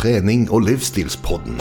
trening- 0.00 0.50
og 0.50 0.62
livsstilspodden. 0.64 1.58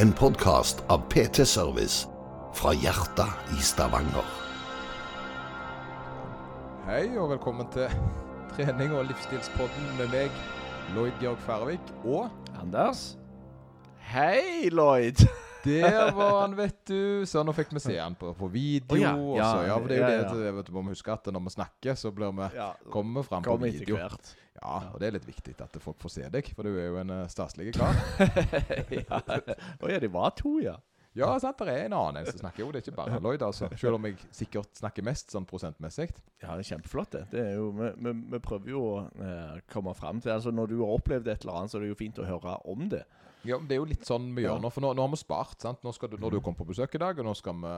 En 0.00 0.12
podkast 0.16 0.78
av 0.88 1.02
PT 1.12 1.44
Service 1.44 2.08
fra 2.56 2.72
hjertet 2.72 3.52
i 3.52 3.60
Stavanger. 3.60 4.24
Hei 6.86 7.02
og 7.20 7.34
velkommen 7.34 7.68
til 7.74 7.92
trening- 8.54 8.94
og 8.96 9.04
livsstilspodden 9.10 9.90
med 9.98 10.08
meg, 10.14 10.30
Lloyd 10.94 11.12
Georg 11.20 11.42
Færvik 11.44 11.92
og 12.04 12.30
Anders? 12.62 13.18
Hei, 14.08 14.70
Lloyd! 14.72 15.20
der 15.68 16.12
var 16.16 16.40
han, 16.46 16.56
vet 16.56 16.80
du. 16.88 17.26
Så 17.28 17.44
nå 17.44 17.52
fikk 17.52 17.76
vi 17.76 17.84
se 17.90 17.98
han 18.00 18.16
på, 18.16 18.32
på 18.40 18.48
video. 18.48 18.96
Oh, 18.96 19.04
ja. 19.04 19.12
og 19.12 19.36
Ja, 19.36 19.52
så, 19.52 19.68
ja, 19.68 19.76
for 19.76 19.92
det 19.92 20.00
er 20.00 20.16
jo 20.16 20.32
det 20.32 20.48
ja. 20.48 20.56
vet 20.62 20.72
du, 20.72 20.72
må 20.80 20.88
vi 20.88 20.96
huske 20.96 21.12
at 21.12 21.28
når 21.28 21.44
vi 21.50 21.56
snakker, 21.58 21.94
så 22.06 22.16
blir 22.16 22.32
vi 22.40 22.48
Ja, 22.56 22.72
kommer 22.88 23.20
vi 23.20 23.28
fram 23.34 23.44
på 23.44 23.60
video. 23.66 24.00
hvert. 24.00 24.36
Ja, 24.56 24.76
og 24.92 25.00
det 25.00 25.08
er 25.08 25.16
litt 25.18 25.28
viktig 25.28 25.54
at 25.62 25.78
folk 25.82 26.00
får 26.02 26.14
se 26.16 26.28
deg, 26.32 26.50
for 26.56 26.66
du 26.66 26.74
er 26.74 26.90
jo 26.90 27.00
en 27.02 27.12
uh, 27.12 27.22
staselig 27.30 27.76
kar. 27.76 27.96
ja. 28.98 29.22
Å 29.22 29.92
ja, 29.92 30.02
det 30.02 30.12
var 30.12 30.34
to, 30.38 30.58
ja. 30.64 30.76
Ja, 31.16 31.30
sant, 31.40 31.62
det 31.64 31.72
er 31.72 31.86
en 31.86 31.94
annen 31.96 32.20
en 32.20 32.26
som 32.28 32.42
snakker. 32.42 32.60
Jo, 32.60 32.68
det 32.72 32.82
er 32.82 32.84
ikke 32.84 32.98
bare 32.98 33.20
Lloyd, 33.24 33.40
altså. 33.46 33.70
Selv 33.80 33.96
om 33.96 34.04
jeg 34.04 34.18
sikkert 34.36 34.76
snakker 34.76 35.04
mest 35.06 35.32
sånn 35.32 35.46
prosentmessig. 35.48 36.10
Ja, 36.42 36.52
det 36.52 36.66
er 36.66 36.68
kjempeflott, 36.74 37.14
det. 37.14 37.22
det 37.32 37.40
er 37.40 37.54
jo, 37.56 37.70
vi, 37.78 37.88
vi, 38.04 38.12
vi 38.34 38.40
prøver 38.44 38.72
jo 38.74 38.82
å 38.84 38.98
eh, 39.24 39.62
komme 39.72 39.94
fram 39.96 40.20
til 40.20 40.34
Altså, 40.34 40.52
Når 40.52 40.74
du 40.74 40.76
har 40.82 40.92
opplevd 40.98 41.30
et 41.32 41.46
eller 41.46 41.62
annet, 41.62 41.72
så 41.72 41.80
er 41.80 41.86
det 41.86 41.94
jo 41.94 41.98
fint 42.02 42.20
å 42.20 42.28
høre 42.28 42.58
om 42.68 42.84
det. 42.92 43.00
Ja, 43.46 43.58
Det 43.58 43.76
er 43.76 43.80
jo 43.80 43.84
litt 43.88 44.04
sånn 44.06 44.28
vi 44.36 44.42
gjør 44.44 44.60
nå. 44.62 44.70
For 44.74 44.80
nå, 44.84 44.90
nå 44.96 45.04
har 45.06 45.12
vi 45.12 45.16
spart. 45.20 45.60
sant? 45.62 45.82
Nå 45.86 45.92
skal 45.94 46.10
du, 46.10 46.16
når 46.22 46.36
du 46.36 46.40
kommer 46.40 46.58
på 46.58 46.66
besøk 46.68 46.94
i 46.94 46.98
dag, 47.02 47.18
og 47.18 47.24
nå 47.28 47.34
skal 47.38 47.54
vi 47.62 47.72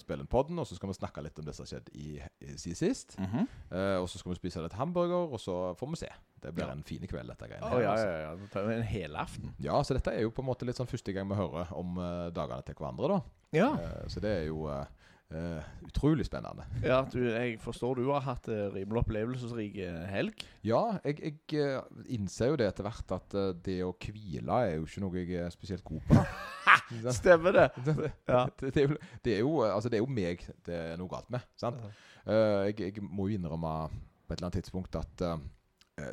spille 0.00 0.24
en 0.24 0.30
podden, 0.30 0.58
og 0.58 0.66
så 0.66 0.74
skal 0.78 0.88
vi 0.92 0.96
snakke 0.98 1.22
litt 1.22 1.38
om 1.38 1.44
det 1.44 1.54
som 1.54 1.64
har 1.66 1.70
skjedd 1.74 1.90
i, 1.94 2.20
i 2.46 2.56
siden 2.56 2.76
sist. 2.80 3.16
Eh, 3.20 3.96
og 4.00 4.08
så 4.08 4.18
skal 4.20 4.32
vi 4.34 4.40
spise 4.40 4.62
litt 4.64 4.76
hamburger, 4.78 5.30
og 5.32 5.40
så 5.42 5.74
får 5.78 5.92
vi 5.94 6.00
se. 6.04 6.10
Det 6.40 6.54
blir 6.56 6.64
Ja. 6.66 6.72
en 6.72 6.82
fin 6.82 7.02
kveld, 7.06 7.28
dette 7.28 7.48
greiene. 7.50 7.68
Her, 7.68 7.82
ja, 7.82 7.90
altså. 7.92 8.06
ja, 8.08 8.20
ja. 8.24 8.36
Det 8.36 8.50
tar 8.50 8.64
en 8.64 8.70
en 8.80 8.82
helaften. 8.88 9.54
ja, 9.60 9.82
så 9.82 9.94
dette 9.94 10.14
er 10.14 10.22
jo 10.22 10.30
på 10.30 10.40
en 10.40 10.48
måte 10.48 10.64
litt 10.64 10.76
sånn 10.80 10.88
første 10.88 11.12
gang 11.12 11.28
vi 11.28 11.34
hører 11.36 11.68
om 11.76 11.98
uh, 11.98 12.30
dagene 12.30 12.62
til 12.64 12.74
hverandre, 12.74 13.08
da. 13.08 13.20
Ja. 13.52 13.68
Eh, 13.76 14.06
så 14.08 14.20
det 14.22 14.30
er 14.30 14.46
jo 14.46 14.68
eh, 14.70 14.86
eh, 15.34 15.68
utrolig 15.86 16.26
spennende. 16.26 16.64
ja 16.84 17.00
du, 17.12 17.18
jeg 17.22 17.58
forstår 17.62 18.00
du 18.00 18.08
har 18.10 18.24
hatt 18.26 18.48
uh, 18.50 18.68
rimelig 18.74 19.02
opplevelsesrik 19.04 19.78
eh, 19.84 20.00
helg. 20.10 20.44
Ja, 20.66 20.98
jeg, 21.04 21.34
jeg 21.50 21.82
innser 22.16 22.52
jo 22.52 22.58
det 22.60 22.70
etter 22.70 22.86
hvert 22.86 23.14
at 23.16 23.36
det 23.64 23.80
å 23.86 23.92
hvile 23.94 24.60
er 24.66 24.76
jo 24.78 24.88
ikke 24.88 25.04
noe 25.04 25.22
jeg 25.22 25.44
er 25.44 25.54
spesielt 25.54 25.84
god 25.86 26.02
på. 26.08 26.24
Stemmer 27.20 27.56
det? 27.56 27.68
det, 27.86 28.12
Ja. 28.28 28.44
det, 28.60 28.74
det, 28.74 28.82
er 28.82 28.88
jo, 28.88 28.98
det, 29.24 29.34
er 29.34 29.42
jo, 29.44 29.54
altså 29.68 29.92
det 29.92 30.00
er 30.00 30.04
jo 30.04 30.10
meg 30.20 30.44
det 30.66 30.76
er 30.76 31.00
noe 31.00 31.10
galt 31.10 31.30
med. 31.32 31.46
sant? 31.60 31.82
Jeg, 32.26 32.76
jeg 32.80 33.02
må 33.02 33.30
jo 33.30 33.38
innrømme 33.38 33.74
på 33.90 34.34
et 34.34 34.38
eller 34.38 34.50
annet 34.50 34.60
tidspunkt 34.60 34.98
at 34.98 35.22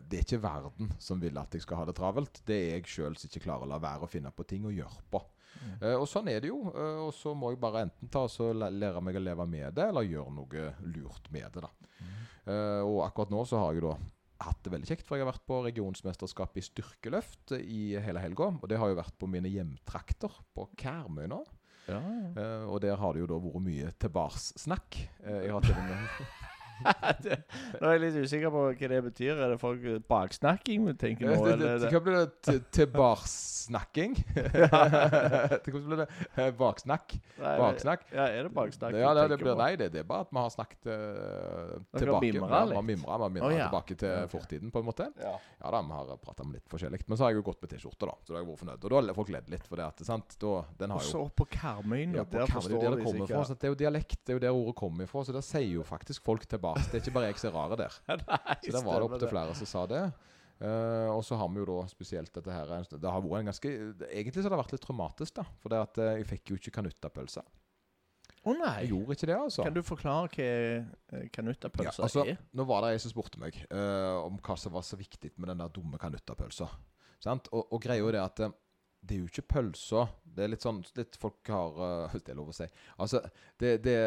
det 0.08 0.18
er 0.18 0.23
ikke 0.23 0.42
verden 0.44 0.90
som 1.00 1.20
vil 1.22 1.38
at 1.40 1.54
jeg 1.56 1.64
skal 1.64 1.82
ha 1.82 1.88
det 1.88 1.95
travelt. 1.98 2.42
Det 2.48 2.56
er 2.56 2.78
jeg 2.78 2.90
sjøl 2.92 3.18
som 3.18 3.30
ikke 3.30 3.45
klarer 3.45 3.68
å 3.68 3.72
la 3.72 3.82
være 3.82 4.08
å 4.08 4.12
finne 4.12 4.32
på 4.36 4.45
ting 4.48 4.66
å 4.68 4.73
gjøre 4.73 5.04
på. 5.12 5.22
Eh, 5.81 5.95
og 5.95 6.08
sånn 6.09 6.30
er 6.31 6.41
det 6.44 6.52
jo. 6.52 6.59
eh, 6.73 7.00
og 7.05 7.13
så 7.16 7.33
må 7.38 7.52
jeg 7.53 7.61
bare 7.61 7.86
enten 7.88 8.11
ta 8.13 8.25
så 8.31 8.52
lære 8.53 9.02
meg 9.03 9.19
å 9.19 9.23
leve 9.23 9.47
med 9.50 9.77
det, 9.77 9.89
eller 9.91 10.08
gjøre 10.08 10.36
noe 10.36 10.69
lurt 10.94 11.31
med 11.33 11.49
det. 11.53 11.66
da. 11.66 11.72
Eh, 12.47 12.81
og 12.86 13.03
akkurat 13.05 13.33
nå 13.33 13.44
så 13.47 13.59
har 13.61 13.75
jeg 13.75 13.86
da 13.88 13.97
hatt 14.47 14.59
det 14.64 14.73
veldig 14.73 14.89
kjekt, 14.89 15.08
for 15.08 15.17
jeg 15.17 15.25
har 15.25 15.31
vært 15.31 15.47
på 15.49 15.61
regionsmesterskap 15.66 16.59
i 16.59 16.66
styrkeløft 16.66 17.55
i 17.58 17.95
hele 18.02 18.22
helga. 18.22 18.52
Og 18.53 18.67
det 18.69 18.77
har 18.77 18.91
jo 18.91 18.99
vært 18.99 19.17
på 19.17 19.30
mine 19.30 19.49
hjemtrakter 19.49 20.41
på 20.53 20.69
Karmøy 20.77 21.25
nå. 21.31 21.41
Ja, 21.88 22.02
ja. 22.03 22.27
Uh, 22.36 22.66
og 22.73 22.81
der 22.83 22.99
har 22.99 23.16
det 23.16 23.23
jo 23.23 23.30
da 23.31 23.39
vært 23.42 23.64
mye 23.64 23.94
tilbakssnakk. 24.03 24.99
Uh, 25.23 25.39
jeg 25.47 25.55
har 25.55 25.66
til 25.66 25.80
og 25.80 25.88
med 25.88 26.53
det, 27.25 27.38
nå 27.80 27.88
er 27.88 27.95
jeg 27.97 28.03
litt 28.03 28.17
usikker 28.23 28.53
på 28.53 28.64
hva 28.67 28.92
det 28.94 29.02
betyr. 29.09 29.33
Er 29.36 29.53
det 29.53 29.59
folk 29.61 29.86
baksnakking 30.09 30.86
vi 30.89 30.95
tenker 31.00 31.31
nå? 31.31 31.38
det, 31.45 31.47
kan 31.47 31.58
bli 31.58 31.66
det, 31.66 31.80
det- 31.83 31.92
kan 31.94 32.06
bli 32.06 32.16
det? 32.17 32.28
Blir 35.88 35.98
det? 35.98 36.08
Eh, 36.36 36.52
Baksnakk? 36.58 37.16
Nei, 37.42 37.53
Baksnakk? 37.59 38.05
Ja, 38.14 38.28
er 38.31 38.48
det 38.48 38.53
baksnakking? 38.55 39.00
Ja, 39.02 39.14
det, 39.27 39.38
blir, 39.42 39.55
nei, 39.60 39.71
det, 39.80 39.89
det 39.93 40.02
er 40.04 40.08
bare 40.08 40.26
at 40.26 40.32
vi 40.32 40.39
har 40.39 40.54
snakket 40.54 40.88
uh, 40.88 40.93
tilbake. 41.98 42.32
Vi 42.32 42.42
har 42.42 42.86
mimra, 42.86 43.17
har 43.17 43.52
ja. 43.52 43.67
tilbake 43.67 43.98
til 43.99 44.30
fortiden, 44.32 44.71
på 44.71 44.83
en 44.83 44.88
måte. 44.88 45.09
Ja. 45.21 45.36
Ja 45.61 45.73
da, 45.73 45.82
vi 45.83 45.98
har 45.98 46.21
prata 46.23 46.45
om 46.45 46.54
litt 46.55 46.67
forskjellig. 46.71 47.02
Men 47.08 47.20
så 47.20 47.27
har 47.27 47.33
jeg 47.33 47.42
jo 47.42 47.48
gått 47.49 47.64
med 47.64 47.73
T-skjorte, 47.73 48.09
da. 48.09 48.15
Så 48.23 48.33
da 48.33 48.38
har 48.38 48.44
jeg 48.44 48.49
vært 48.52 48.61
fornøyd. 48.64 48.80
Og 48.83 48.94
da 48.94 49.02
har 49.02 49.20
folk 49.20 49.33
ledd 49.36 49.52
litt, 49.54 49.67
for 49.67 49.82
det 49.82 49.88
at, 49.88 50.04
sant? 50.08 50.38
Da, 50.42 50.54
den 50.80 50.94
Og 50.94 51.02
har 51.02 51.08
jo 51.08 51.11
så 51.11 51.23
på 51.42 51.48
Karmøy 51.58 52.04
nå. 52.11 52.20
ja, 52.21 52.27
på 52.27 52.39
der 52.39 52.54
Karmøy, 52.54 52.71
er 52.71 52.86
der 52.86 52.98
de 52.98 53.02
det 53.02 53.08
kommer 53.08 53.32
fra. 53.32 53.44
sikkert 53.49 53.64
det 53.64 53.70
er 53.70 53.73
jo 53.73 53.80
dialekt, 53.83 54.20
det 54.23 54.33
er 54.33 54.39
jo 54.39 54.44
der 54.45 54.61
ordet 54.61 54.76
kommer 54.83 55.08
ifra. 55.08 55.26
Så 55.27 55.36
der 55.36 55.45
sier 55.45 55.71
jo 55.80 55.86
faktisk 55.88 56.27
folk 56.27 56.45
tilbake. 56.48 56.67
Det 56.78 56.98
er 56.98 57.04
ikke 57.04 57.16
bare 57.16 57.30
jeg 57.30 57.42
som 57.42 57.52
er 57.52 57.55
rare 57.58 57.78
der. 57.80 58.00
Nei, 58.23 58.58
Så 58.64 58.73
der 58.73 58.83
var 58.86 59.00
det 59.00 59.10
opptil 59.10 59.32
flere 59.32 59.54
som 59.60 59.70
sa 59.70 59.86
det. 59.89 60.02
Uh, 60.58 61.14
og 61.14 61.22
så 61.26 61.38
har 61.38 61.52
vi 61.54 61.61
jo 61.61 61.67
da 61.70 61.83
spesielt 61.86 62.32
dette 62.33 62.50
her 62.50 62.72
Det 62.89 63.05
har 63.05 63.22
vært 63.22 63.44
en 63.44 63.50
ganske 63.52 63.70
Egentlig 64.08 64.42
så 64.42 64.48
har 64.48 64.55
det 64.55 64.61
vært 64.64 64.73
litt 64.73 64.86
traumatisk, 64.88 65.36
da. 65.38 65.45
For 65.61 65.73
det 65.73 65.82
at 65.86 66.00
eh, 66.02 66.16
jeg 66.17 66.30
fikk 66.32 66.52
jo 66.52 66.58
ikke 66.58 66.73
kanuttapølse. 66.80 67.44
Å 68.48 68.54
nei! 68.56 68.73
Jeg 68.86 68.94
gjorde 68.94 69.17
ikke 69.17 69.30
det, 69.30 69.38
altså. 69.38 69.66
Kan 69.67 69.76
du 69.76 69.82
forklare 69.86 70.30
hva 70.33 70.48
eh, 71.20 71.27
kanuttapølse 71.36 71.89
Ja, 71.89 72.06
altså, 72.08 72.23
er? 72.26 72.39
Nå 72.58 72.66
var 72.70 72.86
det 72.86 72.94
ei 72.95 73.02
som 73.04 73.14
spurte 73.14 73.42
meg 73.42 73.58
uh, 73.70 74.23
om 74.23 74.39
hva 74.44 74.56
som 74.60 74.73
var 74.76 74.86
så 74.88 75.00
viktig 75.00 75.33
med 75.36 75.52
den 75.52 75.61
der 75.61 75.73
dumme 75.73 76.00
kanuttapølsa. 76.02 76.70
Og, 77.27 77.61
og 77.61 77.77
greia 77.82 78.06
er 78.06 78.17
det 78.17 78.23
at 78.23 78.42
eh, 78.45 78.56
det 79.08 79.16
er 79.16 79.22
jo 79.22 79.30
ikke 79.30 79.45
pølsa 79.54 80.08
Det 80.22 80.44
er 80.44 80.52
litt 80.52 80.66
sånn 80.66 80.80
litt 80.98 81.17
folk 81.20 81.50
har 81.54 81.82
eh, 81.86 82.10
Hvis 82.14 82.26
det 82.27 82.33
er 82.33 82.39
lov 82.39 82.52
å 82.54 82.56
si. 82.56 82.67
Altså, 83.04 83.22
det, 83.60 83.77
det 83.86 83.98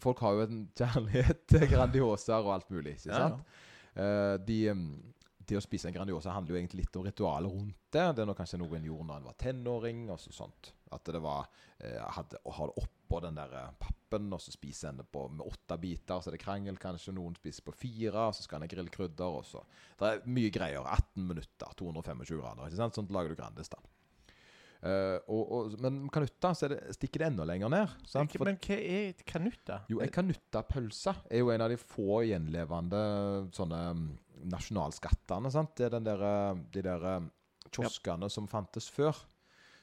Folk 0.00 0.20
har 0.24 0.36
jo 0.38 0.46
en 0.48 0.60
kjærlighet 0.78 1.46
til 1.50 1.66
Grandiosaer 1.70 2.44
og 2.46 2.54
alt 2.58 2.70
mulig. 2.74 2.96
ikke 2.98 3.12
Ja, 3.12 3.24
sant? 3.28 3.56
Eh, 3.94 4.36
de, 4.46 4.58
mm, 4.74 5.14
det 5.50 5.58
å 5.58 5.62
spise 5.64 5.88
en 5.90 5.96
Grandiosa 5.96 6.34
handler 6.34 6.54
jo 6.54 6.60
egentlig 6.60 6.84
litt 6.84 6.96
om 6.96 7.06
ritualet 7.08 7.50
rundt 7.52 7.76
det. 7.90 8.06
Det 8.14 8.22
er 8.22 8.28
noe 8.28 8.38
kanskje 8.38 8.60
noen 8.60 8.86
gjorde 8.86 9.08
når 9.08 9.20
en 9.20 9.28
var 9.30 9.36
tenåring. 9.40 10.04
og 10.14 10.20
så 10.22 10.32
sånt. 10.32 10.72
At 10.94 11.04
det 11.06 11.20
var 11.22 11.48
eh, 11.78 12.00
hadde, 12.16 12.38
Å 12.44 12.54
ha 12.56 12.66
det 12.70 12.82
oppå 12.82 13.20
den 13.24 13.38
der 13.38 13.52
eh, 13.58 13.72
pappen, 13.82 14.30
og 14.32 14.40
så 14.42 14.54
spiser 14.54 14.90
en 14.90 15.02
det 15.02 15.08
på, 15.10 15.26
med 15.28 15.46
åtte 15.46 15.78
biter. 15.82 16.22
Så 16.22 16.30
er 16.30 16.38
det 16.38 16.42
krangel, 16.44 16.78
kanskje. 16.78 17.14
Noen 17.16 17.34
spiser 17.38 17.66
på 17.66 17.74
fire, 17.74 18.28
så 18.34 18.46
skal 18.46 18.60
en 18.60 18.68
ha 18.68 18.70
grillkrydder. 18.70 19.38
og 19.40 19.46
så. 19.46 19.64
Det 19.98 20.12
er 20.12 20.22
mye 20.30 20.54
greier. 20.54 20.86
18 20.86 21.26
minutter, 21.32 21.74
225 21.82 22.38
grader. 22.40 22.66
ikke 22.70 22.82
sant? 22.84 22.98
Sånn 22.98 23.10
lager 23.10 23.34
du 23.34 23.40
Grandis, 23.42 23.70
da. 23.72 23.82
Eh, 24.80 25.18
og, 25.28 25.42
og, 25.52 25.74
men 25.84 26.06
kanutta 26.12 26.54
så 26.56 26.70
det, 26.72 26.78
stikker 26.96 27.20
det 27.24 27.28
enda 27.32 27.44
lenger 27.48 27.72
ned. 27.72 27.98
Sant? 28.08 28.36
Men 28.40 28.56
hva 28.64 28.78
er 28.78 29.26
kanutta? 29.28 29.82
Jo, 29.92 30.00
ei 30.04 30.08
kanuttapølse 30.12 31.14
er 31.28 31.42
jo 31.42 31.52
en 31.52 31.66
av 31.66 31.72
de 31.72 31.76
få 31.80 32.22
gjenlevende 32.28 33.02
sånne 33.56 33.82
mm, 33.98 34.06
nasjonalskattene. 34.54 35.52
sant? 35.52 35.74
Det 35.76 35.90
er 35.90 35.98
den 35.98 36.08
der, 36.08 36.24
eh, 36.30 36.64
de 36.72 36.86
der 36.86 37.06
kioskene 37.10 37.36
kioskene 37.70 38.30
som 38.32 38.48
fantes 38.50 38.88
før, 38.90 39.16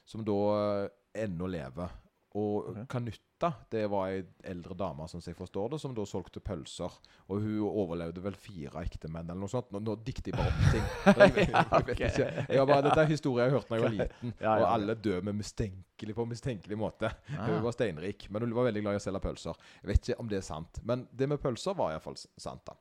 som 0.08 0.24
da 0.26 0.38
eh, 0.56 1.24
ennå 1.24 1.48
lever. 1.50 1.94
Og 2.36 2.66
okay. 2.68 2.84
kanutta, 2.92 3.48
det 3.72 3.86
var 3.88 4.10
ei 4.10 4.18
eldre 4.50 4.74
dame, 4.76 5.06
sånn 5.08 5.22
som 5.24 5.30
jeg 5.30 5.38
forstår 5.38 5.70
det, 5.72 5.78
som 5.80 5.94
da 5.96 6.04
solgte 6.04 6.42
pølser. 6.44 6.96
Og 7.32 7.40
hun 7.40 7.62
overlevde 7.70 8.20
vel 8.20 8.36
fire 8.36 8.82
ektemenn, 8.84 9.30
eller 9.30 9.40
noe 9.40 9.52
sånt. 9.52 9.70
Nå, 9.72 9.80
nå 9.80 9.94
dikter 10.04 10.34
jeg 10.34 10.36
bare 10.36 10.52
opp 10.52 10.66
ting. 10.74 10.84
Jeg, 11.06 11.30
jeg, 11.38 11.46
jeg, 11.54 11.86
vet 11.88 11.94
ikke. 11.94 12.28
Jeg 12.52 12.68
bare, 12.68 12.84
dette 12.84 13.04
er 13.04 13.08
historier 13.14 13.46
jeg 13.46 13.54
har 13.54 13.56
hørt 13.56 13.70
da 13.70 13.78
jeg 13.78 13.86
var 13.86 13.96
liten. 13.96 14.34
Ja, 14.34 14.50
ja, 14.50 14.56
Og 14.58 14.66
alle 14.74 14.98
dør 15.08 15.24
med 15.24 15.38
mistenkelig 15.40 16.18
på 16.18 16.28
mistenkelig 16.28 16.78
måte. 16.80 17.14
Ah. 17.32 17.48
Hun 17.48 17.64
var 17.64 17.76
steinrik, 17.78 18.28
men 18.28 18.44
hun 18.44 18.52
var 18.58 18.68
veldig 18.68 18.84
glad 18.84 18.98
i 18.98 19.00
å 19.00 19.06
selge 19.06 19.22
pølser. 19.24 19.64
Jeg 19.80 19.92
vet 19.94 20.02
ikke 20.02 20.20
om 20.26 20.28
det 20.28 20.42
er 20.42 20.46
sant, 20.50 20.82
men 20.90 21.08
det 21.16 21.30
med 21.32 21.40
pølser 21.40 21.78
var 21.78 21.96
iallfall 21.96 22.20
sant. 22.20 22.66
da. 22.68 22.76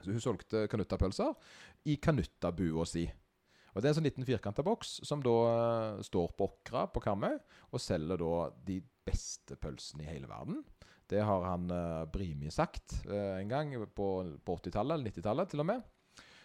Så 0.00 0.12
hun 0.12 0.24
solgte 0.24 0.64
kanuttapølser 0.72 1.36
i 1.88 1.98
kanuttabua 2.00 2.88
si. 2.88 3.04
Og 3.74 3.82
Det 3.82 3.88
er 3.88 3.90
en 3.92 3.98
sånn 3.98 4.06
liten 4.06 4.26
firkanta 4.26 4.62
boks 4.62 5.00
som 5.06 5.22
da 5.24 5.34
eh, 5.50 6.02
står 6.06 6.34
på 6.38 6.46
Åkra 6.46 6.86
på 6.94 7.02
Karmøy, 7.02 7.34
og 7.74 7.82
selger 7.82 8.20
da 8.22 8.34
de 8.66 8.78
beste 9.04 9.58
pølsene 9.60 10.06
i 10.06 10.12
hele 10.12 10.30
verden. 10.30 10.62
Det 11.10 11.20
har 11.20 11.42
han 11.44 11.66
uh, 11.68 12.06
Brimi 12.08 12.48
sagt 12.54 12.94
eh, 13.04 13.40
en 13.40 13.50
gang 13.50 13.74
på, 13.92 14.08
på 14.40 14.56
80-tallet, 14.56 14.96
eller 14.96 15.10
90-tallet 15.10 15.50
til 15.52 15.64
og 15.64 15.68
med. 15.68 15.82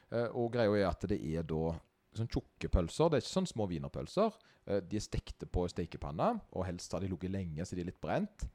Eh, 0.09 0.27
og 0.33 0.51
greia 0.53 0.73
er 0.73 0.89
at 0.89 1.05
det 1.09 1.19
er 1.21 1.45
da 1.47 1.73
sånn 2.17 2.31
tjukke 2.31 2.71
pølser. 2.73 3.09
Det 3.09 3.19
er 3.19 3.23
ikke 3.23 3.37
sånn 3.37 3.49
små 3.49 3.69
wienerpølser. 3.69 4.37
Eh, 4.65 4.81
de 4.85 4.99
er 4.99 5.05
stekte 5.05 5.49
på 5.49 5.67
stekepanna, 5.71 6.33
og 6.51 6.65
helst 6.67 6.95
har 6.95 7.05
de 7.05 7.11
ligget 7.11 7.33
lenge, 7.33 7.65
så 7.65 7.77
de 7.77 7.85
er 7.85 7.91
litt 7.91 8.01
brent. 8.03 8.47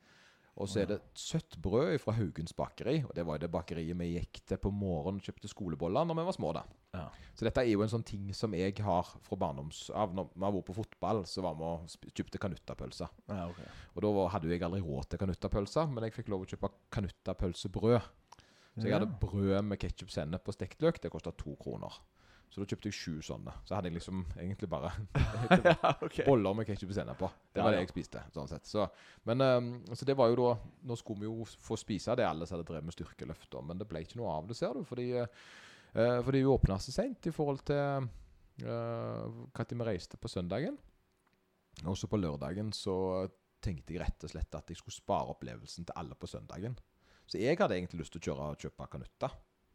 Og 0.54 0.68
så 0.70 0.84
er 0.84 0.90
det 0.92 1.00
søtt 1.18 1.56
brød 1.58 1.96
fra 1.98 2.14
Haugens 2.14 2.54
bakeri. 2.54 3.00
Og 3.02 3.14
det 3.16 3.24
var 3.26 3.38
jo 3.38 3.42
det 3.42 3.54
bakeriet 3.54 3.98
vi 3.98 4.12
gikk 4.12 4.44
til 4.46 4.60
på 4.62 4.70
morgenen 4.70 5.18
og 5.18 5.26
kjøpte 5.26 5.50
skoleboller 5.50 6.06
når 6.06 6.20
vi 6.20 6.26
var 6.28 6.36
små. 6.36 6.52
da. 6.54 6.62
Ja. 6.94 7.04
Så 7.34 7.46
dette 7.48 7.64
er 7.64 7.72
jo 7.72 7.82
en 7.82 7.90
sånn 7.90 8.06
ting 8.06 8.28
som 8.36 8.54
jeg 8.54 8.76
har 8.86 9.08
fra 9.26 9.38
barndoms... 9.38 9.88
Av 9.90 10.12
når 10.14 10.28
vi 10.32 10.44
har 10.46 10.54
vært 10.54 10.68
på 10.68 10.76
fotball, 10.76 11.24
så 11.26 11.42
var 11.42 11.56
vi 11.58 11.66
og 11.66 12.14
kjøpte 12.14 12.40
kanuttapølser. 12.42 13.10
Ja, 13.26 13.48
okay. 13.50 13.66
Og 13.94 14.06
da 14.06 14.12
hadde 14.36 14.52
jeg 14.52 14.62
aldri 14.62 14.82
råd 14.84 15.10
til 15.10 15.22
kanuttapølser, 15.24 15.90
men 15.90 16.06
jeg 16.06 16.14
fikk 16.14 16.30
lov 16.30 16.44
å 16.44 16.50
kjøpe 16.52 16.70
kanuttapølsebrød. 16.94 18.12
Så 18.74 18.88
jeg 18.88 18.94
hadde 18.96 19.10
brød 19.22 19.60
med 19.66 19.78
ketsjup, 19.82 20.10
sennep 20.10 20.50
og 20.50 20.56
stekt 20.56 20.82
løk. 20.82 20.98
Det 21.02 21.10
kosta 21.12 21.34
to 21.38 21.54
kroner. 21.60 21.98
Så 22.54 22.62
da 22.62 22.68
kjøpte 22.70 22.90
jeg 22.90 22.94
sju 22.94 23.14
sånne. 23.26 23.50
Så 23.66 23.74
hadde 23.74 23.90
jeg 23.90 23.96
liksom 23.96 24.20
egentlig 24.38 24.68
bare 24.70 24.92
ja, 25.66 25.74
okay. 26.06 26.22
boller 26.22 26.54
med 26.54 26.68
ketsjup 26.68 26.92
og 26.92 26.98
sennep 27.00 27.18
på. 27.18 27.30
Det 27.50 27.62
var 27.64 27.74
ja. 27.74 27.80
det 27.80 27.88
jeg 27.88 27.90
spiste. 27.90 28.22
sånn 28.34 28.50
sett. 28.50 28.70
Så, 28.70 28.86
men 29.26 29.42
um, 29.42 29.72
så 29.90 30.06
det 30.06 30.14
var 30.18 30.30
jo 30.30 30.38
da 30.38 30.52
Nå 30.86 30.98
skulle 31.00 31.24
vi 31.24 31.30
jo 31.30 31.42
få 31.42 31.78
spise 31.80 32.14
det 32.18 32.26
alle 32.28 32.46
som 32.46 32.54
hadde 32.58 32.68
drevet 32.70 32.86
med 32.86 32.94
styrkeløft, 32.94 33.58
men 33.66 33.80
det 33.80 33.88
ble 33.90 34.04
ikke 34.04 34.20
noe 34.20 34.38
av 34.38 34.46
det, 34.46 34.58
ser 34.58 34.74
du. 34.76 34.84
Fordi, 34.86 35.08
eh, 35.94 36.18
fordi 36.26 36.42
vi 36.42 36.50
åpna 36.50 36.78
så 36.82 36.94
seint 36.94 37.26
i 37.26 37.34
forhold 37.34 37.64
til 37.66 38.10
Når 38.64 39.70
vi 39.70 39.86
reiste 39.88 40.16
på 40.16 40.28
søndagen. 40.28 40.76
Og 41.82 41.96
så 41.98 42.06
på 42.06 42.20
lørdagen 42.20 42.70
så 42.72 43.26
tenkte 43.64 43.94
jeg 43.94 44.04
rett 44.04 44.26
og 44.26 44.30
slett 44.30 44.54
at 44.54 44.68
jeg 44.70 44.78
skulle 44.78 44.94
spare 44.94 45.32
opplevelsen 45.32 45.88
til 45.88 45.96
alle 45.98 46.14
på 46.14 46.28
søndagen. 46.30 46.76
Så 47.26 47.40
jeg 47.40 47.58
hadde 47.58 47.74
egentlig 47.74 48.02
lyst 48.02 48.14
til 48.14 48.22
å 48.22 48.26
kjøre 48.28 48.48
og 48.52 48.62
kjøpe 48.62 48.86
kanutta. 48.92 49.30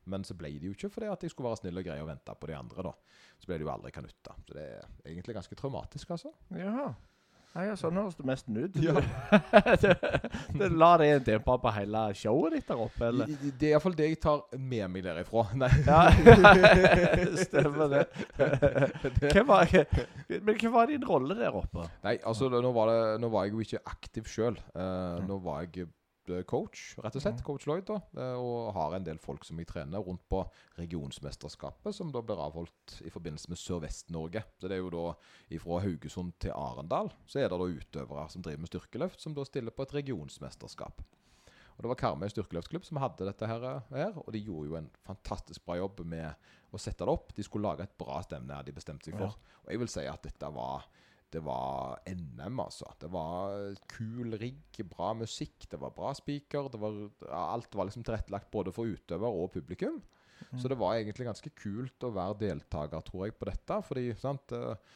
Men 0.10 0.24
så 0.26 0.36
ble 0.38 0.52
det 0.58 0.70
jo 0.70 0.76
ikke 0.76 0.90
fordi 0.94 1.10
at 1.12 1.24
jeg 1.26 1.34
skulle 1.34 1.50
være 1.52 1.62
snill 1.62 1.82
og 1.82 1.86
grei 1.86 2.00
og 2.02 2.08
vente 2.10 2.34
på 2.40 2.50
de 2.50 2.56
andre. 2.58 2.86
da. 2.88 2.94
Så 3.42 3.50
ble 3.50 3.60
det 3.60 3.66
jo 3.68 3.74
aldri 3.74 3.92
kanutta. 3.94 4.36
Så 4.48 4.56
det 4.58 4.66
er 4.78 4.88
egentlig 5.06 5.36
ganske 5.38 5.58
traumatisk, 5.60 6.14
altså. 6.16 6.32
Jaha. 6.56 6.94
Ja, 7.56 7.64
ja, 7.66 7.74
sånn 7.80 7.98
høres 7.98 8.16
det 8.20 8.26
nesten 8.30 8.58
ut. 8.62 8.76
Ja. 8.80 8.94
det, 9.82 9.94
det 10.60 10.68
La 10.78 10.92
det 11.02 11.08
en 11.16 11.24
demper 11.26 11.58
på 11.64 11.72
hele 11.74 12.04
showet 12.16 12.54
ditt 12.60 12.68
der 12.70 12.84
oppe, 12.86 13.08
eller? 13.10 13.32
I- 13.34 13.52
Det 13.60 13.72
er 13.72 13.74
iallfall 13.74 13.96
det 13.98 14.10
jeg 14.12 14.20
tar 14.24 14.44
med 14.56 14.86
meg 14.94 15.04
derifra. 15.08 15.48
Nei. 15.58 15.72
Ja, 15.88 16.02
stemmer 17.46 17.90
det. 17.96 18.04
Hva 19.34 19.44
var, 19.50 19.74
men 20.30 20.60
hva 20.62 20.74
var 20.78 20.92
din 20.94 21.06
rolle 21.10 21.38
der 21.40 21.58
oppe? 21.58 21.88
Nei, 22.06 22.18
altså 22.24 22.50
nå 22.54 22.72
var, 22.76 22.92
det, 22.94 23.00
nå 23.24 23.32
var 23.34 23.48
jeg 23.48 23.56
jo 23.58 23.66
ikke 23.66 23.84
aktiv 23.96 24.30
sjøl. 24.30 24.60
nå 25.28 25.40
var 25.44 25.66
jeg 25.66 25.88
eh, 25.88 25.94
coach, 26.50 26.96
rett 27.02 27.16
og 27.18 27.24
slett. 27.24 27.44
Coach 27.46 27.66
Lloyd, 27.70 27.86
da. 27.90 28.00
eh, 28.18 28.36
og 28.40 28.74
har 28.76 28.96
en 28.98 29.06
del 29.08 29.20
folk 29.22 29.46
som 29.48 29.60
jeg 29.60 29.68
trener 29.72 30.04
rundt 30.06 30.24
på 30.32 30.44
regionsmesterskapet, 30.80 31.94
som 31.96 32.12
da 32.14 32.22
blir 32.26 32.40
avholdt 32.42 33.00
i 33.06 33.12
forbindelse 33.14 33.50
med 33.52 33.60
Sørvest-Norge. 33.60 34.44
Så 34.60 34.68
det 34.70 34.78
er 34.78 34.84
jo 34.84 34.92
da 34.94 35.06
fra 35.64 35.80
Haugesund 35.84 36.34
til 36.40 36.54
Arendal. 36.56 37.12
Så 37.28 37.42
er 37.42 37.50
det 37.50 37.60
da 37.60 37.70
utøvere 37.70 38.28
som 38.30 38.44
driver 38.46 38.64
med 38.66 38.72
styrkeløft, 38.72 39.22
som 39.24 39.34
da 39.38 39.46
stiller 39.48 39.76
på 39.76 39.88
et 39.88 39.96
regionsmesterskap. 40.00 41.02
Og 41.80 41.84
Det 41.84 41.88
var 41.94 41.96
Karmøy 41.96 42.28
styrkeløftklubb 42.28 42.84
som 42.84 42.98
hadde 43.00 43.24
dette 43.24 43.48
her, 43.48 43.66
her, 43.94 44.18
og 44.20 44.34
de 44.36 44.42
gjorde 44.44 44.68
jo 44.68 44.76
en 44.76 44.90
fantastisk 45.08 45.64
bra 45.64 45.78
jobb 45.80 46.02
med 46.04 46.34
å 46.76 46.78
sette 46.82 47.06
det 47.08 47.14
opp. 47.14 47.32
De 47.38 47.44
skulle 47.46 47.70
lage 47.70 47.86
et 47.88 47.98
bra 47.98 48.20
stevne, 48.26 48.58
de 48.68 48.74
bestemte 48.76 49.08
seg 49.08 49.16
for. 49.16 49.38
Og 49.64 49.72
jeg 49.72 49.80
vil 49.80 49.88
si 49.88 50.04
at 50.04 50.22
dette 50.28 50.50
var 50.52 50.90
det 51.34 51.42
var 51.46 52.00
NM, 52.10 52.62
altså. 52.64 52.88
Det 53.02 53.10
var 53.14 53.76
kul 53.92 54.34
rigg, 54.42 54.80
bra 54.90 55.12
musikk, 55.18 55.68
det 55.70 55.80
var 55.82 55.94
bra 55.96 56.14
speaker. 56.18 56.72
Var, 56.74 57.02
alt 57.36 57.76
var 57.78 57.90
liksom 57.90 58.06
tilrettelagt 58.08 58.50
både 58.52 58.74
for 58.74 58.90
utøver 58.90 59.30
og 59.30 59.52
publikum. 59.54 60.02
Så 60.58 60.68
det 60.72 60.78
var 60.80 60.96
egentlig 60.96 61.28
ganske 61.28 61.52
kult 61.58 62.06
å 62.08 62.14
være 62.16 62.38
deltaker, 62.40 63.04
tror 63.06 63.28
jeg, 63.28 63.36
på 63.38 63.48
dette. 63.50 63.78
Fordi 63.86 64.06
sant, 64.18 64.54
eh, 64.56 64.96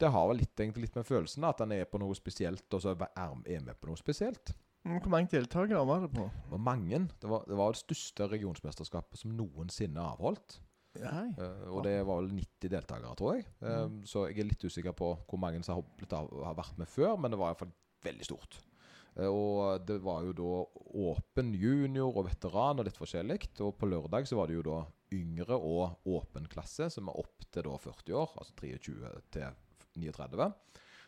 det 0.00 0.10
har 0.10 0.26
vel 0.30 0.40
litt, 0.40 0.54
egentlig 0.56 0.88
litt 0.88 0.98
med 0.98 1.06
følelsen 1.06 1.46
at 1.46 1.60
en 1.62 1.74
er 1.76 1.84
på 1.88 2.00
noe 2.00 2.16
spesielt, 2.16 2.66
og 2.72 2.82
så 2.82 2.94
er 2.96 3.60
med 3.60 3.76
på 3.78 3.90
noe 3.90 4.00
spesielt. 4.00 4.54
Mm, 4.88 4.96
Hvor 5.02 5.12
mange 5.12 5.28
deltakere 5.28 5.84
var 5.86 6.06
det 6.06 6.10
på? 6.16 6.24
Det 6.24 6.50
var 6.54 6.64
mange. 6.64 7.02
Det 7.20 7.28
var 7.28 7.44
det, 7.46 7.56
var 7.60 7.76
det 7.76 7.82
største 7.82 8.28
regionsmesterskapet 8.32 9.20
som 9.20 9.36
noensinne 9.36 10.00
er 10.00 10.14
avholdt. 10.16 10.58
Eh, 11.38 11.68
og 11.70 11.84
det 11.86 11.94
var 12.06 12.18
vel 12.22 12.32
90 12.34 12.72
deltakere, 12.72 13.14
tror 13.16 13.36
jeg. 13.36 13.46
Eh, 13.62 13.84
Mm. 13.86 14.00
Så 14.06 14.26
jeg 14.28 14.38
er 14.40 14.48
litt 14.50 14.64
usikker 14.64 14.92
på 14.96 15.12
hvor 15.28 15.38
mange 15.38 15.62
som 15.64 15.78
har, 15.78 16.26
har 16.44 16.54
vært 16.58 16.78
med 16.78 16.88
før, 16.88 17.16
men 17.18 17.30
det 17.30 17.38
var 17.38 17.52
iallfall 17.52 17.72
veldig 18.02 18.26
stort. 18.26 18.58
Eh, 19.16 19.26
og 19.26 19.86
det 19.86 20.00
var 20.02 20.22
jo 20.24 20.32
da 20.32 20.52
åpen 21.10 21.52
junior 21.54 22.16
og 22.16 22.26
veteran 22.26 22.80
og 22.80 22.84
litt 22.88 22.98
forskjellig. 22.98 23.40
Og 23.60 23.76
på 23.78 23.86
lørdag 23.90 24.26
så 24.26 24.36
var 24.38 24.50
det 24.50 24.58
jo 24.58 24.66
da 24.66 24.80
yngre 25.14 25.56
og 25.58 26.06
åpen 26.06 26.46
klasse, 26.50 26.90
som 26.90 27.08
er 27.10 27.18
opp 27.18 27.46
til 27.50 27.66
da 27.66 27.76
40 27.78 28.14
år, 28.14 28.34
altså 28.38 28.54
23 28.54 29.14
til 29.30 29.48
39, 29.98 30.52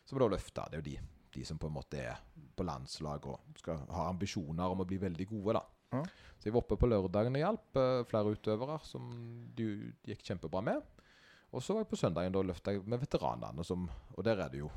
som 0.04 0.18
da 0.18 0.30
løfta. 0.30 0.68
Det 0.70 0.78
er 0.78 0.82
jo 0.82 0.88
de, 0.90 0.96
de 1.36 1.44
som 1.46 1.58
på 1.58 1.70
en 1.70 1.76
måte 1.76 2.00
er 2.02 2.18
på 2.56 2.66
landslag 2.66 3.26
og 3.30 3.58
skal 3.60 3.84
ha 3.94 4.08
ambisjoner 4.10 4.74
om 4.74 4.82
å 4.82 4.86
bli 4.88 4.98
veldig 4.98 5.28
gode, 5.30 5.54
da. 5.58 5.62
Ja. 5.92 6.02
Så 6.38 6.48
jeg 6.48 6.56
var 6.56 6.64
oppe 6.64 6.78
på 6.80 6.88
lørdagen 6.90 7.38
og 7.38 7.44
hjalp 7.44 7.78
uh, 7.78 8.00
flere 8.08 8.32
utøvere 8.34 8.80
som 8.86 9.12
det 9.56 9.68
gikk 10.08 10.24
kjempebra 10.26 10.64
med. 10.72 11.04
Og 11.52 11.62
så 11.62 11.76
var 11.76 11.84
jeg 11.84 11.92
på 11.92 12.00
søndagen 12.00 12.34
da 12.34 12.42
løfta 12.48 12.74
med 12.80 13.02
veteranene, 13.02 13.64
som, 13.66 13.84
og 14.16 14.24
der 14.26 14.40
er 14.40 14.50
det 14.50 14.62
jo 14.64 14.72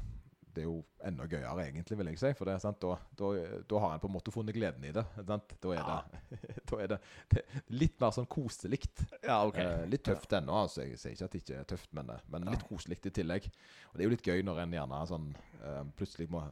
det 0.55 0.63
er 0.63 0.69
jo 0.69 0.77
enda 1.03 1.25
gøyere, 1.27 1.65
egentlig, 1.65 1.97
vil 1.99 2.09
jeg 2.13 2.19
si. 2.21 2.31
For 2.37 2.47
det 2.47 2.55
sant, 2.63 2.79
da, 2.79 2.95
da, 3.19 3.31
da 3.67 3.81
har 3.83 3.95
en 3.95 4.01
på 4.03 4.07
en 4.07 4.13
måte 4.15 4.31
funnet 4.31 4.55
gleden 4.55 4.85
i 4.87 4.93
det. 4.95 5.03
Da 5.27 5.35
er, 5.35 5.41
det, 5.51 6.21
da 6.71 6.79
er 6.79 6.91
det, 6.93 6.99
det 7.33 7.43
litt 7.75 7.97
mer 7.99 8.13
sånn 8.15 8.29
koselig. 8.31 8.79
Ja, 9.19 9.41
okay. 9.43 9.65
Eh, 9.65 9.83
litt 9.91 10.05
tøft 10.07 10.31
ennå. 10.37 10.55
Altså. 10.63 10.85
Jeg 10.87 11.01
sier 11.01 11.17
ikke 11.17 11.27
at 11.27 11.35
det 11.35 11.41
ikke 11.43 11.59
er 11.59 11.69
tøft, 11.73 11.91
men, 11.97 12.13
eh, 12.13 12.23
men 12.31 12.47
litt 12.53 12.63
koselig 12.69 13.01
i 13.03 13.13
tillegg. 13.19 13.49
Og 13.91 13.97
det 13.97 14.05
er 14.05 14.07
jo 14.07 14.15
litt 14.15 14.29
gøy 14.31 14.45
når 14.47 14.63
en 14.63 14.77
gjerne 14.79 15.01
sånn 15.11 15.31
eh, 15.35 15.81
plutselig 15.99 16.31
må 16.31 16.45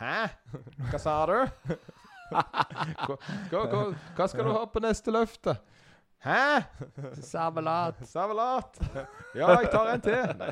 Hæ? 0.00 0.30
Hva 0.88 1.00
sa 1.02 1.18
du? 1.28 1.36
hva, 2.30 3.16
hva, 3.50 3.82
hva, 4.16 4.26
skal 4.28 4.46
du 4.46 4.52
ha 4.54 4.64
på 4.70 4.82
neste 4.84 5.14
løfte? 5.14 5.56
Hæ? 6.20 6.62
Servelat. 7.24 8.02
Servelat! 8.08 8.80
Ja, 9.34 9.54
jeg 9.56 9.70
tar 9.72 9.88
en 9.94 10.02
til. 10.04 10.32
Nei, 10.42 10.50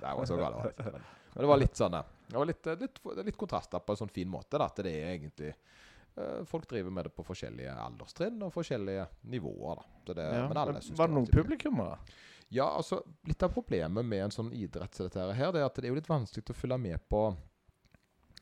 det 0.00 0.14
var 0.18 0.24
så 0.26 0.38
galt. 0.40 0.80
Men, 0.82 0.96
men 1.34 1.44
det 1.44 1.50
var 1.52 1.60
litt 1.60 1.78
sånn 1.78 1.94
Det 1.94 2.34
var 2.34 2.48
litt, 2.48 2.66
eh, 2.66 2.80
litt, 2.80 2.98
litt 3.28 3.38
kontraster 3.38 3.84
på 3.84 3.94
en 3.94 4.00
sånn 4.00 4.10
fin 4.14 4.30
måte. 4.30 4.58
Da, 4.58 4.66
at 4.66 4.80
det 4.82 4.94
er 4.94 5.12
egentlig 5.12 5.52
eh, 5.52 6.40
Folk 6.50 6.66
driver 6.70 6.90
med 6.90 7.06
det 7.06 7.14
på 7.14 7.26
forskjellige 7.28 7.76
alderstrinn 7.84 8.42
og 8.42 8.50
forskjellige 8.54 9.06
nivåer. 9.30 9.78
da. 9.78 10.02
Så 10.06 10.18
det, 10.18 10.26
Ja. 10.26 10.48
Men 10.48 10.62
alle 10.64 10.82
synes 10.82 10.98
Var 10.98 11.12
det 11.12 11.18
noen 11.20 11.30
publikummere? 11.30 12.00
Ja, 12.48 12.66
altså 12.72 13.02
Litt 13.28 13.42
av 13.44 13.52
problemet 13.54 14.04
med 14.04 14.24
en 14.24 14.34
sånn 14.34 14.50
idrett 14.56 14.94
som 14.94 15.06
dette 15.06 15.22
her, 15.38 15.52
det 15.52 15.62
er 15.62 15.68
at 15.68 15.78
det 15.78 15.86
er 15.86 15.92
jo 15.92 16.00
litt 16.00 16.10
vanskelig 16.10 16.50
å 16.50 16.56
følge 16.56 16.80
med 16.80 17.08
på 17.12 17.28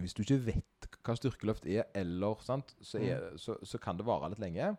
Hvis 0.02 0.14
du 0.16 0.22
ikke 0.24 0.42
vet 0.50 0.88
hva 1.06 1.14
styrkeløft 1.16 1.68
er, 1.70 1.86
eller 1.96 2.40
sant, 2.44 2.74
så, 2.84 3.00
er, 3.00 3.30
så, 3.40 3.56
så 3.64 3.80
kan 3.82 3.98
det 3.98 4.06
vare 4.08 4.32
litt 4.32 4.42
lenge. 4.42 4.74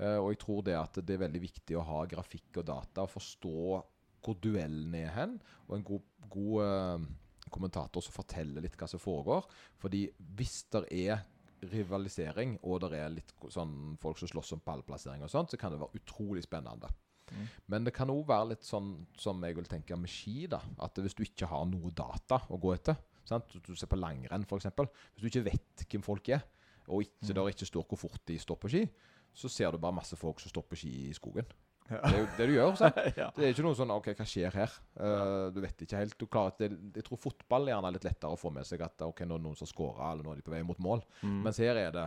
Uh, 0.00 0.18
og 0.20 0.30
jeg 0.32 0.40
tror 0.44 0.62
det 0.66 0.76
at 0.78 1.00
det 1.04 1.16
er 1.16 1.24
veldig 1.26 1.42
viktig 1.42 1.76
å 1.76 1.86
ha 1.88 2.04
grafikk 2.08 2.62
og 2.62 2.68
data, 2.70 3.04
og 3.04 3.14
forstå 3.16 3.56
hvor 4.20 4.36
duellen 4.44 4.94
er 4.98 5.12
hen, 5.16 5.34
og 5.66 5.76
en 5.78 5.84
god, 5.90 6.06
god 6.32 6.56
uh, 6.62 7.10
kommentator 7.50 8.04
som 8.04 8.14
forteller 8.14 8.64
litt 8.64 8.78
hva 8.78 8.88
som 8.90 9.02
foregår. 9.02 9.48
Fordi 9.80 10.06
hvis 10.38 10.62
det 10.72 10.86
er 11.02 11.24
rivalisering, 11.72 12.56
og 12.64 12.80
det 12.86 12.96
er 12.96 13.12
litt 13.12 13.32
sånn 13.52 13.96
folk 14.00 14.20
som 14.20 14.30
slåss 14.30 14.54
om 14.56 14.64
pallplassering 14.64 15.24
og 15.26 15.32
sånt, 15.32 15.52
så 15.52 15.60
kan 15.60 15.74
det 15.74 15.80
være 15.82 16.00
utrolig 16.00 16.44
spennende. 16.46 16.88
Men 17.70 17.84
det 17.86 17.92
kan 17.94 18.10
òg 18.10 18.24
være 18.28 18.52
litt 18.54 18.66
sånn 18.66 18.92
som 19.18 19.42
jeg 19.46 19.54
vil 19.58 19.68
tenke 19.70 19.98
med 19.98 20.10
ski. 20.10 20.48
da 20.50 20.58
At 20.82 20.98
hvis 20.98 21.14
du 21.14 21.22
ikke 21.22 21.48
har 21.50 21.68
noe 21.70 21.92
data 21.94 22.40
å 22.50 22.58
gå 22.60 22.72
etter 22.74 22.98
sant? 23.30 23.56
Du 23.66 23.72
ser 23.78 23.90
på 23.90 23.98
langrenn, 24.00 24.44
f.eks. 24.46 24.68
Hvis 25.14 25.22
du 25.22 25.30
ikke 25.30 25.46
vet 25.52 25.86
hvem 25.86 26.04
folk 26.06 26.30
er, 26.34 26.44
og 26.90 27.06
ikke, 27.06 27.32
der 27.36 27.50
ikke 27.52 27.68
står 27.68 27.86
hvor 27.88 28.00
fort 28.08 28.22
de 28.28 28.38
står 28.40 28.58
på 28.60 28.70
ski, 28.72 28.84
så 29.36 29.50
ser 29.52 29.72
du 29.72 29.82
bare 29.82 29.94
masse 29.94 30.16
folk 30.18 30.40
som 30.42 30.50
står 30.50 30.66
på 30.66 30.78
ski 30.80 30.94
i 31.08 31.16
skogen. 31.16 31.46
Det 31.90 31.98
er 32.06 32.18
jo 32.20 32.26
det 32.38 32.46
du 32.46 32.52
gjør. 32.54 32.74
sant? 32.78 32.98
ja. 33.20 33.28
Det 33.34 33.46
er 33.46 33.52
ikke 33.54 33.64
noe 33.66 33.78
sånn 33.78 33.92
OK, 33.94 34.12
hva 34.14 34.26
skjer 34.28 34.54
her? 34.54 34.74
Eh, 34.94 35.46
du 35.54 35.58
vet 35.64 35.82
ikke 35.86 35.98
helt. 35.98 36.16
Du 36.20 36.28
klarer, 36.30 36.54
det, 36.60 36.70
jeg 37.00 37.06
tror 37.06 37.18
fotball 37.18 37.66
er 37.66 37.74
gjerne 37.74 37.92
litt 37.96 38.06
lettere 38.06 38.36
å 38.36 38.38
få 38.38 38.52
med 38.54 38.68
seg 38.68 38.84
at 38.86 39.06
OK, 39.06 39.24
nå 39.26 39.36
er 39.36 39.42
det 39.42 39.46
noen 39.48 39.58
som 39.58 39.70
scorer, 39.70 40.04
eller 40.12 40.26
nå 40.26 40.34
er 40.34 40.40
de 40.40 40.46
på 40.46 40.54
vei 40.54 40.62
mot 40.66 40.78
mål. 40.82 41.02
Mm. 41.24 41.40
Mens 41.46 41.58
her 41.62 41.80
er 41.80 41.94
det 41.96 42.06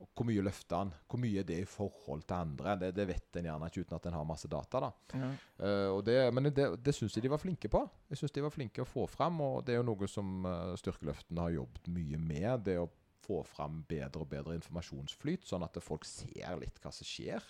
hvor 0.00 0.26
mye 0.28 0.42
løfter 0.44 0.78
han? 0.78 0.92
Hvor 1.10 1.20
mye 1.20 1.42
er 1.42 1.46
det 1.48 1.58
i 1.60 1.68
forhold 1.68 2.22
til 2.24 2.36
andre? 2.36 2.76
Det, 2.80 2.90
det 2.96 3.06
vet 3.10 3.36
en 3.36 3.48
gjerne 3.50 3.68
ikke 3.68 3.84
uten 3.84 3.96
at 3.98 4.06
en 4.08 4.16
har 4.16 4.28
masse 4.28 4.48
data. 4.50 4.80
da. 4.86 4.90
Ja. 5.12 5.28
Uh, 5.60 5.88
og 5.96 6.00
det, 6.06 6.16
men 6.34 6.48
det, 6.48 6.66
det 6.80 6.94
syns 6.96 7.16
jeg 7.16 7.26
de 7.26 7.32
var 7.32 7.42
flinke 7.42 7.68
på. 7.72 7.82
Jeg 8.08 8.20
synes 8.20 8.34
de 8.36 8.44
var 8.44 8.54
flinke 8.54 8.84
å 8.84 8.88
få 8.88 9.04
fram, 9.10 9.42
og 9.44 9.60
det 9.66 9.74
er 9.74 9.80
jo 9.80 9.88
noe 9.90 10.08
som 10.10 10.48
uh, 10.48 10.72
styrkeløftene 10.80 11.44
har 11.46 11.56
jobbet 11.58 11.92
mye 11.92 12.20
med. 12.20 12.64
Det 12.68 12.78
å 12.80 12.88
få 13.20 13.42
fram 13.46 13.82
bedre 13.88 14.24
og 14.24 14.30
bedre 14.32 14.56
informasjonsflyt, 14.58 15.44
sånn 15.48 15.66
at 15.66 15.76
folk 15.84 16.08
ser 16.08 16.56
litt 16.62 16.80
hva 16.80 16.92
som 16.94 17.06
skjer. 17.06 17.44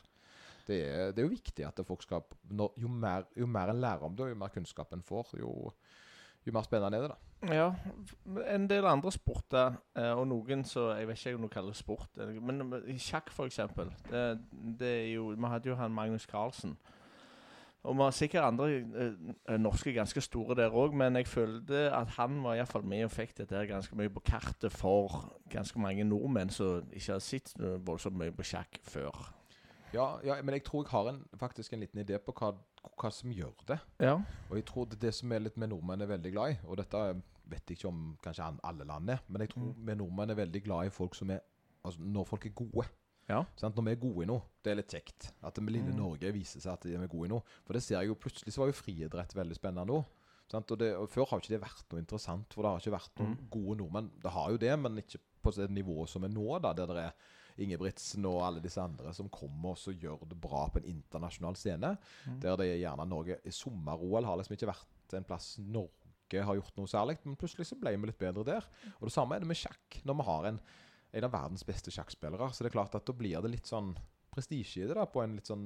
Det 0.66 0.83
er, 0.85 1.14
det 1.14 1.23
er 1.23 1.26
jo 1.26 1.33
viktig 1.33 1.66
at 1.66 1.80
folk 1.87 2.02
skal 2.04 2.26
når, 2.50 2.75
jo, 2.83 2.90
mer, 2.92 3.26
jo 3.38 3.47
mer 3.50 3.73
en 3.73 3.80
lærer 3.83 4.07
om 4.07 4.14
det, 4.16 4.26
og 4.26 4.35
jo 4.35 4.42
mer 4.42 4.52
kunnskap 4.54 4.92
en 4.95 5.07
får, 5.07 5.37
jo, 5.40 5.54
jo 6.47 6.54
mer 6.54 6.66
spennende 6.66 6.99
er 6.99 7.07
det. 7.07 7.14
da. 7.14 7.29
Ja, 7.49 7.70
en 8.52 8.66
del 8.68 8.85
andre 8.85 9.11
sporter, 9.12 9.78
eh, 9.97 10.12
og 10.12 10.26
noen 10.28 10.64
så 10.64 10.90
Jeg 10.92 11.09
vet 11.09 11.26
ikke 11.26 11.38
om 11.38 11.47
du 11.47 11.49
kaller 11.49 11.73
det 11.73 11.80
sport, 11.80 12.11
eh, 12.20 12.37
men 12.42 12.75
sjakk, 12.99 13.30
for 13.32 13.49
eksempel. 13.49 13.88
Det, 14.11 14.40
det 14.78 14.90
er 15.06 15.12
jo, 15.14 15.28
Vi 15.28 15.47
hadde 15.49 15.68
jo 15.68 15.75
han 15.75 15.92
Magnus 15.92 16.26
Carlsen. 16.28 16.76
Og 17.82 17.97
vi 17.97 18.02
har 18.02 18.11
sikkert 18.11 18.44
andre 18.44 18.68
eh, 19.49 19.56
norske 19.56 19.92
ganske 19.92 20.20
store 20.20 20.54
der 20.54 20.70
òg, 20.70 20.92
men 20.92 21.16
jeg 21.16 21.26
følte 21.26 21.88
at 21.97 22.09
han 22.18 22.42
var 22.44 22.54
iallfall 22.54 22.85
med 22.85 23.04
og 23.04 23.11
fikk 23.11 23.38
dette 23.38 23.66
ganske 23.66 23.97
mye 23.97 24.12
på 24.12 24.20
kartet 24.20 24.73
for 24.73 25.32
ganske 25.50 25.80
mange 25.80 26.04
nordmenn 26.04 26.50
som 26.50 26.85
ikke 26.92 27.12
har 27.12 27.25
sett 27.25 27.54
voldsomt 27.56 28.20
mye 28.20 28.37
på 28.37 28.44
sjakk 28.44 28.82
før. 28.85 29.39
Ja, 29.94 30.06
ja, 30.25 30.37
men 30.42 30.54
jeg 30.54 30.64
tror 30.66 30.85
jeg 30.85 30.92
har 30.92 31.11
en, 31.11 31.20
faktisk 31.40 31.73
en 31.75 31.82
liten 31.82 32.02
idé 32.02 32.18
på 32.23 32.35
hva, 32.37 32.52
hva 32.94 33.11
som 33.14 33.32
gjør 33.35 33.64
det. 33.68 33.78
Ja. 34.02 34.16
Og 34.49 34.59
jeg 34.61 34.66
tror 34.68 34.87
det, 34.90 35.00
det 35.02 35.12
som 35.16 35.32
er 35.35 35.42
litt 35.42 35.59
med 35.59 35.73
nordmenn 35.73 36.04
er 36.04 36.12
veldig 36.12 36.32
glad 36.35 36.54
i, 36.54 36.59
og 36.66 36.78
dette 36.78 37.02
vet 37.50 37.66
jeg 37.66 37.80
ikke 37.80 37.90
om 37.90 38.02
kanskje 38.23 38.47
alle 38.68 38.87
land 38.87 39.11
er, 39.11 39.23
men 39.26 39.42
jeg 39.42 39.54
tror 39.54 39.73
vi 39.75 39.97
nordmenn 39.99 40.30
er 40.30 40.38
veldig 40.38 40.62
glad 40.68 40.90
i 40.90 40.94
folk 40.94 41.18
som 41.18 41.32
er 41.35 41.42
Altså 41.80 42.02
når 42.04 42.26
folk 42.28 42.42
er 42.44 42.50
gode. 42.52 42.82
Ja. 43.30 43.38
Sånn, 43.56 43.73
Når 43.73 43.85
vi 43.87 43.92
er 43.94 44.00
gode 44.02 44.25
i 44.25 44.28
noe. 44.28 44.42
Det 44.61 44.73
er 44.73 44.78
litt 44.82 44.92
kjekt. 44.92 45.30
At 45.40 45.56
det 45.56 45.62
med 45.64 45.73
lille 45.73 45.94
Norge 45.97 46.28
viser 46.35 46.61
seg 46.61 46.75
at 46.75 46.85
de 46.85 46.92
er 46.92 47.09
gode 47.09 47.30
i 47.30 47.32
noe. 47.32 47.40
For 47.64 47.73
det 47.73 47.80
ser 47.87 48.02
jeg 48.02 48.11
jo 48.11 48.18
plutselig 48.20 48.52
så 48.52 48.61
var 48.61 48.68
jo 48.68 48.76
friidrett 48.76 49.32
veldig 49.32 49.56
spennende 49.56 49.94
òg. 49.97 50.04
Og, 50.50 50.73
det, 50.80 50.90
og 50.99 51.06
Før 51.09 51.28
har 51.30 51.40
ikke 51.40 51.54
det 51.54 51.62
vært 51.62 51.92
noe 51.92 52.02
interessant, 52.02 52.52
for 52.52 52.66
det 52.66 52.73
har 52.73 52.82
ikke 52.82 52.97
vært 52.97 53.20
noen 53.23 53.37
gode 53.54 53.76
nordmenn. 53.78 54.09
Det 54.20 54.32
har 54.35 54.50
jo 54.50 54.61
det, 54.61 54.73
men 54.82 54.99
ikke 54.99 55.20
på 55.40 55.52
det 55.56 55.68
nivået 55.73 56.11
som 56.11 56.26
er 56.26 56.32
nå, 56.35 56.47
da, 56.61 56.73
der 56.76 56.90
det 56.90 57.04
er 57.06 57.28
Ingebrigtsen 57.64 58.26
og 58.29 58.40
alle 58.47 58.62
disse 58.64 58.83
andre 58.83 59.14
som 59.17 59.31
kommer 59.33 59.76
og 59.76 60.05
gjør 60.05 60.26
det 60.31 60.38
bra 60.40 60.67
på 60.73 60.81
en 60.81 60.90
internasjonal 60.93 61.59
scene. 61.59 61.95
Mm. 62.26 62.38
Der 62.43 62.61
det 62.61 62.69
er 62.69 62.83
gjerne 62.83 63.09
Norge 63.09 63.40
i 63.45 63.55
sommer-OL 63.55 64.29
har 64.29 64.40
liksom 64.40 64.57
ikke 64.57 64.71
vært 64.73 65.17
en 65.19 65.26
plass 65.26 65.57
Norge 65.61 65.99
har 66.31 66.55
gjort 66.55 66.76
noe 66.79 66.87
særlig, 66.87 67.17
men 67.25 67.35
plutselig 67.38 67.67
så 67.67 67.79
ble 67.79 67.97
vi 67.97 68.07
litt 68.07 68.21
bedre 68.21 68.47
der. 68.47 68.67
Og 69.00 69.09
det 69.09 69.14
samme 69.14 69.35
er 69.35 69.43
det 69.43 69.50
med 69.50 69.59
sjakk. 69.59 70.00
Når 70.07 70.19
vi 70.21 70.26
har 70.29 70.47
en, 70.52 70.61
en 71.19 71.26
av 71.26 71.33
verdens 71.35 71.67
beste 71.67 71.90
sjakkspillere, 71.90 72.52
så 72.55 72.62
det 72.62 72.71
er 72.71 72.76
klart 72.76 72.95
at 72.95 73.07
da 73.09 73.17
blir 73.17 73.43
det 73.43 73.50
litt 73.50 73.71
sånn 73.71 73.97
prestisje 74.31 74.85
i 74.85 74.87
det, 74.87 74.95
da, 74.95 75.09
på 75.11 75.25
en 75.25 75.35
litt 75.38 75.50
sånn 75.50 75.64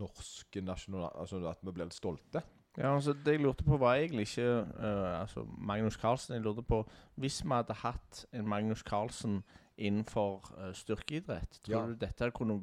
norsk 0.00 0.62
nasjonal... 0.64 1.10
Altså 1.12 1.42
at 1.50 1.60
vi 1.60 1.74
blir 1.76 1.90
litt 1.90 1.98
stolte. 1.98 2.40
Ja, 2.78 2.94
altså 2.94 3.12
Det 3.12 3.34
jeg 3.34 3.42
lurte 3.42 3.66
på, 3.66 3.76
var 3.80 3.98
egentlig 3.98 4.28
ikke 4.28 4.48
uh, 4.78 5.20
altså 5.20 5.44
Magnus 5.44 5.98
Carlsen. 5.98 6.36
Jeg 6.36 6.44
lurte 6.44 6.62
på 6.62 6.84
Hvis 7.18 7.40
vi 7.44 7.50
hadde 7.50 7.74
hatt 7.82 8.24
en 8.32 8.48
Magnus 8.48 8.84
Carlsen 8.86 9.42
innenfor 9.78 10.42
uh, 10.58 10.72
styrkeidrett, 10.74 11.60
tror 11.62 11.74
Ja. 11.76 11.86
du 11.86 11.94
dette 11.94 12.30
kunne 12.34 12.60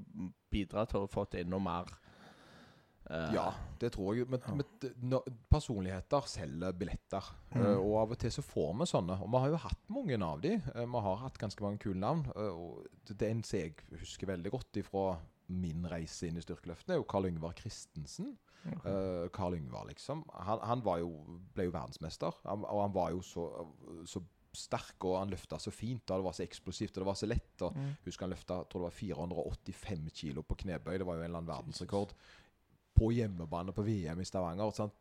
bidra 0.52 0.86
til 0.88 1.06
å 1.06 1.10
få 1.12 1.26
til 1.30 1.46
enda 1.46 1.60
mer 1.60 1.86
Uh, 3.08 3.30
Ja, 3.36 3.52
det 3.80 3.92
tror 3.94 4.16
jeg. 4.18 4.26
Men, 4.28 4.40
Ja. 4.48 4.56
men 4.56 4.94
no, 5.12 5.20
personligheter 5.52 6.22
selger 6.26 6.72
billetter. 6.74 7.22
Mm. 7.54 7.62
Uh, 7.62 7.78
og 7.78 7.98
av 8.02 8.12
og 8.16 8.18
til 8.18 8.32
så 8.34 8.42
får 8.42 8.72
vi 8.80 8.88
sånne. 8.90 9.22
Og 9.22 9.30
vi 9.30 9.38
har 9.44 9.50
jo 9.52 9.60
hatt 9.62 9.84
mange 9.94 10.18
av 10.26 10.42
de. 10.42 10.56
Eh, 10.74 10.86
vi 10.90 11.02
har 11.06 11.16
hatt 11.22 11.38
ganske 11.38 11.62
mange 11.62 11.78
kule 11.78 12.00
navn. 12.00 12.26
eh, 12.36 12.50
og 12.50 12.88
det 13.06 13.22
er 13.22 13.30
en 13.36 13.44
som 13.44 13.60
jeg 13.60 13.76
husker 14.00 14.26
veldig 14.26 14.50
godt 14.50 14.82
fra 14.90 15.20
min 15.50 15.86
reise 15.86 16.26
inn 16.28 16.38
i 16.38 16.42
styrkeløftene, 16.42 16.96
er 16.96 16.98
jo 16.98 17.04
Karl 17.04 17.28
Yngvar 17.30 17.54
Christensen. 17.54 18.40
Eh, 18.66 19.30
Karl 19.30 19.54
Yngvar, 19.54 19.86
liksom. 19.86 20.24
Han, 20.34 20.60
han 20.64 20.82
var 20.82 20.98
jo, 20.98 21.12
ble 21.54 21.66
jo 21.66 21.72
verdensmester. 21.78 22.34
Han, 22.44 22.66
og 22.66 22.82
han 22.88 22.92
var 22.96 23.12
jo 23.12 23.22
så, 23.22 23.46
så 24.10 24.20
sterk, 24.58 24.98
og 25.06 25.20
han 25.20 25.30
løfta 25.34 25.60
så 25.62 25.72
fint. 25.74 26.04
Og 26.10 26.22
det 26.22 26.26
var 26.28 26.34
så 26.38 26.44
eksplosivt, 26.48 26.96
og 26.98 27.04
det 27.04 27.10
var 27.12 27.20
så 27.22 27.28
lett. 27.30 27.62
Og 27.68 27.76
Mm. 27.76 27.96
husker 28.06 28.26
han 28.28 28.34
løfta 28.36 28.60
tror 28.70 28.82
det 28.86 28.90
var 28.90 29.00
485 29.00 30.10
kilo 30.14 30.42
på 30.44 30.56
knebøy. 30.64 30.98
Det 30.98 31.06
var 31.08 31.16
jo 31.16 31.22
en 31.24 31.30
eller 31.30 31.42
annen 31.42 31.54
verdensrekord. 31.54 32.14
På 32.96 33.12
hjemmebane 33.12 33.74
på 33.76 33.84
VM 33.84 34.20
i 34.22 34.26
Stavanger. 34.28 34.72
Sant? 34.74 34.94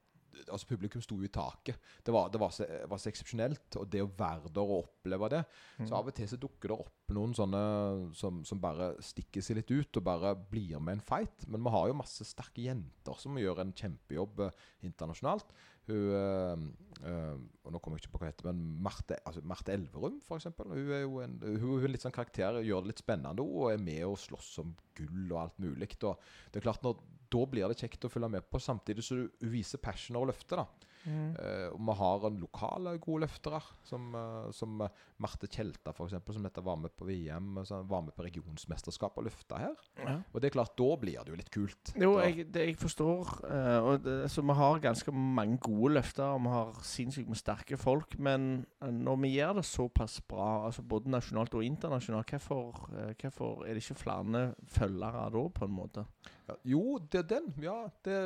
Altså 0.50 0.66
Publikum 0.66 1.00
sto 1.00 1.14
jo 1.14 1.22
i 1.22 1.28
taket. 1.30 1.76
Det 2.02 2.10
var, 2.12 2.28
det 2.28 2.40
var 2.42 2.50
så, 2.50 2.66
var 2.90 2.98
så 2.98 3.06
eksepsjonelt. 3.08 3.76
Og 3.78 3.88
det 3.88 4.00
å 4.02 4.08
være 4.18 4.50
der 4.52 4.62
og 4.66 4.80
oppleve 4.88 5.28
det 5.30 5.44
Mm. 5.78 5.88
Så 5.88 5.94
av 5.94 6.06
og 6.06 6.14
til 6.14 6.26
så 6.28 6.36
dukker 6.38 6.68
det 6.68 6.78
opp 6.78 7.10
noen 7.10 7.32
sånne 7.34 8.14
som, 8.14 8.44
som 8.44 8.60
bare 8.60 8.92
stikker 9.02 9.42
seg 9.42 9.56
litt 9.56 9.70
ut, 9.70 9.96
og 9.96 10.04
bare 10.04 10.34
blir 10.36 10.78
med 10.80 10.98
en 10.98 11.00
fight. 11.00 11.46
Men 11.48 11.62
vi 11.64 11.70
har 11.70 11.88
jo 11.88 11.94
masse 11.94 12.22
sterke 12.24 12.62
jenter 12.62 13.14
som 13.18 13.34
gjør 13.34 13.58
en 13.60 13.72
kjempejobb 13.72 14.40
eh, 14.40 14.50
internasjonalt. 14.82 15.50
Hun 15.88 16.14
eh, 16.16 16.62
eh, 17.10 17.34
og 17.64 17.72
Nå 17.72 17.80
kommer 17.80 17.98
jeg 17.98 18.06
ikke 18.06 18.14
på 18.14 18.20
hva 18.22 18.30
heter, 18.30 18.48
men 18.50 18.62
Marte, 18.84 19.18
altså 19.24 19.42
Marte 19.48 19.74
Elverum, 19.74 20.20
eksempel. 20.36 20.72
Hun 20.72 20.92
er 20.92 21.04
jo 21.04 21.20
en, 21.24 21.36
hun, 21.42 21.82
hun 21.82 21.92
litt 21.92 22.04
sånn 22.04 22.14
karakter, 22.14 22.60
gjør 22.64 22.84
det 22.84 22.92
litt 22.92 23.04
spennende 23.04 23.44
og 23.44 23.70
er 23.72 23.82
med 23.82 24.02
og 24.08 24.18
slåss 24.20 24.50
om 24.64 24.74
gull 24.96 25.32
og 25.32 25.40
alt 25.42 25.60
mulig. 25.64 25.90
Og 26.04 26.18
det 26.52 26.60
er 26.60 26.66
klart, 26.66 26.84
når, 26.84 27.00
da 27.34 27.44
blir 27.50 27.72
det 27.72 27.80
kjekt 27.80 28.06
å 28.06 28.12
følge 28.12 28.32
med 28.36 28.48
på, 28.48 28.60
samtidig 28.62 29.04
som 29.04 29.22
hun 29.24 29.54
viser 29.54 29.82
passion 29.82 30.20
og 30.20 30.28
løfter. 30.30 30.64
Mm. 31.04 31.34
Eh, 31.36 31.66
og 31.72 31.80
vi 31.84 31.94
har 31.98 32.26
en 32.28 32.38
lokale 32.40 32.94
gode 33.02 33.26
løftere, 33.26 33.60
som, 33.84 34.06
eh, 34.16 34.50
som 34.56 34.80
eh, 34.84 35.02
Marte 35.22 35.48
Tjelta 35.50 35.92
f.eks., 35.92 36.16
som 36.36 36.46
dette 36.46 36.64
var 36.64 36.78
med 36.80 36.94
på 36.96 37.08
VM, 37.08 37.60
som 37.68 37.86
var 37.88 38.04
med 38.06 38.16
på 38.16 38.24
regionsmesterskap 38.24 39.18
og 39.20 39.26
løfta 39.28 39.60
her. 39.60 39.76
Ja. 40.00 40.16
Og 40.32 40.40
det 40.40 40.48
er 40.48 40.56
klart, 40.56 40.74
da 40.78 40.88
blir 41.00 41.20
det 41.20 41.34
jo 41.34 41.38
litt 41.38 41.52
kult. 41.54 41.94
Jo, 42.00 42.14
jeg, 42.22 42.48
det 42.54 42.68
jeg 42.70 42.78
forstår 42.80 43.34
og 43.44 44.04
det, 44.04 44.14
så 44.32 44.42
Vi 44.44 44.56
har 44.56 44.80
ganske 44.82 45.12
mange 45.12 45.58
gode 45.62 45.94
løfter, 45.98 46.34
og 46.34 46.42
vi 46.44 46.52
har 46.52 46.80
sinnssykt 46.86 47.30
med 47.30 47.40
sterke 47.40 47.78
folk. 47.80 48.16
Men 48.18 48.64
når 48.80 49.20
vi 49.22 49.34
gjør 49.36 49.58
det 49.58 49.66
såpass 49.68 50.18
bra, 50.28 50.66
altså 50.68 50.82
både 50.82 51.12
nasjonalt 51.12 51.54
og 51.54 51.64
internasjonalt, 51.64 52.34
hvorfor, 52.34 52.88
hvorfor 53.20 53.64
er 53.64 53.74
det 53.74 53.84
ikke 53.84 54.02
flere 54.04 54.46
følgere 54.70 55.28
da, 55.34 55.44
på 55.58 55.68
en 55.68 55.76
måte? 55.76 56.06
Ja, 56.44 56.54
jo, 56.68 56.98
det 57.12 57.22
er 57.22 57.28
den. 57.38 57.46
Ja, 57.64 57.76
det, 58.04 58.16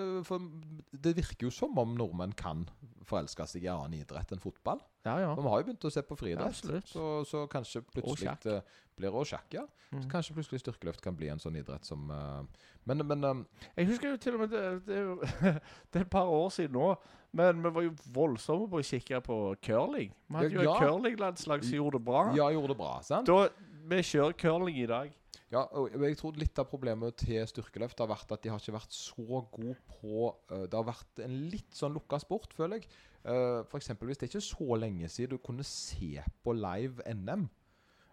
det 0.90 1.12
virker 1.16 1.46
jo 1.46 1.50
som 1.54 1.76
om 1.78 1.92
nordmenn 1.94 2.32
kan 2.34 2.64
forelske 3.06 3.46
seg 3.46 3.62
i 3.64 3.70
annen 3.70 3.94
idrett 4.00 4.32
enn 4.34 4.42
fotball. 4.42 4.80
Ja, 5.06 5.14
ja. 5.22 5.28
For 5.36 5.44
vi 5.46 5.52
har 5.52 5.60
jo 5.62 5.66
begynt 5.68 5.86
å 5.86 5.92
se 5.94 6.02
på 6.04 6.16
friidrett. 6.18 6.64
ja, 6.66 6.80
så, 6.90 7.04
så 7.28 7.44
kanskje 7.48 7.84
plutselig 7.86 8.26
sjakk. 8.26 8.42
det 8.42 8.56
blir 8.98 9.14
Og 9.14 9.28
sjakk, 9.30 9.46
ja. 9.54 9.62
Mm. 9.92 10.02
Så 10.02 10.10
kanskje 10.10 10.34
plutselig 10.36 10.60
styrkeløft 10.64 11.00
kan 11.00 11.14
bli 11.16 11.30
en 11.32 11.40
sånn 11.40 11.56
idrett 11.56 11.86
som 11.86 12.10
uh, 12.10 12.42
Men, 12.84 13.06
men 13.08 13.24
eh, 13.24 13.38
Jeg 13.78 13.86
husker 13.92 14.10
jo 14.10 14.18
til 14.20 14.34
og 14.36 14.42
med 14.42 14.50
Det, 14.52 14.64
det, 14.84 14.98
det 15.94 16.02
er 16.02 16.04
et 16.04 16.10
par 16.12 16.28
år 16.28 16.50
siden 16.52 16.76
nå. 16.76 16.90
Men 17.38 17.62
vi 17.62 17.72
var 17.76 17.86
jo 17.86 17.94
voldsomme 18.12 18.66
på 18.72 18.82
å 18.82 18.84
kikke 18.90 19.22
på 19.24 19.38
curling. 19.64 20.12
Vi 20.28 20.36
hadde 20.42 20.58
jo 20.58 20.66
Ja. 20.66 20.74
et 20.74 20.82
curlinglandslag 20.84 21.64
som 21.64 21.78
gjorde 21.78 22.00
det 22.00 22.04
bra. 22.10 22.26
ja, 22.36 22.50
gjorde 22.52 22.74
det 22.74 22.78
bra, 22.82 22.92
sant? 23.04 23.28
Da, 23.28 23.48
vi 23.88 24.02
kjører 24.10 24.36
curling 24.40 24.76
i 24.82 24.86
dag. 24.88 25.14
Ja, 25.48 25.62
og 25.80 25.94
jeg 26.04 26.16
tror 26.20 26.36
litt 26.36 26.58
av 26.60 26.66
problemet 26.68 27.22
til 27.22 27.40
styrkeløft 27.48 28.02
har 28.02 28.10
vært 28.10 28.32
at 28.34 28.42
de 28.44 28.50
har 28.52 28.60
ikke 28.60 28.74
vært 28.74 28.92
så 28.92 29.22
gode 29.48 29.76
på 29.94 30.26
eh, 30.52 30.66
Det 30.68 30.76
har 30.76 30.84
vært 30.90 31.22
en 31.24 31.38
litt 31.48 31.72
sånn 31.72 31.94
lukka 31.96 32.18
sport, 32.20 32.52
føler 32.56 32.82
jeg. 32.82 32.90
Uh, 33.28 33.64
for 33.68 33.80
eksempel, 33.80 34.08
hvis 34.08 34.20
det 34.20 34.28
er 34.28 34.30
ikke 34.30 34.44
så 34.44 34.76
lenge 34.78 35.08
siden 35.10 35.34
du 35.34 35.42
kunne 35.42 35.64
se 35.66 36.22
på 36.44 36.54
live 36.54 37.02
NM. 37.16 37.48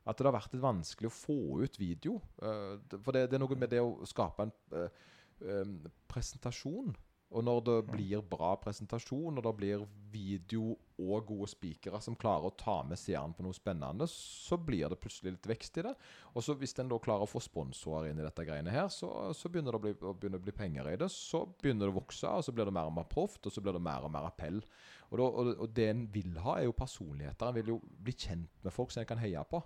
At 0.06 0.20
det 0.20 0.27
har 0.27 0.36
vært 0.36 0.54
litt 0.54 0.63
vanskelig 0.63 1.10
å 1.10 1.15
få 1.18 1.38
ut 1.65 1.80
video. 1.82 2.20
Eh, 2.38 2.75
for 3.01 3.15
det, 3.15 3.24
det 3.32 3.39
er 3.39 3.42
noe 3.42 3.58
med 3.58 3.72
det 3.74 3.82
å 3.82 4.06
skape 4.06 4.46
en 4.46 4.51
eh, 4.77 5.88
presentasjon. 6.12 6.94
Og 7.34 7.44
når 7.44 7.62
det 7.65 7.75
blir 7.89 8.22
bra 8.29 8.51
presentasjon, 8.62 9.39
og 9.39 9.44
det 9.44 9.53
blir 9.58 9.86
video 10.13 10.75
og 11.01 11.25
gode 11.27 11.48
spikere 11.51 12.00
som 12.03 12.15
klarer 12.15 12.48
å 12.48 12.55
ta 12.55 12.75
med 12.88 13.00
seeren 13.01 13.34
på 13.36 13.44
noe 13.44 13.55
spennende, 13.58 14.05
så 14.08 14.60
blir 14.62 14.88
det 14.91 15.00
plutselig 15.01 15.34
litt 15.34 15.50
vekst 15.50 15.79
i 15.82 15.86
det. 15.88 15.96
Og 16.32 16.46
så 16.46 16.55
hvis 16.60 16.77
en 16.79 16.91
da 16.91 17.00
klarer 17.01 17.25
å 17.25 17.29
få 17.29 17.41
sponsorer 17.44 18.12
inn 18.12 18.22
i 18.22 18.27
dette 18.27 18.46
greiene 18.48 18.72
her, 18.72 18.88
så, 18.94 19.10
så 19.36 19.51
begynner 19.51 19.75
det 19.75 19.82
å 19.82 19.86
bli, 19.88 19.96
å 19.98 20.13
begynne 20.13 20.39
å 20.39 20.46
bli 20.46 20.55
penger 20.55 20.91
i 20.91 20.98
det. 21.01 21.10
Så 21.12 21.44
begynner 21.62 21.89
det 21.89 21.96
å 21.96 21.98
vokse, 21.98 22.29
og 22.29 22.46
så 22.46 22.53
blir 22.55 22.70
det 22.70 22.75
mer 22.77 22.91
og 22.91 22.96
mer 23.00 23.10
proft, 23.12 23.41
og 23.44 23.55
så 23.55 23.63
blir 23.65 23.75
det 23.75 23.84
mer 23.84 24.05
og 24.05 24.13
mer 24.13 24.29
appell. 24.29 24.62
Og, 25.10 25.17
da, 25.17 25.25
og, 25.25 25.51
og 25.65 25.74
det 25.75 25.89
en 25.91 26.05
vil 26.13 26.38
ha, 26.46 26.60
er 26.60 26.70
jo 26.70 26.77
personligheter. 26.77 27.50
En 27.50 27.58
vil 27.58 27.74
jo 27.74 27.82
bli 28.05 28.15
kjent 28.15 28.63
med 28.63 28.75
folk 28.75 28.94
som 28.94 29.01
en 29.01 29.10
kan 29.10 29.24
heie 29.24 29.44
på. 29.50 29.63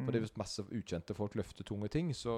For 0.00 0.08
det 0.08 0.18
er 0.18 0.24
hvis 0.24 0.38
masse 0.40 0.64
ukjente 0.72 1.14
folk 1.14 1.36
løfter 1.36 1.66
tunge 1.68 1.90
ting, 1.92 2.14
så, 2.16 2.34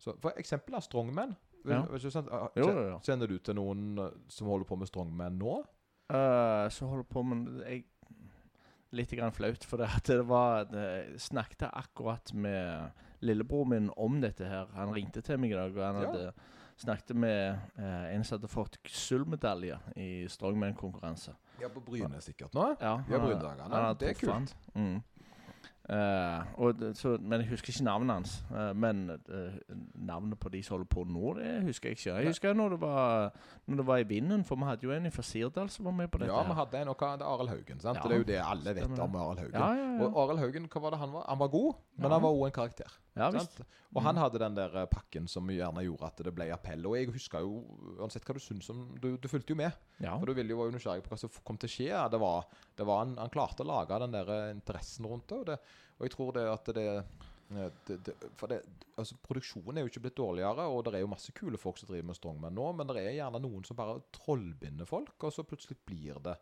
så 0.00 0.16
For 0.22 0.32
eksempel 0.40 0.78
er 0.78 0.84
strongman. 0.84 1.36
Ja. 1.64 2.98
Kjenner 3.04 3.28
du 3.28 3.38
til 3.38 3.54
noen 3.58 3.98
eh, 3.98 4.10
som 4.32 4.48
holder 4.48 4.64
på 4.68 4.78
med 4.80 4.88
strongman 4.88 5.38
nå? 5.40 5.58
Uh, 6.10 6.66
så 6.72 6.88
holder 6.90 7.06
på 7.06 7.22
med 7.22 7.60
jeg, 7.68 7.84
Litt 8.90 9.12
grann 9.14 9.30
flaut, 9.30 9.62
for 9.70 9.78
det, 9.78 9.86
det 10.08 10.16
var 10.26 10.64
det, 10.66 10.86
Jeg 11.12 11.20
snakket 11.28 11.68
akkurat 11.68 12.32
med 12.34 12.90
lillebroren 13.22 13.68
min 13.70 13.90
om 13.96 14.16
dette 14.20 14.48
her. 14.50 14.66
Han 14.74 14.90
ringte 14.96 15.22
til 15.22 15.38
meg 15.38 15.52
i 15.52 15.54
dag, 15.54 15.76
og 15.76 15.84
han 15.84 16.00
Ja. 16.02 16.08
hadde 16.08 16.32
snakket 16.80 17.14
med 17.14 17.60
uh, 17.78 18.08
en 18.14 18.24
som 18.24 18.38
hadde 18.38 18.50
fått 18.50 18.78
sølvmedalje 18.88 19.76
i 20.00 20.26
strongman-konkurranse. 20.26 21.36
Ja, 21.60 21.68
på 21.68 21.82
Bryne 21.84 22.18
sikkert 22.24 22.54
nå? 22.56 22.64
Ja, 22.80 22.96
han- 22.96 23.04
ja 23.06 23.20
hadde 23.20 23.98
Det 24.00 24.08
er 24.10 24.14
kult. 24.26 24.56
Mm. 24.74 25.02
Og 25.88 26.74
så, 26.94 27.16
men 27.20 27.40
jeg 27.40 27.48
husker 27.50 27.72
ikke 27.72 27.84
navnet 27.84 28.14
hans. 28.14 28.34
Uh, 28.50 28.70
men 28.76 29.10
uh, 29.10 29.76
navnet 29.94 30.38
på 30.38 30.48
de 30.52 30.62
som 30.62 30.76
holder 30.76 30.88
på 30.92 31.04
nå, 31.08 31.32
det 31.38 31.62
husker 31.66 31.90
jeg 31.90 31.98
ikke. 31.98 32.16
Jeg 32.20 32.26
husker 32.30 32.54
når 32.54 32.74
det 32.76 32.80
var 32.80 33.32
Når 33.66 33.76
det 33.76 33.86
var 33.86 33.98
i 33.98 34.06
vinden, 34.08 34.44
for 34.44 34.56
vi 34.56 34.68
hadde 34.68 34.86
jo 34.86 34.92
en 34.92 35.10
fra 35.10 35.22
Sirdal 35.22 35.70
som 35.70 35.84
var 35.84 35.92
med 35.92 36.08
på 36.08 36.18
dette. 36.18 36.32
Ja, 36.32 36.42
vi 36.46 36.56
hadde 36.58 36.82
en, 36.82 36.88
og 36.88 36.96
hva- 36.96 37.16
det 37.18 37.26
er 37.26 37.32
Arild 37.34 37.48
Haugen. 37.48 37.80
sant? 37.80 37.96
Ja, 37.98 38.08
det 38.08 38.14
er 38.14 38.18
jo 38.18 38.28
det 38.28 38.40
alle 38.44 38.74
vet 38.74 38.98
om. 38.98 39.16
Arild 39.16 39.38
Haugen. 39.38 39.54
ja, 39.60 39.72
ja. 39.74 40.06
Og 40.06 40.22
Arild 40.24 40.38
Haugen, 40.44 40.68
hva 40.68 40.80
var 40.80 40.90
det 40.90 40.98
han 40.98 41.12
var? 41.12 41.24
Han 41.28 41.38
var 41.38 41.48
god, 41.48 41.74
men 41.96 42.10
han 42.10 42.22
var 42.22 42.30
òg 42.30 42.46
en 42.46 42.52
karakter. 42.52 42.98
Ja. 43.20 43.68
Og 43.90 44.04
han 44.04 44.18
hadde 44.20 44.38
den 44.42 44.56
der 44.56 44.74
eh, 44.82 44.88
pakken 44.90 45.26
som 45.30 45.48
gjerne 45.50 45.82
gjorde 45.82 46.10
at 46.10 46.22
det 46.26 46.32
ble 46.34 46.46
appell. 46.54 46.84
Og 46.86 46.96
jeg 46.98 47.10
husker 47.10 47.46
jo, 47.46 47.62
uansett 47.98 48.26
hva 48.26 48.36
du 48.36 48.42
syns 48.42 48.70
om 48.72 48.84
Du, 49.02 49.12
du 49.18 49.28
fulgte 49.30 49.54
jo 49.54 49.58
med. 49.58 49.74
Ja. 49.98 50.14
For 50.14 50.30
du 50.30 50.36
ville 50.38 50.54
jo 50.54 50.66
jo 50.66 50.74
nysgjerrig 50.74 51.04
på 51.06 51.12
hva 51.14 51.18
som 51.20 51.32
kom 51.46 51.58
til 51.60 51.70
å 51.70 51.74
skje. 51.74 51.90
Det 52.14 52.20
var, 52.22 52.46
det 52.78 52.86
var 52.86 53.02
han, 53.02 53.16
han 53.18 53.32
klarte 53.34 53.66
å 53.66 53.70
lage 53.70 53.98
den 54.04 54.14
der 54.14 54.32
eh, 54.36 54.52
interessen 54.54 55.10
rundt 55.10 55.26
det. 55.32 55.40
Og, 55.40 55.48
det, 55.50 55.58
og 55.98 56.06
jeg 56.06 56.14
tror 56.14 56.36
det 56.36 56.46
at 56.52 56.70
det, 56.76 56.86
eh, 57.50 57.90
det, 57.90 58.14
For 58.38 58.54
altså 58.54 59.18
produksjonen 59.26 59.80
er 59.80 59.86
jo 59.86 59.92
ikke 59.92 60.04
blitt 60.06 60.20
dårligere, 60.20 60.68
og 60.70 60.84
det 60.86 60.94
er 60.98 61.04
jo 61.04 61.10
masse 61.10 61.34
kule 61.34 61.58
folk 61.58 61.80
som 61.80 61.90
driver 61.90 62.12
med 62.12 62.18
strongman 62.20 62.54
nå, 62.54 62.70
men 62.78 62.92
det 62.92 63.02
er 63.02 63.18
gjerne 63.18 63.42
noen 63.42 63.66
som 63.66 63.78
bare 63.78 63.98
trollbinder 64.14 64.88
folk, 64.88 65.16
og 65.18 65.34
så 65.34 65.46
plutselig 65.48 65.80
blir 65.88 66.20
det 66.22 66.36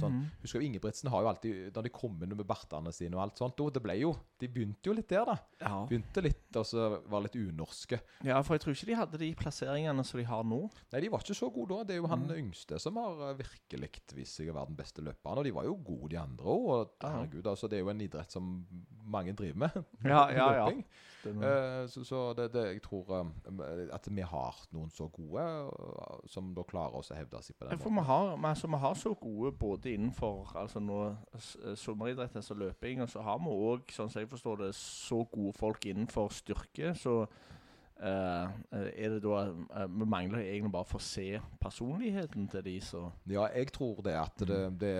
sånn. 0.00 0.12
Mhm. 0.18 0.30
Husker 0.42 0.60
jo 0.60 0.66
Ingebrigtsen 0.68 1.10
har 1.10 1.22
jo 1.22 1.28
alltid 1.28 1.72
Da 1.72 1.82
de 1.82 1.88
kom 1.90 2.18
med 2.18 2.46
bartene 2.46 2.92
sine 2.92 3.14
og 3.16 3.22
alt 3.22 3.36
sånt, 3.38 3.60
og 3.60 3.72
det 3.74 3.82
ble 3.82 3.98
jo 4.00 4.14
De 4.38 4.48
begynte 4.48 4.86
jo 4.90 4.92
litt 4.96 5.08
der, 5.08 5.24
da. 5.24 5.36
ja. 5.60 5.86
Begynte 5.86 6.22
litt, 6.22 6.41
og 6.60 6.66
så 6.68 6.88
var 7.10 7.24
litt 7.24 7.36
unorske. 7.38 8.00
ja, 8.26 8.40
for 8.42 8.56
jeg 8.56 8.64
tror 8.64 8.76
ikke 8.76 8.90
de 8.90 8.98
hadde 8.98 9.20
de 9.22 9.30
plasseringene 9.38 10.04
som 10.06 10.20
de 10.20 10.26
har 10.28 10.44
nå. 10.46 10.60
Nei, 10.92 11.02
de 11.04 11.12
var 11.12 11.24
ikke 11.24 11.38
så 11.38 11.50
gode 11.54 11.76
da. 11.76 11.88
Det 11.88 11.96
er 11.96 12.02
jo 12.02 12.10
han 12.12 12.26
mm. 12.26 12.34
yngste 12.40 12.80
som 12.82 12.98
har 13.00 13.22
eh, 13.28 13.38
virkelig 13.42 13.92
vist 14.16 14.40
seg 14.40 14.52
å 14.52 14.58
være 14.58 14.72
den 14.72 14.80
beste 14.82 15.04
løperen. 15.04 15.42
Og 15.42 15.48
de 15.48 15.54
var 15.54 15.68
jo 15.68 15.78
gode, 15.78 16.10
de 16.14 16.20
andre 16.22 16.56
òg. 16.56 16.66
Og 16.72 17.06
herregud, 17.06 17.46
altså, 17.54 17.70
det 17.70 17.78
er 17.78 17.86
jo 17.86 17.94
en 17.94 18.04
idrett 18.04 18.34
som 18.34 18.52
mange 19.12 19.36
driver 19.38 19.66
med. 19.66 19.82
Ja, 20.12 20.26
ja, 20.34 20.52
ja. 20.58 20.68
Eh, 21.24 21.88
så 21.88 22.04
så 22.04 22.32
det, 22.34 22.48
det, 22.52 22.64
jeg 22.72 22.82
tror 22.82 23.20
eh, 23.20 23.94
at 23.94 24.08
vi 24.10 24.24
har 24.26 24.56
noen 24.74 24.90
så 24.90 25.06
gode 25.12 25.42
uh, 25.42 26.18
som 26.26 26.50
da 26.54 26.64
klarer 26.66 26.98
oss 26.98 27.12
å 27.12 27.16
hevde 27.16 27.38
seg 27.42 27.56
på 27.58 27.68
den 27.68 27.78
for 27.78 27.94
vi 27.94 28.02
har, 28.08 28.32
men 28.36 28.50
altså, 28.50 28.66
vi 28.66 28.80
har 28.82 28.96
så 28.98 29.14
gode 29.20 29.52
både 29.58 29.92
innenfor 29.92 30.56
altså 30.58 30.82
nå, 30.82 30.98
s- 31.38 31.56
sommeridrett, 31.78 32.34
altså 32.36 32.56
løping, 32.58 33.02
og 33.04 33.10
så 33.12 33.22
har 33.22 33.38
vi 33.38 33.54
òg, 33.54 33.94
sånn 33.94 34.10
som 34.10 34.22
jeg 34.22 34.30
forstår 34.32 34.64
det, 34.64 34.72
så 34.78 35.22
gode 35.30 35.54
folk 35.58 35.86
innenfor 35.86 36.34
styrke, 36.42 36.92
så 36.98 37.14
eh, 38.02 38.48
er 38.74 39.14
det 39.16 39.20
da 39.24 39.42
eh, 39.48 39.86
Vi 39.92 40.08
mangler 40.08 40.42
egentlig 40.44 40.72
bare 40.74 40.86
å 40.88 40.92
få 40.92 41.00
se 41.02 41.26
personligheten 41.62 42.48
til 42.52 42.64
de 42.66 42.76
som 42.84 43.10
Ja, 43.30 43.46
jeg 43.54 43.72
tror 43.74 44.02
det 44.06 44.16
at 44.18 44.44
det, 44.48 44.62
det, 44.80 44.94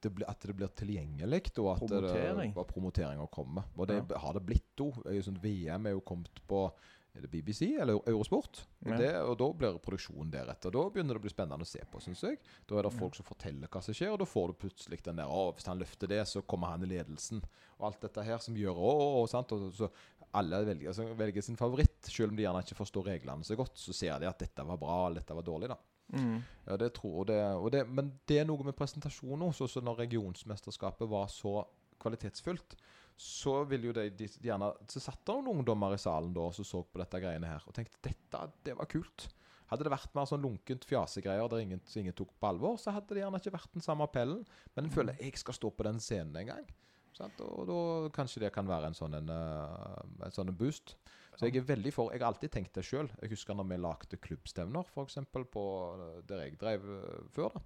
det, 0.00 0.12
blir- 0.16 0.28
at 0.30 0.40
det 0.46 0.56
blir 0.56 0.72
tilgjengelig, 0.76 1.42
og 1.60 1.72
at 1.74 1.82
Promotering. 1.84 2.54
det, 2.54 2.56
og 2.62 2.70
promoteringa 2.70 3.26
kommer. 3.32 3.66
Og 3.76 3.86
det 3.90 4.00
har 4.16 4.32
det 4.38 4.46
blitt 4.48 4.80
òg. 4.80 5.02
Sånn, 5.26 5.36
VM 5.42 5.86
er 5.90 5.96
jo 5.98 6.00
kommet 6.00 6.40
på 6.48 6.64
er 7.10 7.24
det 7.24 7.30
BBC 7.32 7.72
eller 7.82 7.98
Eurosport. 8.06 8.60
Og, 8.86 8.92
Ja. 8.92 8.96
det, 8.96 9.08
og 9.26 9.32
da 9.40 9.48
blir 9.52 9.78
produksjonen 9.82 10.30
deretter. 10.30 10.70
Da 10.70 10.84
begynner 10.94 11.16
det 11.16 11.18
å 11.18 11.24
bli 11.24 11.32
spennende 11.32 11.66
å 11.66 11.68
se 11.68 11.80
på, 11.90 11.98
syns 12.00 12.22
jeg. 12.22 12.38
Da 12.70 12.78
er 12.78 12.86
det 12.86 12.92
folk 12.94 13.16
som 13.18 13.26
forteller 13.26 13.66
hva 13.66 13.82
som 13.82 13.92
skjer, 13.98 14.12
og 14.14 14.20
da 14.22 14.28
får 14.30 14.46
du 14.52 14.58
plutselig 14.62 15.00
den 15.02 15.16
der 15.18 15.26
Å, 15.26 15.48
hvis 15.56 15.66
han 15.66 15.80
løfter 15.82 16.06
det, 16.08 16.20
så 16.30 16.40
kommer 16.46 16.70
han 16.70 16.86
i 16.86 16.90
ledelsen. 16.92 17.42
Og 17.80 17.88
alt 17.90 18.00
dette 18.06 18.22
her 18.24 18.38
som 18.38 18.54
gjør 18.54 18.78
å, 18.78 18.92
å, 18.94 19.08
å, 19.24 19.26
sant? 19.28 19.50
Og 19.52 19.72
så 19.74 19.90
alle 20.38 20.60
velger, 20.66 20.92
altså, 20.92 21.06
velger 21.18 21.44
sin 21.44 21.58
favoritt, 21.58 21.98
selv 22.06 22.30
om 22.30 22.38
de 22.38 22.44
gjerne 22.44 22.62
ikke 22.64 22.78
forstår 22.78 23.08
reglene 23.14 23.46
så 23.46 23.56
godt. 23.58 23.80
Så 23.80 23.94
ser 23.96 24.20
de 24.22 24.28
at 24.30 24.38
dette 24.42 24.66
var 24.66 24.78
bra, 24.80 25.00
eller 25.08 25.22
dette 25.22 25.36
var 25.36 25.46
dårlig, 25.46 25.70
da. 25.72 25.78
mm. 26.14 26.38
Ja, 26.68 26.76
det 26.78 26.92
tror 26.98 27.26
det, 27.26 27.40
det, 27.74 27.82
Men 27.88 28.12
det 28.28 28.38
er 28.42 28.48
noe 28.48 28.66
med 28.66 28.78
presentasjonen 28.78 29.48
også. 29.48 29.68
Så 29.70 29.82
når 29.84 30.04
regionsmesterskapet 30.04 31.10
var 31.10 31.26
så 31.32 31.60
kvalitetsfullt, 32.00 32.78
så 33.20 33.58
vil 33.68 33.90
jo 33.90 33.92
de, 33.92 34.06
de 34.16 34.26
gjerne 34.40 34.70
Så 34.88 35.02
satt 35.04 35.20
det 35.28 35.34
noen 35.34 35.58
ungdommer 35.60 35.92
i 35.92 36.00
salen 36.00 36.32
da 36.32 36.46
og 36.48 36.54
så, 36.56 36.64
så 36.64 36.80
på 36.80 37.02
dette 37.02 37.20
greiene 37.20 37.50
her 37.50 37.66
og 37.68 37.74
tenkte 37.76 38.00
dette 38.06 38.46
det 38.64 38.76
var 38.78 38.88
kult. 38.88 39.26
Hadde 39.70 39.86
det 39.86 39.92
vært 39.92 40.14
mer 40.16 40.26
sånn 40.26 40.42
lunkent 40.42 40.86
fjasegreier 40.88 41.50
der 41.50 41.60
ingen, 41.62 41.82
som 41.86 42.00
ingen 42.00 42.16
tok 42.16 42.32
på 42.40 42.48
alvor, 42.48 42.78
så 42.80 42.94
hadde 42.94 43.14
det 43.14 43.20
gjerne 43.22 43.38
ikke 43.38 43.52
vært 43.54 43.76
den 43.76 43.84
samme 43.84 44.06
appellen. 44.08 44.40
Men 44.74 44.88
en 44.88 44.94
føler 44.94 45.20
jeg 45.20 45.38
skal 45.38 45.54
stå 45.54 45.70
på 45.70 45.86
den 45.86 46.00
scenen 46.02 46.40
en 46.40 46.48
gang. 46.48 46.72
Sant? 47.16 47.40
Og 47.44 47.64
da 47.68 47.78
kanskje 48.14 48.44
det 48.44 48.52
kan 48.54 48.68
være 48.68 48.90
en 48.90 48.96
sånn 48.96 49.16
en, 49.18 49.30
eh, 49.34 50.26
en 50.26 50.34
sånn 50.34 50.52
boost. 50.56 50.96
Så 51.36 51.48
jeg 51.48 51.56
er 51.56 51.70
veldig 51.70 51.92
for 51.94 52.12
Jeg 52.12 52.20
har 52.20 52.32
alltid 52.34 52.52
tenkt 52.52 52.74
det 52.76 52.84
sjøl. 52.84 53.08
Jeg 53.22 53.32
husker 53.32 53.56
når 53.56 53.68
vi 53.70 53.78
lagde 53.80 54.20
klubbstevner, 54.20 54.84
f.eks. 54.84 55.18
på 55.32 55.64
eh, 55.96 56.20
der 56.28 56.44
jeg 56.44 56.58
drev 56.60 56.84
eh, 56.96 57.24
før. 57.32 57.54
da 57.54 57.62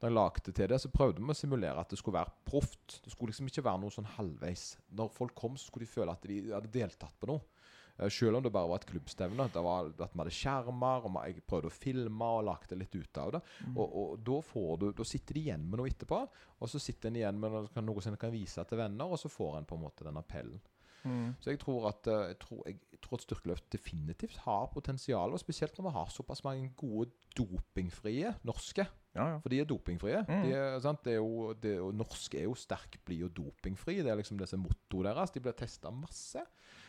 Da 0.00 0.08
jeg 0.08 0.16
lagde 0.16 0.52
til 0.52 0.68
det, 0.68 0.80
så 0.82 0.90
prøvde 0.90 1.22
vi 1.22 1.30
å 1.30 1.38
simulere 1.38 1.78
at 1.78 1.92
det 1.92 2.00
skulle 2.00 2.18
være 2.18 2.34
proft. 2.48 2.98
Det 3.04 3.12
skulle 3.12 3.30
liksom 3.30 3.46
ikke 3.46 3.64
være 3.64 3.82
noe 3.84 3.94
sånn 3.94 4.10
halvveis. 4.16 4.76
Når 4.98 5.12
folk 5.14 5.34
kom, 5.38 5.56
så 5.56 5.70
skulle 5.70 5.86
de 5.86 5.94
føle 5.94 6.12
at 6.12 6.26
de 6.26 6.40
hadde 6.50 6.72
deltatt 6.74 7.14
på 7.20 7.30
noe. 7.30 7.61
Eh, 7.98 8.08
Selv 8.08 8.36
om 8.36 8.42
det 8.42 8.52
bare 8.54 8.70
var 8.70 8.80
et 8.80 8.88
klubbstevne. 8.88 9.48
Det 9.52 9.62
var 9.64 9.90
at 9.92 10.14
vi 10.14 10.22
hadde 10.22 10.34
skjermer, 10.36 11.08
og 11.08 11.18
jeg 11.26 11.46
prøvde 11.48 11.70
å 11.70 11.76
filme 11.76 12.32
og 12.38 12.44
lagde 12.48 12.78
litt 12.78 12.94
ut 12.96 13.22
av 13.22 13.34
det. 13.36 13.42
Og, 13.74 13.86
og 13.86 14.18
da, 14.24 14.40
får 14.52 14.74
du, 14.80 14.86
da 14.98 15.08
sitter 15.08 15.38
de 15.38 15.46
igjen 15.46 15.66
med 15.68 15.80
noe 15.80 15.92
etterpå, 15.92 16.20
og 16.62 16.70
så 16.70 16.82
sitter 16.82 17.10
en 17.10 17.22
igjen 17.22 17.40
med 17.40 17.56
noe, 17.56 17.86
noe 17.88 18.04
som 18.04 18.14
en 18.14 18.20
kan 18.20 18.34
vise 18.34 18.64
til 18.68 18.80
venner, 18.80 19.08
og 19.08 19.20
så 19.20 19.32
får 19.32 19.58
en 19.60 19.68
på 19.68 19.78
en 19.78 19.84
måte 19.86 20.06
den 20.08 20.20
appellen. 20.20 20.62
Mm. 21.02 21.34
Så 21.42 21.50
jeg 21.50 21.58
tror 21.58 21.88
at, 21.90 22.06
eh, 22.06 22.28
jeg 22.30 22.38
tror, 22.44 22.62
jeg, 22.66 23.00
tror 23.02 23.18
at 23.18 23.24
styrkeløft 23.24 23.72
definitivt 23.74 24.36
har 24.44 24.68
potensial, 24.72 25.34
og 25.34 25.40
spesielt 25.42 25.74
når 25.78 25.88
vi 25.88 25.94
har 25.96 26.12
såpass 26.14 26.44
mange 26.46 26.70
gode 26.78 27.10
dopingfrie 27.36 28.34
norske. 28.46 28.86
Ja, 29.16 29.26
ja. 29.34 29.40
For 29.42 29.52
de 29.52 29.60
er 29.60 29.68
dopingfrie. 29.68 30.22
Mm. 30.28 30.44
De 30.46 30.54
er, 30.56 30.78
sant? 30.84 31.02
Det 31.04 31.16
er 31.16 31.18
jo, 31.18 31.52
det, 31.58 31.74
og 31.82 31.94
norske 31.98 32.38
er 32.38 32.46
jo 32.46 32.54
sterk, 32.56 33.00
blir 33.04 33.26
jo 33.26 33.32
dopingfri. 33.42 33.98
Det 34.00 34.12
er 34.12 34.20
liksom 34.20 34.38
det 34.40 34.48
som 34.48 34.62
er 34.62 34.68
mottoet 34.68 35.10
deres. 35.10 35.34
De 35.34 35.42
blir 35.42 35.58
testa 35.58 35.90
masse. 35.92 36.46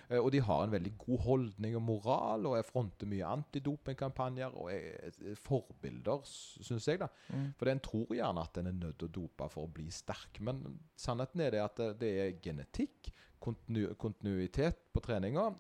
Eh, 0.09 0.19
Og 0.19 0.31
de 0.31 0.39
har 0.41 0.63
en 0.63 0.71
veldig 0.71 0.93
god 0.97 1.19
holdning 1.19 1.75
og 1.75 1.81
moral, 1.81 2.45
og 2.45 2.55
jeg 2.57 2.65
fronter 2.65 3.07
mye 3.07 3.25
antidopingkampanjer 3.25 4.55
og 4.55 4.71
er 4.73 5.09
er 5.09 5.35
forbilder, 5.35 6.21
syns 6.25 6.87
jeg. 6.87 6.99
da. 6.99 7.07
Mm. 7.29 7.53
For 7.57 7.69
en 7.71 7.79
tror 7.79 8.07
gjerne 8.15 8.41
at 8.43 8.57
en 8.57 8.67
er 8.67 8.71
nødt 8.79 8.97
til 8.99 9.07
å 9.07 9.15
dope 9.21 9.49
for 9.49 9.63
å 9.67 9.73
bli 9.73 9.89
sterk, 9.91 10.39
men 10.41 10.79
sannheten 10.95 11.41
er 11.41 11.51
det 11.51 11.61
at 11.63 11.75
det, 11.77 11.99
det 11.99 12.11
er 12.19 12.39
genetikk, 12.41 13.11
kontinu, 13.39 13.93
kontinuitet 13.95 14.77
på 14.93 15.01
treninga, 15.03 15.53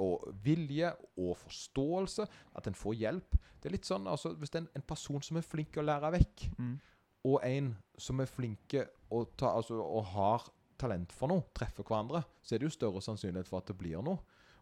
og 0.00 0.22
vilje 0.44 0.92
og 1.18 1.34
forståelse, 1.36 2.24
at 2.56 2.66
en 2.66 2.74
får 2.78 2.94
hjelp. 2.94 3.34
Det 3.60 3.68
er 3.68 3.74
litt 3.74 3.84
sånn, 3.84 4.06
altså, 4.08 4.32
Hvis 4.34 4.48
det 4.50 4.60
er 4.62 4.62
en, 4.64 4.70
en 4.76 4.82
person 4.88 5.20
som 5.22 5.36
er 5.36 5.42
flink 5.44 5.76
å 5.76 5.84
lære 5.84 6.12
vekk, 6.14 6.46
Mm. 6.58 6.78
og 7.24 7.40
en 7.44 7.76
som 7.98 8.20
er 8.20 8.26
flink 8.26 8.74
og, 9.10 9.36
ta, 9.36 9.50
altså, 9.56 9.74
og 9.82 10.04
har 10.14 10.48
talent 10.80 11.12
for 11.12 11.30
noe, 11.30 11.44
treffer 11.56 11.84
hverandre, 11.86 12.24
så 12.42 12.54
er 12.56 12.62
det 12.62 12.70
jo 12.70 12.74
større 12.78 13.02
sannsynlighet 13.04 13.48
for 13.50 13.60
at 13.62 13.68
det 13.70 13.76
blir 13.80 14.00
noe. 14.06 14.18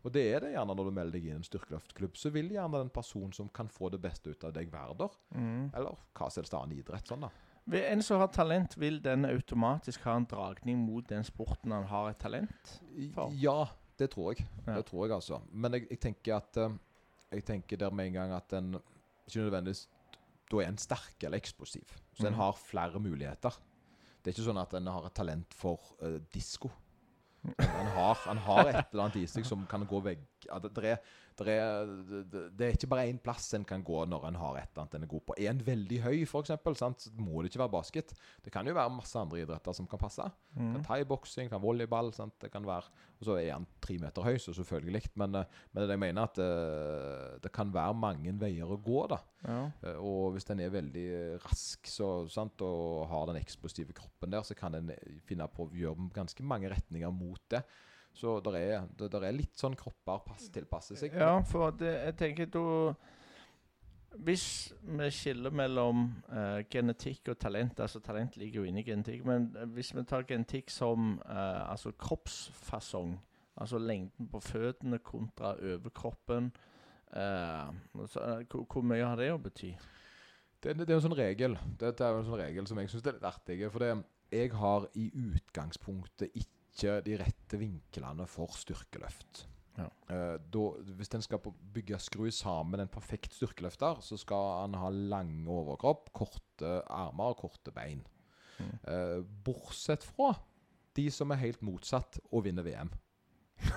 Og 0.07 0.13
det 0.15 0.23
er 0.31 0.41
det 0.45 0.53
gjerne 0.55 0.75
når 0.79 0.87
du 0.89 0.95
melder 0.95 1.17
deg 1.17 1.25
inn 1.27 1.37
i 1.39 1.41
en 1.41 1.47
styrkeløftklubb. 1.47 2.15
Så 2.17 2.31
vil 2.35 2.53
gjerne 2.55 2.79
den 2.85 2.91
personen 2.95 3.33
som 3.35 3.49
kan 3.51 3.67
få 3.73 3.89
det 3.91 3.99
beste 4.05 4.31
ut 4.31 4.45
av 4.47 4.53
deg, 4.55 4.71
være 4.71 4.95
der. 5.01 5.17
Mm. 5.35 5.65
Eller 5.75 5.97
hva 6.15 6.29
som 6.31 6.43
helst 6.43 6.55
annen 6.55 6.77
idrett. 6.79 7.07
sånn 7.11 7.25
da. 7.27 7.31
Ved 7.69 7.85
en 7.91 8.01
som 8.07 8.21
har 8.23 8.31
talent, 8.33 8.77
vil 8.81 9.01
den 9.05 9.27
automatisk 9.29 10.07
ha 10.07 10.15
en 10.17 10.25
dragning 10.31 10.79
mot 10.87 11.05
den 11.11 11.27
sporten 11.27 11.75
han 11.75 11.85
har 11.91 12.11
et 12.13 12.19
talent 12.23 12.71
for? 13.13 13.35
Ja, 13.37 13.67
det 13.99 14.13
tror 14.15 14.33
jeg. 14.37 14.47
Ja. 14.69 14.77
Det 14.79 14.87
tror 14.89 15.07
jeg 15.09 15.17
altså. 15.19 15.43
Men 15.53 15.75
jeg, 15.77 15.89
jeg 15.91 16.01
tenker 16.07 16.37
at 16.39 16.57
eh, 16.63 16.79
Jeg 17.35 17.45
tenker 17.45 17.77
der 17.77 17.91
med 17.93 18.07
en 18.09 18.15
gang 18.15 18.31
at 18.33 18.53
en 18.57 18.71
ikke 19.29 19.43
nødvendigvis 19.43 19.83
Da 20.49 20.63
er 20.63 20.71
en 20.71 20.79
sterk 20.81 21.27
eller 21.27 21.37
eksplosiv. 21.43 21.91
Så 22.17 22.25
en 22.27 22.33
Mhm. 22.33 22.39
har 22.41 22.53
flere 22.57 23.01
muligheter. 23.05 23.59
Det 24.19 24.31
er 24.31 24.37
ikke 24.37 24.49
sånn 24.51 24.61
at 24.61 24.75
en 24.75 24.91
har 24.91 25.07
et 25.09 25.17
talent 25.17 25.55
for 25.57 25.95
uh, 26.03 26.19
disko. 26.35 26.71
Han 27.63 27.91
har, 27.95 28.19
han 28.27 28.41
har 28.45 28.61
et 28.67 28.81
eller 28.81 29.05
annet 29.05 29.21
i 29.21 29.27
seg 29.31 29.47
som 29.47 29.63
kan 29.71 29.87
gå 29.89 30.01
det, 30.05 30.73
det, 30.75 30.85
er, 30.91 30.99
det, 31.47 31.55
er, 31.63 31.91
det, 32.33 32.43
det 32.59 32.67
er 32.67 32.75
ikke 32.75 32.89
bare 32.91 33.07
én 33.07 33.19
plass 33.23 33.53
en 33.55 33.65
kan 33.69 33.83
gå 33.87 34.01
når 34.11 34.25
en 34.27 34.39
har 34.41 34.57
et 34.59 34.71
eller 34.73 34.83
annet 34.83 34.97
en 34.99 35.05
er 35.07 35.11
god 35.13 35.25
på. 35.29 35.37
Er 35.39 35.53
en 35.53 35.61
veldig 35.67 36.01
høy, 36.03 36.17
f.eks., 36.27 36.51
så 36.81 37.13
må 37.21 37.43
det 37.43 37.53
ikke 37.53 37.61
være 37.63 37.75
basket. 37.77 38.15
Det 38.43 38.51
kan 38.55 38.67
jo 38.67 38.75
være 38.75 38.95
masse 38.97 39.19
andre 39.21 39.43
idretter 39.45 39.77
som 39.77 39.87
kan 39.91 40.01
passe. 40.03 40.27
Mm. 40.57 40.73
Kan 40.75 40.87
thaiboksing, 40.89 41.51
kan 41.53 41.63
volleyball. 41.63 42.11
Sant? 42.17 42.35
Det 42.43 42.51
kan 42.51 42.67
være 42.67 42.91
Og 43.19 43.27
så 43.27 43.37
er 43.39 43.53
han 43.53 43.67
tre 43.83 43.99
meter 44.03 44.23
høy, 44.27 44.37
så 44.43 44.55
selvfølgelig. 44.55 45.05
Men, 45.19 45.35
eh, 45.41 45.57
men 45.75 45.91
jeg 45.91 46.03
mener 46.03 46.27
at 46.29 46.39
det, 46.39 47.43
det 47.45 47.53
kan 47.55 47.73
være 47.75 47.95
mange 47.99 48.35
veier 48.39 48.71
å 48.71 48.79
gå, 48.83 49.01
da. 49.11 49.19
Ja. 49.47 49.59
Eh, 49.83 49.99
Og 50.03 50.35
hvis 50.35 50.49
en 50.51 50.63
er 50.63 50.75
veldig 50.75 51.09
rask 51.45 51.87
så, 51.91 52.13
sant? 52.33 52.63
og 52.63 53.07
har 53.11 53.29
den 53.31 53.41
eksplosive 53.43 53.95
kroppen 53.97 54.35
der, 54.35 54.43
så 54.47 54.57
kan 54.59 54.75
en 54.79 54.91
finne 55.27 55.47
på 55.51 55.67
å 55.69 55.75
gjøre 55.75 56.11
ganske 56.15 56.43
mange 56.47 56.71
retninger 56.73 57.15
mot 57.15 57.43
det. 57.51 57.63
Så 58.19 58.41
der 58.43 58.57
er, 58.59 58.89
det 58.99 59.13
der 59.13 59.29
er 59.29 59.37
litt 59.37 59.55
sånn 59.59 59.77
kropper 59.79 60.25
pass, 60.27 60.49
tilpasser 60.51 60.99
seg. 60.99 61.15
ja, 61.15 61.37
for 61.47 61.75
det, 61.79 61.93
jeg 62.09 62.17
tenker 62.19 62.51
da 62.51 62.65
Hvis 64.27 64.73
vi 64.83 65.11
skiller 65.15 65.55
mellom 65.55 66.09
uh, 66.33 66.65
genetikk 66.71 67.31
og 67.31 67.39
talent 67.39 67.79
altså 67.85 68.01
Talent 68.03 68.37
ligger 68.41 68.63
jo 68.63 68.67
inne 68.67 68.83
i 68.83 68.87
genetikk, 68.89 69.23
men 69.29 69.53
eh, 69.55 69.69
hvis 69.77 69.93
vi 69.95 70.03
tar 70.09 70.27
genetikk 70.27 70.73
som 70.75 71.21
uh, 71.29 71.71
altså 71.71 71.93
kroppsfasong, 71.93 73.15
altså 73.61 73.79
lengden 73.79 74.31
på 74.33 74.41
føttene 74.43 74.99
kontra 74.99 75.55
overkroppen 75.55 76.51
uh, 77.15 77.71
så, 78.09 78.43
hvor, 78.51 78.67
hvor 78.67 78.83
mye 78.83 79.07
har 79.07 79.21
det 79.21 79.31
å 79.31 79.39
bety? 79.39 79.77
Det, 80.59 80.75
det, 80.75 80.89
det 80.89 80.91
er 80.91 80.99
en 80.99 81.07
sånn 81.07 81.21
regel 81.21 81.55
Dette 81.79 82.03
er 82.03 82.19
en 82.19 82.27
sånn 82.27 82.41
regel 82.41 82.67
som 82.67 82.81
jeg 82.83 82.91
syns 82.91 83.07
er 83.07 83.21
litt 83.21 83.29
artig. 83.29 83.61
For 83.71 83.85
det, 83.85 83.93
jeg 84.35 84.51
har 84.59 84.89
i 84.99 85.13
utgangspunktet 85.15 86.33
ikke 86.35 86.58
de 86.83 87.17
rette 87.21 87.59
vinklene 87.61 88.27
for 88.31 88.55
styrkeløft. 88.57 89.47
Ja. 89.79 89.87
Eh, 90.11 90.37
da, 90.51 90.65
hvis 90.99 91.13
en 91.15 91.25
skal 91.25 91.43
bygge 91.75 92.01
skru 92.03 92.29
sammen 92.35 92.83
en 92.83 92.91
perfekt 92.91 93.37
styrkeløfter, 93.37 94.03
så 94.03 94.19
skal 94.21 94.55
han 94.65 94.79
ha 94.79 94.91
lang 94.91 95.47
overkropp, 95.51 96.11
korte 96.17 96.79
armer 96.91 97.35
og 97.35 97.43
korte 97.45 97.75
bein. 97.75 98.03
Mm. 98.59 98.71
Uh, 98.83 99.19
bortsett 99.47 100.03
fra 100.03 100.33
de 100.99 101.05
som 101.15 101.31
er 101.31 101.39
helt 101.45 101.61
motsatt 101.63 102.19
og 102.33 102.43
vinner 102.49 102.67
VM. 102.67 102.91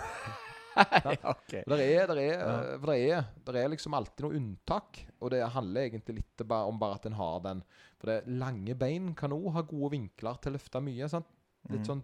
ja. 1.06 1.36
Der 1.52 1.76
er, 1.76 2.08
der 2.10 2.18
er, 2.18 2.42
der 2.82 2.94
er, 2.96 3.28
der 3.46 3.60
er 3.62 3.70
liksom 3.70 3.94
alltid 3.94 4.26
noe 4.26 4.40
unntak, 4.40 5.04
og 5.20 5.34
det 5.34 5.44
handler 5.54 5.86
egentlig 5.86 6.22
litt 6.22 6.44
om 6.48 6.82
bare 6.82 6.98
at 6.98 7.06
en 7.10 7.18
har 7.20 7.42
den 7.46 7.62
For 8.02 8.10
det 8.10 8.40
lange 8.42 8.74
bein 8.80 9.12
kan 9.18 9.36
òg 9.36 9.52
ha 9.54 9.66
gode 9.68 9.92
vinkler 9.94 10.42
til 10.42 10.54
å 10.54 10.58
løfte 10.58 10.82
mye. 10.82 11.10
sant? 11.12 11.30
Litt 11.70 11.82
Mm. 11.82 11.86
sånn 11.86 12.04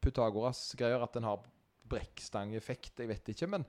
Pythagoras-greier, 0.00 1.02
at 1.02 1.16
en 1.16 1.26
har 1.26 1.42
brekkstangeffekt, 1.92 3.02
jeg 3.02 3.10
vet 3.10 3.28
ikke. 3.32 3.48
Men, 3.50 3.66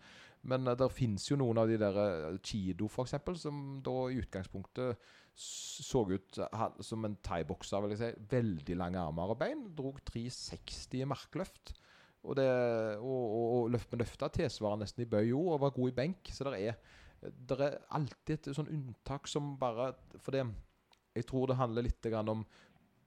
men 0.50 0.68
eh, 0.68 0.78
det 0.80 0.90
fins 0.94 1.30
jo 1.30 1.38
noen 1.40 1.62
av 1.62 1.70
de 1.72 1.78
der 1.82 2.00
eh, 2.04 2.40
Chido, 2.46 2.90
eksempel, 3.04 3.38
som 3.40 3.82
da 3.86 3.96
i 4.10 4.20
utgangspunktet 4.22 4.98
så 5.36 6.04
ut 6.12 6.38
som 6.86 7.06
en 7.08 7.16
thaibokser, 7.26 7.82
vil 7.82 7.96
jeg 7.96 8.02
si. 8.04 8.26
Veldig 8.36 8.76
lange 8.78 9.02
armer 9.02 9.34
og 9.34 9.40
bein. 9.40 9.64
Drog 9.74 9.98
360 10.06 11.00
i 11.02 11.08
markløft. 11.10 11.74
Og, 12.24 12.38
det, 12.38 12.46
og, 13.02 13.24
og, 13.24 13.48
og 13.56 13.72
løft 13.74 13.90
med 13.92 14.04
løfta 14.06 14.30
tilsvarer 14.32 14.84
nesten 14.84 15.04
i 15.04 15.10
bøy 15.10 15.34
og 15.36 15.58
var 15.66 15.74
god 15.76 15.90
i 15.90 15.96
benk. 15.98 16.30
Så 16.32 16.46
det 16.48 16.62
er, 16.70 16.78
der 17.50 17.64
er 17.66 17.80
alltid 17.98 18.38
et 18.38 18.54
sånn 18.56 18.70
unntak 18.72 19.28
som 19.32 19.56
bare 19.60 19.90
For 20.22 20.36
det 20.36 20.46
Jeg 21.18 21.28
tror 21.30 21.50
det 21.50 21.58
handler 21.60 21.86
litt 21.86 22.06
grann 22.10 22.30
om 22.32 22.46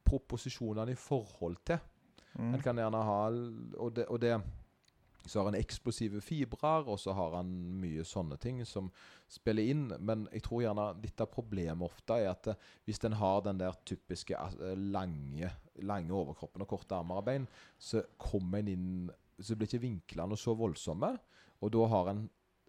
proposisjonene 0.07 0.93
i 0.93 0.99
forhold 0.99 1.57
til. 1.67 1.81
Mm. 2.37 2.55
En 2.55 2.63
kan 2.63 2.77
gjerne 2.77 3.03
ha 3.09 3.19
Og 3.81 3.93
det, 3.97 4.07
og 4.13 4.21
det 4.21 4.37
så 5.27 5.41
har 5.41 5.49
han 5.49 5.59
eksplosive 5.59 6.21
fibrer, 6.23 6.87
og 6.87 7.01
så 7.01 7.13
har 7.17 7.37
han 7.41 7.49
mye 7.81 8.05
sånne 8.07 8.37
ting 8.39 8.61
som 8.67 8.93
spiller 9.31 9.67
inn. 9.73 9.89
Men 9.99 10.27
jeg 10.31 10.45
tror 10.47 10.63
gjerne 10.63 10.85
litt 11.03 11.23
av 11.23 11.33
problemet 11.33 11.83
ofte 11.87 12.21
er 12.21 12.31
at 12.31 12.53
eh, 12.53 12.69
hvis 12.87 13.03
en 13.09 13.19
har 13.19 13.43
den 13.43 13.59
der 13.59 13.75
typiske 13.89 14.39
eh, 14.39 14.77
lange, 14.79 15.51
lange 15.83 16.15
overkroppen 16.15 16.63
og 16.63 16.71
korte 16.71 16.99
armer 16.99 17.19
og 17.19 17.27
bein, 17.27 17.49
så 17.79 18.05
kommer 18.17 18.63
en 18.63 18.73
inn 18.73 18.91
Så 19.37 19.53
blir 19.53 19.69
ikke 19.69 19.83
vinklene 19.83 20.37
så 20.39 20.55
voldsomme. 20.57 21.11
Og 21.61 21.73
da 21.75 21.89
har 21.93 22.13
en 22.13 22.23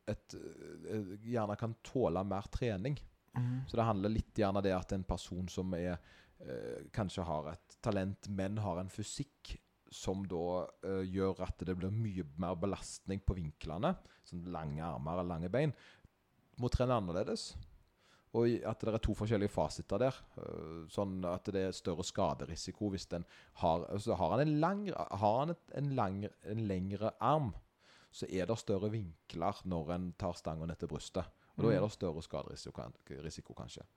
et, 0.08 0.34
eh, 0.34 1.14
gjerne 1.28 1.56
kan 1.60 1.76
tåle 1.84 2.24
mer 2.24 2.48
trening. 2.52 2.98
Mm. 3.38 3.68
Så 3.68 3.78
det 3.78 3.84
handler 3.84 4.10
litt 4.10 4.40
gjerne 4.40 4.64
det 4.64 4.74
at 4.74 4.92
en 4.96 5.04
person 5.04 5.48
som 5.52 5.74
er 5.78 5.98
kanskje 6.94 7.24
har 7.26 7.48
et 7.50 7.78
talent, 7.82 8.28
men 8.30 8.60
har 8.62 8.78
en 8.82 8.92
fysikk 8.94 9.56
som 9.94 10.26
da 10.28 10.68
uh, 10.68 11.04
gjør 11.06 11.42
at 11.46 11.64
det 11.66 11.78
blir 11.80 11.94
mye 11.94 12.26
mer 12.40 12.58
belastning 12.60 13.22
på 13.24 13.38
vinklene, 13.38 13.94
sånn 14.28 14.46
lange 14.54 14.84
armer 14.84 15.24
og 15.24 15.30
lange 15.30 15.52
bein, 15.52 15.74
må 16.62 16.70
trene 16.74 16.98
annerledes. 16.98 17.52
Og 18.36 18.52
at 18.68 18.84
det 18.84 18.92
er 18.92 19.02
to 19.02 19.16
forskjellige 19.18 19.54
fasiter 19.54 20.02
der. 20.02 20.18
eh, 20.38 20.82
sånn 20.92 21.22
at 21.26 21.48
det 21.54 21.62
er 21.64 21.72
større 21.74 22.04
skaderisiko 22.04 22.90
hvis 22.92 23.08
den 23.08 23.24
har 23.62 23.86
Så 23.98 24.18
Har 24.20 24.32
han 24.32 24.42
en, 24.44 24.60
lang, 24.60 24.84
har 24.92 25.40
han 25.40 25.50
et, 25.50 25.64
en, 25.74 25.96
lang, 25.96 26.28
en 26.44 26.68
lengre 26.68 27.14
arm, 27.22 27.54
så 28.12 28.28
er 28.30 28.46
det 28.46 28.60
større 28.60 28.92
vinkler 28.92 29.62
når 29.64 29.94
en 29.96 30.12
tar 30.20 30.36
stanga 30.36 30.66
ned 30.66 30.78
til 30.78 30.92
brystet. 30.92 31.26
Og 31.56 31.64
da 31.64 31.72
er 31.72 31.82
det 31.82 31.92
større 31.92 32.22
skaderisiko, 32.22 32.92
risiko, 33.24 33.54
kanskje. 33.54 33.88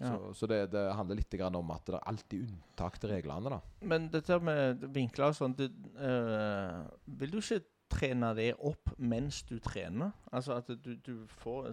Ja. 0.00 0.08
Så, 0.10 0.32
så 0.34 0.46
det, 0.50 0.58
det 0.72 0.82
handler 0.98 1.20
litt 1.20 1.30
grann 1.38 1.54
om 1.54 1.68
at 1.70 1.84
det 1.86 1.94
er 1.94 2.08
alltid 2.10 2.48
unntak 2.48 2.96
til 2.98 3.12
reglene. 3.14 3.52
da. 3.54 3.60
Men 3.86 4.08
dette 4.10 4.40
med 4.42 4.82
vinkler 4.94 5.30
og 5.30 5.36
sånn, 5.38 5.54
eh, 5.60 6.80
vil 7.20 7.30
du 7.30 7.38
ikke 7.38 7.60
trene 7.94 8.32
det 8.34 8.48
opp 8.58 8.90
mens 8.98 9.42
du 9.46 9.58
trener? 9.62 10.10
Altså 10.32 10.56
at 10.58 10.72
du, 10.82 10.94
du 10.96 11.26
får 11.42 11.68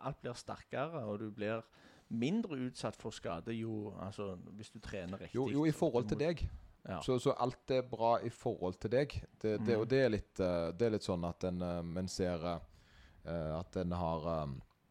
Alt 0.00 0.22
blir 0.22 0.38
sterkere, 0.38 1.02
og 1.04 1.18
du 1.20 1.30
blir 1.36 1.60
mindre 2.08 2.56
utsatt 2.68 2.96
for 2.96 3.10
skade 3.10 3.52
jo, 3.58 3.90
altså, 4.00 4.36
hvis 4.56 4.70
du 4.70 4.78
trener 4.80 5.18
riktig. 5.18 5.34
Jo, 5.36 5.48
jo 5.50 5.64
i 5.66 5.72
forhold 5.74 6.06
til 6.08 6.20
deg. 6.22 6.44
Ja. 6.86 7.00
Så, 7.02 7.18
så 7.18 7.34
alt 7.42 7.70
er 7.74 7.82
bra 7.90 8.12
i 8.22 8.30
forhold 8.30 8.76
til 8.80 8.92
deg. 8.94 9.16
Det, 9.42 9.56
det, 9.66 9.74
Mm. 9.74 9.80
og 9.80 9.88
det 9.90 10.00
er, 10.04 10.08
litt, 10.14 10.40
eh, 10.40 10.68
det 10.72 10.86
er 10.86 10.92
litt 10.94 11.02
sånn 11.02 11.24
at 11.26 11.44
en, 11.44 11.60
eh, 11.66 11.98
en 11.98 12.08
ser 12.08 12.46
at 13.26 13.76
en 13.76 13.90
har 13.98 14.26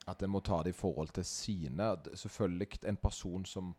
At 0.05 0.21
en 0.21 0.33
må 0.35 0.41
ta 0.45 0.61
det 0.63 0.75
i 0.75 0.77
forhold 0.77 1.13
til 1.15 1.25
sine. 1.25 1.91
Selvfølgelig 2.13 2.83
en 2.85 2.99
person 3.01 3.45
som 3.49 3.73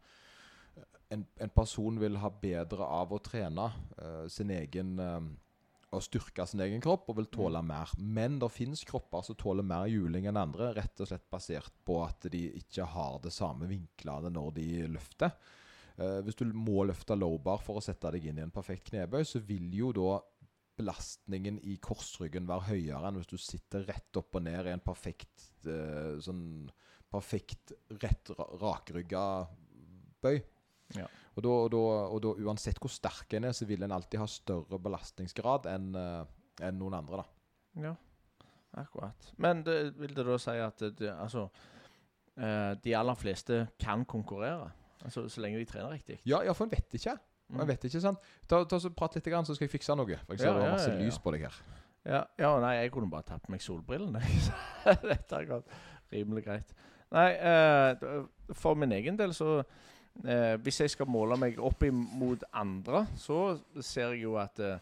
en, 1.08 1.24
en 1.38 1.52
person 1.54 1.98
vil 2.00 2.18
ha 2.18 2.30
bedre 2.42 2.86
av 2.86 3.12
å 3.14 3.22
trene 3.22 3.66
uh, 3.70 4.24
sin 4.32 4.50
egen 4.50 4.96
eh, 5.02 5.26
Å 5.94 6.00
styrke 6.02 6.44
sin 6.50 6.60
egen 6.64 6.82
kropp 6.82 7.06
og 7.12 7.20
vil 7.20 7.28
tåle 7.30 7.60
mer. 7.62 7.92
Men 7.96 8.40
det 8.42 8.50
finnes 8.52 8.82
kropper 8.84 9.22
som 9.22 9.38
tåler 9.38 9.64
mer 9.64 9.86
juling 9.86 10.26
enn 10.26 10.40
andre, 10.40 10.72
rett 10.74 10.98
og 11.00 11.08
slett 11.08 11.28
basert 11.30 11.72
på 11.86 12.00
at 12.04 12.26
de 12.32 12.42
ikke 12.58 12.88
har 12.90 13.20
det 13.22 13.32
samme 13.32 13.68
vinklene 13.70 14.32
når 14.34 14.50
de 14.58 14.66
løfter. 14.96 15.30
Uh, 15.96 16.18
hvis 16.26 16.36
du 16.36 16.50
må 16.52 16.82
løfte 16.84 17.16
lowbar 17.16 17.62
for 17.62 17.78
å 17.78 17.84
sette 17.84 18.10
deg 18.16 18.26
inn 18.26 18.42
i 18.42 18.44
en 18.44 18.52
perfekt 18.52 18.90
knebøy, 18.90 19.22
så 19.24 19.40
vil 19.46 19.70
jo 19.78 19.94
da 19.96 20.18
belastningen 20.76 21.58
i 21.64 21.76
korsryggen 21.82 22.48
være 22.48 22.70
høyere 22.70 23.08
enn 23.08 23.20
hvis 23.20 23.30
du 23.30 23.38
sitter 23.40 23.86
rett 23.88 24.18
opp 24.20 24.36
og 24.36 24.44
ned 24.44 24.68
i 24.68 24.74
en 24.74 24.84
perfekt 24.84 25.68
eh, 25.70 26.16
sånn 26.22 26.66
perfekt 27.10 27.72
rett 28.02 28.32
ra 28.34 28.48
rakrygga 28.60 29.22
bøy. 30.24 30.40
Ja. 30.96 31.06
Og, 31.36 31.42
da, 31.44 31.50
og, 31.50 31.68
da, 31.72 31.82
og 32.12 32.20
da 32.24 32.32
uansett 32.46 32.80
hvor 32.82 32.92
sterk 32.92 33.34
en 33.36 33.48
er, 33.48 33.54
så 33.56 33.66
vil 33.68 33.84
en 33.84 33.94
alltid 33.94 34.20
ha 34.20 34.26
større 34.30 34.80
belastningsgrad 34.82 35.68
enn 35.70 35.94
eh, 36.00 36.24
enn 36.64 36.78
noen 36.80 36.96
andre. 36.96 37.22
da. 37.22 37.86
Ja, 37.86 37.94
akkurat. 38.82 39.30
Men 39.36 39.62
det, 39.66 39.76
vil 40.00 40.14
det 40.16 40.24
da 40.26 40.38
si 40.40 40.56
at 40.62 40.80
det, 40.80 40.94
det, 41.02 41.12
altså, 41.12 41.46
eh, 42.36 42.72
de 42.82 42.96
aller 42.96 43.18
fleste 43.20 43.66
kan 43.82 44.06
konkurrere? 44.08 44.70
Altså, 45.04 45.26
så 45.28 45.42
lenge 45.44 45.60
de 45.60 45.68
trener 45.68 45.92
riktig? 45.92 46.20
Ja, 46.24 46.42
ja, 46.46 46.54
for 46.56 46.66
en 46.66 46.72
vet 46.72 46.96
ikke. 46.98 47.16
Mm. 47.48 47.60
Jeg 47.62 47.68
vet 47.70 47.84
ikke, 47.88 48.02
sant? 48.02 48.30
Ta, 48.50 48.62
ta 48.66 48.78
så 48.82 48.90
Prat 48.90 49.14
litt, 49.14 49.26
grann, 49.30 49.46
så 49.46 49.54
skal 49.54 49.68
jeg 49.68 49.76
fikse 49.76 49.94
noe. 49.98 50.18
For 50.26 50.34
jeg 50.34 50.42
ser 50.42 50.50
Ja, 50.50 50.54
det 50.56 50.64
var 50.64 50.76
masse 50.78 50.94
lys 50.98 51.18
på 51.22 51.34
deg 51.34 51.46
her. 51.46 51.58
Ja, 52.06 52.22
ja, 52.38 52.50
nei, 52.62 52.76
jeg 52.80 52.92
kunne 52.94 53.10
bare 53.10 53.26
tatt 53.26 53.42
på 53.42 53.54
meg 53.54 53.62
solbrillene. 53.62 54.22
Dette 55.10 55.34
har 55.34 55.48
gått 55.48 55.72
rimelig 56.14 56.44
greit. 56.46 56.74
Nei, 57.14 57.28
uh, 57.38 58.26
for 58.54 58.78
min 58.78 58.94
egen 58.96 59.18
del 59.18 59.30
så 59.34 59.60
uh, 59.60 60.54
Hvis 60.58 60.80
jeg 60.80 60.90
skal 60.90 61.06
måle 61.06 61.36
meg 61.38 61.60
opp 61.62 61.84
imot 61.86 62.42
andre, 62.50 63.04
så 63.14 63.56
ser 63.78 64.16
jeg 64.16 64.24
jo 64.24 64.34
at 64.42 64.58
uh, 64.58 64.78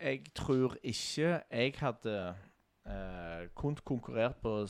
Jeg 0.00 0.20
tror 0.36 0.76
ikke 0.82 1.38
jeg 1.48 1.74
hadde 1.80 2.16
eh, 2.86 3.48
kun 3.54 3.76
konkurrert 3.84 4.36
på, 4.42 4.66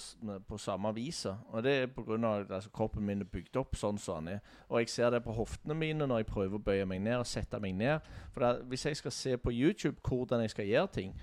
på 0.49 0.59
samme 0.59 0.95
vis 0.95 1.27
Og 1.27 1.63
det 1.63 1.73
er 1.83 1.87
pga. 1.87 2.41
at 2.41 2.51
altså, 2.51 2.71
kroppen 2.71 3.05
min 3.07 3.21
er 3.21 3.25
bygd 3.25 3.57
opp 3.57 3.77
sånn 3.77 3.99
som 3.99 4.25
den 4.25 4.35
er. 4.35 4.41
Og 4.69 4.81
jeg 4.81 4.89
ser 4.89 5.11
det 5.11 5.23
på 5.25 5.33
hoftene 5.33 5.75
mine 5.75 6.07
når 6.07 6.23
jeg 6.23 6.27
prøver 6.27 6.59
å 6.59 6.63
bøye 6.63 6.87
meg 6.87 7.01
ned 7.03 7.17
og 7.23 7.27
sette 7.27 7.61
meg 7.61 7.75
ned. 7.75 8.01
For 8.33 8.41
da, 8.41 8.53
hvis 8.63 8.87
jeg 8.87 8.97
skal 8.97 9.11
se 9.13 9.37
på 9.37 9.51
YouTube 9.53 10.01
hvordan 10.09 10.41
jeg 10.45 10.51
skal 10.51 10.67
gjøre 10.67 10.93
ting, 10.93 11.15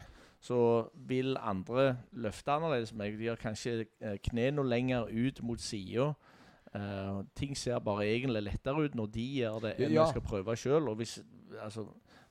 så 0.41 0.89
vil 0.95 1.35
andre 1.37 1.97
løfte 2.15 2.51
annerledes 2.51 2.91
enn 2.93 2.97
meg. 2.97 3.17
De 3.19 3.27
har 3.27 3.35
kanskje 3.35 3.85
eh, 4.01 4.17
kne 4.23 4.51
noe 4.55 4.65
lenger 4.65 5.09
ut 5.11 5.41
mot 5.43 5.59
sida. 5.59 6.13
Eh, 6.75 7.23
ting 7.35 7.57
ser 7.57 7.79
bare 7.83 8.05
egentlig 8.07 8.43
lettere 8.45 8.85
ut 8.85 8.95
når 8.95 9.09
de 9.13 9.25
gjør 9.41 9.59
det, 9.65 9.73
enn 9.79 9.91
Ja. 9.91 10.03
jeg 10.05 10.13
skal 10.15 10.21
prøve 10.21 10.55
sjøl. 10.55 10.87
Og 10.89 10.95
hvis 11.01 11.19
altså, 11.61 11.87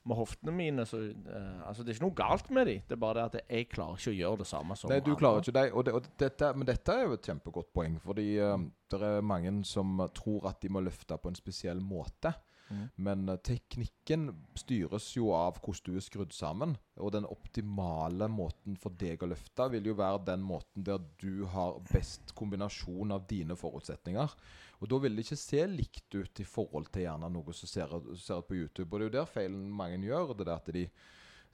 med 0.08 0.18
hoftene 0.18 0.54
mine 0.54 0.86
så 0.88 1.00
uh, 1.10 1.60
Altså, 1.68 1.84
det 1.84 1.92
er 1.92 1.98
ikke 1.98 2.06
noe 2.06 2.18
galt 2.18 2.50
med 2.54 2.68
dem. 2.70 2.82
Det 2.88 2.96
er 2.96 3.02
bare 3.02 3.18
det 3.18 3.26
at 3.28 3.52
jeg 3.52 3.68
klarer 3.72 4.00
ikke 4.00 4.14
å 4.14 4.18
gjøre 4.18 4.42
det 4.42 4.48
samme 4.50 4.76
som 4.78 4.92
Nei, 4.92 5.00
du 5.00 5.12
andre. 5.12 5.20
klarer 5.22 5.44
ikke 5.44 5.56
det. 5.58 5.64
Og, 5.72 5.86
det, 5.86 5.94
og 5.98 6.10
dette, 6.24 6.50
men 6.56 6.68
dette 6.68 6.94
er 6.94 7.06
jo 7.06 7.16
et 7.18 7.30
kjempegodt 7.30 7.72
poeng. 7.76 7.96
Fordi 8.04 8.28
uh, 8.40 8.58
det 8.92 9.00
er 9.12 9.24
mange 9.34 9.54
som 9.68 10.04
tror 10.16 10.50
at 10.52 10.60
de 10.64 10.72
må 10.72 10.84
løfte 10.84 11.18
på 11.20 11.32
en 11.32 11.38
spesiell 11.38 11.82
måte. 11.84 12.32
Mm. 12.68 12.84
Men 13.08 13.24
uh, 13.32 13.38
teknikken 13.44 14.28
styres 14.58 15.10
jo 15.16 15.32
av 15.36 15.60
hvordan 15.62 15.88
du 15.88 16.00
er 16.00 16.04
skrudd 16.04 16.36
sammen. 16.36 16.76
Og 17.00 17.12
den 17.14 17.28
optimale 17.28 18.30
måten 18.32 18.78
for 18.80 18.96
deg 18.98 19.24
å 19.24 19.30
løfte 19.32 19.68
vil 19.74 19.92
jo 19.92 19.98
være 19.98 20.24
den 20.32 20.44
måten 20.46 20.86
der 20.88 21.02
du 21.20 21.44
har 21.52 21.78
best 21.92 22.34
kombinasjon 22.38 23.14
av 23.16 23.28
dine 23.30 23.56
forutsetninger. 23.58 24.34
Og 24.78 24.90
da 24.90 24.98
vil 25.02 25.16
det 25.16 25.24
ikke 25.26 25.40
se 25.40 25.62
likt 25.66 26.14
ut 26.14 26.40
i 26.42 26.46
forhold 26.46 26.90
til 26.94 27.02
gjerne 27.06 27.30
noe 27.34 27.54
som 27.56 27.70
ser, 27.70 27.94
ser 28.20 28.42
ut 28.42 28.48
på 28.48 28.58
YouTube. 28.60 28.88
Og 28.92 29.00
det 29.00 29.06
er 29.06 29.10
jo 29.10 29.16
der 29.16 29.30
feilen 29.30 29.64
mange 29.74 29.98
gjør. 30.04 30.36
det 30.38 30.46
er 30.46 30.54
at 30.54 30.70
de 30.74 30.84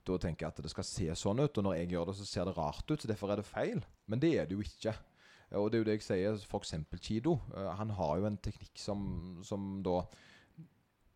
da 0.04 0.18
tenker 0.20 0.50
at 0.50 0.60
det 0.60 0.68
skal 0.68 0.84
se 0.84 1.06
sånn 1.16 1.40
ut, 1.40 1.56
og 1.56 1.64
når 1.64 1.78
jeg 1.78 1.94
gjør 1.94 2.10
det, 2.10 2.14
så 2.18 2.26
ser 2.28 2.48
det 2.48 2.56
rart 2.58 2.90
ut. 2.90 3.00
så 3.00 3.08
Derfor 3.08 3.32
er 3.32 3.40
det 3.40 3.48
feil. 3.48 3.80
Men 4.06 4.20
det 4.20 4.34
er 4.36 4.48
det 4.48 4.58
jo 4.58 4.64
ikke. 4.64 4.92
Og 5.56 5.70
det 5.70 5.78
er 5.78 5.80
jo 5.80 5.88
det 5.88 5.94
jeg 5.96 6.04
sier, 6.04 6.40
f.eks. 6.44 6.74
Kido. 7.00 7.38
Eh, 7.54 7.70
Han 7.78 7.94
har 7.96 8.18
jo 8.20 8.26
en 8.28 8.36
teknikk 8.36 8.76
som, 8.80 9.40
som 9.46 9.78
da 9.86 10.02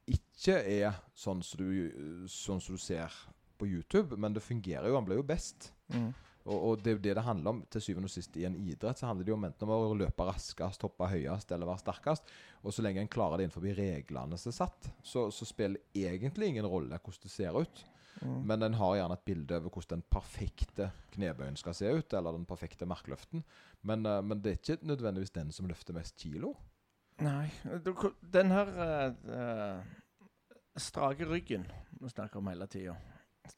ikke 0.08 0.56
er 0.62 0.96
sånn 1.18 1.42
som 1.44 1.60
du, 1.60 2.24
sånn 2.32 2.62
som 2.64 2.78
du 2.78 2.80
ser 2.80 3.12
på 3.60 3.68
YouTube, 3.68 4.16
men 4.16 4.32
det 4.32 4.44
fungerer 4.46 4.88
jo. 4.88 4.96
Han 4.96 5.04
blir 5.08 5.20
jo 5.20 5.26
best. 5.26 5.72
Mm. 5.92 6.14
Og, 6.48 6.62
og 6.64 6.80
det 6.82 6.90
er 6.90 6.96
jo 6.96 7.02
det 7.04 7.14
det 7.18 7.24
handler 7.26 7.52
om 7.52 7.60
til 7.68 7.84
syvende 7.84 8.08
og 8.08 8.14
sist 8.14 8.36
i 8.40 8.46
en 8.48 8.56
idrett. 8.56 8.98
Så 8.98 9.08
handler 9.08 9.26
det 9.26 9.32
jo 9.34 9.36
om 9.36 9.46
enten 9.48 9.68
om 9.68 9.74
å 9.74 9.98
løpe 9.98 10.26
raskest, 10.28 10.86
hoppe 10.86 11.10
høyest 11.12 11.52
eller 11.52 11.68
være 11.68 11.82
sterkest. 11.84 12.32
Og 12.64 12.74
så 12.74 12.84
lenge 12.84 13.04
en 13.04 13.12
klarer 13.12 13.38
det 13.38 13.48
innenfor 13.48 13.68
reglene 13.78 14.40
som 14.40 14.52
er 14.52 14.56
satt, 14.56 14.90
så, 15.04 15.28
så 15.34 15.48
spiller 15.48 15.84
egentlig 15.96 16.52
ingen 16.52 16.68
rolle 16.68 16.96
hvordan 16.96 17.24
det 17.26 17.34
ser 17.34 17.58
ut. 17.58 17.84
Mm. 18.22 18.40
Men 18.50 18.62
en 18.66 18.74
har 18.74 18.96
gjerne 18.98 19.14
et 19.14 19.26
bilde 19.28 19.58
over 19.60 19.74
hvordan 19.74 20.00
den 20.00 20.08
perfekte 20.10 20.88
knebøyen 21.14 21.58
skal 21.60 21.76
se 21.76 21.92
ut, 21.92 22.16
eller 22.18 22.34
den 22.34 22.48
perfekte 22.48 22.88
markløften. 22.88 23.44
Men, 23.86 24.06
eh, 24.06 24.22
men 24.24 24.42
det 24.42 24.50
er 24.50 24.58
ikke 24.58 24.88
nødvendigvis 24.88 25.36
den 25.36 25.52
som 25.54 25.68
løfter 25.70 25.94
mest 25.94 26.18
kilo. 26.18 26.56
Nei. 27.22 27.50
Den 28.32 28.54
her 28.54 28.72
eh, 28.78 29.86
strake 30.78 31.26
ryggen 31.26 31.66
vi 31.98 32.10
snakker 32.10 32.38
om 32.38 32.50
hele 32.50 32.66
tida. 32.70 32.94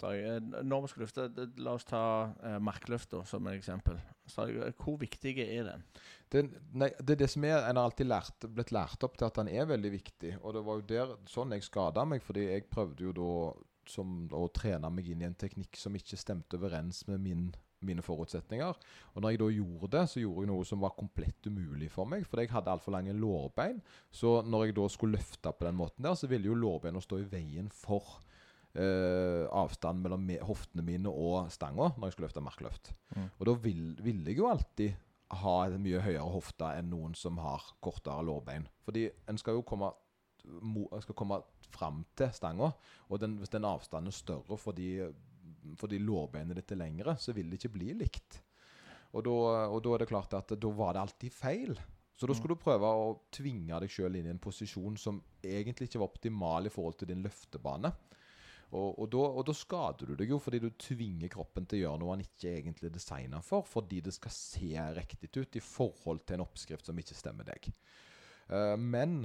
Når 0.01 0.85
vi 0.85 0.91
skal 0.93 1.05
løfte 1.05 1.47
La 1.61 1.75
oss 1.77 1.87
ta 1.89 2.03
eh, 2.47 2.59
markløfta 2.63 3.25
som 3.29 3.47
et 3.51 3.59
eksempel. 3.59 3.99
Jeg, 4.31 4.75
hvor 4.79 4.99
viktig 5.01 5.35
er 5.43 5.65
den? 5.67 5.87
Den, 6.31 6.53
nei, 6.79 6.93
det 7.01 7.17
er 7.17 7.25
det 7.25 7.31
som 7.33 7.45
er, 7.49 7.65
En 7.67 7.81
har 7.81 7.89
alltid 7.89 8.07
lært, 8.07 8.47
blitt 8.55 8.71
lært 8.75 9.03
opp 9.07 9.19
til 9.19 9.27
at 9.27 9.41
den 9.41 9.51
er 9.51 9.67
veldig 9.71 9.91
viktig. 9.97 10.37
Og 10.43 10.55
det 10.55 10.63
var 10.67 10.79
jo 10.79 10.87
der 10.93 11.17
sånn 11.31 11.57
jeg 11.57 11.67
skada 11.67 12.07
meg, 12.07 12.23
fordi 12.23 12.47
jeg 12.47 12.69
prøvde 12.71 13.09
jo 13.09 13.17
da 13.17 13.33
som, 13.91 14.23
å 14.37 14.47
trene 14.55 14.91
meg 14.93 15.11
inn 15.11 15.25
i 15.25 15.29
en 15.29 15.37
teknikk 15.39 15.79
som 15.79 15.97
ikke 15.97 16.19
stemte 16.21 16.59
overens 16.61 17.03
med 17.09 17.23
min, 17.25 17.49
mine 17.87 18.05
forutsetninger. 18.05 18.79
Og 19.15 19.23
når 19.23 19.35
jeg 19.35 19.43
da 19.43 19.51
gjorde 19.57 19.93
det, 19.97 20.05
så 20.13 20.23
gjorde 20.23 20.45
jeg 20.45 20.53
noe 20.53 20.69
som 20.69 20.83
var 20.85 20.97
komplett 20.99 21.51
umulig 21.51 21.91
for 21.93 22.09
meg. 22.11 22.27
fordi 22.29 22.47
jeg 22.47 22.55
hadde 22.55 22.75
altfor 22.75 22.95
lange 22.95 23.17
lårbein. 23.17 23.81
Så 24.11 24.41
når 24.47 24.69
jeg 24.69 24.79
da 24.79 24.89
skulle 24.89 25.19
løfte 25.19 25.53
på 25.53 25.67
den 25.67 25.79
måten 25.81 26.07
der, 26.07 26.15
så 26.15 26.31
ville 26.31 26.51
jo 26.51 26.59
lårbeina 26.59 27.03
stå 27.03 27.23
i 27.23 27.31
veien 27.31 27.71
for 27.75 28.21
eh, 28.75 29.45
avstand 29.51 30.03
mellom 30.05 30.25
me 30.27 30.39
hoftene 30.47 30.85
mine 30.87 31.13
og 31.13 31.51
stanga 31.53 31.91
når 31.97 32.09
jeg 32.09 32.17
skulle 32.17 32.29
løfte 32.29 32.45
markløft. 32.45 32.93
Mm. 33.17 33.29
Og 33.39 33.47
da 33.49 33.55
vil, 33.65 33.87
jeg 34.27 34.39
jo 34.39 34.51
alltid 34.51 34.99
ha 35.41 35.57
en 35.67 35.83
mye 35.83 36.03
høyere 36.03 36.27
hofte 36.27 36.73
enn 36.77 36.91
noen 36.91 37.15
som 37.19 37.39
har 37.43 37.65
kortere 37.83 38.25
lårbein. 38.27 38.67
Fordi 38.87 39.07
en 39.31 39.39
skal 39.39 39.59
jo 39.59 39.67
komme, 39.67 39.93
mo, 40.45 40.89
skal 41.03 41.19
komme 41.19 41.41
fram 41.71 42.03
til 42.19 42.33
stanga, 42.35 42.73
og 43.09 43.23
den, 43.23 43.37
hvis 43.39 43.53
den 43.53 43.67
avstanden 43.69 44.11
er 44.11 44.17
større 44.17 44.59
fordi, 44.59 44.97
fordi 45.79 46.01
lårbeinet 46.03 46.59
ditt 46.59 46.75
er 46.75 46.81
lengre, 46.83 47.15
så 47.19 47.35
vil 47.37 47.51
det 47.51 47.61
ikke 47.61 47.77
bli 47.77 47.93
likt. 48.01 48.41
Og 49.15 49.25
da, 49.27 49.37
og 49.71 49.81
da 49.83 49.95
er 49.95 50.03
det 50.03 50.11
klart 50.11 50.35
at 50.39 50.53
da 50.59 50.71
var 50.75 50.95
det 50.95 51.05
alltid 51.05 51.35
feil. 51.35 51.79
Så 52.19 52.29
da 52.29 52.35
skulle 52.37 52.59
du 52.59 52.63
prøve 52.63 52.85
å 52.85 53.13
tvinge 53.33 53.79
deg 53.81 53.91
sjøl 53.91 54.19
inn 54.19 54.27
i 54.29 54.33
en 54.35 54.43
posisjon 54.43 54.99
som 55.01 55.23
egentlig 55.41 55.89
ikke 55.89 56.03
var 56.03 56.11
optimal 56.11 56.69
i 56.69 56.73
forhold 56.73 56.99
til 57.01 57.09
din 57.09 57.23
løftebane. 57.25 57.91
Og, 58.71 59.01
og, 59.03 59.45
da, 59.47 59.55
skader 59.57 60.13
du 60.13 60.15
deg 60.19 60.31
jo 60.31 60.39
fordi 60.43 60.61
du 60.63 60.69
tvinger 60.79 61.31
kroppen 61.33 61.67
til 61.67 61.81
å 61.81 61.83
gjøre 61.83 62.01
noe 62.03 62.15
han 62.15 62.23
ikke 62.23 62.53
egentlig 62.61 62.87
er 62.87 62.95
designa 62.95 63.41
for, 63.43 63.67
fordi 63.67 63.99
det 64.07 64.15
skal 64.15 64.35
se 64.35 64.85
riktig 64.95 65.33
ut 65.35 65.59
i 65.59 65.63
forhold 65.65 66.23
til 66.23 66.39
en 66.39 66.45
oppskrift 66.45 66.87
som 66.87 66.99
ikke 67.03 67.19
stemmer 67.19 67.49
deg. 67.51 67.67
Uh, 68.47 68.77
men 68.79 69.25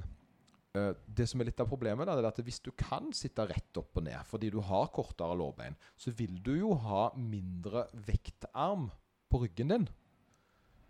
uh, 0.77 0.93
det 1.05 1.27
som 1.29 1.41
er 1.41 1.51
litt 1.51 1.61
av 1.61 1.69
problemet, 1.69 2.09
da, 2.09 2.17
er 2.17 2.29
at 2.31 2.41
hvis 2.45 2.61
du 2.65 2.71
kan 2.73 3.13
sitte 3.13 3.45
rett 3.51 3.81
opp 3.81 4.01
og 4.01 4.07
ned 4.07 4.25
fordi 4.25 4.49
du 4.55 4.57
har 4.65 4.89
kortere 4.95 5.37
lårbein, 5.37 5.77
så 5.93 6.13
vil 6.17 6.41
du 6.41 6.55
jo 6.57 6.73
ha 6.87 7.11
mindre 7.19 7.85
vektarm 8.07 8.89
på 9.29 9.45
ryggen 9.45 9.75
din. 9.75 9.87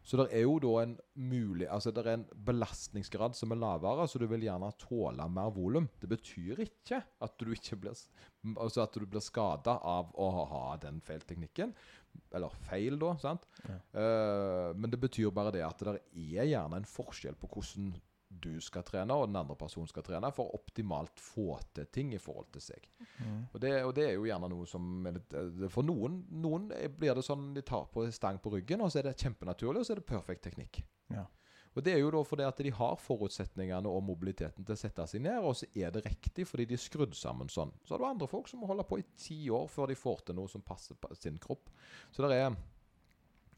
Så 0.05 0.19
det 0.19 0.27
er 0.37 0.43
jo 0.45 0.59
da 0.61 0.73
en 0.83 0.93
mulig 1.17 1.65
Altså 1.71 1.89
det 1.93 2.03
er 2.03 2.11
en 2.13 2.25
belastningsgrad 2.45 3.33
som 3.37 3.53
er 3.55 3.61
lavere, 3.61 4.05
så 4.07 4.21
du 4.21 4.27
vil 4.29 4.45
gjerne 4.45 4.69
tåle 4.81 5.25
mer 5.33 5.49
volum. 5.55 5.87
Det 6.01 6.09
betyr 6.11 6.61
ikke 6.67 7.01
at 7.01 7.37
du 7.41 7.49
ikke 7.55 7.79
blir 7.81 7.97
Altså 8.61 8.83
at 8.83 8.93
du 8.93 9.07
blir 9.09 9.23
skada 9.25 9.79
av 9.81 10.11
å 10.21 10.27
ha 10.51 10.65
den 10.83 10.99
feilteknikken. 11.01 11.73
Eller 12.35 12.53
feil, 12.67 12.99
da. 13.01 13.15
sant? 13.19 13.47
Ja. 13.65 13.79
Uh, 13.97 14.69
men 14.77 14.91
det 14.93 15.01
betyr 15.01 15.33
bare 15.33 15.53
det 15.55 15.65
at 15.65 15.81
det 15.81 15.97
er 15.97 16.45
gjerne 16.51 16.79
en 16.79 16.87
forskjell 16.87 17.35
på 17.41 17.49
hvordan 17.55 17.95
du 18.41 18.59
skal 18.63 18.83
trene, 18.87 19.15
og 19.15 19.29
den 19.29 19.39
andre 19.39 19.55
personen 19.59 19.89
skal 19.89 20.05
trene, 20.05 20.31
for 20.35 20.49
å 20.49 20.59
optimalt 20.59 21.21
få 21.21 21.59
til 21.75 21.87
ting 21.93 22.13
i 22.15 22.21
forhold 22.21 22.51
til 22.55 22.63
seg. 22.63 22.89
Mm. 23.19 23.39
Og 23.51 23.61
det, 23.63 23.73
og 23.83 23.93
det 23.97 24.09
er 24.09 24.13
jo 24.17 24.27
gjerne 24.29 24.51
noe 24.51 24.67
som 24.69 25.07
eh, 25.09 25.65
For 25.71 25.85
noen, 25.85 26.21
noen 26.43 26.69
blir 26.97 27.15
det 27.15 27.25
sånn 27.25 27.53
de 27.55 27.63
tar 27.65 27.87
på 27.93 28.05
stang 28.15 28.41
på 28.43 28.53
ryggen, 28.57 28.83
og 28.83 28.91
så 28.91 29.01
er 29.01 29.09
det 29.09 29.17
kjempenaturlig, 29.21 29.81
og 29.81 29.87
så 29.87 29.95
er 29.95 30.01
det 30.01 30.09
perfekt 30.09 30.45
teknikk. 30.47 30.83
Ja. 31.13 31.25
Og 31.75 31.83
det 31.83 31.91
er 31.91 31.99
jo 31.99 32.11
da 32.13 32.21
fordi 32.23 32.45
at 32.47 32.59
de 32.63 32.71
har 32.71 32.99
forutsetningene 33.03 33.91
og 33.91 34.05
mobiliteten 34.07 34.63
til 34.63 34.77
å 34.77 34.79
sette 34.79 35.05
seg 35.11 35.25
ned, 35.25 35.43
og 35.43 35.57
så 35.59 35.67
er 35.75 35.91
det 35.91 36.05
riktig 36.05 36.45
fordi 36.47 36.69
de 36.69 36.77
er 36.77 36.81
skrudd 36.81 37.17
sammen 37.19 37.51
sånn. 37.51 37.73
Så 37.83 37.95
har 37.95 38.01
du 38.01 38.07
andre 38.07 38.29
folk 38.31 38.47
som 38.47 38.63
må 38.63 38.69
holde 38.69 38.85
på 38.87 39.01
i 39.01 39.07
ti 39.19 39.41
år 39.51 39.67
før 39.71 39.91
de 39.91 39.99
får 39.99 40.23
til 40.29 40.39
noe 40.39 40.51
som 40.51 40.63
passer 40.63 40.95
sin 41.19 41.39
kropp. 41.41 41.67
Så 42.15 42.23
det 42.23 42.39
er 42.39 42.55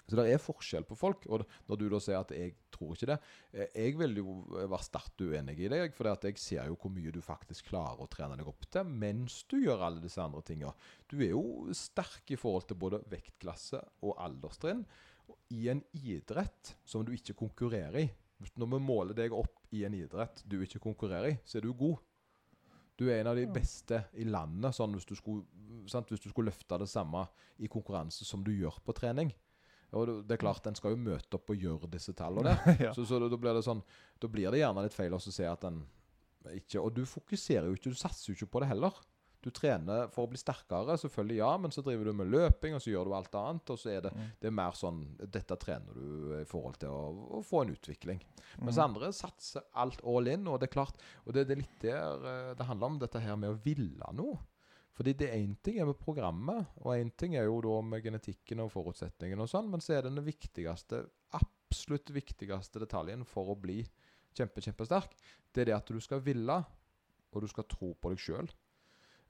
så 0.08 0.16
det 0.20 0.26
er 0.32 0.40
forskjell 0.42 0.86
på 0.88 0.96
folk. 0.98 1.26
Og 1.28 1.44
når 1.68 1.80
du 1.80 1.86
da 1.92 2.00
sier 2.04 2.22
at 2.22 2.32
jeg 2.36 2.54
tror 2.72 2.94
ikke 2.96 3.10
det 3.10 3.18
eh, 3.52 3.74
Jeg 3.76 3.98
vil 4.00 4.22
jo 4.22 4.36
være 4.56 4.86
sterkt 4.86 5.24
uenig 5.24 5.58
i 5.60 5.72
deg, 5.72 5.96
for 5.96 6.10
jeg 6.14 6.40
ser 6.40 6.70
jo 6.70 6.78
hvor 6.80 6.94
mye 6.94 7.12
du 7.12 7.20
faktisk 7.24 7.74
klarer 7.74 8.04
å 8.04 8.10
trene 8.12 8.38
deg 8.40 8.48
opp 8.48 8.70
til 8.72 8.88
mens 8.88 9.42
du 9.52 9.58
gjør 9.60 9.84
alle 9.90 10.04
disse 10.04 10.24
andre 10.24 10.44
tinga. 10.48 10.72
Du 11.10 11.20
er 11.20 11.34
jo 11.34 11.76
sterk 11.76 12.32
i 12.32 12.40
forhold 12.40 12.70
til 12.70 12.80
både 12.80 13.04
vektklasse 13.12 13.82
og 14.08 14.16
alderstrinn 14.24 14.86
i 15.52 15.68
en 15.72 15.84
idrett 15.92 16.76
som 16.88 17.04
du 17.06 17.12
ikke 17.16 17.36
konkurrerer 17.38 18.06
i. 18.06 18.08
Når 18.56 18.70
vi 18.76 18.84
måler 18.84 19.18
deg 19.18 19.34
opp 19.34 19.66
i 19.76 19.84
en 19.88 19.96
idrett 19.98 20.44
du 20.46 20.60
ikke 20.62 20.82
konkurrerer 20.84 21.34
i, 21.34 21.40
så 21.44 21.60
er 21.60 21.66
du 21.66 21.74
god. 21.76 21.98
Du 22.98 23.08
er 23.10 23.22
en 23.22 23.30
av 23.30 23.38
de 23.38 23.46
beste 23.54 24.00
i 24.18 24.26
landet 24.26 24.74
sånn 24.74 24.96
hvis, 24.96 25.06
du 25.06 25.14
skulle, 25.18 25.44
sant? 25.90 26.10
hvis 26.10 26.24
du 26.24 26.32
skulle 26.32 26.50
løfte 26.50 26.80
det 26.82 26.90
samme 26.90 27.28
i 27.62 27.70
konkurranse 27.70 28.26
som 28.26 28.46
du 28.46 28.54
gjør 28.56 28.80
på 28.86 28.96
trening. 28.98 29.34
Og 29.94 30.08
det- 30.28 30.32
er 30.36 30.42
klart, 30.44 30.66
En 30.68 30.76
skal 30.76 30.92
jo 30.92 30.98
møte 30.98 31.34
opp 31.36 31.50
og 31.50 31.58
gjøre 31.58 31.90
disse 31.90 32.14
tallene. 32.14 32.58
ja. 32.80 32.92
Så, 32.94 33.06
så 33.08 33.20
da, 33.20 33.30
da 33.30 33.38
blir 33.38 33.54
det 33.56 33.64
sånn 33.64 33.82
Da 34.20 34.28
blir 34.28 34.52
det 34.52 34.60
gjerne 34.60 34.84
litt 34.84 34.94
feil 34.98 35.14
å 35.14 35.20
se 35.22 35.46
at 35.48 35.62
den 35.62 35.86
ikke 36.54 36.80
Og 36.82 36.94
du 36.94 37.06
fokuserer 37.06 37.68
jo 37.68 37.76
ikke, 37.76 37.92
du 37.92 37.96
satser 38.00 38.32
jo 38.32 38.36
ikke 38.38 38.52
på 38.52 38.60
det 38.64 38.68
heller. 38.70 38.92
Du 39.44 39.50
trener 39.52 40.08
for 40.12 40.26
å 40.26 40.30
bli 40.32 40.38
sterkere, 40.40 40.96
selvfølgelig, 40.98 41.36
ja, 41.38 41.50
men 41.62 41.72
så 41.72 41.84
driver 41.86 42.06
du 42.10 42.14
med 42.14 42.28
løping, 42.32 42.74
og 42.76 42.82
så 42.82 42.90
gjør 42.92 43.06
du 43.06 43.14
alt 43.16 43.36
annet. 43.38 43.70
Og 43.70 43.78
så 43.80 43.92
er 43.94 44.02
det, 44.02 44.12
Mm. 44.16 44.32
det 44.42 44.48
er 44.48 44.56
mer 44.56 44.72
sånn 44.72 45.02
Dette 45.20 45.56
trener 45.60 45.94
du 45.94 46.34
i 46.42 46.44
forhold 46.46 46.80
til 46.80 46.90
å, 46.90 47.38
å 47.38 47.44
få 47.46 47.62
en 47.64 47.76
utvikling. 47.76 48.20
Mens 48.60 48.78
Mm. 48.78 48.84
andre 48.90 49.12
satser 49.14 49.62
alt 49.76 50.02
all 50.04 50.28
in, 50.28 50.48
og 50.48 50.60
det 50.60 50.70
er 50.70 50.74
klart 50.74 50.96
Og 51.28 51.34
det, 51.34 51.48
det 51.48 51.58
er 51.58 51.62
litt 51.62 51.80
der 51.80 52.26
eh, 52.26 52.54
det 52.56 52.66
handler 52.68 52.86
om, 52.88 53.00
dette 53.00 53.20
her 53.22 53.36
med 53.38 53.50
å 53.52 53.60
ville 53.64 54.12
noe. 54.14 54.38
Fordi 54.98 55.14
det 55.14 55.30
én 55.36 55.54
ting 55.62 55.78
er 55.78 55.86
med 55.86 56.00
programmet, 56.02 56.66
og 56.82 56.96
én 56.98 57.12
ting 57.14 57.36
er 57.38 57.46
jo 57.46 57.60
da 57.62 57.76
med 57.86 58.02
genetikken 58.02 58.64
og 58.64 58.72
forutsetningene 58.74 59.46
og 59.46 59.52
sånn, 59.52 59.70
men 59.70 59.84
så 59.84 59.94
er 59.94 60.08
den 60.08 60.18
viktigste, 60.26 61.04
absolutt 61.38 62.10
viktigste 62.16 62.82
detaljen 62.82 63.26
for 63.28 63.54
å 63.54 63.58
bli 63.62 63.84
kjempe, 64.38 64.64
kjempesterk, 64.66 65.14
det 65.54 65.62
er 65.62 65.70
det 65.70 65.76
at 65.78 65.92
du 65.94 66.00
skal 66.02 66.24
ville, 66.26 66.58
og 67.30 67.44
du 67.44 67.48
skal 67.52 67.68
tro 67.70 67.92
på 67.94 68.10
deg 68.14 68.24
sjøl. 68.24 68.50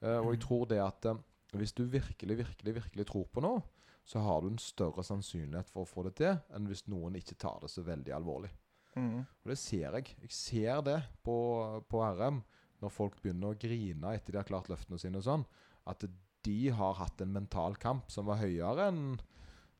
og 0.00 0.30
jeg 0.32 0.38
Mm. 0.38 0.46
tror 0.46 0.66
det 0.70 0.78
at 0.78 1.06
uh, 1.10 1.18
hvis 1.52 1.72
du 1.74 1.84
virkelig, 1.84 2.36
virkelig, 2.38 2.74
virkelig 2.74 3.06
tror 3.06 3.26
på 3.32 3.40
noe, 3.42 3.62
så 4.04 4.20
har 4.20 4.40
du 4.40 4.48
en 4.48 4.58
større 4.62 5.02
sannsynlighet 5.04 5.68
for 5.68 5.82
å 5.82 5.88
få 5.88 6.04
det 6.06 6.14
til 6.16 6.36
enn 6.54 6.68
hvis 6.70 6.86
noen 6.88 7.16
ikke 7.18 7.36
tar 7.36 7.58
det 7.60 7.68
så 7.68 7.82
veldig 7.82 8.14
alvorlig. 8.14 8.50
Mm. 8.96 9.20
Og 9.20 9.50
det 9.50 9.58
ser 9.58 9.92
jeg. 9.98 10.14
Jeg 10.22 10.30
ser 10.32 10.80
det 10.86 11.02
på, 11.22 11.34
på 11.88 12.00
RM 12.00 12.40
når 12.82 12.94
folk 12.94 13.18
begynner 13.22 13.52
å 13.52 13.58
grine 13.58 14.14
etter 14.14 14.34
de 14.34 14.40
har 14.40 14.48
klart 14.48 14.70
løftene 14.70 15.00
sine 15.00 15.20
og 15.20 15.26
sånn, 15.26 15.46
at 15.88 16.04
de 16.46 16.60
har 16.74 16.98
hatt 17.00 17.20
en 17.24 17.34
mental 17.34 17.76
kamp 17.80 18.12
som 18.12 18.28
var 18.28 18.40
høyere 18.42 18.88
enn 18.92 19.18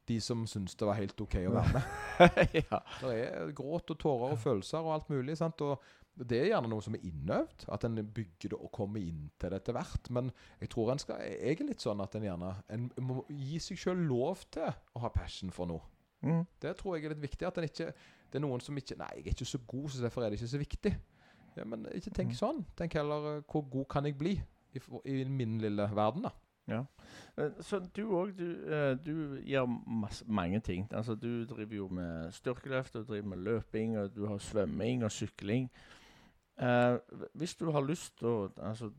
de 0.08 0.16
som 0.24 0.46
syns 0.48 0.76
det 0.78 0.86
var 0.88 0.96
helt 0.96 1.20
OK 1.20 1.36
å 1.42 1.52
være 1.52 1.74
med. 1.76 1.88
ja. 2.62 2.80
Det 3.02 3.14
er 3.26 3.50
gråt 3.56 3.92
og 3.92 3.98
tårer 4.00 4.34
og 4.34 4.40
følelser 4.40 4.80
og 4.80 4.94
alt 4.94 5.10
mulig. 5.12 5.36
sant? 5.36 5.60
Og 5.60 5.82
det 6.18 6.38
er 6.40 6.48
gjerne 6.50 6.70
noe 6.72 6.82
som 6.82 6.96
er 6.96 7.04
innøvd, 7.06 7.66
at 7.74 7.84
en 7.86 8.00
bygger 8.16 8.54
det 8.54 8.58
og 8.58 8.72
kommer 8.74 9.04
inn 9.04 9.28
til 9.38 9.52
det 9.52 9.60
etter 9.60 9.76
hvert. 9.76 10.08
Men 10.14 10.32
jeg 10.62 10.72
tror 10.72 10.94
en 10.94 11.02
skal, 11.02 11.20
jeg 11.28 11.58
er 11.60 11.68
litt 11.68 11.84
sånn 11.84 12.00
at 12.02 12.16
en 12.18 12.26
gjerne 12.26 12.54
en 12.74 12.88
må 13.04 13.20
gi 13.28 13.60
seg 13.62 13.80
sjøl 13.84 14.00
lov 14.08 14.42
til 14.54 14.66
å 14.68 15.04
ha 15.04 15.12
passion 15.14 15.52
for 15.54 15.70
noe. 15.70 15.84
Mm. 16.24 16.42
Det 16.58 16.72
tror 16.80 16.96
jeg 16.96 17.06
er 17.06 17.14
litt 17.14 17.26
viktig. 17.28 17.46
At 17.46 17.60
en 17.60 17.68
ikke, 17.68 17.92
det 18.32 18.40
er 18.40 18.44
noen 18.46 18.64
som 18.64 18.80
ikke 18.80 18.98
Nei, 18.98 19.12
jeg 19.20 19.26
er 19.26 19.36
ikke 19.36 19.52
så 19.52 19.62
god, 19.68 19.92
så 19.92 20.06
derfor 20.06 20.24
er 20.24 20.32
det 20.32 20.40
ikke 20.40 20.54
så 20.56 20.62
viktig. 20.64 20.94
Ja, 21.58 21.64
men 21.66 21.86
ikke 21.92 22.12
tenk 22.14 22.30
Mm. 22.32 22.38
sånn. 22.38 22.64
Tenk 22.78 22.94
heller 22.94 23.36
eh, 23.36 23.42
hvor 23.50 23.64
god 23.70 23.88
kan 23.90 24.04
jeg 24.06 24.16
bli 24.18 24.36
i, 24.74 24.80
i 25.04 25.24
min 25.24 25.58
lille 25.60 25.88
verden, 25.96 26.22
da. 26.28 26.30
Ja. 26.68 26.82
Så 27.64 27.78
du 27.96 28.02
òg, 28.12 28.34
du, 28.36 28.48
eh, 28.68 28.94
du 29.00 29.38
gjør 29.48 29.66
masse, 29.88 30.24
mange 30.28 30.60
ting. 30.60 30.86
Altså 30.92 31.14
Du 31.16 31.44
driver 31.48 31.74
jo 31.76 31.88
med 31.88 32.32
styrkeløft, 32.36 32.92
du 32.94 33.04
driver 33.08 33.28
med 33.28 33.38
løping, 33.38 33.96
og 33.98 34.10
du 34.14 34.26
har 34.26 34.38
svømming 34.38 35.04
og 35.04 35.10
sykling. 35.10 35.70
Eh, 36.60 36.98
hvis 37.34 37.54
du 37.56 37.70
har 37.70 37.80
lyst 37.86 38.18
til 38.18 38.28
å 38.28 38.52
altså, 38.60 38.90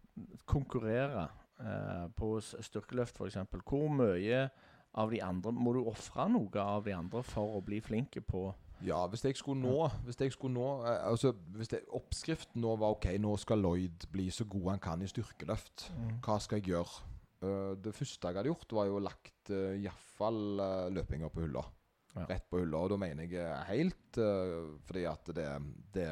konkurrere 0.48 1.28
eh, 1.60 2.08
på 2.18 2.40
styrkeløft 2.42 3.20
f.eks., 3.20 3.38
hvor 3.68 3.90
mye 3.92 4.50
av 4.96 5.12
de 5.12 5.20
andre 5.22 5.52
Må 5.54 5.74
du 5.76 5.84
ofre 5.86 6.26
noe 6.32 6.60
av 6.64 6.84
de 6.88 6.96
andre 6.96 7.22
for 7.24 7.60
å 7.60 7.62
bli 7.62 7.80
flinke 7.82 8.22
på 8.26 8.48
Ja, 8.86 9.00
hvis 9.12 9.26
jeg 9.26 9.36
skulle 9.36 9.60
nå 9.60 9.90
Hvis 10.06 10.20
jeg 10.22 10.32
skulle 10.32 10.56
nå 10.56 10.68
eh, 10.88 11.02
Altså, 11.10 11.34
hvis 11.58 11.72
det, 11.74 11.82
oppskriften 11.96 12.62
nå 12.64 12.78
var 12.80 12.96
OK, 12.96 13.10
nå 13.20 13.34
skal 13.42 13.60
Lloyd 13.60 14.06
bli 14.14 14.30
så 14.32 14.48
god 14.48 14.70
han 14.76 14.84
kan 14.84 15.04
i 15.04 15.10
styrkeløft. 15.10 15.90
Hva 16.26 16.38
skal 16.44 16.62
jeg 16.62 16.72
gjøre? 16.72 17.04
Eh, 17.44 17.74
det 17.84 17.96
første 17.96 18.32
jeg 18.32 18.40
hadde 18.40 18.54
gjort, 18.54 18.78
var 18.80 18.88
jo 18.88 19.04
lagt 19.04 19.52
uh, 19.52 19.76
iallfall 19.76 20.64
løpinga 20.96 21.32
på 21.34 21.44
hylla. 21.44 21.66
Ja. 22.16 22.26
Rett 22.26 22.48
på 22.50 22.62
hylla. 22.62 22.82
Og 22.84 22.94
da 22.94 22.98
mener 23.02 23.28
jeg 23.28 23.38
eh, 23.44 23.68
helt, 23.70 24.18
eh, 24.22 24.56
fordi 24.88 25.06
at 25.10 25.32
det, 25.36 25.48
det 25.94 26.10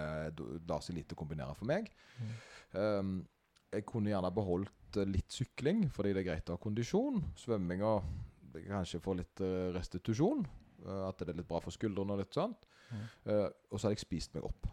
lar 0.70 0.84
seg 0.86 1.00
lite 1.00 1.18
kombinere 1.18 1.56
for 1.58 1.70
meg. 1.70 1.90
Mm. 2.18 2.36
Um, 2.78 3.18
jeg 3.74 3.86
kunne 3.88 4.12
gjerne 4.12 4.34
beholdt 4.36 5.00
eh, 5.00 5.10
litt 5.10 5.34
sykling, 5.34 5.88
fordi 5.94 6.14
det 6.14 6.24
er 6.24 6.30
greit 6.32 6.52
å 6.52 6.58
ha 6.58 6.62
kondisjon. 6.62 7.22
Svømminga 7.40 7.98
kanskje 8.58 9.02
få 9.04 9.18
litt 9.18 9.44
eh, 9.44 9.70
restitusjon. 9.76 10.46
Eh, 10.86 11.04
at 11.10 11.18
det 11.24 11.30
er 11.34 11.40
litt 11.42 11.48
bra 11.50 11.60
for 11.64 11.72
skuldrene 11.76 12.14
og 12.16 12.22
litt 12.24 12.34
sånt. 12.38 12.68
Mm. 12.92 13.06
Uh, 13.28 13.50
og 13.72 13.80
så 13.80 13.88
hadde 13.88 13.98
jeg 13.98 14.06
spist 14.06 14.34
meg 14.38 14.46
opp. 14.48 14.68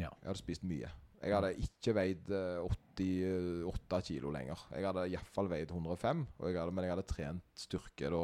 Ja. 0.00 0.08
Jeg 0.22 0.28
hadde 0.30 0.40
spist 0.40 0.64
mye. 0.66 0.90
Jeg 1.22 1.34
hadde 1.36 1.52
ikke 1.62 1.92
veid 1.94 2.30
eh, 2.34 2.64
88 2.98 4.00
kilo 4.08 4.32
lenger. 4.34 4.58
Jeg 4.74 4.86
hadde 4.88 5.04
iallfall 5.12 5.50
veid 5.52 5.70
105, 5.70 6.24
og 6.40 6.48
jeg 6.50 6.58
hadde, 6.58 6.74
men 6.74 6.86
jeg 6.88 6.94
hadde 6.96 7.04
trent 7.12 7.62
styrke 7.62 8.10
da, 8.10 8.22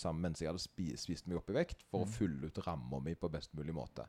sammen 0.00 0.26
mens 0.26 0.42
jeg 0.42 0.50
hadde 0.50 0.60
spist, 0.60 1.06
spist 1.06 1.28
meg 1.30 1.38
opp 1.40 1.48
i 1.52 1.56
vekt, 1.56 1.84
for 1.88 2.04
Mm. 2.04 2.08
å 2.08 2.12
fylle 2.18 2.50
ut 2.50 2.60
ramma 2.66 3.00
mi 3.00 3.14
på 3.14 3.30
best 3.32 3.54
mulig 3.56 3.72
måte. 3.76 4.04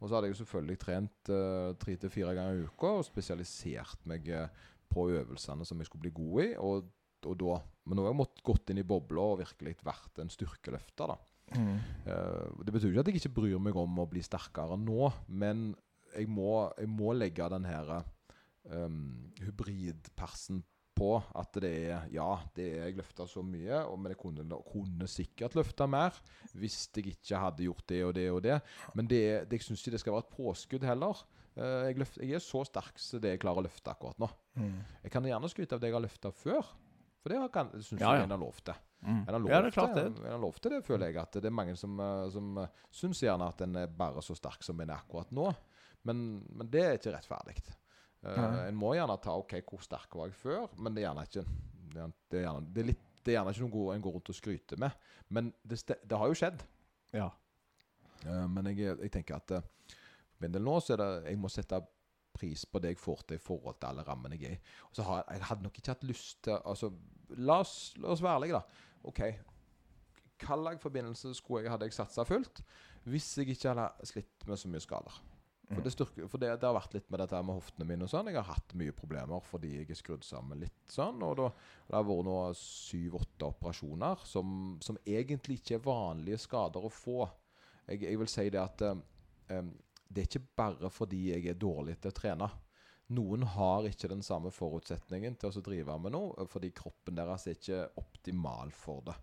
Og 0.00 0.08
så 0.08 0.16
hadde 0.16 0.28
jeg 0.30 0.36
selvfølgelig 0.40 0.78
trent 0.80 1.30
eh, 1.32 1.74
tre 1.80 1.96
til 2.00 2.10
fire 2.12 2.34
ganger 2.36 2.62
i 2.62 2.66
uka 2.68 2.94
og 2.98 3.04
spesialisert 3.08 4.02
meg 4.08 4.28
eh, 4.28 4.48
på 4.92 5.08
øvelsene 5.10 5.64
som 5.66 5.78
jeg 5.80 5.86
skulle 5.88 6.04
bli 6.08 6.16
god 6.16 6.42
i. 6.44 6.50
Og, 6.56 6.90
og 7.26 7.36
da, 7.40 7.60
men 7.84 7.96
nå 7.96 8.04
har 8.04 8.12
jeg 8.12 8.20
måttet 8.20 8.44
gått 8.44 8.70
inn 8.72 8.80
i 8.80 8.88
bobla 8.88 9.24
og 9.34 9.40
virkelig 9.40 9.76
vært 9.84 10.20
en 10.20 10.32
styrkeløfter. 10.32 11.12
da. 11.12 11.16
Mm. 11.54 11.76
Uh, 12.08 12.62
det 12.66 12.74
betyr 12.74 12.90
ikke 12.90 13.04
at 13.04 13.10
jeg 13.12 13.20
ikke 13.20 13.36
bryr 13.38 13.60
meg 13.62 13.76
om 13.78 14.00
å 14.02 14.08
bli 14.10 14.22
sterkere 14.24 14.78
nå, 14.80 15.10
men 15.28 15.68
jeg 16.16 16.30
må, 16.32 16.66
jeg 16.78 16.90
må 16.90 17.12
legge 17.14 17.46
den 17.52 17.68
her 17.68 17.92
um, 18.72 19.30
hybridpersen 19.44 20.64
på 20.96 21.10
at 21.36 21.58
det 21.60 21.72
er 21.90 22.06
Ja, 22.14 22.30
det 22.56 22.66
er 22.72 22.88
jeg 22.88 22.98
løfta 23.00 23.26
så 23.28 23.42
mye, 23.44 23.82
og, 23.84 23.98
men 24.00 24.14
jeg 24.14 24.20
kunne, 24.20 24.60
kunne 24.70 25.08
sikkert 25.10 25.56
løfta 25.58 25.88
mer 25.90 26.16
hvis 26.56 26.86
jeg 26.96 27.12
ikke 27.12 27.40
hadde 27.42 27.66
gjort 27.66 27.84
det 27.92 28.02
og 28.06 28.14
det 28.16 28.26
og 28.32 28.40
det. 28.46 28.60
Men 28.96 29.10
det, 29.10 29.22
det, 29.50 29.60
jeg 29.60 29.68
syns 29.68 29.84
ikke 29.84 29.96
det 29.96 30.02
skal 30.02 30.16
være 30.16 30.24
et 30.24 30.36
påskudd 30.38 30.88
heller. 30.88 31.20
Eh, 31.56 31.82
jeg, 31.90 32.00
løft, 32.00 32.18
jeg 32.22 32.38
er 32.38 32.44
så 32.44 32.64
sterk 32.68 33.00
som 33.02 33.20
det 33.20 33.34
jeg 33.34 33.44
klarer 33.44 33.60
å 33.60 33.66
løfte 33.68 33.92
akkurat 33.92 34.24
nå. 34.24 34.30
Mm. 34.56 34.74
Jeg 35.04 35.12
kan 35.12 35.28
gjerne 35.28 35.52
skryte 35.52 35.76
av 35.76 35.84
det 35.84 35.92
jeg 35.92 35.98
har 35.98 36.06
løfta 36.06 36.32
før, 36.32 36.74
for 37.20 37.34
det 37.34 37.42
syns 37.84 38.00
Ja, 38.00 38.14
ja. 38.14 38.22
jeg 38.22 38.28
en 38.30 38.36
har 38.38 38.44
lov 38.46 38.64
til. 38.64 38.85
Mm. 39.00 39.20
En 39.20 39.34
har 39.34 39.38
lov, 39.38 39.50
Ja, 39.50 39.60
det 39.62 39.70
er 39.70 39.76
klart 39.76 39.94
til, 39.94 40.12
det. 40.14 40.24
en 40.24 40.32
har 40.32 40.42
lov 40.42 40.58
til 40.58 40.72
det, 40.72 40.82
føler 40.86 41.10
jeg. 41.10 41.18
At 41.22 41.38
det 41.38 41.50
er 41.50 41.54
mange 41.54 41.76
som, 41.78 41.98
uh, 42.00 42.26
som 42.32 42.60
uh, 42.62 42.84
syns 42.90 43.22
gjerne 43.22 43.48
at 43.52 43.60
en 43.66 43.80
er 43.82 43.90
bare 43.98 44.22
så 44.24 44.36
sterk 44.38 44.64
som 44.66 44.80
en 44.80 44.90
er 44.90 44.98
akkurat 44.98 45.30
nå. 45.36 45.50
Men, 46.06 46.22
men 46.48 46.70
det 46.70 46.84
er 46.84 46.98
ikke 46.98 47.14
rettferdig. 47.14 47.58
Uh, 48.26 48.66
en 48.66 48.78
må 48.78 48.94
gjerne 48.96 49.18
ta 49.22 49.36
OK, 49.38 49.58
hvor 49.68 49.84
sterk 49.84 50.16
var 50.18 50.30
jeg 50.30 50.38
før? 50.40 50.68
Men 50.80 50.96
det 50.96 51.02
er 51.02 51.08
gjerne 51.08 51.26
ikke 51.28 51.44
det, 51.46 52.00
er, 52.02 52.14
det, 52.30 52.38
er 52.38 52.46
gjerne, 52.46 52.66
det, 52.72 52.82
er 52.82 52.90
litt, 52.90 53.04
det 53.22 53.32
er 53.32 53.38
gjerne 53.38 53.54
ikke 53.54 53.68
noe 53.68 53.94
en 53.94 54.06
går 54.06 54.16
rundt 54.18 54.32
og 54.32 54.38
skryter 54.38 54.80
med. 54.82 55.10
Men 55.28 55.52
det, 55.62 55.80
det 55.84 56.20
har 56.22 56.32
jo 56.32 56.38
skjedd. 56.38 56.64
Ja. 57.14 57.30
Uh, 58.24 58.46
men 58.50 58.72
jeg, 58.72 58.96
jeg 58.96 59.12
tenker 59.14 59.38
at 59.38 59.58
uh, 59.58 59.94
for 60.36 60.44
min 60.44 60.52
del 60.52 60.64
nå 60.66 60.74
så 60.84 60.92
er 60.94 61.00
det 61.00 61.10
Jeg 61.30 61.38
må 61.40 61.48
sette 61.52 61.78
pris 62.36 62.64
på 62.68 62.82
det 62.82 62.94
jeg 62.94 63.02
får 63.02 63.24
til 63.26 63.40
i 63.40 63.42
forhold 63.42 63.80
til 63.80 63.90
alle 63.90 64.06
rammene 64.06 64.38
jeg 64.38 64.52
er 64.52 64.56
i. 64.56 64.74
Og 64.90 64.98
så 64.98 65.06
har 65.08 65.24
jeg, 65.24 65.44
hadde 65.50 65.66
nok 65.66 65.80
ikke 65.80 65.94
hatt 65.94 66.08
lyst 66.08 66.42
til 66.46 66.58
Altså, 66.62 66.92
la 67.36 67.60
oss, 67.64 67.76
la 68.00 68.12
oss 68.14 68.24
være 68.24 68.40
ærlige, 68.40 68.60
da. 68.60 68.82
OK. 69.10 69.22
Slags 70.42 70.82
forbindelse 70.82 71.32
skulle 71.34 71.64
jeg 71.64 71.72
hadde 71.72 71.88
jeg 71.88 71.96
satsa 71.96 72.26
fullt 72.28 72.60
hvis 73.06 73.30
jeg 73.38 73.54
ikke 73.54 73.70
hadde 73.70 74.08
slitt 74.10 74.46
med 74.48 74.58
så 74.58 74.68
mye 74.68 74.82
skader? 74.82 75.18
For, 75.66 75.82
det, 75.82 75.90
styrker, 75.94 76.28
for 76.30 76.38
det, 76.38 76.52
det 76.62 76.66
har 76.68 76.76
vært 76.76 76.92
litt 76.94 77.08
med 77.10 77.18
dette 77.22 77.38
med 77.42 77.56
hoftene 77.58 77.86
mine 77.88 78.06
og 78.06 78.10
sånn. 78.10 78.28
Jeg 78.30 78.38
har 78.38 78.52
hatt 78.52 78.74
mye 78.78 78.94
problemer 78.94 79.42
fordi 79.42 79.72
jeg 79.80 79.88
er 79.90 79.98
skrudd 79.98 80.26
sammen 80.26 80.60
litt 80.62 80.92
sånn. 80.92 81.18
Og 81.26 81.34
da, 81.40 81.48
det 81.88 81.96
har 81.96 82.06
vært 82.06 82.28
nå 82.28 82.36
syv-åtte 82.60 83.48
operasjoner 83.48 84.22
som, 84.30 84.76
som 84.82 84.98
egentlig 85.02 85.58
ikke 85.58 85.80
er 85.80 85.82
vanlige 85.86 86.38
skader 86.44 86.86
å 86.86 86.92
få. 86.92 87.26
Jeg, 87.88 88.04
jeg 88.06 88.20
vil 88.22 88.30
si 88.30 88.46
det 88.54 88.62
at 88.62 88.86
em, 88.86 89.72
det 90.08 90.22
er 90.22 90.30
ikke 90.30 90.48
bare 90.58 90.90
fordi 90.92 91.22
jeg 91.32 91.50
er 91.50 91.58
dårlig 91.60 91.98
til 92.00 92.12
å 92.12 92.16
trene. 92.16 92.48
Noen 93.16 93.44
har 93.54 93.86
ikke 93.86 94.10
den 94.10 94.24
samme 94.26 94.50
forutsetningen 94.54 95.36
til 95.38 95.50
å 95.52 95.62
drive 95.62 95.98
med 96.02 96.14
noe, 96.16 96.46
fordi 96.50 96.72
kroppen 96.74 97.18
deres 97.18 97.46
er 97.46 97.58
ikke 97.58 97.84
optimal 98.02 98.72
for 98.74 99.04
det. 99.06 99.14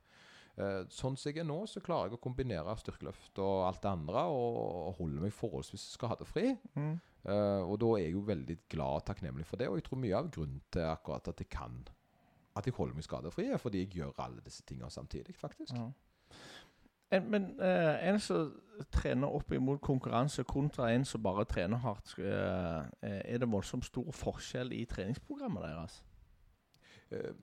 Eh, 0.53 0.83
sånn 0.93 1.17
som 1.17 1.31
jeg 1.31 1.41
er 1.41 1.47
nå, 1.49 1.63
så 1.67 1.81
klarer 1.81 2.11
jeg 2.11 2.19
å 2.19 2.21
kombinere 2.21 2.75
styrkeløft 2.77 3.41
og 3.41 3.65
alt 3.65 3.81
det 3.83 3.89
andre, 3.89 4.23
og, 4.29 4.59
holde 4.61 4.93
holder 4.99 5.25
meg 5.25 5.35
forholdsvis 5.35 5.87
skadefri. 5.97 6.53
Mm. 6.77 6.93
Eh, 7.23 7.61
og 7.63 7.75
da 7.81 7.91
er 7.97 8.05
jeg 8.05 8.15
jo 8.15 8.23
veldig 8.27 8.57
glad 8.71 9.01
og 9.01 9.05
takknemlig 9.09 9.47
for 9.49 9.59
det, 9.59 9.67
og 9.71 9.79
jeg 9.79 9.87
tror 9.89 10.01
mye 10.03 10.19
av 10.19 10.31
grunnen 10.35 10.63
til 10.73 10.87
akkurat 10.87 11.31
at 11.31 11.43
jeg 11.43 11.51
kan 11.53 11.83
At 12.53 12.67
jeg 12.67 12.75
holder 12.77 12.93
meg 12.93 13.03
skadefri, 13.07 13.47
er 13.49 13.57
fordi 13.57 13.79
jeg 13.81 13.95
gjør 13.97 14.19
alle 14.21 14.43
disse 14.45 14.61
tingene 14.61 14.91
samtidig, 14.93 15.33
faktisk. 15.33 15.73
Ja. 15.73 15.87
En, 17.13 17.30
men 17.30 17.49
uh, 17.62 17.95
en 18.10 18.19
som 18.23 18.52
trener 18.93 19.30
opp 19.30 19.52
imot 19.54 19.82
konkurranse 19.86 20.43
kontra 20.49 20.89
en 20.91 21.06
som 21.06 21.21
bare 21.23 21.45
trener 21.45 21.82
hardt, 21.84 22.15
uh, 22.17 22.84
er 23.04 23.38
det 23.41 23.49
voldsomt 23.52 23.86
stor 23.86 24.10
forskjell 24.17 24.73
i 24.73 24.84
treningsprogrammet 24.89 25.67
deres? 25.67 25.99
Uh, 27.13 27.36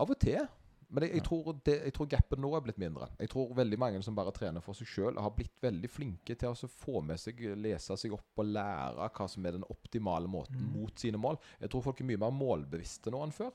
av 0.00 0.10
og 0.10 0.18
til. 0.20 0.48
Men 0.90 1.04
jeg, 1.06 1.20
jeg, 1.20 1.22
tror 1.22 1.52
det, 1.66 1.74
jeg 1.86 1.94
tror 1.94 2.08
gapet 2.10 2.40
nå 2.42 2.48
er 2.56 2.62
blitt 2.64 2.80
mindre. 2.82 3.06
Jeg 3.20 3.30
tror 3.30 3.52
veldig 3.54 3.76
mange 3.78 4.00
som 4.02 4.16
bare 4.16 4.32
trener 4.34 4.64
for 4.64 4.74
seg 4.74 4.88
sjøl, 4.90 5.20
har 5.22 5.30
blitt 5.36 5.54
veldig 5.62 5.90
flinke 5.92 6.34
til 6.34 6.50
å 6.50 6.56
så 6.58 6.66
få 6.66 6.98
med 7.06 7.20
seg, 7.22 7.38
lese 7.62 7.94
seg 8.00 8.16
opp 8.16 8.42
og 8.42 8.50
lære 8.50 9.06
hva 9.14 9.28
som 9.30 9.46
er 9.46 9.60
den 9.60 9.68
optimale 9.70 10.26
måten 10.26 10.58
Mm. 10.58 10.72
mot 10.74 10.98
sine 10.98 11.20
mål. 11.22 11.38
Jeg 11.60 11.70
tror 11.70 11.84
folk 11.86 12.00
er 12.00 12.08
mye 12.10 12.18
mer 12.24 12.34
målbevisste 12.34 13.12
nå 13.14 13.22
enn 13.22 13.36
før. 13.36 13.54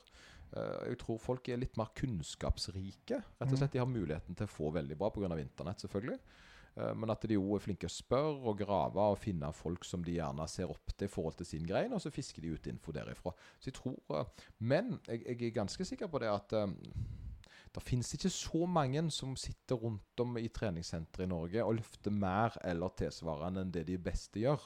Eh, 0.56 0.88
Jeg 0.90 0.98
tror 1.02 1.20
folk 1.20 1.48
er 1.52 1.60
litt 1.60 1.76
mer 1.76 1.92
kunnskapsrike. 1.94 3.22
Rett 3.40 3.52
og 3.52 3.58
slett 3.60 3.72
De 3.76 3.82
har 3.82 3.90
muligheten 3.90 4.36
til 4.36 4.46
å 4.48 4.52
få 4.52 4.72
veldig 4.72 4.98
bra 4.98 5.10
pga. 5.10 5.38
internett, 5.38 5.80
selvfølgelig. 5.84 6.18
Eh, 6.76 6.94
Men 6.94 7.10
at 7.10 7.20
de 7.20 7.34
jo 7.34 7.54
er 7.54 7.60
flinke 7.60 7.86
å 7.86 7.92
spørre 7.92 8.46
og 8.46 8.58
grave 8.58 8.96
og 8.96 9.18
finne 9.18 9.52
folk 9.52 9.84
som 9.84 10.02
de 10.02 10.16
gjerne 10.16 10.48
ser 10.48 10.70
opp 10.70 10.96
til 10.96 11.06
i 11.06 11.12
forhold 11.12 11.36
til 11.36 11.46
sin 11.46 11.66
grein, 11.66 11.92
og 11.92 12.00
så 12.00 12.10
fisker 12.10 12.42
de 12.42 12.54
ut 12.54 12.66
info 12.66 12.92
derifra. 12.92 13.32
Så 13.60 13.70
jeg 13.70 13.74
tror 13.74 13.98
eh, 14.10 14.24
Men 14.60 15.00
jeg, 15.06 15.24
jeg 15.26 15.42
er 15.42 15.60
ganske 15.62 15.84
sikker 15.84 16.08
på 16.08 16.18
det 16.20 16.28
at 16.28 16.52
det 17.76 17.82
finnes 17.84 18.08
ikke 18.14 18.30
så 18.32 18.66
mange 18.66 19.10
som 19.12 19.34
sitter 19.36 19.76
rundt 19.76 20.20
om 20.20 20.38
i 20.38 20.48
treningssentre 20.48 21.24
i 21.24 21.26
Norge 21.26 21.62
og 21.62 21.76
løfter 21.76 22.10
mer 22.10 22.56
eller 22.64 22.88
tilsvarende 22.96 23.60
enn 23.60 23.72
det 23.74 23.86
de 23.86 23.98
beste 23.98 24.40
gjør. 24.40 24.62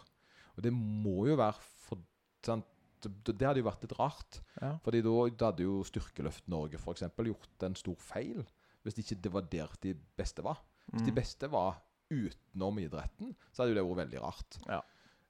Og 0.57 0.62
det 0.62 0.70
må 0.72 1.26
jo 1.26 1.35
være 1.40 1.59
for 1.59 1.98
sant? 2.46 2.64
Det 3.03 3.37
det 3.39 3.47
hadde 3.49 3.61
jo 3.63 3.69
vært 3.71 3.83
litt 3.87 3.97
rart. 3.99 4.41
Ja. 4.61 4.75
Fordi 4.85 5.01
da, 5.03 5.15
da 5.37 5.51
hadde 5.53 5.63
jo 5.67 5.83
Styrkeløft 5.85 6.49
Norge 6.49 6.79
for 6.79 6.93
eksempel 6.95 7.27
gjort 7.33 7.63
en 7.69 7.75
stor 7.79 7.97
feil. 7.97 8.45
Hvis 8.85 8.99
ikke 9.03 9.21
det 9.23 9.33
var 9.33 9.43
der 9.53 9.69
de 9.83 9.95
beste 10.17 10.43
var. 10.43 10.61
Hvis 10.91 11.05
de 11.07 11.13
Mm. 11.13 11.15
beste 11.21 11.51
var 11.53 11.77
utenom 12.11 12.79
idretten, 12.83 13.35
så 13.53 13.63
hadde 13.63 13.75
jo 13.75 13.79
det 13.81 13.85
vært 13.91 14.01
veldig 14.07 14.23
rart. 14.25 14.59
Ja. 14.69 14.81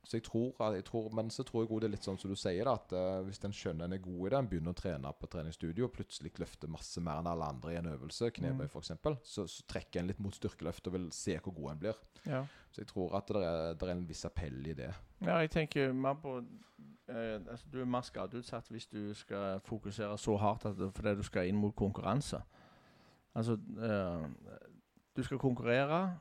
Så 0.02 0.16
jeg 0.16 0.22
tror, 0.24 0.54
jeg 0.72 0.84
tror, 0.86 1.10
Men 1.12 1.28
så 1.28 1.44
tror 1.44 1.60
jeg 1.62 1.68
også 1.70 1.80
det 1.80 1.88
er 1.90 1.92
litt 1.92 2.06
sånn 2.06 2.18
som 2.18 2.30
du 2.30 2.36
sier, 2.40 2.64
da, 2.64 2.72
at 2.72 2.92
uh, 2.96 3.20
hvis 3.26 3.42
en 3.44 3.52
skjønner 3.52 3.84
en 3.84 3.92
er 3.92 3.98
god 4.00 4.26
i 4.26 4.30
det, 4.30 4.38
en 4.38 4.48
begynner 4.48 4.72
å 4.72 4.78
trene 4.80 5.12
på 5.12 5.28
treningsstudio 5.28 5.84
og 5.84 5.92
plutselig 5.92 6.32
løfter 6.40 6.68
masse 6.72 7.02
mer 7.04 7.18
enn 7.20 7.26
alle 7.28 7.44
andre 7.52 7.74
i 7.74 7.76
en 7.76 7.90
øvelse, 7.92 8.30
knebøy 8.32 8.64
Mm. 8.64 8.70
f.eks., 8.72 8.92
så, 9.28 9.44
så 9.46 9.62
trekker 9.68 10.00
en 10.00 10.06
litt 10.08 10.18
mot 10.24 10.32
styrkeløft 10.34 10.86
og 10.88 10.92
vil 10.96 11.10
se 11.12 11.36
hvor 11.38 11.52
god 11.54 11.70
en 11.74 11.78
blir. 11.84 12.00
Ja. 12.24 12.46
Så 12.72 12.80
jeg 12.80 12.86
tror 12.88 13.14
at 13.14 13.26
det 13.28 13.36
er, 13.44 13.74
det 13.74 13.82
er 13.88 13.92
en 13.92 14.06
viss 14.08 14.24
appell 14.24 14.66
i 14.66 14.72
det. 14.72 14.94
ja, 15.20 15.36
jeg 15.44 15.50
tenker 15.50 15.92
mer 15.92 16.14
på 16.14 16.38
eh, 17.10 17.40
altså, 17.50 17.66
Du 17.72 17.80
er 17.80 17.84
mer 17.90 18.06
skadeutsatt 18.06 18.70
hvis 18.70 18.86
du 18.86 19.14
skal 19.14 19.60
fokusere 19.66 20.16
så 20.18 20.36
hardt 20.40 20.66
at 20.70 20.78
det, 20.78 20.90
fordi 20.96 21.14
du 21.18 21.22
skal 21.26 21.48
inn 21.50 21.60
mot 21.60 21.74
konkurranse. 21.76 22.40
Altså 23.34 23.58
eh, 23.82 24.26
Du 25.16 25.22
skal 25.22 25.38
konkurrere. 25.38 26.18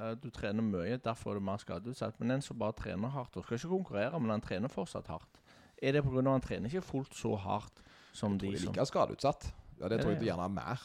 eh, 0.00 0.14
du 0.22 0.30
trener 0.30 0.62
mye, 0.62 0.96
derfor 0.96 1.30
er 1.30 1.34
du 1.40 1.44
mer 1.44 1.56
skadeutsatt. 1.62 2.20
Men 2.20 2.30
en 2.30 2.42
som 2.42 2.58
bare 2.58 2.72
trener 2.72 3.08
hardt, 3.08 3.36
og 3.36 3.44
skal 3.44 3.58
ikke 3.58 3.68
konkurrere, 3.68 4.20
men 4.20 4.30
han 4.30 4.40
trener 4.40 4.68
fortsatt 4.68 5.06
hardt. 5.06 5.40
Er 5.82 5.92
det 5.92 6.04
pga. 6.04 6.18
at 6.18 6.32
han 6.32 6.40
trener 6.40 6.70
ikke 6.70 6.82
fullt 6.82 7.14
så 7.14 7.36
hardt 7.36 7.82
som 8.12 8.38
de 8.38 8.46
som 8.46 8.52
Jeg 8.52 8.58
tror 8.60 8.72
de 8.72 8.74
de 8.74 8.78
er 8.78 8.82
like 8.82 8.86
skadeutsatt. 8.86 9.54
Ja, 9.80 9.88
det 9.88 10.00
tror 10.00 10.10
jeg 10.10 10.20
de 10.20 10.24
gjerne 10.26 10.44
er 10.44 10.48
mer. 10.48 10.82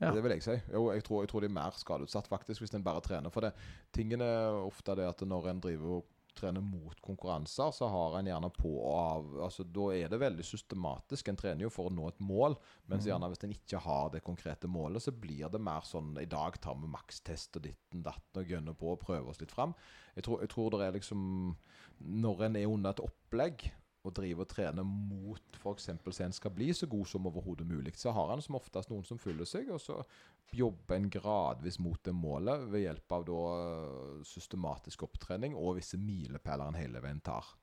Ja. 0.00 0.10
Det 0.12 0.22
vil 0.22 0.30
jeg 0.30 0.42
si. 0.42 0.56
Jo, 0.72 0.90
jeg 0.92 1.04
tror, 1.04 1.22
jeg 1.22 1.28
tror 1.28 1.40
de 1.40 1.46
er 1.46 1.54
mer 1.56 1.72
skadeutsatt 1.76 2.28
faktisk 2.28 2.60
hvis 2.60 2.74
en 2.76 2.84
bare 2.84 3.00
trener. 3.00 3.30
For 3.32 3.40
det, 3.40 3.52
tingen 3.96 4.20
er 4.20 4.58
ofte 4.60 4.96
det 4.96 5.06
at 5.08 5.22
når 5.24 5.48
en 5.50 5.60
driver 5.60 5.94
og 5.96 6.04
trener 6.36 6.60
mot 6.64 7.00
konkurranser, 7.04 7.72
så 7.74 7.88
har 7.90 8.18
en 8.18 8.28
gjerne 8.30 8.50
på 8.54 8.70
og 8.76 8.96
av 8.96 9.30
altså 9.48 9.64
Da 9.64 9.86
er 9.96 10.08
det 10.12 10.20
veldig 10.20 10.44
systematisk. 10.46 11.28
En 11.32 11.36
trener 11.40 11.66
jo 11.66 11.70
for 11.72 11.88
å 11.90 11.94
nå 11.94 12.08
et 12.08 12.20
mål, 12.20 12.56
mens 12.88 13.04
Mhm. 13.04 13.10
gjerne 13.10 13.30
hvis 13.32 13.44
en 13.44 13.54
ikke 13.56 13.80
har 13.80 14.10
det 14.10 14.22
konkrete 14.24 14.68
målet, 14.68 15.02
så 15.02 15.12
blir 15.12 15.50
det 15.50 15.60
mer 15.60 15.80
sånn 15.80 16.16
I 16.20 16.26
dag 16.26 16.60
tar 16.60 16.74
vi 16.76 16.86
makstest 16.86 17.56
og 17.56 17.62
ditten 17.62 18.02
datten 18.02 18.42
og 18.42 18.46
gønner 18.48 18.74
på 18.76 18.92
og 18.92 19.00
prøver 19.00 19.28
oss 19.30 19.40
litt 19.40 19.52
fram. 19.52 19.74
Jeg 20.16 20.24
tror, 20.24 20.40
jeg 20.40 20.48
tror 20.50 20.70
det 20.70 20.80
er 20.86 20.92
liksom 21.00 21.56
Når 22.00 22.42
en 22.44 22.56
er 22.56 22.66
under 22.66 22.90
et 22.90 23.00
opplegg 23.00 23.70
og 24.06 24.14
drive 24.16 24.44
og 24.44 24.48
trene 24.50 24.84
mot 24.86 25.58
f.eks. 25.58 25.88
så 26.04 26.24
en 26.24 26.32
skal 26.36 26.52
bli 26.54 26.70
så 26.76 26.86
god 26.90 27.06
som 27.10 27.26
overhodet 27.28 27.66
mulig, 27.66 27.92
så 27.98 28.12
har 28.14 28.30
han 28.32 28.42
som 28.44 28.58
oftest 28.58 28.90
noen 28.92 29.04
som 29.04 29.18
følger 29.18 29.48
seg, 29.48 29.70
og 29.74 29.80
så 29.82 29.98
jobber 30.54 30.96
en 30.96 31.10
gradvis 31.10 31.78
mot 31.82 31.98
det 32.06 32.14
målet 32.14 32.66
ved 32.70 32.84
hjelp 32.86 33.12
av 33.18 33.24
da 33.26 33.38
øh, 33.58 34.24
systematisk 34.24 35.02
opptrening 35.08 35.56
og 35.58 35.76
visse 35.80 35.98
milepæler 35.98 36.68
en 36.70 36.78
hele 36.78 37.02
veien 37.02 37.20
tar. 37.20 37.54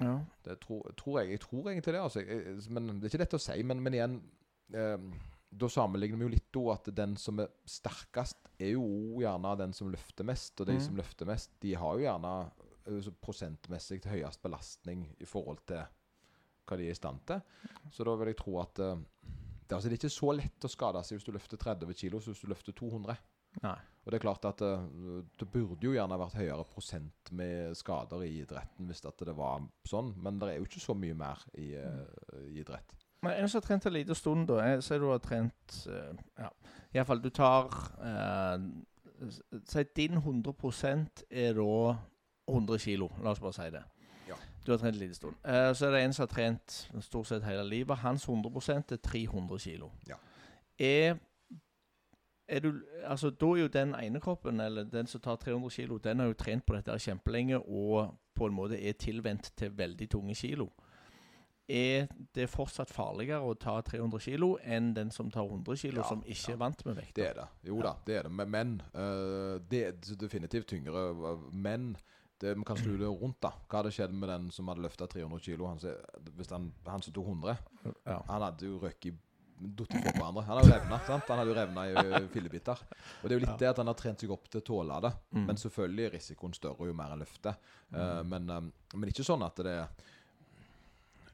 ja. 0.00 0.18
Det 0.44 0.60
tror, 0.60 0.92
tror 0.96 1.20
jeg, 1.20 1.30
jeg 1.36 1.40
tror 1.40 1.70
egentlig 1.70 1.92
det, 1.94 2.00
altså. 2.00 2.20
Jeg, 2.20 2.60
men 2.70 2.88
Det 3.00 3.08
er 3.08 3.12
ikke 3.12 3.24
lett 3.24 3.34
å 3.38 3.42
si, 3.42 3.62
men, 3.62 3.82
men 3.82 3.94
igjen 3.98 4.14
eh, 4.74 4.98
Da 5.50 5.68
sammenligner 5.72 6.18
vi 6.20 6.26
jo 6.26 6.32
litt 6.36 6.56
at 6.72 6.88
den 6.94 7.16
som 7.16 7.38
er 7.40 7.48
sterkest, 7.64 8.36
er 8.60 8.74
jo 8.74 9.20
gjerne 9.22 9.54
den 9.56 9.72
som 9.72 9.88
løfter 9.88 10.24
mest. 10.28 10.60
Og 10.60 10.66
de 10.66 10.74
Mm. 10.76 10.80
som 10.84 10.96
løfter 10.96 11.26
mest, 11.26 11.50
de 11.62 11.74
har 11.74 11.94
jo 11.96 12.04
gjerne 12.04 12.32
prosentmessig 13.22 14.02
til 14.02 14.16
høyest 14.16 14.42
belastning 14.42 15.06
i 15.18 15.28
forhold 15.28 15.62
til 15.68 15.84
hva 16.68 16.76
de 16.76 16.88
er 16.88 16.92
i 16.92 16.98
stand 16.98 17.22
til. 17.28 17.40
Så 17.94 18.04
da 18.04 18.14
vil 18.20 18.32
jeg 18.32 18.40
tro 18.40 18.58
at 18.60 18.80
eh, 18.84 19.00
det, 19.68 19.74
altså, 19.76 19.88
det 19.88 19.96
er 19.96 20.00
ikke 20.00 20.12
så 20.12 20.32
lett 20.36 20.64
å 20.64 20.72
skade 20.72 21.02
seg 21.04 21.18
hvis 21.18 21.26
du 21.28 21.34
løfter 21.34 21.60
30 21.60 21.92
kg 21.92 22.20
som 22.20 22.32
hvis 22.32 22.44
du 22.44 22.50
løfter 22.52 22.76
200. 22.76 23.18
Nei. 23.64 23.78
Og 24.04 24.12
det 24.12 24.18
er 24.18 24.24
klart 24.24 24.46
at 24.48 24.62
eh, 24.64 24.86
det 25.40 25.48
burde 25.52 25.84
jo 25.84 25.92
gjerne 25.92 26.16
vært 26.20 26.38
høyere 26.38 26.64
prosent 26.70 27.32
med 27.36 27.76
skader 27.76 28.24
i 28.24 28.30
idretten 28.42 28.88
hvis 28.88 29.04
det 29.04 29.34
var 29.36 29.66
sånn, 29.88 30.14
men 30.24 30.40
det 30.40 30.52
er 30.52 30.60
jo 30.60 30.68
ikke 30.68 30.84
så 30.84 30.96
mye 30.96 31.16
mer 31.18 31.42
i, 31.60 31.74
eh, 31.76 32.38
i 32.48 32.62
idrett. 32.62 32.94
Men 33.26 33.34
en 33.34 33.50
som 33.50 33.58
har 33.58 33.66
trent 33.66 33.88
en 33.88 33.96
liten 33.96 34.16
stund, 34.16 34.46
da 34.46 34.62
jeg 34.62 34.84
Sier 34.86 35.02
du 35.02 35.08
har 35.10 35.18
trent 35.18 35.78
ja. 36.38 36.52
Iallfall, 36.94 37.18
du 37.18 37.32
tar 37.34 37.72
eh, 37.98 38.68
Si 39.66 39.82
din 39.98 40.20
100 40.20 40.54
er 41.26 41.58
da 41.58 41.96
100 42.48 42.78
kilo. 42.78 43.10
La 43.22 43.30
oss 43.30 43.40
bare 43.40 43.52
si 43.52 43.70
det. 43.70 43.82
Ja. 44.28 44.34
Du 44.66 44.72
har 44.72 44.78
trent 44.78 44.94
en 44.94 45.00
liten 45.00 45.14
stund. 45.14 45.36
Eh, 45.44 45.72
så 45.74 45.86
er 45.86 45.90
det 45.90 46.02
en 46.04 46.12
som 46.12 46.26
har 46.26 46.32
trent 46.34 46.76
stort 47.00 47.26
sett 47.26 47.44
hele 47.44 47.64
livet. 47.68 47.96
Hans 47.96 48.28
100% 48.28 48.92
er 48.92 48.96
300 48.96 49.58
kilo. 49.58 49.90
Ja. 50.08 50.16
Er, 50.78 51.16
er 52.48 52.60
du, 52.60 52.72
altså, 53.04 53.30
da 53.30 53.46
er 53.46 53.62
jo 53.62 53.68
den 53.68 53.94
ene 53.94 54.20
kroppen, 54.20 54.60
eller 54.60 54.84
den 54.84 55.06
som 55.06 55.20
tar 55.20 55.36
300 55.36 55.70
kilo, 55.70 55.98
den 55.98 56.18
har 56.18 56.26
jo 56.26 56.32
trent 56.38 56.66
på 56.66 56.76
dette 56.76 56.98
kjempelenge 56.98 57.58
og 57.58 58.14
på 58.38 58.46
en 58.46 58.54
måte 58.54 58.78
er 58.78 58.92
tilvendt 58.92 59.52
til 59.56 59.78
veldig 59.78 60.10
tunge 60.10 60.34
kilo. 60.34 60.68
Er 61.68 62.06
det 62.34 62.46
fortsatt 62.48 62.88
farligere 62.88 63.44
å 63.44 63.52
ta 63.60 63.74
300 63.84 64.22
kilo 64.24 64.54
enn 64.64 64.94
den 64.96 65.10
som 65.12 65.28
tar 65.30 65.44
100 65.44 65.76
kilo, 65.76 66.00
Ja, 66.00 66.06
som 66.08 66.22
ikke 66.24 66.54
er 66.54 66.60
vant 66.62 66.84
med 66.86 66.96
vekt? 66.96 67.16
Det 67.16 67.26
er 67.26 67.34
det. 67.36 67.44
Jo 67.68 67.82
da, 67.84 67.92
det 68.06 68.16
er 68.16 68.22
det. 68.28 68.46
Men, 68.48 68.80
eh, 68.94 69.58
det 69.68 69.82
er 69.84 70.16
definitivt 70.16 70.66
tyngre. 70.66 71.36
Men 71.52 71.96
det, 72.40 72.52
vi 72.58 72.64
kan 72.64 72.76
snu 72.78 72.92
det 73.00 73.08
rundt, 73.10 73.40
da. 73.42 73.50
Hva 73.68 73.80
hadde 73.82 73.90
skjedd 73.94 74.12
med 74.14 74.28
den 74.30 74.50
som 74.54 74.68
hadde 74.70 74.84
løfta 74.84 75.08
300 75.10 75.40
kg? 75.42 75.64
Han, 75.66 75.80
hvis 76.38 76.50
han, 76.54 76.68
han 76.86 77.02
som 77.02 77.12
tok 77.16 77.26
100, 77.32 77.56
Ja. 78.06 78.20
han 78.28 78.42
hadde 78.48 78.68
jo 78.70 78.78
røkket 78.84 79.24
Datt 79.58 79.88
på 79.90 79.98
hverandre. 80.14 80.44
Han 80.46 80.54
hadde 80.60 80.68
jo 80.68 80.74
revna. 80.76 80.98
sant? 81.02 81.24
Han 81.32 81.40
hadde 81.40 81.50
jo 81.50 81.54
revna 81.58 81.82
i 81.90 81.94
ø, 81.98 82.18
fillebiter. 82.30 82.78
Og 82.78 83.24
det 83.24 83.32
er 83.34 83.40
jo 83.40 83.42
litt 83.42 83.50
Ja. 83.50 83.56
det 83.58 83.68
at 83.72 83.80
han 83.82 83.88
har 83.90 83.96
trent 83.98 84.20
seg 84.22 84.30
opp 84.30 84.44
til 84.52 84.60
å 84.60 84.64
tåle 84.68 85.00
det. 85.02 85.10
Mm. 85.34 85.46
Men 85.48 85.56
selvfølgelig 85.58 86.04
er 86.06 86.12
risikoen 86.14 86.54
større 86.54 86.86
jo 86.86 86.94
mer 86.94 87.10
en 87.16 87.18
løfter. 87.24 87.56
Eh, 87.90 88.22
men, 88.22 88.46
eh, 88.54 88.68
men 88.94 89.10
ikke 89.10 89.26
sånn 89.26 89.42
at 89.42 89.56
det 89.66 89.74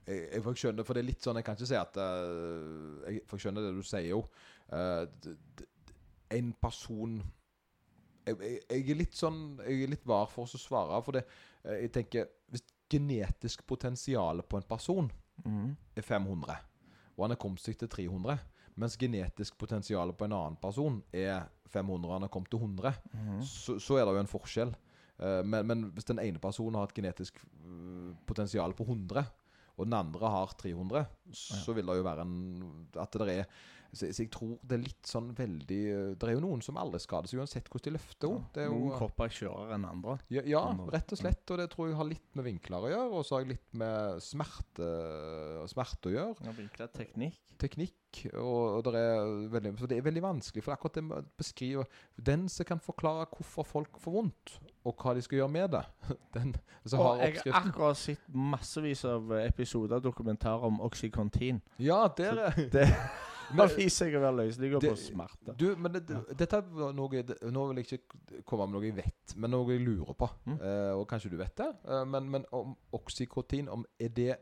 jeg, 0.07 0.30
jeg, 0.32 0.42
for 0.42 0.57
skjønne, 0.57 0.84
for 0.88 0.96
det 0.96 1.02
er 1.05 1.09
litt 1.11 1.20
sånn 1.24 1.36
Jeg 1.36 1.44
kan 1.44 1.57
ikke 1.57 1.68
si 1.68 1.76
at 1.76 1.96
uh, 2.00 3.05
jeg, 3.11 3.20
får 3.28 3.38
skjønne 3.44 3.62
det 3.66 3.74
du 3.76 3.82
sier 3.84 4.09
jo. 4.09 4.22
D- 4.72 5.68
en 6.34 6.52
person 6.64 7.18
jeg, 8.27 8.39
jeg, 8.41 8.61
jeg 8.70 8.91
er 8.91 8.99
litt 8.99 9.18
sånn 9.18 9.41
Jeg 9.64 9.85
er 9.85 9.93
litt 9.93 10.07
var 10.09 10.29
for 10.33 10.49
å 10.49 10.61
svare, 10.61 11.01
for 11.05 11.18
det 11.18 11.25
eh, 11.64 11.85
Jeg 11.85 11.93
tenker 11.99 12.31
Hvis 12.53 12.64
genetisk 12.95 13.64
potensial 13.66 14.43
på 14.47 14.61
en 14.61 14.66
person 14.68 15.11
mm. 15.45 15.68
er 15.97 16.05
500, 16.05 16.57
og 17.16 17.22
han 17.25 17.35
er 17.35 17.41
kommet 17.41 17.62
seg 17.64 17.79
til 17.81 17.89
300, 17.91 18.39
mens 18.79 18.97
genetisk 19.01 19.57
potensial 19.59 20.12
på 20.14 20.27
en 20.29 20.35
annen 20.37 20.59
person 20.61 21.01
er 21.11 21.49
500, 21.72 22.05
og 22.07 22.12
han 22.14 22.27
har 22.27 22.33
kommet 22.35 22.53
til 22.53 22.61
100, 22.61 22.93
Mhm. 23.14 23.41
så, 23.43 23.79
så 23.83 23.97
er 23.99 24.05
det 24.05 24.14
jo 24.14 24.20
en 24.22 24.31
forskjell. 24.31 24.75
Eh, 25.18 25.41
men, 25.43 25.66
men 25.66 25.85
hvis 25.97 26.07
den 26.07 26.20
ene 26.22 26.43
personen 26.43 26.79
har 26.79 26.87
et 26.87 26.95
genetisk 26.95 27.41
uh, 27.64 28.12
potensial 28.29 28.77
på 28.77 28.87
100, 28.87 29.25
og 29.75 29.89
den 29.89 29.97
andre 29.99 30.31
har 30.31 30.55
300, 30.61 31.07
så 31.35 31.75
vil 31.75 31.87
det 31.89 31.97
jo 31.99 32.07
være 32.07 32.22
en 32.22 32.87
At 32.95 33.16
det 33.18 33.39
er 33.41 33.47
så, 33.97 34.09
så 34.12 34.24
jeg 34.24 34.30
tror 34.34 34.57
det 34.62 34.76
er 34.78 34.82
litt 34.84 35.09
sånn 35.09 35.30
veldig 35.38 35.78
eh, 35.95 36.11
Det 36.20 36.28
er 36.28 36.36
jo 36.36 36.42
noen 36.45 36.62
som 36.64 36.76
aldri 36.80 37.01
skader 37.03 37.30
seg, 37.30 37.40
uansett 37.42 37.68
hvordan 37.70 37.86
de 37.88 37.95
løfter. 37.97 38.28
henne. 38.28 38.45
Ja, 38.55 38.62
er 38.64 38.68
jo, 38.70 38.78
Noen 38.80 38.99
kropper 38.99 39.34
kjører 39.38 39.74
enn 39.78 39.86
andre. 39.88 40.18
ja, 40.34 40.45
ja, 40.49 40.62
Andre. 40.70 40.90
rett 40.97 41.14
og 41.16 41.20
slett. 41.22 41.45
Og 41.55 41.61
det 41.62 41.68
tror 41.72 41.88
jeg 41.90 41.99
har 42.01 42.11
litt 42.11 42.28
med 42.38 42.49
vinkler 42.49 42.86
å 42.88 42.92
gjøre. 42.92 43.11
Og 43.18 43.24
så 43.28 43.36
har 43.38 43.45
jeg 43.47 43.55
litt 43.55 43.78
med 43.80 44.22
smerte, 44.24 44.88
smerte 45.70 46.11
å 46.11 46.14
gjøre. 46.14 46.47
Ja, 46.47 46.55
vinkler, 46.57 46.90
teknikk. 46.95 47.40
Teknikk. 47.61 48.01
Og, 48.38 48.78
og 48.78 48.84
det, 48.86 49.01
er 49.01 49.30
veldig, 49.51 49.72
så 49.80 49.88
det 49.90 49.97
er 49.99 50.07
veldig 50.07 50.22
vanskelig. 50.22 50.62
For 50.62 50.74
akkurat 50.74 50.99
det 50.99 51.03
med 51.07 51.16
å 51.18 51.24
beskrive 51.40 51.84
Den 52.14 52.45
som 52.53 52.66
kan 52.68 52.82
forklare 52.82 53.26
hvorfor 53.30 53.66
folk 53.66 53.99
får 54.03 54.14
vondt, 54.14 54.53
og 54.86 54.95
hva 55.01 55.14
de 55.16 55.22
skal 55.24 55.40
gjøre 55.40 55.51
med 55.55 55.72
det 55.74 55.82
Den 56.36 56.53
Og 56.92 56.99
har 57.01 57.22
jeg 57.24 57.40
har 57.49 57.68
akkurat 57.70 57.99
sett 57.99 58.26
massevis 58.30 59.03
av 59.09 59.32
episoder 59.40 59.99
og 59.99 60.07
dokumentarer 60.11 60.66
om 60.68 60.78
Oxycontin. 60.84 61.62
Ja, 61.82 62.05
der 62.18 62.42
er 62.51 62.61
Det 62.74 62.86
Men- 63.51 63.68
har 63.68 63.76
vist 63.76 63.99
seg 64.01 64.14
å 64.14 64.20
være 64.22 64.36
løsninger 64.47 64.80
på 64.80 64.95
smerte. 64.97 65.57
Du, 65.57 65.66
men 65.76 65.92
det, 65.92 66.07
det- 66.09 66.36
dette 66.38 66.57
er 66.57 66.62
noe 66.97 67.22
Nå 67.53 67.66
vil 67.68 67.82
jeg 67.82 67.99
ikke 67.99 68.42
komme 68.45 68.66
med 68.66 68.74
noe 68.78 68.84
jeg 68.88 68.97
vet, 68.97 69.36
men 69.36 69.51
noe 69.51 69.72
jeg 69.72 69.84
lurer 69.84 70.14
på. 70.14 70.28
Mm. 70.47 70.59
Eh, 70.61 70.92
og 70.97 71.07
kanskje 71.09 71.30
du 71.30 71.36
vet 71.36 71.55
det. 71.57 71.68
Eh, 71.88 72.05
men, 72.05 72.30
men 72.30 72.45
om 72.53 72.74
oksykotin 72.92 73.68
om, 73.68 73.84
er, 74.01 74.09
det, 74.09 74.36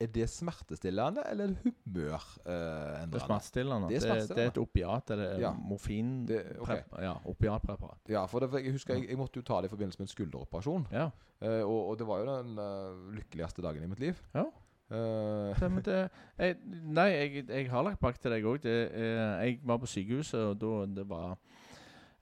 er 0.00 0.06
det 0.06 0.28
smertestillende 0.30 1.22
eller 1.30 1.44
er 1.44 1.54
det 1.54 1.74
Det 1.84 3.20
er 3.20 3.26
smertestillende. 3.26 3.88
Det 3.88 4.00
er 4.02 4.14
Det, 4.20 4.28
det, 4.36 4.38
er 4.44 4.50
et 4.52 4.58
opiat, 4.58 5.10
eller 5.10 5.38
Ja. 5.40 5.52
morfin... 5.52 6.26
Det- 6.26 6.56
ok. 6.60 6.74
Ja, 7.02 7.14
opiatpreparat. 7.24 7.98
ja, 8.08 8.24
for 8.26 8.40
det, 8.40 8.50
for 8.50 8.58
jeg 8.58 8.72
husker 8.72 8.94
jeg, 8.94 9.08
jeg 9.08 9.18
måtte 9.18 9.36
jo 9.38 9.42
ta 9.42 9.60
det 9.60 9.70
i 9.70 9.74
forbindelse 9.74 9.98
med 10.00 10.08
en 10.08 10.14
skulderoperasjon. 10.14 10.86
Ja. 10.92 11.10
Uh, 11.44 11.62
og, 11.66 11.80
og 11.90 11.98
det 11.98 12.06
var 12.06 12.18
jo 12.22 12.26
den 12.30 12.58
uh, 12.58 13.10
lykkeligste 13.14 13.62
dagen 13.62 13.82
i 13.84 13.86
mitt 13.90 14.00
liv. 14.00 14.20
Ja. 14.34 14.44
Eh, 14.90 15.60
Det, 15.60 15.84
det, 15.84 16.08
jeg, 16.38 16.56
nei, 16.84 17.08
jeg, 17.10 17.44
jeg 17.48 17.70
har 17.70 17.82
lagt 17.82 18.00
bak 18.00 18.18
til 18.20 18.30
deg 18.34 18.44
òg. 18.44 18.64
Jeg 18.64 19.58
var 19.64 19.78
på 19.78 19.86
sykehuset, 19.86 20.40
og 20.40 20.60
da 20.60 21.00
det 21.00 21.08
var 21.08 21.36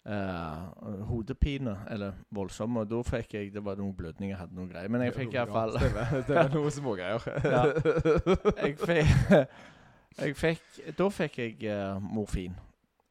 uh, 0.06 1.04
hodepine, 1.10 1.76
eller 1.90 2.12
voldsom, 2.30 2.76
og 2.76 2.90
da 2.90 3.02
fikk 3.06 3.34
jeg 3.34 3.52
Det 3.54 3.64
var 3.64 3.76
noen 3.76 3.94
blødninger, 3.96 4.34
jeg 4.34 4.40
hadde 4.40 4.54
noen 4.58 4.70
greier. 4.70 4.88
Men 4.88 5.06
jeg 5.06 5.14
fikk 5.14 5.34
iallfall. 5.34 5.78
Det 6.28 6.34
var 6.36 6.52
noen 6.54 6.70
smågreier. 6.70 7.30
Ja. 7.54 7.64
jeg 8.66 8.76
fikk, 8.78 9.48
jeg 10.18 10.36
fikk 10.36 10.84
Da 10.98 11.08
fikk 11.08 11.38
jeg 11.38 11.72
uh, 11.72 11.98
morfin. 12.02 12.54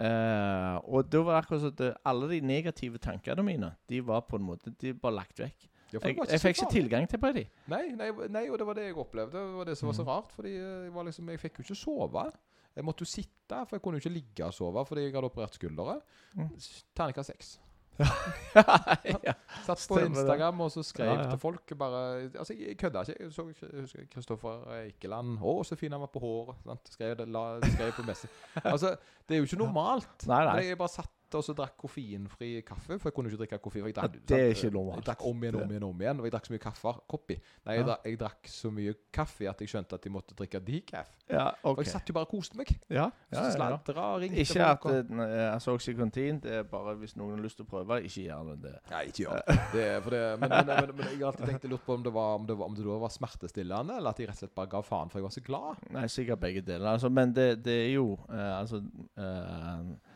Eh, 0.02 0.76
og 0.90 1.12
da 1.14 1.20
var 1.22 1.36
det 1.36 1.42
akkurat 1.44 1.62
sånn 1.62 1.74
at 1.76 1.82
eh, 1.86 1.98
alle 2.10 2.30
de 2.32 2.40
negative 2.42 2.98
tankene 2.98 3.44
mine 3.46 3.68
De 3.92 4.00
var 4.02 4.24
på 4.26 4.40
en 4.40 4.48
måte 4.48 4.72
De 4.82 4.96
var 4.98 5.14
lagt 5.14 5.38
vekk. 5.38 5.68
Ja, 5.94 6.00
Jeg, 6.08 6.18
jeg 6.30 6.40
fikk 6.40 6.58
ikke 6.62 6.72
tilgang 6.72 7.08
til 7.10 7.20
Brady. 7.20 7.44
Nei, 7.68 7.84
nei, 8.00 8.12
nei, 8.30 8.46
og 8.50 8.58
det 8.62 8.68
var 8.68 8.74
det 8.80 8.86
jeg 8.90 8.96
opplevde. 8.98 9.32
Det 9.34 9.58
var 9.58 9.66
det 9.66 9.78
som 9.78 9.88
var 9.88 9.94
så 9.98 10.04
Mhm. 10.06 10.08
rart. 10.14 10.32
Fordi 10.32 10.54
eh, 10.56 10.84
jeg, 10.86 10.94
var 10.94 11.04
liksom, 11.04 11.30
jeg 11.30 11.40
fikk 11.40 11.60
jo 11.60 11.64
ikke 11.68 11.76
sove. 11.76 12.32
Jeg 12.76 12.84
måtte 12.88 13.02
jo 13.04 13.06
sitte, 13.12 13.66
for 13.68 13.76
jeg 13.76 13.82
kunne 13.82 14.00
jo 14.00 14.04
ikke 14.06 14.14
ligge 14.16 14.46
og 14.46 14.54
sove 14.54 14.86
fordi 14.88 15.02
jeg 15.04 15.14
hadde 15.14 15.26
operert 15.28 15.54
skuldre. 15.60 16.00
Mm. 16.36 16.50
Terningkast 16.96 17.28
seks. 17.34 17.60
ja. 19.28 19.34
Satt 19.66 19.84
på 19.90 19.98
Instagram 20.00 20.62
og 20.64 20.72
så 20.74 20.82
skrev 20.86 21.10
Ja, 21.12 21.16
ja. 21.22 21.30
til 21.30 21.40
folk 21.42 21.74
bare 21.78 22.30
Altså, 22.40 22.56
jeg 22.58 22.78
kødda 22.80 23.02
ikke. 23.04 23.16
Jeg 23.20 23.34
så 23.34 24.06
Kristoffer 24.14 24.64
Eikeland. 24.80 25.38
'Å, 25.40 25.64
så 25.68 25.76
fin 25.78 25.92
han 25.92 26.02
var 26.02 26.08
på 26.08 26.20
håret.' 26.24 26.64
Sant? 26.66 26.88
Skrev 26.96 27.18
det, 27.18 27.28
la, 27.30 27.60
skrev 27.62 27.92
på 28.00 28.06
Messi. 28.08 28.28
Altså, 28.64 28.96
det 29.28 29.36
er 29.36 29.44
jo 29.44 29.50
ikke 29.50 29.60
normalt. 29.60 30.26
Nei, 30.28 30.46
nei. 30.46 30.56
Jeg 30.72 30.78
bare 30.80 30.90
satt 30.96 31.12
og 31.38 31.44
så 31.46 31.54
drakk 31.58 31.78
koffeinfri 31.82 32.50
kaffe, 32.68 32.98
for 33.00 33.10
jeg 33.10 33.16
kunne 33.16 33.32
ikke 33.32 33.42
drikke 33.44 33.60
koffein. 33.64 33.86
Jeg 33.90 33.96
drakk, 33.98 34.18
det 34.28 34.40
er 34.40 34.54
ikke 34.56 34.72
normalt. 34.74 35.02
Jeg 35.02 35.08
drakk 35.12 35.26
om 35.30 35.44
igjen, 35.44 35.56
om 35.62 35.72
igjen, 35.72 35.84
om 35.88 36.02
igjen. 36.06 36.20
Og 36.20 36.28
jeg 36.28 36.34
drakk 36.36 36.50
så 36.50 36.54
mye 36.56 36.64
kaffe. 36.66 36.94
Koppi. 37.08 37.38
Nei, 37.66 37.76
jeg, 37.78 37.82
Ja. 37.82 37.88
drakk, 37.92 38.06
jeg 38.10 38.20
drakk 38.20 38.52
så 38.52 38.72
mye 38.72 38.96
kaffe 39.14 39.50
at 39.50 39.62
jeg 39.62 39.70
skjønte 39.74 39.94
at 40.00 40.06
jeg 40.06 40.14
måtte 40.16 40.36
drikke 40.38 40.60
decaf. 40.66 41.10
Ja, 41.32 41.52
For 41.64 41.82
jeg 41.84 41.88
satt 41.94 42.10
jo 42.10 42.14
bare 42.14 42.28
og 42.28 42.34
koste 42.34 42.58
meg. 42.60 42.72
Ja, 42.92 43.10
ja, 43.32 43.46
sladra 43.56 44.08
og 44.16 44.22
ringte 44.22 44.42
Ikke 44.44 44.66
at 44.66 44.84
Jeg 44.84 45.06
eh, 45.06 45.16
ne- 45.16 45.52
altså 45.54 45.72
Oxycontin 45.78 46.42
Det 46.44 46.52
er 46.52 46.64
bare 46.68 46.96
hvis 47.00 47.16
noen 47.16 47.38
har 47.38 47.44
lyst 47.46 47.56
til 47.56 47.66
å 47.66 47.70
prøve, 47.70 48.02
ikke 48.04 48.26
gjør 48.28 48.56
det. 48.62 48.74
Nei, 48.92 49.04
ikke 49.08 49.24
gjør 49.24 49.40
det. 49.48 49.58
det, 49.74 49.86
det 50.12 50.40
men, 50.42 50.50
men, 50.50 50.66
men, 50.68 50.96
men 50.98 51.08
jeg 51.08 51.20
har 51.22 51.32
alltid 51.32 51.48
tenkt 51.48 51.70
lurt 51.72 51.86
på 51.86 51.94
om 51.96 52.04
det, 52.04 52.14
var, 52.14 52.36
om, 52.36 52.46
det 52.48 52.58
var, 52.58 52.66
om 52.68 52.76
det 52.76 52.86
var 53.06 53.10
smertestillende, 53.16 53.98
eller 54.02 54.10
at 54.12 54.20
jeg 54.20 54.28
rett 54.28 54.36
og 54.36 54.44
slett 54.44 54.56
bare 54.56 54.72
ga 54.76 54.82
faen, 54.84 55.10
for 55.10 55.20
jeg 55.22 55.24
var 55.30 55.36
så 55.38 55.44
glad. 55.48 55.86
Nei, 55.96 56.06
sikkert 56.12 56.40
begge 56.44 56.62
deler. 56.68 56.92
Altså, 56.98 57.10
men 57.10 57.32
det, 57.34 57.48
det 57.66 57.78
er 57.86 57.94
jo 57.96 58.18
uh, 58.30 58.60
Altså 58.60 58.82
eh, 59.18 60.11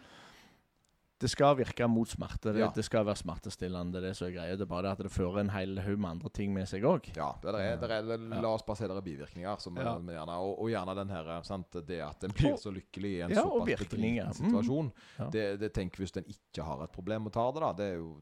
Det 1.17 1.29
skal 1.31 1.55
virke 1.55 1.87
mot 1.87 2.09
smerte. 2.11 2.51
Det, 2.51 2.59
Ja. 2.59 2.67
det 2.75 2.83
skal 2.83 3.05
være 3.05 3.15
smertestillende. 3.15 4.01
Det 4.01 4.09
er 4.09 4.13
så 4.17 4.25
er 4.27 4.31
greia. 4.35 4.55
Det 4.57 4.61
er 4.61 4.65
bare 4.65 4.81
det 4.83 4.91
at 4.91 4.97
det 5.05 5.11
fører 5.11 5.39
en 5.39 5.49
hel 5.49 5.77
haug 5.79 5.97
med 5.97 6.09
andre 6.09 6.29
ting 6.29 6.53
med 6.53 6.67
seg 6.67 6.83
òg. 6.83 7.07
Ja, 7.15 7.29
det 7.41 7.53
er, 7.55 7.77
det 7.79 7.89
er, 7.89 8.09
Ja. 8.35 8.41
La 8.41 8.49
oss 8.53 8.63
bare 8.67 8.75
si 8.75 8.83
det 8.83 8.91
er 8.97 9.01
bivirkninger. 9.01 9.59
Som, 9.61 9.77
Ja. 9.77 9.95
er, 9.95 10.01
gjerne, 10.01 10.35
og, 10.35 10.59
og 10.59 10.67
gjerne 10.69 10.95
den 10.95 11.09
her, 11.09 11.41
sant, 11.43 11.71
det 11.87 12.01
at 12.01 12.23
en 12.23 12.31
blir 12.31 12.57
så 12.59 12.69
lykkelig 12.73 13.11
i 13.15 13.21
en 13.21 13.29
Ja, 13.31 13.43
såpass 13.43 13.65
bedriten 13.65 14.27
Mm. 14.27 14.33
situasjon. 14.33 14.91
Ja. 15.19 15.29
Det, 15.29 15.59
det 15.59 15.73
tenker 15.73 15.97
hvis 16.03 16.17
en 16.17 16.25
ikke 16.27 16.63
har 16.65 16.83
et 16.83 16.91
problem 16.91 17.25
og 17.27 17.31
tar 17.31 17.51
det, 17.53 17.61
da. 17.61 17.71
Det 17.73 17.85
er 17.93 17.95
jo, 17.95 18.21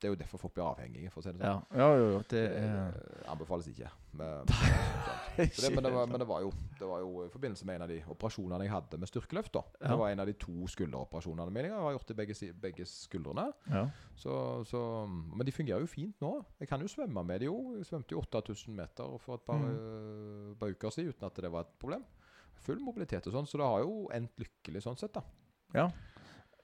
det 0.00 0.08
er 0.08 0.12
jo 0.14 0.18
derfor 0.20 0.38
folk 0.40 0.54
blir 0.56 0.64
avhengige, 0.64 1.10
for 1.12 1.20
å 1.20 1.24
si 1.26 1.32
det 1.34 1.40
sånn. 1.44 1.64
Ja, 1.76 1.78
ja 1.84 1.88
jo, 2.00 2.06
jo. 2.14 2.20
Det 2.30 2.40
Det 2.50 2.60
eh, 2.64 3.30
anbefales 3.32 3.66
ikke. 3.68 3.90
Men, 4.16 4.46
det, 5.36 5.70
men, 5.74 5.84
det 5.84 5.92
var, 5.94 6.06
men 6.10 6.18
det, 6.22 6.26
var 6.26 6.40
jo, 6.42 6.50
det 6.80 6.86
var 6.88 7.02
jo 7.04 7.24
i 7.26 7.30
forbindelse 7.30 7.66
med 7.68 7.76
en 7.76 7.84
av 7.86 7.90
de 7.92 7.98
operasjonene 8.10 8.64
jeg 8.66 8.72
hadde 8.72 8.98
med 9.02 9.10
styrkeløft. 9.10 9.52
da. 9.54 9.62
Det 9.84 9.98
var 10.00 10.10
en 10.10 10.22
av 10.24 10.26
de 10.30 10.34
to 10.40 10.54
skulderoperasjonene 10.72 11.52
mine. 11.54 11.68
Jeg 11.70 11.84
har 11.84 11.94
gjort 11.96 12.10
i 12.10 12.16
begge, 12.22 12.36
begge 12.64 12.86
skuldrene. 12.90 13.46
ja. 13.70 13.84
Så, 14.20 14.32
så, 14.68 14.80
men 15.08 15.46
de 15.48 15.52
fungerer 15.54 15.80
jo 15.80 15.88
fint 15.88 16.18
nå. 16.20 16.32
Jeg 16.60 16.68
kan 16.68 16.82
jo 16.84 16.88
svømme 16.92 17.22
med 17.24 17.40
det 17.40 17.46
jo. 17.48 17.54
Jeg 17.78 17.86
svømte 17.88 18.12
jo 18.12 18.20
8000 18.20 18.74
meter 18.76 19.14
for 19.22 19.38
et 19.38 19.46
par, 19.46 19.56
Mm. 19.56 19.70
øh, 19.70 20.56
par 20.60 20.68
uker 20.74 20.90
siden 20.92 21.14
uten 21.14 21.24
at 21.30 21.36
det 21.40 21.52
var 21.52 21.60
et 21.64 21.72
problem. 21.80 22.02
Full 22.60 22.80
mobilitet 22.84 23.26
og 23.30 23.32
sånn, 23.32 23.46
så 23.48 23.56
det 23.56 23.64
har 23.70 23.80
jo 23.86 23.94
endt 24.12 24.36
lykkelig 24.42 24.82
sånn 24.84 24.98
sett, 25.00 25.14
da. 25.16 25.22
ja. 25.74 25.86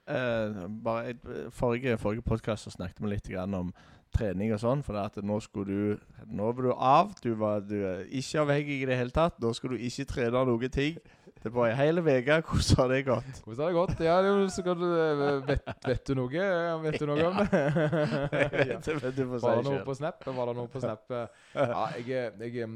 Eh, 0.07 0.67
bare 0.85 1.11
et, 1.11 1.29
Forrige, 1.51 1.99
forrige 1.99 2.23
podkast 2.23 2.71
snakket 2.71 3.03
vi 3.03 3.11
litt 3.11 3.27
grann 3.27 3.55
om 3.59 3.73
trening 4.15 4.53
og 4.55 4.63
sånn. 4.63 4.85
For 4.87 4.95
det 4.95 5.05
at 5.11 5.27
nå 5.27 5.41
skulle 5.43 5.67
du 5.67 6.13
Nå 6.31 6.51
var 6.53 6.63
du 6.63 6.73
av. 6.73 7.15
Du 7.23 7.33
var 7.39 7.65
du 7.67 7.77
er 7.83 8.05
ikke 8.07 8.45
avhengig 8.45 8.81
i 8.83 8.89
det 8.89 8.99
hele 8.99 9.15
tatt. 9.15 9.39
Nå 9.43 9.53
skal 9.57 9.75
du 9.75 9.83
ikke 9.83 10.07
trene 10.13 10.45
noen 10.47 10.73
ting. 10.73 11.01
Det 11.43 11.53
var 11.55 11.69
ei 11.69 11.77
hel 11.79 12.01
uke. 12.01 12.39
Hvordan 12.49 12.79
har 12.81 12.89
det 12.91 13.03
gått? 13.07 13.43
Hvordan 13.45 13.61
har 13.63 13.69
det 13.69 13.77
gått? 13.77 14.01
Ja, 14.07 14.17
det 14.23 14.31
er 14.31 14.49
så 14.51 14.63
godt, 14.67 14.83
øh, 14.83 15.43
vet, 15.47 15.69
vet 15.87 16.07
du 16.09 16.15
noe? 16.19 16.47
Vet 16.87 16.99
du 17.01 17.07
noe 17.07 17.27
om 17.29 17.37
det? 17.43 17.61
Jeg 18.41 18.51
vet 18.55 18.89
ikke, 18.95 19.13
du 19.15 19.23
får 19.31 19.39
si 19.39 19.47
Var 19.47 19.61
det 19.61 19.65
det 19.65 19.71
noe 19.71 19.85
på 19.87 19.95
Snap? 19.99 20.27
Var 20.27 20.51
det 20.51 20.57
noe 20.59 20.73
på 20.73 20.83
Snap? 20.83 21.15
Ja, 21.55 21.87
jeg, 21.99 22.33
jeg 22.41 22.69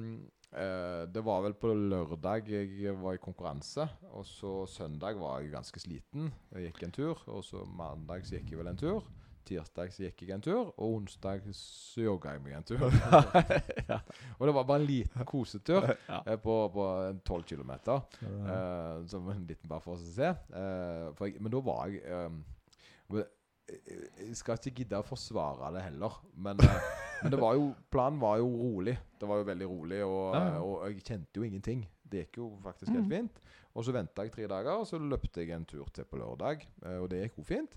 eh, 0.53 1.07
Det 1.13 1.23
var 1.25 1.43
vel 1.45 1.55
på 1.55 1.73
lørdag 1.75 2.49
jeg 2.51 2.95
var 3.03 3.15
i 3.15 3.23
konkurranse. 3.23 3.89
Og 4.13 4.25
så 4.27 4.67
søndag 4.67 5.19
var 5.21 5.41
jeg 5.41 5.53
ganske 5.55 5.81
sliten. 5.81 6.33
Jeg 6.55 6.71
gikk 6.73 6.83
en 6.89 6.93
tur. 6.93 7.25
Og 7.29 7.45
så 7.45 7.65
mandag 7.67 8.25
så 8.27 8.37
gikk 8.39 8.51
jeg 8.55 8.59
vel 8.63 8.73
en 8.73 8.77
tur. 8.81 9.03
Tirsdag 9.51 9.91
så 9.93 10.05
gikk 10.05 10.21
jeg 10.27 10.35
en 10.37 10.43
tur. 10.45 10.69
Og 10.77 10.99
onsdag 11.01 11.43
så 11.57 12.05
jogga 12.05 12.35
jeg 12.37 12.43
meg 12.45 12.59
en 12.59 12.67
tur. 12.69 12.83
og 14.39 14.47
det 14.47 14.55
var 14.55 14.65
bare 14.69 14.81
en 14.83 14.87
liten 14.87 15.25
kosetur 15.27 15.87
Ja. 16.09 16.21
eh, 16.27 16.37
på, 16.39 16.57
på 16.75 16.87
12 17.25 17.43
km. 17.51 17.73
Eh, 17.91 19.07
som 19.11 19.29
en 19.33 19.47
liten 19.49 19.69
bare 19.71 19.81
for 19.85 19.97
å 19.97 20.01
se. 20.03 20.31
Eh, 20.31 21.27
jeg, 21.27 21.41
men 21.41 21.53
da 21.53 21.63
var 21.65 21.89
jeg 21.89 22.03
eh, 22.05 23.25
jeg- 23.71 24.37
skal 24.37 24.59
ikke 24.59 24.75
gidde 24.83 24.99
å 25.01 25.07
forsvare 25.07 25.73
det 25.75 25.83
heller, 25.83 26.21
men, 26.35 26.61
eh, 26.61 26.81
men 27.23 27.33
det 27.33 27.41
var 27.41 27.55
jo, 27.55 27.75
planen 27.91 28.21
var 28.21 28.39
jo 28.39 28.49
rolig. 28.49 28.97
Det 29.21 29.29
var 29.29 29.37
jo 29.43 29.45
veldig 29.45 29.69
rolig, 29.69 30.03
og, 30.05 30.35
ja. 30.35 30.59
og 30.61 30.87
jeg 30.89 31.03
kjente 31.05 31.37
jo 31.37 31.43
ingenting. 31.47 31.87
Det 32.11 32.25
gikk 32.27 32.37
jo 32.41 32.49
faktisk 32.65 32.91
helt 32.93 33.07
Mm. 33.07 33.11
fint. 33.11 33.41
Og 33.75 33.85
så 33.87 33.93
venta 33.95 34.23
jeg 34.27 34.33
tre 34.33 34.47
dager, 34.51 34.73
og 34.81 34.87
så 34.87 34.99
løpte 34.99 35.41
jeg 35.45 35.51
en 35.55 35.65
tur 35.65 35.87
til 35.95 36.05
på 36.05 36.17
lørdag. 36.19 36.65
eh, 36.85 36.97
Og 36.99 37.09
det 37.11 37.21
gikk 37.31 37.39
jo 37.39 37.45
fint. 37.45 37.77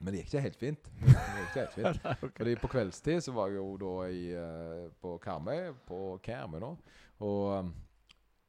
Men 0.00 0.14
det 0.14 0.22
gikk 0.24 0.32
ikke 0.34 0.40
helt 0.42 0.56
fint. 0.56 0.82
Det 0.98 1.12
gikk 1.12 1.50
ikke 1.50 1.60
helt 1.60 1.76
fint. 2.00 2.32
Fordi 2.38 2.54
På 2.56 2.68
kveldstid 2.72 3.20
så 3.22 3.32
var 3.36 3.48
jeg 3.52 3.56
jo 3.60 3.76
da 3.76 3.92
i, 4.08 4.32
eh, 4.32 4.88
på 5.00 5.18
Karmøy, 5.22 5.74
på 5.86 6.18
Karmøy 6.24 6.58
nå, 6.58 6.70
og 7.20 7.70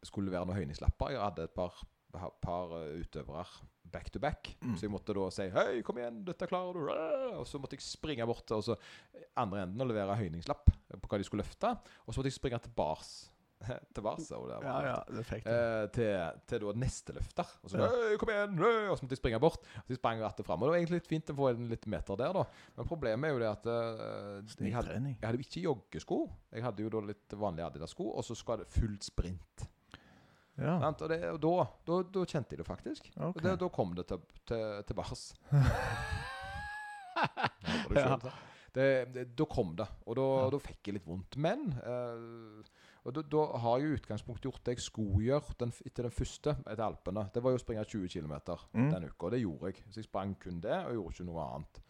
skulle 0.04 0.32
levere 0.32 0.46
noen 0.48 0.58
høyningslapper. 0.58 1.12
Jeg 1.12 1.20
hadde 1.22 1.44
et 1.44 1.54
par, 1.54 1.76
par 2.12 2.74
eh, 2.82 3.00
utøvere 3.02 3.46
back 3.92 4.10
to 4.10 4.20
back, 4.24 4.54
Mm. 4.64 4.76
så 4.78 4.82
jeg 4.88 4.92
måtte 4.92 5.14
da 5.14 5.30
si 5.30 5.50
'Hei, 5.50 5.82
kom 5.84 5.98
igjen, 5.98 6.24
dette 6.24 6.48
klarer 6.48 6.74
du!' 6.74 7.40
Og 7.42 7.46
så 7.48 7.60
måtte 7.60 7.76
jeg 7.76 7.82
springe 7.84 8.26
bort 8.26 8.50
og 8.52 8.64
så 8.64 8.78
andre 9.36 9.64
enden 9.64 9.82
og 9.82 9.88
levere 9.92 10.16
høyningslapp 10.16 10.66
på 11.02 11.08
hva 11.10 11.18
de 11.18 11.24
skulle 11.28 11.44
løfte. 11.44 11.78
Og 12.08 12.14
så 12.14 12.18
måtte 12.22 12.32
jeg 12.32 12.40
springe 12.40 12.60
tilbake 12.62 13.04
til 13.94 14.02
Varsa, 14.04 14.36
Og 14.42 14.48
det 14.48 14.56
var 14.64 14.64
Ja, 14.64 14.96
ja, 14.96 15.04
det 15.18 15.26
fikk 15.26 15.46
eh, 15.46 15.88
til, 15.94 16.40
til 16.48 16.60
da 16.60 16.72
neste 16.80 17.14
løfter. 17.14 17.46
Og 17.64 17.70
så, 17.70 17.78
Ja. 17.78 17.90
«Øy, 17.92 18.18
kom 18.18 18.30
igjen! 18.30 18.58
øy», 18.64 18.88
Og 18.90 18.98
så 18.98 19.04
måtte 19.04 19.12
jeg 19.12 19.18
springe 19.22 19.40
bort. 19.40 19.60
Så 19.66 19.90
jeg 19.90 19.98
sprang 20.00 20.22
rattet 20.24 20.46
fram. 20.46 20.62
Og 20.64 20.68
det 20.68 20.72
var 20.72 20.80
egentlig 20.80 21.02
litt 21.02 21.08
fint 21.12 21.30
å 21.30 21.36
få 21.36 21.50
en 21.52 21.68
litt 21.70 21.86
meter 21.86 22.16
der, 22.18 22.32
da. 22.34 22.44
Men 22.78 22.88
problemet 22.88 23.26
er 23.28 23.34
jo 23.34 23.40
det 23.44 23.52
at 23.52 23.66
eh, 23.68 24.66
jeg, 24.66 24.74
hadde, 24.74 24.94
jeg 25.04 25.28
hadde 25.28 25.38
jo 25.38 25.46
ikke 25.46 25.66
joggesko. 25.68 26.30
Jeg 26.54 26.64
hadde 26.64 26.80
jo 26.82 26.90
da 26.90 27.00
litt 27.12 27.30
vanlige 27.36 27.66
Adidas-sko, 27.68 28.08
og 28.16 28.24
så 28.24 28.36
skal 28.36 28.58
det 28.64 28.68
fullt 28.72 29.04
sprint. 29.04 29.68
Ja. 30.62 30.76
Og, 30.92 31.04
det, 31.10 31.18
og 31.34 31.40
da, 31.42 31.54
da, 31.90 32.00
da 32.14 32.26
kjente 32.30 32.54
jeg 32.56 32.62
det 32.62 32.68
faktisk. 32.68 33.08
Okay. 33.16 33.28
Og 33.32 33.42
det, 33.42 33.56
da 33.64 33.70
kom 33.74 33.96
det 33.98 34.06
til, 34.12 34.22
til, 34.46 34.84
til 34.88 34.98
bars. 35.02 35.24
Ja. 37.92 38.16
det, 38.74 38.86
det, 39.14 39.24
da 39.38 39.46
kom 39.52 39.74
det, 39.78 39.86
og 40.08 40.16
da, 40.18 40.24
Ja. 40.46 40.50
da 40.54 40.60
fikk 40.64 40.88
jeg 40.88 40.96
litt 40.96 41.06
vondt. 41.08 41.36
Men 41.38 41.68
eh, 41.84 42.70
og 43.06 43.18
da, 43.18 43.42
har 43.64 43.80
jeg 43.82 43.90
i 43.90 43.96
utgangspunktet 43.98 44.46
gjort 44.48 44.64
det 44.66 44.76
jeg 44.78 44.86
skulle 44.86 45.24
gjøre 45.26 45.56
den, 45.60 45.74
etter 45.86 46.06
den 46.08 46.14
første 46.16 46.54
etter 46.62 46.84
Alpene. 46.86 47.24
Det 47.34 47.42
var 47.44 47.52
jo 47.54 47.60
å 47.60 47.64
springe 47.64 47.84
20 47.86 48.08
km 48.14 48.36
Mm. 48.74 48.90
den 48.94 49.08
uka, 49.10 49.26
og 49.28 49.32
det 49.36 49.42
gjorde 49.42 49.72
jeg. 49.72 49.84
Så 49.90 50.00
jeg 50.02 50.08
sprang 50.08 50.36
kun 50.40 50.62
det, 50.64 50.78
og 50.86 50.94
gjorde 50.96 51.14
ikke 51.18 51.28
noe 51.28 51.48
annet. 51.48 51.82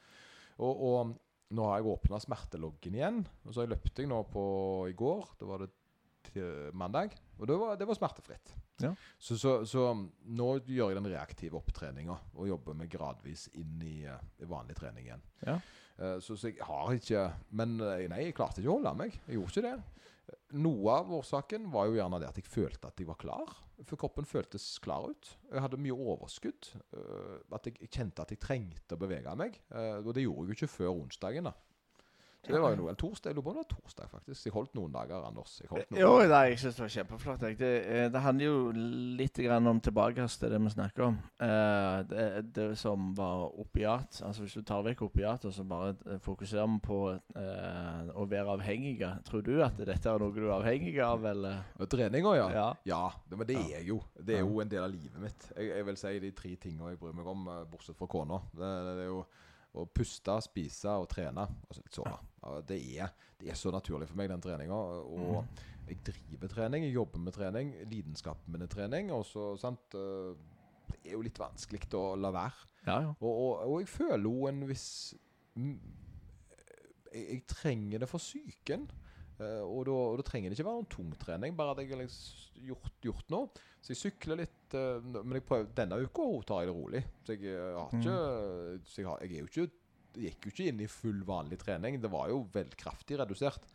Og, 0.60 0.84
og 0.90 1.14
nå 1.52 1.68
har 1.68 1.80
jeg 1.82 1.92
åpna 1.92 2.20
smerteloggen 2.24 2.96
igjen, 2.96 3.22
og 3.46 3.54
så 3.54 3.68
løpte 3.68 4.02
jeg 4.02 4.10
nå 4.10 4.22
på 4.32 4.44
i 4.90 4.94
går. 4.98 5.28
Da 5.40 5.46
var 5.52 5.66
det 5.68 6.72
mandag, 6.74 7.14
og 7.42 7.48
det 7.50 7.56
var, 7.58 7.78
det 7.80 7.88
var 7.90 7.98
smertefritt. 7.98 8.52
Ja. 8.84 8.92
Så, 9.18 9.38
så, 9.42 9.54
så 9.66 9.88
nå 9.98 10.50
gjør 10.70 10.92
jeg 10.92 10.98
den 11.00 11.10
reaktive 11.10 11.58
opptreninga 11.58 12.14
og 12.38 12.50
jobber 12.50 12.78
meg 12.78 12.92
gradvis 12.94 13.48
inn 13.58 13.82
i, 13.82 14.04
eh, 14.06 14.20
i 14.42 14.50
vanlig 14.50 14.78
trening 14.78 15.08
igjen. 15.08 15.24
Ja. 15.48 15.56
Eh, 15.98 16.20
Så, 16.22 16.38
så 16.38 16.52
jeg 16.52 16.62
har 16.66 16.94
ikke 16.96 17.24
Men 17.58 17.80
eh, 17.82 18.06
nei, 18.10 18.28
jeg 18.28 18.38
klarte 18.38 18.62
ikke 18.62 18.70
å 18.72 18.78
holde 18.78 18.94
meg. 19.00 19.18
Jeg 19.26 19.40
gjorde 19.40 19.52
ikke 19.56 19.66
det. 19.72 19.74
Noe 20.62 20.94
av 21.02 21.10
årsaken 21.18 21.66
var 21.74 21.90
jo 21.90 21.98
gjerne 21.98 22.20
det 22.22 22.30
at 22.30 22.38
jeg 22.40 22.48
følte 22.48 22.88
at 22.92 23.02
jeg 23.02 23.10
var 23.10 23.18
klar. 23.20 23.58
For 23.90 23.98
kroppen 23.98 24.28
føltes 24.30 24.66
klar 24.84 25.10
ut. 25.10 25.34
Jeg 25.50 25.66
hadde 25.66 25.80
mye 25.82 25.98
overskudd. 25.98 26.70
At 27.52 27.68
jeg, 27.68 27.90
kjente 27.92 28.22
at 28.24 28.32
jeg 28.32 28.40
trengte 28.44 28.96
å 28.96 29.02
bevege 29.02 29.34
meg. 29.40 29.58
Og 30.06 30.12
det 30.14 30.24
gjorde 30.28 30.46
jeg 30.46 30.54
jo 30.54 30.58
ikke 30.60 30.72
før 30.78 30.94
onsdagen. 31.02 31.50
da 31.50 31.56
Så 32.42 32.56
det 32.56 32.60
var 32.64 32.72
jo 32.74 32.78
noe, 32.82 32.94
torsdag, 32.98 33.30
Jeg 33.30 33.36
lurer 33.38 33.44
på 33.46 33.52
om 33.52 33.58
det 33.58 33.62
var 33.62 33.70
torsdag, 33.78 34.08
faktisk. 34.10 34.46
Jeg 34.48 34.54
holdt 34.56 34.72
noen 34.74 34.92
dager, 34.96 35.22
Anders. 35.28 35.52
Jeg 35.62 35.70
holdt 35.70 35.92
noen 35.92 36.00
Jo, 36.02 36.08
dager. 36.18 36.30
nei, 36.32 36.40
jeg 36.50 36.58
syns 36.64 36.76
det 36.80 36.82
var 36.82 36.94
kjempeflott. 36.96 37.42
jeg. 37.46 37.58
Det, 37.60 37.70
eh, 37.86 38.08
det 38.10 38.22
handler 38.24 38.46
jo 38.46 38.72
litt 39.20 39.38
grann 39.46 39.68
om 39.70 39.80
tilbakekast 39.80 40.40
til 40.42 40.50
det 40.50 40.60
vi 40.64 40.72
snakker 40.74 41.04
om. 41.06 41.20
Eh, 41.40 41.98
det, 42.10 42.26
det 42.56 42.66
som 42.82 43.12
var 43.14 43.44
opiat. 43.62 44.22
Altså 44.26 44.42
Hvis 44.42 44.56
du 44.58 44.64
tar 44.64 44.82
vekk 44.88 45.04
opiat 45.06 45.46
og 45.46 45.54
så 45.54 45.64
bare 45.70 45.94
eh, 46.10 46.18
fokuserer 46.26 46.66
vi 46.74 46.80
på 46.88 46.98
eh, 47.14 48.10
å 48.18 48.26
være 48.26 48.58
avhengige, 48.58 49.12
tror 49.30 49.46
du 49.46 49.62
at 49.62 49.78
dette 49.78 50.10
er 50.10 50.18
noe 50.26 50.34
du 50.34 50.42
er 50.48 50.56
avhengig 50.58 50.98
av, 51.06 51.24
eller? 51.30 51.62
Og 51.78 51.88
Treninga, 51.94 52.34
ja. 52.40 52.50
Ja. 52.58 52.68
Ja, 52.90 53.04
det, 53.30 53.38
men 53.38 53.48
det 53.48 53.60
er 53.62 53.70
jeg 53.78 53.88
jo. 53.94 54.02
Det 54.18 54.40
er 54.40 54.42
jo 54.48 54.60
en 54.66 54.74
del 54.74 54.84
av 54.84 54.90
livet 54.90 55.22
mitt. 55.22 55.46
Jeg, 55.56 55.70
jeg 55.78 55.86
vil 55.86 56.02
si 56.02 56.18
de 56.26 56.32
tre 56.42 56.56
tingene 56.58 56.90
jeg 56.96 57.00
bryr 57.06 57.14
meg 57.22 57.28
om, 57.38 57.46
eh, 57.54 57.64
bortsett 57.70 58.02
fra 58.02 58.10
kona. 58.10 58.42
Det, 58.52 58.66
det, 58.66 58.98
det 58.98 59.06
er 59.06 59.14
jo 59.14 59.22
å 59.72 59.86
puste, 59.88 60.36
spise 60.44 60.94
og 61.00 61.10
trene. 61.12 61.46
Og 61.68 61.78
litt 61.80 61.96
sove. 61.96 62.18
Det, 62.68 62.78
er, 62.98 63.12
det 63.40 63.52
er 63.54 63.60
så 63.60 63.72
naturlig 63.74 64.10
for 64.10 64.20
meg, 64.20 64.32
den 64.32 64.44
treninga. 64.44 64.76
Og 64.76 65.46
jeg 65.88 66.00
driver 66.08 66.52
trening, 66.52 66.88
jeg 66.88 66.96
jobber 66.96 67.24
med 67.24 67.36
trening. 67.36 67.74
Lidenskapen 67.92 68.54
min 68.54 68.66
er 68.66 68.72
trening. 68.72 69.12
Og 69.16 69.26
så, 69.28 69.52
sant 69.62 69.98
eh, 69.98 70.36
Det 70.92 71.02
er 71.06 71.18
jo 71.18 71.24
litt 71.26 71.40
vanskelig 71.40 71.88
å 71.98 72.06
la 72.20 72.34
være. 72.36 72.70
Ja, 72.86 72.98
ja. 73.06 73.16
Og, 73.20 73.32
og, 73.32 73.52
og 73.68 73.76
jeg 73.84 73.92
føler 73.92 74.26
jo 74.26 74.48
en 74.50 74.64
viss 74.66 74.88
mm, 75.54 75.76
jeg, 77.12 77.26
jeg 77.28 77.44
trenger 77.50 78.02
det 78.04 78.10
for 78.10 78.24
psyken. 78.24 78.88
Eh, 79.42 79.62
og, 79.66 79.84
da, 79.88 79.98
og 80.14 80.20
da 80.20 80.26
trenger 80.28 80.52
det 80.52 80.58
ikke 80.58 80.68
være 80.68 80.82
noen 80.82 80.92
tung 80.92 81.12
trening, 81.22 81.58
bare 81.58 81.74
at 81.74 81.82
jeg 81.82 81.92
har 81.94 82.02
liksom 82.04 82.66
gjort, 82.70 82.96
gjort 83.02 83.32
noe. 83.34 83.68
Så 83.82 83.94
jeg 83.96 84.02
sykler 84.04 84.44
litt, 84.44 84.76
eh, 84.78 85.12
men 85.18 85.38
jeg 85.40 85.46
prøver, 85.48 85.70
denne 85.78 86.02
uka 86.04 86.28
tar 86.48 86.64
jeg 86.64 86.72
det 86.72 86.78
rolig. 86.78 87.04
Så 87.26 87.38
jeg, 87.38 87.54
eh, 87.56 87.78
har 87.78 87.96
ikke 87.98 88.18
så 88.86 89.02
jeg, 89.02 89.08
har, 89.10 89.24
jeg 89.26 89.32
er 89.32 89.40
jo 89.42 89.52
ikke 89.52 89.70
gikk 90.12 90.46
jo 90.46 90.52
ikke 90.52 90.68
inn 90.68 90.82
i 90.84 90.90
full 90.92 91.22
vanlig 91.28 91.60
trening. 91.62 92.00
Det 92.04 92.12
var 92.12 92.30
jo 92.32 92.44
veldig 92.52 92.78
kraftig 92.80 93.20
redusert. 93.22 93.68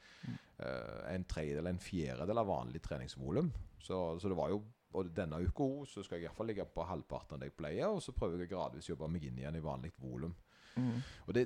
Uh, 0.56 1.04
en 1.12 1.24
tredjedel, 1.28 1.68
en 1.68 1.80
fjerdedel 1.80 2.40
av 2.40 2.48
vanlig 2.48 2.80
treningsvolum. 2.84 3.48
Så, 3.80 3.98
så 4.20 4.32
det 4.32 4.38
var 4.38 4.50
jo 4.54 4.62
Og 4.96 5.10
denne 5.12 5.36
uka 5.44 5.64
så 5.84 6.00
skal 6.00 6.16
jeg 6.16 6.24
iallfall 6.24 6.46
ligge 6.48 6.64
på 6.72 6.84
halvparten 6.88 7.36
av 7.36 7.40
det 7.42 7.50
jeg 7.50 7.56
pleier, 7.58 7.90
og 7.92 7.98
så 8.00 8.14
prøver 8.16 8.40
jeg 8.40 8.48
gradvis 8.48 8.86
å 8.86 8.94
jobbe 8.94 9.08
meg 9.12 9.26
inn 9.28 9.40
igjen 9.42 9.58
i 9.58 9.60
vanlig 9.60 9.90
volum. 10.00 10.32
Mm. 10.76 11.02
Og 11.26 11.34
det, 11.36 11.42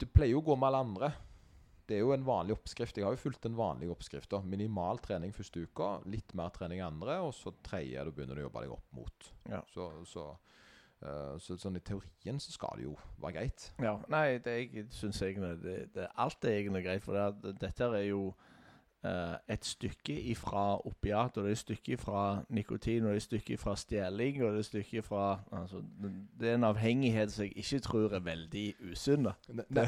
det 0.00 0.08
pleier 0.10 0.32
jo 0.32 0.40
å 0.40 0.46
gå 0.48 0.56
med 0.58 0.66
alle 0.66 0.80
andre. 0.82 1.10
Det 1.90 1.96
er 1.98 2.04
jo 2.04 2.12
en 2.14 2.22
vanlig 2.22 2.54
oppskrift. 2.54 3.00
Jeg 3.00 3.02
har 3.02 3.16
jo 3.16 3.18
fulgt 3.18 3.42
den 3.42 3.56
vanlige 3.58 3.90
oppskrifta. 3.90 4.38
Minimal 4.46 5.00
trening 5.02 5.32
første 5.34 5.64
uka, 5.66 5.96
litt 6.06 6.30
mer 6.38 6.52
trening 6.54 6.84
andre, 6.86 7.16
og 7.24 7.32
så 7.34 7.50
tredje 7.66 8.04
du 8.06 8.12
begynner 8.14 8.38
du 8.38 8.44
å 8.44 8.46
jobbe 8.46 8.62
deg 8.62 8.74
opp 8.76 8.92
mot. 8.94 9.26
Ja. 9.50 9.58
Så, 9.72 9.88
så, 10.06 10.28
uh, 11.02 11.34
så 11.42 11.56
sånn 11.58 11.80
i 11.80 11.82
teorien 11.82 12.38
så 12.38 12.54
skal 12.54 12.78
det 12.78 12.86
jo 12.86 12.94
være 13.18 13.40
greit. 13.40 13.66
Ja, 13.82 13.96
nei, 14.12 14.38
det 14.44 14.54
jeg 14.60 14.86
syns 14.94 15.18
egentlig 15.26 15.56
det, 15.64 15.76
det, 15.96 16.06
Alt 16.14 16.46
er 16.46 16.60
egentlig 16.60 16.84
greit, 16.86 17.02
for 17.02 17.18
det, 17.18 17.56
dette 17.58 17.90
er 17.90 18.06
jo 18.06 18.28
et 19.00 19.64
stykke 19.64 20.12
ifra 20.28 20.76
opiat, 20.84 21.38
og 21.38 21.46
det 21.46 21.54
er 21.54 21.56
et 21.56 21.62
stykke 21.62 21.92
ifra 21.94 22.22
nikotin, 22.52 23.06
og 23.06 23.14
det 23.14 23.16
er 23.16 23.22
et 23.22 23.24
stykke 23.24 23.54
ifra 23.54 23.72
stjeling, 23.80 24.42
og 24.42 24.50
det 24.50 24.58
er 24.58 24.64
et 24.64 24.68
stykke 24.68 24.98
ifra 25.00 25.22
altså, 25.56 25.80
det, 26.02 26.50
er 26.50 26.58
en 26.58 26.66
avhengighet 26.68 27.32
som 27.32 27.46
jeg 27.46 27.56
ikke 27.62 27.80
tror 27.86 28.16
er 28.18 28.26
veldig 28.26 28.66
usunn. 28.90 29.30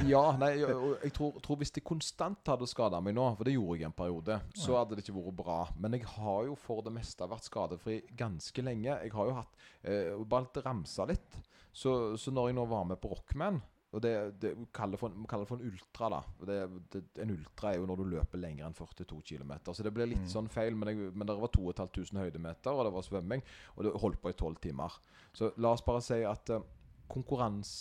Ja, 0.08 0.22
nei, 0.40 0.50
jeg, 0.62 0.78
jeg 1.04 1.12
tror, 1.18 1.36
tror 1.44 1.60
hvis 1.60 1.74
det 1.76 1.84
konstant 1.84 2.48
hadde 2.48 2.70
skada 2.70 3.02
meg 3.04 3.16
nå, 3.18 3.26
for 3.36 3.48
det 3.48 3.56
gjorde 3.58 3.78
jeg 3.82 3.90
en 3.90 3.98
periode, 4.00 4.38
så 4.56 4.78
hadde 4.78 4.96
det 4.96 5.04
ikke 5.04 5.18
vært 5.18 5.38
bra. 5.42 5.58
Men 5.76 5.98
jeg 5.98 6.08
har 6.14 6.46
jo 6.48 6.56
for 6.56 6.80
det 6.86 6.94
meste 6.96 7.28
vært 7.28 7.50
skadefri 7.50 8.00
ganske 8.16 8.64
lenge. 8.64 8.96
Jeg 8.96 9.12
har 9.12 9.28
jo 9.28 9.36
hatt 9.42 9.66
eh, 9.82 10.14
Bare 10.32 10.64
ramsa 10.64 11.04
litt. 11.10 11.36
Så, 11.72 12.16
så 12.20 12.32
når 12.32 12.50
jeg 12.50 12.56
nå 12.56 12.64
var 12.68 12.88
med 12.88 13.00
på 13.00 13.10
Rockman 13.12 13.60
og 13.92 14.00
det, 14.00 14.12
det 14.40 14.54
vi 14.56 14.66
kaller 14.72 14.96
for, 14.96 15.12
vi 15.12 15.26
kaller 15.28 15.44
det 15.44 15.50
for 15.50 15.60
en 15.60 15.68
ultra, 15.68 16.08
da. 16.14 16.20
Det, 16.48 16.58
det, 16.94 17.02
en 17.20 17.32
ultra 17.34 17.72
er 17.72 17.80
jo 17.80 17.88
når 17.90 18.00
du 18.00 18.06
løper 18.14 18.40
lenger 18.40 18.64
enn 18.64 18.76
42 18.76 19.18
km. 19.28 19.52
Så 19.68 19.84
det 19.84 19.92
ble 19.92 20.06
litt 20.08 20.30
sånn 20.32 20.48
feil. 20.52 20.78
Men, 20.78 20.88
jeg, 20.88 21.10
men 21.12 21.28
det 21.28 21.36
var 21.36 21.52
2500 21.52 22.22
høydemeter, 22.24 22.72
og 22.72 22.86
det 22.88 22.94
var 22.94 23.04
svømming. 23.04 23.44
Og 23.76 23.84
det 23.84 23.92
holdt 24.00 24.22
på 24.22 24.32
i 24.32 24.38
tolv 24.38 24.62
timer. 24.64 24.96
Så 25.36 25.52
la 25.60 25.74
oss 25.76 25.84
bare 25.84 26.00
si 26.04 26.22
at 26.24 26.54
eh, 26.56 26.64
konkurrans, 27.12 27.74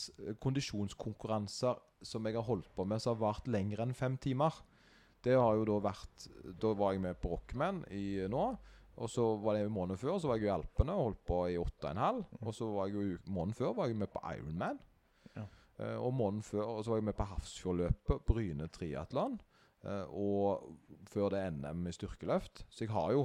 kondisjonskonkurranser 0.44 1.80
som 2.04 2.28
jeg 2.28 2.36
har 2.36 2.48
holdt 2.48 2.68
på 2.76 2.84
med 2.88 3.00
som 3.00 3.16
har 3.16 3.24
vart 3.24 3.48
lenger 3.48 3.86
enn 3.86 3.96
fem 3.96 4.20
timer. 4.20 4.60
Det 5.24 5.38
har 5.38 5.56
jo 5.56 5.68
da 5.70 5.78
vært 5.86 6.28
Da 6.60 6.74
var 6.76 6.96
jeg 6.96 7.04
med 7.04 7.20
på 7.22 7.32
Rockman 7.36 7.84
i 7.94 8.26
nå. 8.28 8.46
Og 9.02 9.10
så 9.10 9.24
var 9.40 9.56
det 9.56 9.64
en 9.64 9.74
måned 9.74 9.96
før 9.98 10.20
så 10.20 10.28
var 10.28 10.42
jeg 10.42 10.50
i 10.50 10.56
Alpene 10.60 10.94
og 10.98 11.06
holdt 11.06 11.22
på 11.30 11.44
i 11.54 11.60
åtte 11.62 11.88
og 11.88 11.92
en 11.94 12.04
halv. 12.04 12.24
Og 12.42 12.56
så 12.58 12.68
var 12.68 12.90
jeg 12.90 13.00
jo 13.00 13.20
måneden 13.32 13.56
før 13.56 13.78
var 13.78 13.88
jeg 13.88 14.02
med 14.02 14.12
på 14.12 14.22
Ironman. 14.28 14.82
Ja. 15.82 15.88
Eh, 15.90 15.98
og 16.06 16.14
måneden 16.14 16.44
før 16.46 16.78
og 16.78 16.84
så 16.86 16.94
var 16.94 17.02
jeg 17.02 17.08
med 17.10 17.18
på 17.18 17.26
Hafrsfjordløpet, 17.34 18.24
Bryne 18.30 18.68
triatlon. 18.72 19.40
Eh, 19.84 20.06
og 20.14 20.78
før 21.10 21.34
det 21.34 21.42
NM 21.58 21.88
i 21.90 21.96
styrkeløft. 21.98 22.66
Så 22.70 22.86
jeg 22.86 22.94
har 22.94 23.12
jo 23.18 23.24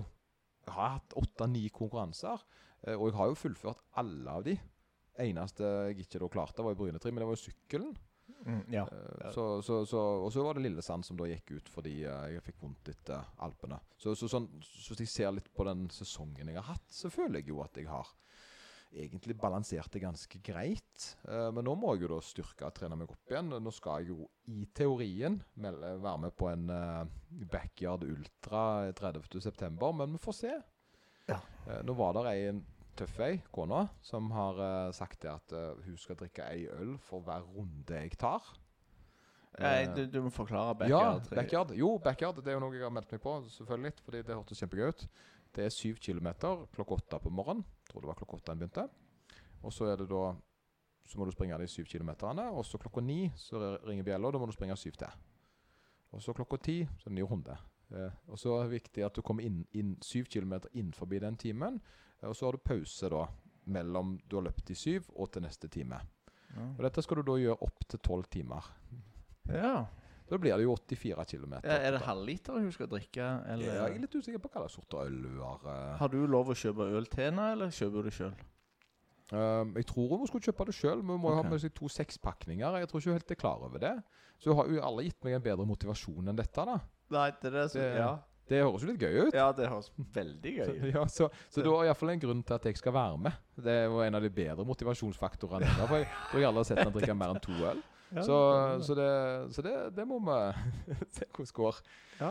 jeg 0.66 0.74
har 0.74 0.96
hatt 0.96 1.14
åtte-ni 1.14 1.68
konkurranser. 1.70 2.40
Eh, 2.82 2.96
og 2.96 3.10
jeg 3.12 3.16
har 3.20 3.28
jo 3.30 3.38
fullført 3.38 3.84
alle 4.00 4.32
av 4.40 4.42
de. 4.48 4.56
Eneste 5.22 5.62
jeg 5.92 6.02
ikke 6.04 6.18
da 6.24 6.28
klarte, 6.28 6.64
var 6.64 6.74
i 6.74 6.78
Brynetri, 6.80 7.12
men 7.12 7.22
det 7.22 7.28
var 7.28 7.36
jo 7.38 7.44
sykkelen. 7.46 7.94
ja. 8.74 8.82
Eh, 8.90 9.30
Så, 9.32 9.62
så, 9.62 9.84
så, 9.86 10.00
og 10.24 10.32
så 10.34 10.42
var 10.42 10.54
det 10.58 10.64
Lillesand 10.66 11.04
som 11.06 11.16
da 11.16 11.28
gikk 11.30 11.52
ut 11.60 11.68
fordi 11.70 12.00
jeg 12.02 12.42
fikk 12.42 12.58
vondt 12.64 12.88
etter 12.90 13.22
Alpene. 13.46 13.78
Så, 13.96 14.14
så, 14.18 14.28
sånn, 14.28 14.48
så 14.62 14.96
jeg 14.98 15.08
ser 15.08 15.32
litt 15.36 15.52
på 15.54 15.64
den 15.68 15.86
sesongen 15.94 16.48
jeg 16.50 16.58
har 16.58 16.72
hatt, 16.74 16.88
så 16.90 17.10
føler 17.10 17.40
jeg 17.40 17.52
jo 17.54 17.62
at 17.62 17.76
jeg 17.78 17.86
har 17.88 18.10
egentlig 18.94 19.36
balanserte 19.38 20.00
ganske 20.00 20.40
greit. 20.44 21.08
Eh, 21.28 21.48
men 21.54 21.66
nå 21.66 21.74
må 21.78 21.94
jeg 21.94 22.06
jo 22.06 22.12
da 22.14 22.20
styrke 22.24 22.68
og 22.68 22.76
trene 22.76 22.98
meg 22.98 23.12
opp 23.12 23.32
igjen. 23.32 23.52
Nå 23.62 23.72
skal 23.74 24.02
jeg 24.04 24.14
jo 24.14 24.28
i 24.52 24.66
teorien 24.76 25.40
være 25.56 26.16
med 26.22 26.36
på 26.38 26.50
en 26.52 26.70
eh, 26.72 27.02
Backyard 27.52 28.06
Ultra 28.06 28.92
30.9., 28.96 29.92
men 30.00 30.16
vi 30.16 30.22
får 30.22 30.38
se. 30.40 30.54
Ja. 31.30 31.40
Eh, 31.66 31.82
nå 31.86 31.96
var 31.98 32.16
det 32.16 32.26
ei 32.32 32.48
en 32.52 32.64
tøff 32.96 33.18
ei, 33.20 33.34
kona, 33.52 33.82
som 34.00 34.30
har 34.32 34.56
sagt 34.96 35.18
det 35.20 35.28
at 35.28 35.52
hun 35.84 35.98
skal 36.00 36.16
drikke 36.16 36.46
ei 36.48 36.62
øl 36.72 36.94
for 36.96 37.20
hver 37.26 37.42
runde 37.44 37.92
jeg 37.92 38.16
tar. 38.16 38.40
Nei, 39.60 39.84
du, 39.92 40.06
du 40.08 40.16
må 40.24 40.30
forklare 40.32 40.72
ja, 40.88 41.02
backyard. 41.02 41.28
backyard. 41.36 41.74
Jo, 41.76 41.90
backyard. 42.00 42.40
Det 42.40 42.52
er 42.52 42.56
jo 42.56 42.62
noe 42.64 42.76
jeg 42.76 42.86
har 42.86 42.94
meldt 42.96 43.12
meg 43.12 43.20
på, 43.20 43.34
selvfølgelig. 43.52 43.92
Fordi 44.04 44.22
det 44.24 44.36
hørtes 44.36 44.64
kjempegøy 44.64 44.88
ut. 44.88 45.04
Det 45.56 45.64
er 45.64 45.72
syv 45.72 46.00
kilometer 46.04 46.64
klokka 46.72 46.96
åtte 46.96 47.20
på 47.20 47.32
morgenen. 47.32 47.64
Tror 47.96 48.02
det 48.02 48.08
var 48.08 48.14
klokka 48.14 48.36
åtte 48.36 48.52
den 48.52 48.58
begynte. 48.58 48.88
Og 49.64 49.72
så 49.72 49.86
er 49.88 49.96
det 49.96 50.10
da 50.10 50.34
Så 51.06 51.18
må 51.18 51.24
du 51.24 51.30
springe 51.30 51.56
de 51.58 51.68
syv 51.70 51.84
kilometerne. 51.86 52.50
Og 52.50 52.64
så 52.66 52.78
klokka 52.78 53.00
ni 53.00 53.30
så 53.36 53.78
ringer 53.86 54.02
bjella, 54.04 54.26
og 54.26 54.32
da 54.32 54.38
må 54.38 54.46
du 54.46 54.52
springe 54.52 54.76
syv 54.76 54.92
til. 54.98 55.08
Og 56.10 56.22
så 56.22 56.32
klokka 56.34 56.56
ti 56.56 56.80
så 56.98 57.06
er 57.06 57.12
det 57.12 57.14
ny 57.14 57.22
runde. 57.22 57.56
Eh, 57.90 58.10
og 58.26 58.38
så 58.38 58.56
er 58.56 58.64
det 58.64 58.70
viktig 58.70 59.04
at 59.06 59.14
du 59.14 59.22
kommer 59.22 59.46
inn, 59.46 59.60
inn 59.72 59.94
syv 60.02 60.24
kilometer 60.24 60.68
innenfor 60.74 61.06
den 61.06 61.36
timen. 61.36 61.80
Eh, 62.20 62.28
og 62.28 62.36
så 62.36 62.46
har 62.46 62.52
du 62.52 62.58
pause 62.58 63.08
da 63.08 63.28
mellom 63.64 64.18
du 64.26 64.36
har 64.36 64.48
løpt 64.48 64.70
i 64.70 64.74
syv 64.74 65.06
og 65.14 65.30
til 65.30 65.42
neste 65.42 65.68
time. 65.68 66.00
Og 66.56 66.82
dette 66.82 67.02
skal 67.02 67.16
du 67.16 67.22
da 67.22 67.38
gjøre 67.38 67.62
opp 67.62 67.86
til 67.88 68.00
tolv 68.00 68.24
timer. 68.24 68.66
Ja. 69.46 69.86
Da 70.28 70.36
blir 70.42 70.56
det 70.58 70.64
jo 70.66 70.74
84 70.74 71.24
km. 71.30 71.52
Ja, 71.62 71.76
er 71.86 71.92
det 71.94 72.00
halvliter 72.02 72.52
hun 72.58 72.72
skal 72.74 72.88
drikke, 72.90 73.26
eller 73.46 73.64
Jeg 73.64 73.94
er 73.94 73.98
litt 74.02 74.14
usikker 74.18 74.38
på 74.42 74.48
hva 74.50 74.64
slags 74.64 74.74
sorter 74.74 75.04
øl 75.06 75.20
hun 75.22 75.38
har. 75.38 75.60
eh. 75.70 75.96
Har 76.00 76.08
du 76.08 76.26
lov 76.26 76.48
å 76.50 76.56
kjøpe 76.58 76.88
øl 76.98 77.06
til 77.06 77.24
henne, 77.28 77.52
eller 77.52 77.68
kjøper 77.70 78.02
du 78.02 78.02
det 78.10 78.12
sjøl? 78.16 78.34
Um, 79.32 79.72
jeg 79.74 79.86
tror 79.90 80.12
hun 80.18 80.26
skulle 80.30 80.46
kjøpe 80.46 80.66
det 80.68 80.74
sjøl, 80.78 81.00
men 81.02 81.16
hun 81.16 81.22
må 81.24 81.30
jo 81.32 81.38
Ok. 81.40 81.44
ha 81.44 81.50
med 81.50 81.60
seg 81.60 81.74
to 81.74 81.88
sekspakninger. 81.90 82.78
Jeg 82.78 82.88
tror 82.88 83.00
ikke 83.00 83.10
hun 83.10 83.18
helt 83.18 83.30
er 83.30 83.40
klar 83.40 83.58
over 83.66 83.78
det. 83.82 83.94
Så 84.38 84.50
hun 84.52 84.56
har 84.60 84.68
jo 84.70 84.82
alle 84.86 85.02
gitt 85.08 85.24
meg 85.24 85.34
en 85.34 85.42
bedre 85.42 85.66
motivasjon 85.66 86.28
enn 86.28 86.36
dette. 86.36 86.54
da 86.64 86.78
Nei, 87.10 87.30
det 87.42 87.54
er 87.54 87.66
så, 87.68 87.74
Det- 87.78 87.96
Ja, 87.98 88.18
Det 88.48 88.62
høres 88.62 88.82
jo 88.82 88.86
litt 88.86 89.00
gøy 89.00 89.26
ut. 89.26 89.34
ja 89.34 89.50
det 89.52 89.68
høres 89.68 89.90
veldig 89.98 90.52
gøy 90.58 90.68
ut. 90.78 90.94
Ja, 90.94 91.04
så, 91.06 91.28
så 91.50 91.62
det 91.62 91.66
iallfall 91.66 92.10
en 92.10 92.20
grunn 92.20 92.42
til 92.44 92.54
at 92.54 92.62
jeg 92.62 92.76
skal 92.76 92.92
være 92.92 93.18
med. 93.18 93.32
Det 93.58 93.88
jo 93.90 94.00
en 94.00 94.14
av 94.14 94.22
de 94.22 94.30
bedre 94.30 94.64
motivasjonsfaktorene. 94.64 95.66
For 95.88 95.96
jeg 95.98 96.06
tror 96.30 96.38
jeg 96.38 96.46
aldri 96.46 96.58
har 96.62 96.64
sett 96.64 96.78
henne 96.78 96.92
drikke 96.94 97.16
mer 97.16 97.34
enn 97.34 97.40
to 97.42 97.52
øl. 97.52 97.82
Ja, 98.14 98.22
Så, 98.22 98.36
så, 98.86 98.94
det, 98.94 99.54
så 99.54 99.62
det, 99.62 99.74
det 99.96 100.06
må 100.06 100.18
vi 100.22 100.36
se 101.16 101.24
hvordan 101.32 101.46
det 101.46 101.54
går. 101.54 101.80
Ja. 102.20 102.30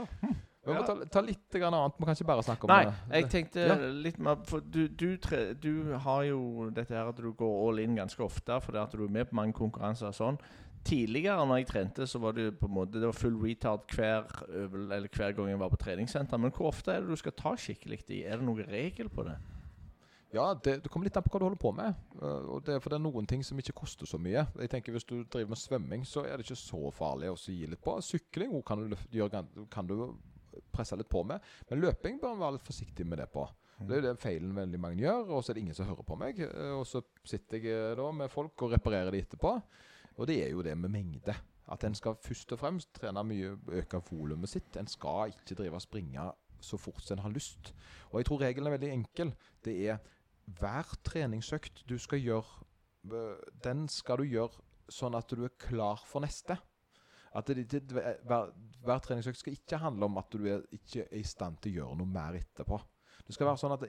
Vi 0.66 0.74
må 0.74 0.80
Ja. 0.80 0.86
ta, 0.88 0.96
ta 1.06 1.22
litt 1.22 1.52
grann 1.52 1.74
annet. 1.78 1.94
Vi 2.00 2.06
kan 2.08 2.16
ikke 2.16 2.26
bare 2.26 2.44
snakke 2.44 2.64
om 2.66 2.72
Nei, 2.74 2.86
det. 2.86 2.94
jeg 3.14 3.30
tenkte 3.30 3.66
Ja. 3.68 3.76
litt 3.92 4.18
mer 4.20 4.40
For 4.50 4.60
du, 4.66 4.88
du, 4.88 5.18
tre, 5.18 5.54
du 5.54 5.94
har 6.02 6.24
jo 6.24 6.70
dette 6.74 6.96
her 6.96 7.10
at 7.12 7.18
du 7.22 7.32
går 7.34 7.70
all 7.70 7.80
in 7.84 7.96
ganske 7.96 8.24
ofte 8.24 8.58
fordi 8.62 8.78
at 8.82 8.92
du 8.96 9.04
er 9.06 9.12
med 9.12 9.26
på 9.30 9.36
mange 9.36 9.54
konkurranser 9.54 10.08
og 10.08 10.16
sånn. 10.18 10.40
Tidligere 10.86 11.46
når 11.50 11.58
jeg 11.64 11.68
trente, 11.68 12.06
så 12.08 12.20
var 12.22 12.32
det 12.38 12.60
på 12.60 12.68
en 12.68 12.74
måte 12.76 13.00
Det 13.02 13.08
var 13.10 13.14
full 13.18 13.38
retard 13.42 13.86
hver, 13.94 14.26
øvel, 14.50 14.92
eller 14.92 15.08
hver 15.10 15.32
gang 15.34 15.48
jeg 15.50 15.60
var 15.60 15.70
på 15.70 15.78
treningssenter. 15.82 16.38
Men 16.38 16.52
hvor 16.52 16.68
ofte 16.72 16.92
er 16.94 17.02
det 17.02 17.10
du 17.10 17.16
skal 17.16 17.32
ta 17.34 17.56
skikkelig 17.58 18.04
i? 18.10 18.24
Er 18.24 18.38
det 18.38 18.46
noen 18.46 18.66
regel 18.70 19.10
på 19.10 19.24
det? 19.26 19.38
Ja, 20.34 20.54
det, 20.54 20.80
det 20.84 20.92
kommer 20.92 21.08
litt 21.08 21.18
an 21.18 21.24
på 21.24 21.32
hva 21.34 21.40
du 21.40 21.46
holder 21.48 21.62
på 21.62 21.72
med. 21.76 22.00
Uh, 22.20 22.58
det, 22.66 22.80
for 22.84 22.92
det 22.92 22.98
er 22.98 23.04
noen 23.06 23.28
ting 23.30 23.44
som 23.46 23.60
ikke 23.62 23.76
koster 23.78 24.10
så 24.10 24.20
mye. 24.22 24.46
Jeg 24.60 24.72
tenker 24.72 24.96
Hvis 24.96 25.08
du 25.08 25.18
driver 25.24 25.54
med 25.54 25.62
svømming, 25.62 26.06
så 26.08 26.26
er 26.26 26.36
det 26.36 26.48
ikke 26.48 26.60
så 26.60 26.82
farlig 26.96 27.32
å 27.32 27.38
gi 27.40 27.70
litt 27.70 27.84
på. 27.84 27.96
Sykling 28.04 28.56
kan 28.68 28.82
du, 28.82 28.98
gjøre, 29.14 29.46
kan 29.72 29.88
du 29.88 29.96
presse 30.76 30.98
litt 31.00 31.12
på 31.12 31.24
med. 31.28 31.44
Men 31.70 31.84
løping 31.84 32.20
bør 32.22 32.36
en 32.36 32.44
være 32.44 32.58
litt 32.58 32.68
forsiktig 32.68 33.08
med 33.08 33.22
det 33.24 33.30
på. 33.32 33.46
Det 33.76 33.92
er 33.92 34.00
jo 34.00 34.08
den 34.08 34.20
feilen 34.20 34.54
veldig 34.56 34.80
mange 34.80 35.04
gjør, 35.04 35.34
og 35.36 35.42
så 35.44 35.52
er 35.52 35.58
det 35.58 35.66
ingen 35.66 35.76
som 35.76 35.88
hører 35.90 36.08
på 36.08 36.20
meg. 36.20 36.40
uh, 36.42 36.78
Og 36.80 36.86
så 36.90 37.04
sitter 37.28 37.60
jeg 37.60 37.92
uh, 37.92 37.92
da 38.00 38.12
med 38.24 38.32
folk 38.34 38.66
og 38.66 38.76
reparerer 38.76 39.14
det 39.14 39.28
etterpå. 39.28 39.58
Og 40.16 40.28
det 40.28 40.42
er 40.46 40.56
jo 40.56 40.64
det 40.66 40.78
med 40.80 40.92
mengde. 40.92 41.36
At 41.72 41.84
en 41.84 41.96
skal 41.98 42.18
først 42.22 42.52
og 42.54 42.60
fremst 42.62 42.92
trene 42.94 43.24
mye, 43.26 43.56
øke 43.80 44.02
volumet 44.12 44.52
sitt. 44.52 44.76
En 44.78 44.88
skal 44.88 45.34
ikke 45.34 45.58
drive 45.58 45.80
og 45.80 45.84
springe 45.84 46.28
så 46.62 46.78
fort 46.78 47.12
en 47.12 47.24
har 47.24 47.34
lyst. 47.34 47.74
Og 48.12 48.20
jeg 48.20 48.26
tror 48.26 48.42
regelen 48.42 48.68
er 48.68 48.78
veldig 48.78 48.92
enkel. 48.94 49.34
Det 49.66 49.76
er 49.90 49.98
hver 50.46 50.96
treningsøkt 51.04 51.84
du 51.90 51.98
skal 52.02 52.22
gjøre, 52.22 52.66
øh, 53.12 53.38
den 53.64 53.88
skal 53.90 54.22
du 54.22 54.30
gjøre 54.30 54.64
sånn 54.92 55.18
at 55.18 55.30
du 55.32 55.46
er 55.46 55.54
klar 55.60 56.02
for 56.06 56.24
neste. 56.26 56.58
At 57.36 57.50
det, 57.52 57.66
det, 57.72 57.82
hver, 57.92 58.52
hver 58.86 59.02
treningsøkt 59.04 59.42
skal 59.42 59.58
ikke 59.58 59.80
handle 59.82 60.08
om 60.08 60.20
at 60.22 60.30
du 60.32 60.46
er, 60.48 60.62
ikke 60.72 61.04
er 61.10 61.18
i 61.20 61.26
stand 61.28 61.60
til 61.62 61.74
å 61.74 61.80
gjøre 61.80 61.98
noe 62.00 62.12
mer 62.12 62.38
etterpå. 62.40 62.80
Det 63.26 63.34
skal 63.34 63.50
være 63.50 63.58
sånn 63.58 63.74
at 63.74 63.84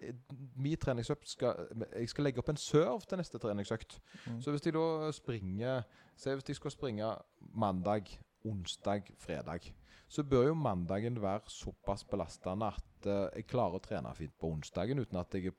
min 0.56 0.78
treningsøkt 0.80 1.28
skal 1.28 1.66
Jeg 1.92 2.08
skal 2.08 2.24
legge 2.24 2.40
opp 2.40 2.48
en 2.48 2.60
serve 2.60 3.04
til 3.04 3.20
neste 3.20 3.40
treningsøkt. 3.42 3.98
Mm. 4.24 4.38
Så 4.40 4.54
hvis 4.54 4.64
jeg 4.64 4.76
da 4.76 5.10
springer 5.12 5.82
Se 6.16 6.32
hvis 6.32 6.48
jeg 6.48 6.56
skal 6.56 6.72
springe 6.72 7.10
mandag, 7.52 8.08
onsdag, 8.48 9.10
fredag, 9.20 9.66
så 10.08 10.22
bør 10.24 10.46
jo 10.48 10.54
mandagen 10.56 11.18
være 11.20 11.50
såpass 11.52 12.06
belastende 12.08 12.70
at 12.72 13.08
eh, 13.10 13.26
jeg 13.36 13.48
klarer 13.50 13.76
å 13.76 13.82
trene 13.84 14.14
fint 14.16 14.32
på 14.40 14.48
onsdagen 14.54 15.02
uten 15.02 15.18
at 15.20 15.34
jeg 15.36 15.50
er 15.50 15.58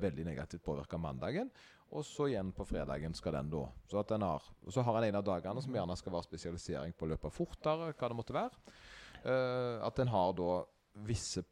veldig 0.00 0.24
negativt 0.26 0.64
påvirka 0.66 0.98
mandagen. 0.98 1.50
Og 1.90 2.04
så 2.06 2.28
igjen 2.30 2.52
på 2.54 2.66
fredagen 2.68 3.14
skal 3.18 3.34
den 3.38 3.50
da. 3.50 3.64
Så, 3.90 4.02
har, 4.02 4.50
så 4.70 4.84
har 4.86 5.00
en 5.00 5.08
en 5.08 5.20
av 5.20 5.26
dagene 5.26 5.62
som 5.62 5.74
gjerne 5.74 5.96
skal 5.98 6.14
være 6.14 6.28
spesialisering 6.28 6.94
på 6.94 7.06
å 7.06 7.12
løpe 7.14 7.32
fortere, 7.34 7.92
hva 7.92 8.10
det 8.10 8.18
måtte 8.18 8.36
være. 8.36 8.76
Uh, 9.24 9.80
at 9.84 9.98
en 10.00 10.12
har 10.12 10.36
da 10.38 10.52
visse 11.06 11.42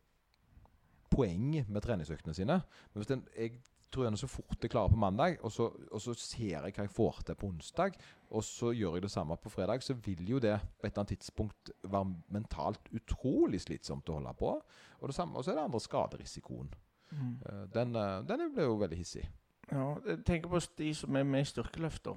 poeng 1.11 1.65
med 1.67 1.83
treningsøktene 1.83 2.37
sine. 2.37 2.61
Men 2.93 3.03
hvis 3.03 3.11
den, 3.11 3.27
jeg 3.35 3.59
tror 3.91 4.07
gjerne 4.07 4.21
så 4.21 4.29
fort 4.31 4.63
jeg 4.63 4.73
klarer 4.73 4.93
på 4.93 5.01
mandag, 5.01 5.39
og 5.43 5.53
så, 5.53 5.69
og 5.91 6.03
så 6.05 6.15
ser 6.21 6.53
jeg 6.53 6.75
hva 6.77 6.85
jeg 6.85 6.93
får 6.93 7.23
til 7.27 7.39
på 7.41 7.49
onsdag, 7.49 7.97
og 8.29 8.45
så 8.45 8.73
gjør 8.77 8.99
jeg 8.99 9.07
det 9.07 9.13
samme 9.13 9.39
på 9.41 9.53
fredag, 9.53 9.83
så 9.85 9.97
vil 10.05 10.23
jo 10.29 10.41
det 10.43 10.59
på 10.61 10.87
et 10.87 10.93
eller 10.93 11.05
annet 11.05 11.15
tidspunkt 11.17 11.73
være 11.83 12.13
mentalt 12.35 12.93
utrolig 12.95 13.63
slitsomt 13.65 14.11
å 14.13 14.19
holde 14.21 14.35
på. 14.39 14.53
Og, 15.01 15.09
det 15.09 15.17
samme, 15.17 15.39
og 15.39 15.45
så 15.45 15.53
er 15.53 15.59
det 15.59 15.65
andre 15.67 15.83
skaderisikoen. 15.83 16.71
Mm. 17.11 17.39
Eh, 17.47 17.65
Den, 17.75 17.97
eh, 17.97 18.23
den 18.29 18.51
blir 18.55 18.65
jo 18.69 18.77
veldig 18.81 18.99
hissig. 18.99 19.29
Ja, 19.73 19.95
jeg 20.07 20.25
tenker 20.25 20.49
på 20.49 20.61
de 20.79 20.95
som 20.95 21.17
er 21.17 21.25
med 21.29 21.41
i 21.45 21.45
styrkeløft. 21.45 22.09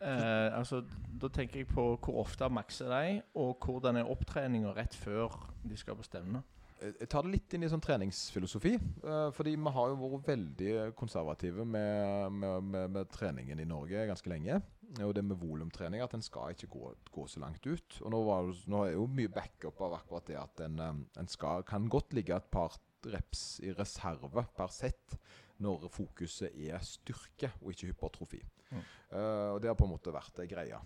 Eh, 0.00 0.58
altså, 0.58 0.84
da 1.20 1.28
tenker 1.28 1.60
jeg 1.60 1.68
på 1.68 1.96
hvor 1.96 2.20
ofte 2.22 2.48
makser 2.48 2.88
de, 2.92 3.22
og 3.34 3.58
hvordan 3.64 3.96
er 3.96 4.08
opptreninga 4.08 4.72
rett 4.76 4.94
før 4.94 5.34
de 5.68 5.76
skal 5.76 5.98
på 5.98 6.06
stevne. 6.06 6.42
Jeg 6.78 7.08
tar 7.10 7.24
det 7.26 7.32
litt 7.32 7.54
inn 7.56 7.64
i 7.66 7.68
sånn 7.68 7.82
treningsfilosofi. 7.82 8.76
eh, 8.78 9.30
fordi 9.34 9.56
vi 9.56 9.70
har 9.74 9.88
jo 9.90 9.96
vært 9.98 10.28
veldig 10.28 10.94
konservative 10.94 11.64
med, 11.66 12.32
med, 12.32 12.62
med, 12.62 12.90
med 12.90 13.10
treningen 13.10 13.58
i 13.58 13.66
Norge 13.66 14.06
ganske 14.06 14.30
lenge. 14.30 14.60
Og 15.02 15.14
det 15.14 15.24
med 15.24 15.36
volumtrening, 15.36 16.00
at 16.00 16.14
en 16.14 16.22
skal 16.22 16.54
ikke 16.54 16.70
gå, 16.72 16.94
gå 17.12 17.26
så 17.26 17.40
langt 17.42 17.66
ut. 17.66 17.98
Og 18.00 18.10
nå, 18.14 18.22
var, 18.24 18.54
nå 18.70 18.84
er 18.86 18.92
jo 18.94 19.08
mye 19.10 19.28
backup 19.28 19.82
av 19.84 19.98
akkurat 19.98 20.30
det 20.30 20.38
at 20.38 20.62
en, 20.68 20.78
eh, 20.78 21.02
en 21.18 21.28
skal, 21.28 21.66
kan 21.66 21.88
godt 21.90 22.14
ligge 22.14 22.36
et 22.36 22.46
par 22.54 22.78
reps 23.06 23.60
i 23.64 23.72
reserve 23.76 24.44
per 24.56 24.72
sett 24.74 25.18
når 25.62 25.88
fokuset 25.90 26.54
er 26.54 26.78
styrke 26.86 27.50
og 27.62 27.72
ikke 27.72 27.90
hypertrofi. 27.90 28.40
Mm. 28.70 28.80
Uh, 29.10 29.48
og 29.54 29.60
det 29.62 29.70
har 29.70 29.78
på 29.78 29.86
en 29.88 29.94
måte 29.94 30.14
vært 30.14 30.36
det 30.38 30.48
greia. 30.50 30.80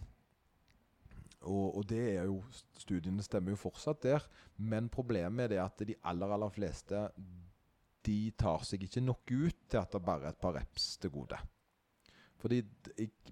Og, 1.42 1.78
og 1.78 1.86
det 1.90 2.02
er 2.14 2.28
jo 2.28 2.38
Studiene 2.78 3.22
stemmer 3.24 3.54
jo 3.54 3.60
fortsatt 3.60 4.02
der. 4.04 4.26
Men 4.58 4.90
problemet 4.92 5.44
er 5.44 5.54
det 5.54 5.62
at 5.62 5.86
de 5.88 5.98
aller, 6.10 6.34
aller 6.34 6.52
fleste 6.54 7.08
De 8.06 8.20
tar 8.38 8.62
seg 8.66 8.86
ikke 8.86 9.02
nok 9.02 9.30
ut 9.30 9.58
til 9.70 9.80
at 9.80 9.92
det 9.92 10.04
bare 10.04 10.30
er 10.30 10.36
et 10.36 10.42
par 10.42 10.56
reps 10.56 10.96
til 11.02 11.12
gode. 11.14 11.38
Fordi 12.42 12.58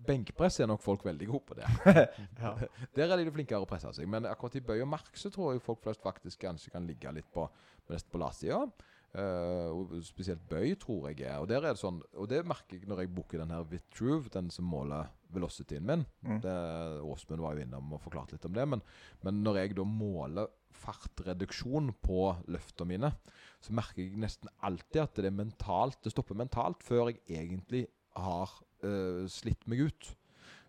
benkpress 0.06 0.60
er 0.62 0.68
nok 0.70 0.82
folk 0.84 1.02
veldig 1.04 1.26
gode 1.26 1.46
på 1.48 1.56
det. 1.58 1.66
Ja. 2.40 2.52
Der 2.96 3.10
er 3.10 3.18
de 3.18 3.32
flinkere 3.34 3.64
å 3.64 3.68
presse 3.68 3.90
seg. 3.96 4.06
Men 4.08 4.28
akkurat 4.30 4.54
i 4.60 4.62
bøy 4.64 4.84
og 4.84 4.88
mark 4.92 5.18
så 5.18 5.32
tror 5.34 5.56
jeg 5.56 5.64
folk 5.64 5.82
flest 5.82 6.04
faktisk 6.04 6.44
kanskje 6.44 6.70
kan 6.70 6.86
ligge 6.86 7.10
litt 7.16 7.26
på, 7.34 7.48
mest 7.90 8.10
på 8.10 8.20
latsida. 8.22 8.64
Uh, 9.10 9.74
og 9.74 9.94
spesielt 10.06 10.42
bøy, 10.46 10.76
tror 10.78 11.08
jeg 11.10 11.24
er. 11.26 11.40
Og 11.42 11.48
der 11.50 11.64
er 11.64 11.72
det 11.74 11.80
sånn 11.80 11.96
Og 12.14 12.28
det 12.30 12.44
merker 12.46 12.76
jeg 12.78 12.86
når 12.86 13.00
jeg 13.02 13.10
booker 13.10 13.40
den 13.42 13.50
her 13.50 13.64
Vitruve, 13.66 14.30
den 14.30 14.52
som 14.54 14.68
måler 14.70 15.08
velocityen 15.34 15.86
min. 15.86 16.04
Mm. 16.22 16.38
Det, 16.44 16.54
Åsmund 17.02 17.42
var 17.42 17.58
jo 17.58 17.64
innom 17.64 17.96
og 17.96 18.02
forklarte 18.04 18.36
litt 18.36 18.46
om 18.46 18.54
det. 18.54 18.68
Men, 18.70 18.84
men 19.26 19.42
når 19.42 19.58
jeg 19.64 19.76
da 19.80 19.86
måler 19.88 20.52
fartreduksjon 20.80 21.90
på 22.06 22.20
løftene 22.54 22.92
mine, 22.92 23.10
så 23.58 23.74
merker 23.74 24.04
jeg 24.04 24.22
nesten 24.22 24.50
alltid 24.66 25.02
at 25.02 25.18
det 25.18 25.28
er 25.28 25.36
mentalt 25.36 25.98
Det 26.04 26.14
stopper 26.14 26.38
mentalt 26.38 26.86
før 26.86 27.10
jeg 27.10 27.20
egentlig 27.26 27.88
har 28.14 28.54
uh, 28.86 29.26
slitt 29.30 29.66
meg 29.70 29.88
ut. 29.90 30.14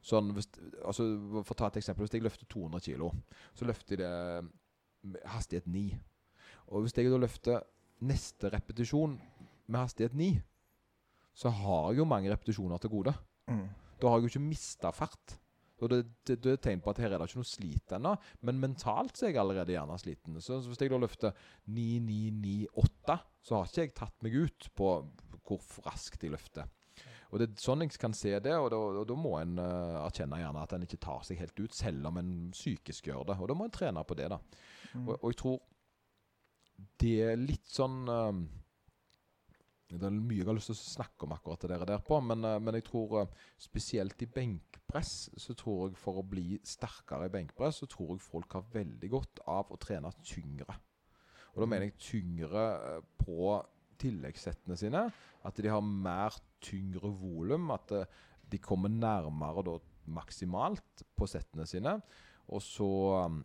Sånn, 0.02 0.34
hvis, 0.34 0.50
altså, 0.82 1.06
For 1.44 1.54
å 1.54 1.60
ta 1.60 1.70
et 1.70 1.84
eksempel. 1.84 2.08
Hvis 2.08 2.18
jeg 2.18 2.26
løfter 2.26 2.50
200 2.50 2.90
kg, 2.90 3.12
så 3.54 3.70
løfter 3.70 4.02
jeg 4.02 4.02
det 4.02 5.22
hastighet 5.30 5.70
9. 5.70 5.92
Og 6.72 6.86
hvis 6.86 6.96
jeg 6.98 7.12
da 7.12 7.20
løfter 7.20 7.62
neste 8.08 8.50
repetisjon 8.54 9.18
med 9.68 9.80
hastighet 9.80 10.16
9, 10.18 10.32
så 11.38 11.52
har 11.54 11.92
jeg 11.92 12.02
jo 12.02 12.10
mange 12.10 12.32
repetisjoner 12.32 12.82
til 12.82 12.92
gode. 12.92 13.14
Mm. 13.52 13.68
Da 14.02 14.10
har 14.10 14.20
jeg 14.20 14.28
jo 14.28 14.34
ikke 14.34 14.50
mista 14.50 14.92
fart. 14.96 15.38
Og 15.82 15.90
det, 15.90 16.02
det, 16.28 16.38
det 16.44 16.52
er 16.52 16.58
et 16.60 16.64
tegn 16.68 16.82
på 16.84 16.92
at 16.92 17.00
her 17.02 17.14
er 17.14 17.22
det 17.22 17.30
ikke 17.30 17.42
noe 17.42 17.50
slit 17.50 17.96
ennå, 17.96 18.12
men 18.46 18.60
mentalt 18.62 19.18
så 19.18 19.26
er 19.26 19.34
jeg 19.34 19.42
allerede 19.42 19.74
gjerne 19.74 19.98
sliten. 19.98 20.38
Så 20.44 20.60
hvis 20.62 20.82
jeg 20.84 20.92
da 20.94 21.00
løfter 21.02 21.34
9998, 21.66 23.18
så 23.42 23.58
har 23.58 23.72
ikke 23.72 23.88
jeg 23.88 23.96
tatt 23.98 24.28
meg 24.28 24.38
ut 24.44 24.70
på 24.78 24.92
hvor 25.42 25.82
raskt 25.88 26.22
jeg 26.24 26.36
løfter. 26.36 26.70
Og 27.32 27.40
det 27.40 27.48
er 27.48 27.64
sånn 27.64 27.82
jeg 27.86 27.96
kan 28.00 28.14
se 28.16 28.34
det, 28.44 28.54
og 28.60 28.70
da, 28.74 28.78
og 29.02 29.06
da 29.08 29.16
må 29.18 29.38
en 29.40 29.56
uh, 29.58 30.04
erkjenne 30.04 30.42
gjerne 30.42 30.64
at 30.68 30.74
en 30.76 30.86
ikke 30.86 31.00
tar 31.02 31.24
seg 31.26 31.40
helt 31.40 31.62
ut, 31.64 31.74
selv 31.74 32.10
om 32.12 32.20
en 32.20 32.32
psykisk 32.54 33.08
gjør 33.08 33.30
det. 33.32 33.38
Og 33.40 33.50
da 33.50 33.56
må 33.58 33.68
en 33.68 33.74
trene 33.74 34.04
på 34.06 34.18
det, 34.20 34.28
da. 34.34 34.40
Mm. 34.92 35.06
Og, 35.08 35.14
og 35.16 35.30
jeg 35.32 35.40
tror 35.40 35.60
det 37.02 37.16
er 37.32 37.40
litt 37.40 37.68
sånn 37.70 38.04
um, 38.10 38.42
Det 39.92 40.00
er 40.08 40.14
mye 40.16 40.40
jeg 40.40 40.48
har 40.48 40.56
lyst 40.56 40.72
til 40.72 40.78
å 40.78 40.82
snakke 40.82 41.28
om 41.28 41.36
akkurat 41.36 41.66
det 41.66 41.74
dere 41.74 41.90
der 41.90 42.06
på, 42.06 42.20
men, 42.24 42.46
uh, 42.48 42.60
men 42.64 42.78
jeg 42.80 42.88
tror 42.88 43.18
uh, 43.22 43.42
spesielt 43.60 44.24
i 44.24 44.30
benkpress, 44.32 45.16
så 45.40 45.56
tror 45.58 45.90
jeg 45.90 46.00
for 46.00 46.22
å 46.22 46.28
bli 46.28 46.60
sterkere 46.68 47.28
i 47.28 47.34
benkpress, 47.34 47.82
så 47.84 47.90
tror 47.92 48.16
jeg 48.16 48.26
folk 48.26 48.58
har 48.58 48.72
veldig 48.74 49.12
godt 49.12 49.44
av 49.52 49.74
å 49.74 49.80
trene 49.82 50.14
tyngre. 50.24 50.78
Og 51.52 51.64
da 51.64 51.68
mener 51.68 51.90
jeg 51.90 52.00
tyngre 52.00 52.66
på 53.20 53.58
tilleggssettene 54.00 54.78
sine. 54.80 55.02
At 55.44 55.58
de 55.60 55.68
har 55.68 55.84
mer 55.84 56.38
tyngre 56.64 57.12
volum. 57.20 57.74
At 57.76 57.92
de 58.52 58.60
kommer 58.64 58.92
nærmere 58.92 59.64
da 59.68 59.76
maksimalt 60.12 61.04
på 61.18 61.28
settene 61.30 61.68
sine. 61.70 61.98
Og 62.52 62.64
så 62.64 62.90
eh, 63.20 63.40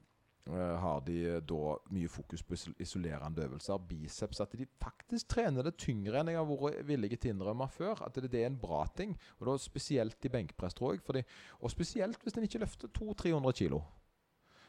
har 0.46 1.00
de 1.06 1.16
da 1.42 1.74
mye 1.90 2.08
fokus 2.10 2.44
på 2.46 2.54
isolerende 2.82 3.42
øvelser, 3.48 3.82
biceps. 3.88 4.40
At 4.44 4.54
de 4.54 4.68
faktisk 4.82 5.32
trener 5.34 5.66
det 5.66 5.74
tyngre 5.82 6.20
enn 6.20 6.30
jeg 6.30 6.38
har 6.38 6.48
vært 6.50 6.86
villig 6.86 7.10
til 7.16 7.32
å 7.32 7.34
innrømme 7.34 7.68
før. 7.74 8.04
At 8.06 8.18
det, 8.20 8.30
det 8.30 8.44
er 8.44 8.50
en 8.52 8.60
bra 8.60 8.84
ting. 8.94 9.16
Og 9.40 9.50
da 9.50 9.56
spesielt 9.58 10.28
i 10.28 10.32
benkpress, 10.32 10.78
tror 10.78 10.94
jeg. 10.94 11.04
Fordi, 11.06 11.24
og 11.60 11.74
spesielt 11.74 12.22
hvis 12.22 12.38
en 12.38 12.46
ikke 12.46 12.62
løfter 12.62 12.92
200-300 12.94 13.58
kilo. 13.62 13.82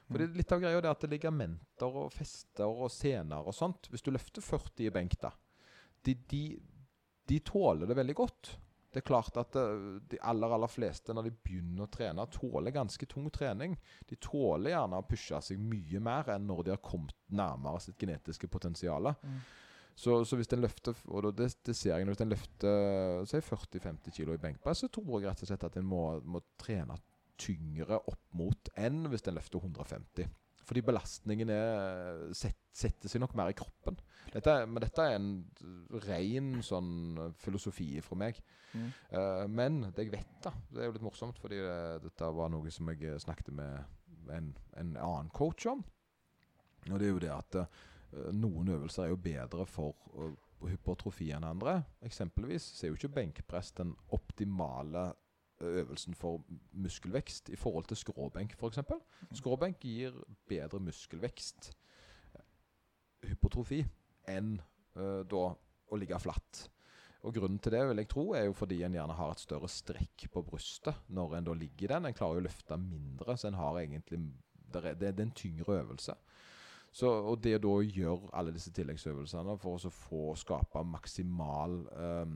Fordi 0.07 0.29
Litt 0.39 0.53
av 0.55 0.63
greia 0.63 0.79
er 0.79 0.89
at 0.89 1.03
det 1.03 1.09
er 1.09 1.17
ligamenter 1.17 1.99
og 2.01 2.13
fester 2.15 2.65
og 2.65 2.89
sener 2.93 3.45
og 3.45 3.53
sånt. 3.53 3.91
Hvis 3.91 4.05
du 4.05 4.13
løfter 4.15 4.41
40 4.41 4.87
i 4.87 4.93
benk, 4.95 5.19
da 5.21 5.33
de, 6.07 6.15
de, 6.31 6.59
de 7.27 7.39
tåler 7.39 7.87
det 7.87 7.97
veldig 7.97 8.15
godt. 8.15 8.53
Det 8.93 9.01
er 9.01 9.07
klart 9.07 9.35
at 9.37 9.55
eh, 9.59 9.99
de 10.09 10.19
aller 10.25 10.53
aller 10.55 10.71
fleste 10.71 11.13
når 11.13 11.27
de 11.27 11.35
begynner 11.43 11.85
å 11.85 11.91
trene, 11.91 12.25
tåler 12.33 12.75
ganske 12.75 13.09
tung 13.11 13.27
trening. 13.33 13.75
De 14.09 14.17
tåler 14.23 14.73
gjerne 14.73 15.01
å 15.01 15.07
pushe 15.07 15.41
seg 15.43 15.61
mye 15.61 16.01
mer 16.03 16.31
enn 16.33 16.47
når 16.47 16.63
de 16.63 16.75
har 16.75 16.83
kommet 16.83 17.15
nærmere 17.27 17.83
sitt 17.83 17.99
genetiske 17.99 18.49
potensial. 18.51 19.11
Mm. 19.21 19.41
Så, 19.97 20.19
så, 20.29 20.37
hvis 20.37 20.51
en 20.53 20.61
løfter 20.61 20.97
og 21.09 21.31
det, 21.39 21.49
det 21.65 21.73
ser 21.75 21.95
jeg 21.95 22.05
hvis 22.05 22.19
en 22.21 22.29
løfter 22.29 23.23
40-50 23.25 24.13
kg 24.13 24.35
i 24.35 24.41
benkpress, 24.43 24.83
så 24.85 24.91
tror 24.93 25.17
jeg 25.17 25.31
rett 25.31 25.41
og 25.41 25.49
slett 25.49 25.65
at 25.65 25.77
en 25.79 25.87
må, 25.89 26.01
må 26.21 26.43
trene 26.61 26.99
tyngre 27.41 27.97
opp 27.99 28.21
mot 28.37 28.69
enn 28.77 29.07
hvis 29.11 29.25
en 29.27 29.37
løfter 29.37 29.65
150. 29.65 30.29
Fordi 30.67 30.83
belastningen 30.83 31.51
er, 31.53 32.23
set, 32.35 32.57
setter 32.75 33.11
seg 33.11 33.21
nok 33.23 33.35
mer 33.39 33.53
i 33.53 33.55
kroppen. 33.55 33.95
Dette, 34.33 34.55
men 34.67 34.83
dette 34.83 35.05
er 35.05 35.15
en 35.15 35.29
ren 36.03 36.49
sånn 36.65 37.19
filosofi 37.39 37.93
fra 38.03 38.17
meg. 38.19 38.41
Mm. 38.73 38.87
Uh, 39.13 39.43
men 39.47 39.77
det 39.95 40.03
jeg 40.03 40.11
vet, 40.17 40.33
da 40.43 40.51
Det 40.67 40.81
er 40.81 40.89
jo 40.89 40.97
litt 40.97 41.05
morsomt, 41.07 41.39
fordi 41.39 41.61
det, 41.63 41.77
dette 42.03 42.31
var 42.35 42.51
noe 42.51 42.73
som 42.73 42.91
jeg 42.91 43.21
snakket 43.23 43.53
med 43.55 44.33
en, 44.35 44.51
en 44.75 44.91
annen 44.99 45.31
coach 45.35 45.69
om. 45.71 45.85
Og 46.89 46.97
det 46.99 47.07
er 47.07 47.13
jo 47.13 47.23
det 47.23 47.31
at 47.31 47.61
uh, 47.61 48.27
noen 48.35 48.73
øvelser 48.75 49.05
er 49.05 49.13
jo 49.13 49.21
bedre 49.23 49.67
for 49.71 49.95
uh, 50.19 50.35
hypertrofi 50.67 51.29
enn 51.35 51.47
andre. 51.47 51.79
Eksempelvis 52.03 52.73
så 52.75 52.85
er 52.85 52.91
jo 52.91 52.99
ikke 52.99 53.15
benkpress 53.21 53.71
den 53.79 53.95
optimale 54.15 55.13
øvelsen 55.61 56.15
for 56.15 56.43
muskelvekst 56.71 57.49
i 57.49 57.55
forhold 57.55 57.85
til 57.89 57.97
skråbenk, 57.97 58.55
f.eks. 58.59 58.79
Skråbenk 59.39 59.79
gir 59.81 60.15
bedre 60.49 60.79
muskelvekst, 60.79 61.71
hypotrofi, 63.27 63.81
enn 64.29 64.57
uh, 64.97 65.23
da 65.25 65.45
å 65.87 65.99
ligge 65.99 66.19
flatt. 66.21 66.67
Og 67.25 67.33
Grunnen 67.33 67.59
til 67.59 67.73
det 67.73 67.81
vil 67.89 68.01
jeg 68.03 68.09
tro 68.11 68.25
er 68.37 68.45
jo 68.45 68.55
fordi 68.55 68.83
en 68.85 68.93
gjerne 68.95 69.15
har 69.17 69.33
et 69.33 69.41
større 69.41 69.69
strekk 69.71 70.27
på 70.31 70.43
brystet 70.45 71.09
når 71.09 71.39
en 71.39 71.47
da 71.47 71.55
ligger 71.57 71.87
i 71.87 71.93
den. 71.95 72.05
En 72.07 72.15
klarer 72.15 72.37
jo 72.37 72.43
å 72.43 72.47
løfte 72.47 72.77
mindre, 72.79 73.35
så 73.35 73.49
en 73.49 73.59
har 73.59 73.79
egentlig 73.81 74.21
Det 74.67 74.83
er, 74.83 74.95
det 74.99 75.07
er 75.07 75.21
en 75.23 75.31
tyngre 75.31 75.79
øvelse. 75.79 76.13
Så, 76.91 77.07
og 77.07 77.39
det 77.43 77.57
å 77.65 77.81
gjøre 77.81 78.29
alle 78.33 78.51
disse 78.51 78.71
tilleggsøvelsene 78.75 79.57
for 79.61 79.79
å 79.79 79.91
få 79.91 80.23
skape 80.35 80.83
maksimal 80.83 81.75
eh, 81.95 82.33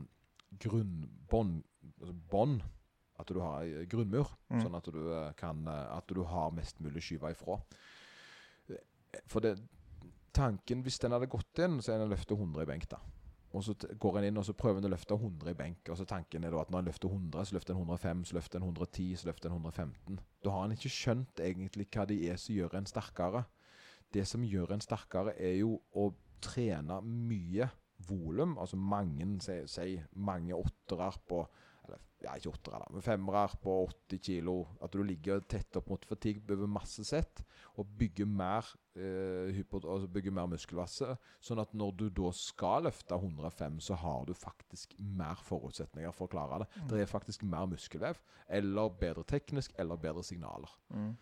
grunnbånd 0.64 1.62
altså 2.00 2.14
at 3.22 3.32
du 3.32 3.40
har 3.42 3.62
ei 3.64 3.86
grunnmur, 3.90 4.30
mm. 4.52 4.60
sånn 4.64 4.78
at 4.78 4.90
du, 4.92 5.00
eh, 5.14 5.30
kan, 5.38 5.64
eh, 5.68 5.96
at 5.96 6.12
du 6.12 6.22
har 6.28 6.52
mest 6.54 6.82
mulig 6.84 7.04
skyve 7.04 7.32
ifra. 7.34 7.58
For 9.28 9.44
det, 9.44 9.56
tanken, 10.32 10.82
hvis 10.84 11.00
den 11.02 11.12
hadde 11.12 11.30
gått 11.30 11.60
inn, 11.60 11.80
så 11.84 11.94
er 11.94 12.02
den 12.02 12.12
løftet 12.12 12.38
100 12.38 12.64
i 12.64 12.70
benk. 12.70 12.88
da. 12.90 13.00
Og 13.52 13.64
Så 13.64 13.74
går 14.00 14.18
en 14.18 14.24
inn 14.24 14.38
og 14.40 14.46
så 14.48 14.54
prøver 14.56 14.80
en 14.80 14.88
å 14.88 14.92
løfte 14.94 15.16
100 15.18 15.50
i 15.50 15.54
benk. 15.54 15.88
og 15.90 15.98
så 15.98 16.06
tanken 16.08 16.44
er 16.44 16.50
da 16.50 16.60
at 16.60 16.70
Når 16.70 16.78
en 16.78 16.84
løfter 16.84 17.08
100, 17.08 17.44
så 17.44 17.54
løfter 17.54 17.74
en 17.74 17.80
105, 17.80 18.24
så 18.24 18.34
løfter 18.34 18.58
en 18.58 18.64
110, 18.64 19.16
så 19.16 19.26
løfter 19.26 19.50
en 19.50 19.56
115. 19.56 20.20
Da 20.44 20.50
har 20.50 20.64
en 20.64 20.72
ikke 20.72 20.88
skjønt 20.88 21.40
egentlig 21.40 21.88
hva 21.92 22.06
det 22.06 22.30
er 22.30 22.36
som 22.36 22.54
gjør 22.54 22.78
en 22.78 22.86
sterkere. 22.86 23.44
Det 24.12 24.26
som 24.26 24.42
gjør 24.42 24.72
en 24.72 24.80
sterkere, 24.80 25.36
er 25.38 25.58
jo 25.60 25.80
å 25.94 26.14
trene 26.40 27.00
mye 27.02 27.68
volum, 28.08 28.56
altså 28.58 28.76
mange, 28.76 29.40
si, 29.68 30.00
mange 30.14 30.54
åttere 30.54 31.12
på 31.28 31.46
ja, 32.22 32.36
ikke 32.36 32.52
åttere, 32.52 32.78
da, 32.78 32.90
men 32.94 33.02
femmere 33.04 33.56
på 33.62 33.72
80 33.88 34.20
kilo. 34.22 34.54
At 34.84 34.94
du 34.94 35.02
ligger 35.06 35.42
tett 35.50 35.74
opp 35.78 35.88
mot 35.90 36.04
fatigue 36.06 36.54
over 36.54 36.70
masse 36.70 37.04
sett 37.08 37.42
og 37.80 37.88
bygger 37.98 38.28
mer, 38.28 38.68
eh, 38.94 39.62
altså 39.72 40.08
bygger 40.12 40.34
mer 40.36 40.50
muskelmasse. 40.52 41.16
Sånn 41.42 41.62
at 41.62 41.72
når 41.74 41.94
du 41.98 42.06
da 42.22 42.30
skal 42.36 42.86
løfte 42.86 43.16
105, 43.16 43.80
så 43.80 43.98
har 43.98 44.26
du 44.28 44.34
faktisk 44.36 44.94
mer 44.98 45.40
forutsetninger 45.48 46.14
for 46.14 46.28
å 46.28 46.34
klare 46.34 46.62
det. 46.62 46.70
Mm. 46.76 46.88
Det 46.92 47.00
er 47.00 47.10
faktisk 47.10 47.44
mer 47.48 47.66
muskelvev, 47.70 48.20
eller 48.48 48.96
bedre 49.00 49.24
teknisk, 49.24 49.74
eller 49.80 50.00
bedre 50.00 50.24
signaler. 50.26 50.74
Mm. 50.92 51.12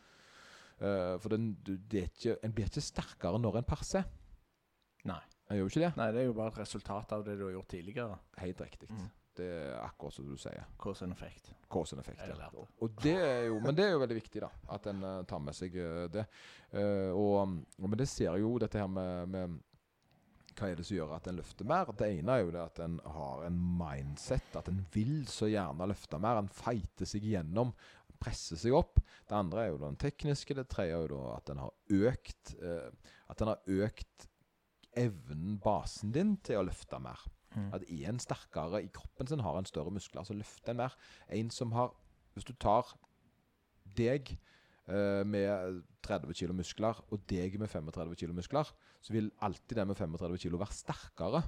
Uh, 0.80 1.16
for 1.20 1.28
den, 1.28 1.52
du, 1.60 1.74
ikke, 2.00 2.38
en 2.42 2.52
blir 2.56 2.70
ikke 2.70 2.82
sterkere 2.82 3.40
når 3.40 3.60
en 3.60 3.68
perser. 3.68 4.08
Nei. 5.08 5.20
En 5.50 5.58
gjør 5.58 5.66
jo 5.66 5.72
ikke 5.72 5.82
det. 5.82 5.94
Nei, 5.98 6.10
det 6.14 6.20
er 6.22 6.28
jo 6.28 6.36
bare 6.36 6.52
et 6.54 6.60
resultat 6.62 7.12
av 7.16 7.24
det 7.26 7.34
du 7.38 7.46
har 7.48 7.56
gjort 7.56 7.72
tidligere. 7.72 8.18
Helt 8.40 8.60
riktig. 8.62 8.90
Mm. 8.90 9.08
Det 9.40 9.48
er 9.48 9.78
akkurat 9.80 10.14
som 10.14 10.26
du 10.28 10.36
sier. 10.36 10.66
Cause 10.78 11.04
and 11.04 11.12
effect. 11.12 11.52
Cause 11.72 11.96
and 11.96 12.00
effect, 12.00 12.20
ja. 12.28 12.50
Og 12.78 13.00
det 13.02 13.16
er 13.16 13.46
jo, 13.48 13.56
men 13.64 13.76
det 13.76 13.86
er 13.86 13.94
jo 13.94 14.02
veldig 14.02 14.18
viktig, 14.18 14.42
da. 14.44 14.50
At 14.74 14.88
en 14.90 15.00
uh, 15.06 15.16
tar 15.28 15.40
med 15.40 15.56
seg 15.56 15.76
uh, 15.80 16.04
det. 16.12 16.26
Uh, 16.74 17.10
og, 17.14 17.56
og, 17.78 17.86
men 17.86 17.98
det 18.00 18.08
ser 18.10 18.36
jo 18.42 18.56
dette 18.60 18.80
her 18.82 18.90
med, 18.90 19.32
med, 19.32 19.56
Hva 20.58 20.68
er 20.68 20.76
det 20.76 20.84
som 20.84 20.98
gjør 20.98 21.14
at 21.16 21.30
en 21.30 21.40
løfter 21.40 21.68
mer? 21.70 21.94
Det 21.96 22.10
ene 22.18 22.36
er 22.36 22.44
jo 22.44 22.52
det 22.52 22.62
at 22.66 22.82
en 22.84 23.00
har 23.16 23.46
en 23.46 23.60
mindset. 23.80 24.52
At 24.60 24.68
en 24.68 24.82
vil 24.92 25.22
så 25.30 25.48
gjerne 25.48 25.88
løfte 25.88 26.20
mer. 26.20 26.42
En 26.42 26.52
fighter 26.60 27.08
seg 27.08 27.26
gjennom, 27.32 27.72
Presser 28.20 28.58
seg 28.60 28.74
opp. 28.76 28.98
Det 29.24 29.32
andre 29.32 29.62
er 29.62 29.70
jo 29.70 29.78
den 29.80 29.94
tekniske. 29.96 30.52
Det 30.58 30.66
tredje 30.68 30.92
er 30.92 31.06
jo 31.06 31.14
da 31.14 31.38
at 31.38 31.54
en 31.54 31.62
har 31.62 32.02
økt 32.10 32.50
At 33.32 33.40
en 33.40 33.54
har 33.54 33.78
økt 33.86 34.26
evnen, 35.00 35.56
basen 35.62 36.12
din, 36.12 36.34
til 36.44 36.60
å 36.60 36.66
løfte 36.66 36.98
mer. 37.00 37.22
Mm. 37.56 37.72
At 37.74 37.84
en 37.90 38.20
sterkere 38.22 38.82
i 38.84 38.90
kroppen 38.94 39.26
sin 39.26 39.42
har 39.42 39.58
en 39.58 39.66
større 39.66 39.90
muskler, 39.90 40.24
så 40.24 40.36
løfter 40.36 40.72
en 40.72 40.82
mer. 40.84 40.96
En 41.28 41.50
som 41.50 41.72
har 41.72 41.94
Hvis 42.34 42.46
du 42.46 42.52
tar 42.54 42.86
deg 43.98 44.28
uh, 44.86 45.26
med 45.26 45.80
30 46.06 46.30
kg 46.30 46.54
muskler 46.54 47.00
og 47.10 47.24
deg 47.26 47.56
med 47.58 47.68
35 47.68 48.14
kg 48.14 48.34
muskler, 48.36 48.70
så 49.02 49.12
vil 49.12 49.32
alltid 49.42 49.76
den 49.76 49.90
med 49.90 49.98
35 49.98 50.38
kg 50.38 50.60
være 50.60 50.76
sterkere. 50.78 51.42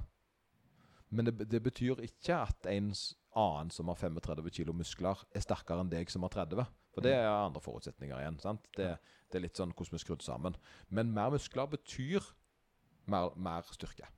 Men 1.09 1.29
det, 1.29 1.49
det, 1.51 1.61
betyr 1.63 2.01
ikke 2.03 2.35
at 2.35 2.67
en 2.67 2.91
annen 3.35 3.71
som 3.71 3.87
har 3.87 3.95
35 3.95 4.51
kg 4.51 4.73
muskler, 4.75 5.23
er 5.31 5.45
sterkere 5.45 5.85
enn 5.85 5.91
deg 5.93 6.11
som 6.11 6.25
har 6.27 6.33
30. 6.35 6.65
For 6.93 7.05
det 7.05 7.13
er 7.15 7.29
andre 7.29 7.61
forutsetninger 7.63 8.19
igjen. 8.19 8.41
Det, 8.75 8.89
det, 9.31 9.37
er 9.37 9.45
litt 9.45 9.57
sånn 9.57 9.71
hvordan 9.73 9.95
vi 9.95 10.01
er 10.01 10.05
skrudd 10.05 10.25
sammen. 10.25 10.57
Men 10.93 11.13
mer 11.15 11.31
muskler 11.33 11.71
betyr 11.71 12.27
mer, 13.09 13.31
mer 13.39 13.71
styrke. 13.73 14.09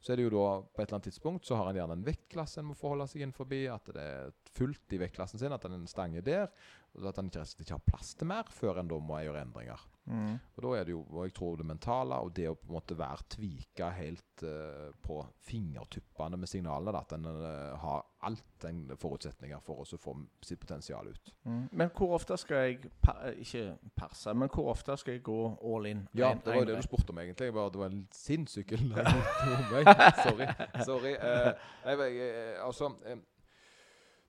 Så 0.00 0.12
er 0.12 0.20
det 0.20 0.26
jo 0.28 0.32
da 0.32 0.44
på 0.64 0.80
et 0.80 0.86
eller 0.86 0.96
annet 0.96 1.08
tidspunkt 1.10 1.46
så 1.48 1.58
har 1.60 1.70
en 1.70 1.76
gjerne 1.76 1.96
en 1.98 2.04
vektklasse 2.06 2.62
en 2.62 2.70
må 2.70 2.76
forholde 2.78 3.06
seg 3.10 3.24
inn 3.26 3.36
forbi. 3.36 3.66
At 3.68 3.90
det 3.92 4.04
er 4.04 4.34
fullt 4.56 4.96
i 4.96 5.00
vektklassen 5.02 5.42
sin, 5.42 5.52
at 5.52 5.66
den 5.68 5.88
stanger 5.90 6.24
der. 6.24 6.48
Og 6.96 7.10
at 7.12 7.20
en 7.20 7.28
ikke 7.30 7.74
har 7.74 7.84
plass 7.84 8.14
til 8.16 8.30
mer 8.30 8.48
før 8.54 8.80
en 8.80 8.90
da 8.90 9.00
må 9.00 9.20
gjøre 9.20 9.44
endringer. 9.44 9.89
Mm. 10.10 10.38
Og 10.56 10.62
da 10.64 10.70
er 10.76 10.86
det 10.88 10.94
jo, 10.94 11.00
og 11.06 11.24
jeg 11.24 11.34
tror 11.36 11.56
det 11.60 11.66
mentale, 11.68 12.18
og 12.18 12.32
det 12.36 12.48
å 12.50 12.56
på 12.58 12.68
en 12.68 12.76
måte 12.76 12.96
være 12.98 13.26
tvika 13.36 13.90
helt 13.94 14.44
uh, 14.44 14.90
på 15.04 15.20
fingertuppene 15.46 16.40
med 16.40 16.50
signalene, 16.50 16.94
da, 16.96 17.02
at 17.04 17.14
en 17.16 17.28
uh, 17.30 17.78
har 17.80 18.02
alt 18.26 18.66
en 18.68 18.82
forutsetninger 19.00 19.62
for 19.64 19.80
å 19.80 19.98
få 20.00 20.16
sitt 20.44 20.60
potensial 20.60 21.08
ut. 21.08 21.32
Mm. 21.48 21.62
Men 21.72 21.92
hvor 21.96 22.16
ofte 22.18 22.36
skal 22.40 22.66
jeg 22.66 22.92
pa 23.00 23.16
ikke 23.32 23.64
perse, 23.96 24.34
men 24.36 24.50
hvor 24.52 24.72
ofte 24.74 24.98
skal 25.00 25.16
jeg 25.16 25.24
gå 25.30 25.40
all 25.70 25.88
in? 25.88 26.04
Ja, 26.18 26.34
det 26.34 26.52
var 26.52 26.62
jo 26.64 26.70
det 26.72 26.80
du 26.82 26.88
spurte 26.88 27.14
om, 27.14 27.22
egentlig. 27.22 27.52
Bare, 27.56 27.72
det 27.72 27.80
var 27.80 27.94
en 27.94 28.06
sinnssyk 28.14 28.74
Sorry. 30.24 30.46
Sorry. 30.84 31.14
Uh, 31.16 31.52
nei, 31.86 31.96
jeg, 32.18 32.56
altså 32.66 32.92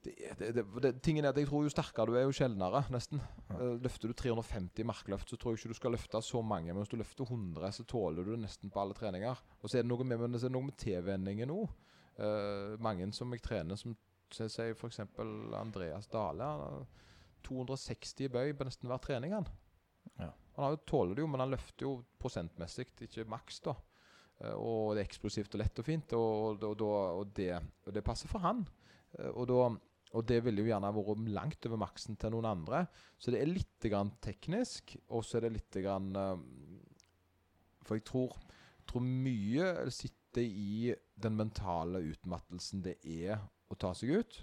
det, 0.04 0.52
det, 0.56 0.64
det, 0.82 0.91
tingen 1.06 1.26
er 1.26 1.30
at 1.30 1.38
jeg 1.38 1.45
tror 1.49 1.66
Jo 1.66 1.72
sterkere 1.72 2.10
du 2.10 2.16
er, 2.18 2.24
jo 2.26 2.34
sjeldnere, 2.34 2.82
nesten. 2.93 3.22
Uh, 3.52 3.76
løfter 3.84 4.10
du 4.10 4.16
350 4.18 4.88
markløft, 4.88 5.30
så 5.30 5.38
tror 5.38 5.54
jeg 5.54 5.62
ikke 5.62 5.76
du 5.76 5.78
skal 5.78 5.95
løfte 5.95 6.22
så 6.26 6.41
mange. 6.41 6.72
Men 6.72 6.82
hvis 6.82 6.93
du 6.93 6.97
løfter 6.97 7.28
100, 7.28 7.72
så 7.78 7.86
tåler 7.86 8.26
du 8.26 8.34
det 8.34 8.41
nesten 8.41 8.74
på 8.74 8.82
alle 8.82 8.97
treninger. 8.97 9.43
Og 9.62 9.70
så 9.70 9.78
er 9.78 9.86
det 9.86 9.91
noe 9.91 10.08
med, 10.08 10.18
men 10.24 10.34
det 10.34 10.41
er 10.47 10.54
noe 10.54 10.70
med 10.72 10.78
tilvenningen 10.82 11.54
òg. 11.54 11.68
Uh, 12.18 12.80
mange 12.82 13.08
som 13.16 13.30
jeg 13.34 13.43
trener, 13.45 13.78
som 13.78 13.93
sier 14.32 14.74
f.eks. 14.74 15.04
Andreas 15.60 16.10
Dale. 16.12 16.49
260 17.45 18.34
bøy 18.34 18.56
på 18.58 18.66
nesten 18.68 18.89
hver 18.89 19.02
trening. 19.04 19.38
Han 19.38 19.49
ja. 20.18 20.32
Han 20.58 20.76
jo, 20.76 20.82
tåler 20.89 21.16
det 21.16 21.24
jo, 21.24 21.30
men 21.30 21.41
han 21.43 21.54
løfter 21.54 21.86
jo 21.86 21.93
prosentmessig, 22.22 22.89
ikke 23.06 23.30
maks. 23.30 23.62
da. 23.70 23.78
Uh, 24.41 24.58
og 24.58 24.95
det 24.95 25.06
er 25.06 25.12
eksplosivt 25.12 25.54
og 25.54 25.62
lett 25.62 25.78
og 25.86 25.86
fint, 25.86 26.18
og, 26.18 26.58
og, 26.58 26.74
og, 26.74 27.22
og 27.22 27.38
det, 27.38 27.54
det, 27.93 28.06
passer 28.06 28.32
for 28.32 28.41
han. 28.41 28.66
Og 29.36 29.43
da 29.49 29.66
og 30.12 30.26
det 30.28 30.41
ville 30.43 30.64
jo 30.64 30.72
gjerne 30.72 30.91
vært 30.95 31.30
langt 31.32 31.68
over 31.70 31.80
maksen 31.86 32.18
til 32.20 32.34
noen 32.34 32.49
andre. 32.49 32.84
Så 33.20 33.32
det 33.32 33.41
er 33.41 33.51
litt 33.51 33.88
grann 33.88 34.12
teknisk, 34.24 34.97
og 35.07 35.24
så 35.24 35.39
er 35.39 35.47
det 35.47 35.53
litt 35.55 35.80
grann 35.84 36.12
uh, 36.18 36.36
For 37.88 37.99
jeg 37.99 38.05
tror, 38.09 38.36
tror, 38.89 39.05
mye 39.05 39.88
sitter 39.93 40.43
i 40.43 40.91
den 41.22 41.38
mentale 41.39 42.03
utmattelsen 42.12 42.84
det 42.86 42.97
er 43.03 43.39
å 43.72 43.78
ta 43.80 43.93
seg 43.95 44.20
ut. 44.20 44.41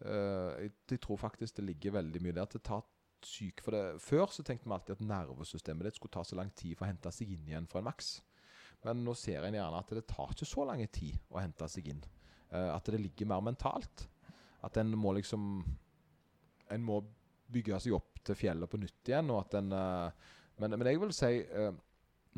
Uh, 0.00 0.54
jeg, 0.62 1.00
tror 1.02 1.18
faktisk 1.20 1.58
det 1.58 1.66
ligger 1.66 1.98
veldig 1.98 2.22
mye 2.22 2.36
der. 2.38 2.46
At 2.46 2.54
det 2.54 2.62
tar 2.70 2.86
syk 3.26 3.64
for 3.66 3.74
det. 3.74 3.84
Før 4.04 4.30
så 4.32 4.46
tenkte 4.46 4.70
vi 4.70 4.76
alltid 4.76 4.96
at 4.96 5.06
nervesystemet 5.10 5.88
ditt 5.88 5.98
skulle 5.98 6.14
ta 6.14 6.24
så 6.26 6.38
lang 6.38 6.54
tid 6.56 6.78
for 6.78 6.86
å 6.86 6.92
hente 6.92 7.12
seg 7.14 7.34
inn 7.34 7.50
igjen 7.50 7.68
fra 7.70 7.82
en 7.82 7.90
maks. 7.90 8.14
Men 8.86 9.02
nå 9.04 9.12
ser 9.18 9.44
en 9.44 9.58
gjerne 9.58 9.82
at 9.82 9.90
det 9.92 10.06
tar 10.08 10.30
ikke 10.32 10.48
så 10.48 10.64
lang 10.70 10.80
tid 10.88 11.18
å 11.34 11.42
hente 11.42 11.66
seg 11.68 11.90
inn. 11.90 12.00
Uh, 12.54 12.70
at 12.76 12.86
det 12.86 13.02
ligger 13.02 13.28
mer 13.34 13.42
mentalt. 13.50 14.06
At 14.66 14.76
en 14.80 14.92
må 14.98 15.14
liksom 15.16 15.44
En 16.70 16.82
må 16.86 17.00
bygge 17.50 17.80
seg 17.82 17.96
opp 17.96 18.20
til 18.22 18.36
fjellet 18.38 18.70
på 18.70 18.78
nytt 18.78 19.08
igjen, 19.10 19.30
og 19.32 19.40
at 19.44 19.56
en 19.58 19.72
uh, 19.74 20.26
Men, 20.60 20.76
men 20.76 20.90
jeg 20.90 21.00
vil 21.00 21.12
si 21.16 21.30
eh, 21.40 21.72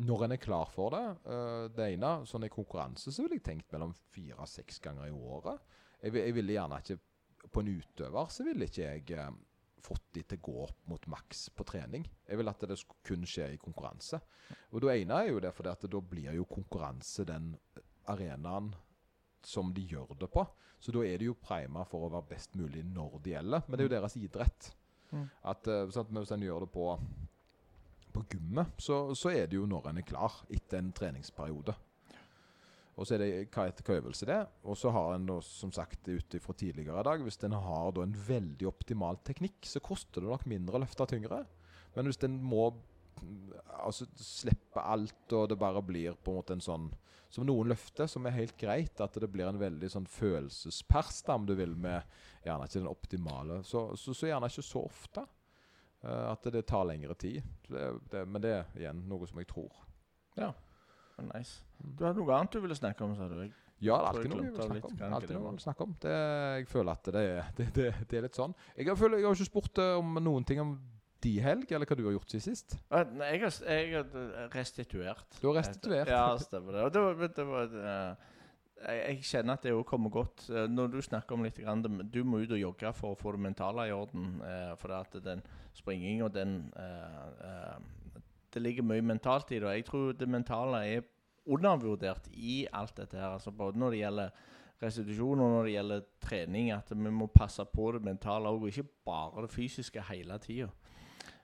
når 0.01 0.23
en 0.25 0.33
er 0.33 0.41
klar 0.41 0.69
for 0.73 0.93
det 0.95 1.03
eh, 1.29 1.63
Det 1.75 1.87
ene, 1.93 2.13
sånn 2.25 2.47
i 2.47 2.51
konkurranse, 2.53 3.11
så 3.11 3.23
ville 3.23 3.37
jeg 3.37 3.45
tenkt 3.49 3.73
mellom 3.73 3.93
fire 4.13 4.39
og 4.41 4.49
seks 4.49 4.79
ganger 4.81 5.09
i 5.09 5.13
året. 5.13 5.59
Jeg, 6.01 6.15
jeg 6.17 6.35
ville 6.37 6.55
gjerne 6.55 6.79
ikke 6.81 6.97
På 7.51 7.61
en 7.61 7.73
utøver 7.73 8.31
så 8.31 8.45
ville 8.47 8.69
ikke 8.69 8.87
jeg 8.87 9.17
eh, 9.19 9.35
fått 9.83 10.07
de 10.15 10.23
til 10.23 10.39
å 10.39 10.45
gå 10.47 10.55
opp 10.63 10.87
mot 10.87 11.05
maks 11.11 11.49
på 11.51 11.65
trening. 11.67 12.05
Jeg 12.23 12.39
vil 12.39 12.47
at 12.47 12.61
det 12.69 12.77
kun 13.03 13.25
skje 13.27 13.49
i 13.51 13.59
konkurranse. 13.59 14.21
Og 14.71 14.79
det 14.79 14.93
ene 14.95 15.17
er 15.19 15.33
jo 15.33 15.41
det 15.43 15.51
fordi 15.51 15.73
at 15.73 15.83
da 15.91 15.99
blir 15.99 16.37
jo 16.37 16.47
konkurranse 16.47 17.25
den 17.27 17.51
arenaen 18.07 18.71
som 19.47 19.73
de 19.73 19.85
gjør 19.87 20.15
det 20.19 20.29
på. 20.33 20.45
Så 20.83 20.91
da 20.91 21.03
er 21.07 21.21
de 21.21 21.29
jo 21.29 21.37
prima 21.39 21.85
for 21.87 22.05
å 22.05 22.11
være 22.11 22.33
best 22.33 22.57
mulig 22.59 22.83
når 22.89 23.19
det 23.23 23.35
gjelder. 23.37 23.63
Men 23.67 23.77
det 23.77 23.83
er 23.83 23.87
jo 23.87 23.95
deres 23.95 24.17
idrett. 24.19 24.69
Mm. 25.13 25.27
At 25.51 25.69
sånn, 25.95 26.11
Hvis 26.17 26.33
en 26.35 26.43
gjør 26.43 26.65
det 26.65 26.73
på, 26.73 26.89
på 28.13 28.25
gymmet, 28.33 28.75
så, 28.81 29.05
så 29.15 29.31
er 29.31 29.47
det 29.47 29.59
jo 29.59 29.69
når 29.69 29.91
en 29.91 30.01
er 30.01 30.07
klar 30.07 30.41
etter 30.51 30.81
en 30.81 30.91
treningsperiode. 30.95 31.75
Og 32.93 33.07
så 33.07 33.15
er 33.15 33.23
det 33.23 33.29
hva 33.53 33.65
hva 33.71 33.95
øvelse 33.97 34.27
det 34.29 34.35
er. 34.35 34.49
Og 34.69 34.77
så 34.77 34.91
har 34.93 35.15
en 35.15 35.25
da, 35.29 35.39
som 35.45 35.71
sagt 35.73 36.09
ut 36.09 36.35
fra 36.43 36.53
tidligere 36.53 36.99
i 37.01 37.07
dag 37.07 37.23
Hvis 37.25 37.39
en 37.43 37.55
har 37.57 37.91
da 37.95 38.03
en 38.03 38.17
veldig 38.27 38.67
optimal 38.69 39.17
teknikk, 39.25 39.65
så 39.65 39.81
koster 39.81 40.21
det 40.21 40.29
nok 40.29 40.45
mindre 40.49 40.77
å 40.77 40.83
løfte 40.83 41.07
tyngre. 41.09 41.43
Men 41.95 42.09
hvis 42.09 42.21
en 42.25 42.37
må 42.43 42.69
mm, 42.69 42.81
altså, 43.83 44.05
slippe 44.19 44.81
alt, 44.81 45.33
og 45.33 45.49
det 45.49 45.57
bare 45.59 45.81
blir 45.85 46.15
på 46.23 46.31
en 46.33 46.37
måte 46.41 46.53
en 46.57 46.61
sånn 46.63 46.91
Som 47.33 47.47
noen 47.49 47.71
løfter, 47.71 48.05
som 48.05 48.27
er 48.29 48.35
helt 48.35 48.53
greit, 48.61 48.99
at 49.01 49.15
det 49.17 49.25
blir 49.33 49.47
en 49.49 49.57
veldig 49.57 49.87
sånn 49.89 50.05
følelsespers, 50.05 51.23
da, 51.25 51.33
om 51.39 51.47
du 51.49 51.55
vil, 51.57 51.71
med 51.75 52.03
gjerne 52.45 52.67
ikke 52.67 52.77
den 52.83 52.89
optimale. 52.91 53.55
Så, 53.65 53.95
så, 53.97 54.13
så 54.13 54.27
gjerne 54.29 54.45
ikke 54.51 54.61
så 54.67 54.83
ofte. 54.85 55.23
Uh, 56.03 56.29
at 56.35 56.45
det 56.53 56.61
tar 56.69 56.85
lengre 56.85 57.15
tid. 57.17 57.41
Det, 57.65 57.87
det, 58.11 58.21
men 58.29 58.43
det 58.43 58.51
er 58.59 58.69
igjen 58.77 59.01
noe 59.09 59.25
som 59.25 59.41
jeg 59.41 59.49
tror. 59.49 59.73
Ja. 60.37 60.51
Nice. 61.33 61.63
Du 61.81 62.05
hadde 62.05 62.21
noe 62.21 62.37
annet 62.37 62.53
du 62.53 62.61
ville 62.67 62.77
snakke 62.77 63.01
om, 63.07 63.15
sa 63.17 63.25
du? 63.31 63.39
Jeg- 63.41 63.53
Ja, 63.83 63.97
det 63.97 64.03
er 64.03 64.09
alltid 64.13 64.29
noe 64.31 64.43
jeg 64.45 64.53
vil 64.53 64.61
snakke 64.69 64.85
om. 64.91 65.01
Alltid 65.17 65.33
noe 65.33 65.43
jeg 65.49 65.57
vil 65.57 65.65
snakke 65.65 65.81
om. 65.89 65.95
Det, 66.05 66.13
jeg 66.59 66.67
føler 66.69 66.91
at 66.93 67.03
det, 67.17 67.23
er- 67.33 67.51
det, 67.57 67.65
det, 67.75 67.87
det 68.13 68.17
er 68.17 68.27
litt 68.29 68.37
sånn. 68.37 68.53
Jeg 68.77 68.87
har, 68.93 68.95
føler, 68.95 69.17
jeg 69.17 69.25
har 69.31 69.35
ikke 69.41 69.49
spurt 69.49 69.81
eh, 69.81 69.95
om 69.97 70.13
noen 70.21 70.45
ting 70.45 70.61
om 70.61 70.77
de 71.23 71.33
helg, 71.41 71.71
eller 71.71 71.87
hva 71.89 71.95
du 71.97 72.03
har 72.05 72.15
gjort 72.17 72.33
siden 72.33 72.43
sist. 72.55 72.75
Nei, 72.91 73.29
jeg 73.33 73.41
har, 73.45 73.57
jeg 73.71 73.93
har 73.95 74.53
restituert. 74.53 75.37
Du 75.41 75.47
har 75.49 75.57
restituert? 75.61 76.11
Ja, 76.11 76.25
stemmer 76.41 76.75
det. 76.77 76.85
Og 76.87 76.93
det 76.93 77.03
var, 77.03 77.33
det 77.37 77.45
var 77.47 77.75
eh, 77.79 78.29
jeg, 78.83 79.01
jeg 79.07 79.23
kjenner 79.31 79.55
at 79.57 79.63
det 79.63 79.73
òg 79.77 79.85
kommer 79.87 80.11
godt. 80.13 80.45
Eh, 80.51 80.67
Når 80.71 80.91
du 80.93 80.99
snakker 81.05 81.37
om 81.37 81.43
litt 81.47 81.61
Du 82.11 82.23
må 82.27 82.41
ut 82.43 82.51
og 82.51 82.59
jogge 82.59 82.93
for 82.97 83.13
å 83.15 83.19
få 83.19 83.31
det 83.37 83.43
mentale 83.45 83.87
i 83.87 83.95
orden. 83.95 84.41
eh, 84.43 84.73
For 84.81 84.91
at 84.97 85.15
den 85.23 85.41
springinga, 85.73 86.27
den 86.29 86.57
Det 88.53 88.61
ligger 88.61 88.83
mye 88.85 89.01
mentalt 89.01 89.51
i 89.51 89.59
det. 89.59 89.67
Og 89.67 89.73
jeg 89.77 89.85
tror 89.87 90.11
det 90.13 90.29
mentale 90.29 90.83
er 90.97 91.05
undervurdert 91.45 92.27
i 92.33 92.67
alt 92.71 92.95
dette 92.97 93.17
her. 93.17 93.33
Altså 93.37 93.51
både 93.51 93.79
når 93.79 93.91
det 93.95 94.03
gjelder 94.03 94.29
restitusjon 94.83 95.39
og 95.41 95.49
når 95.55 95.63
det 95.67 95.73
gjelder 95.77 96.03
trening. 96.21 96.71
At 96.75 96.91
vi 96.93 97.09
må 97.11 97.27
passe 97.33 97.65
på 97.65 97.91
det 97.95 98.03
mentale 98.05 98.51
òg, 98.51 98.61
og 98.67 98.67
ikke 98.73 98.89
bare 99.07 99.45
det 99.47 99.53
fysiske 99.55 100.03
hele 100.09 100.37
tida. 100.43 100.69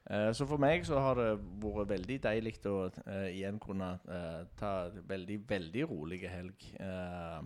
Eh, 0.09 0.31
Så 0.33 0.45
for 0.49 0.57
meg 0.57 0.85
så 0.85 0.99
har 0.99 1.15
det 1.19 1.29
vært 1.61 1.91
veldig 1.93 2.19
deilig 2.23 2.55
å 2.65 2.89
uh, 2.89 3.27
igjen 3.29 3.59
kunne 3.61 3.99
uh, 4.09 4.43
ta 4.57 4.89
veldig, 4.89 5.39
veldig 5.49 5.83
rolig 5.89 6.23
helg. 6.29 6.65
Uh, 6.79 7.45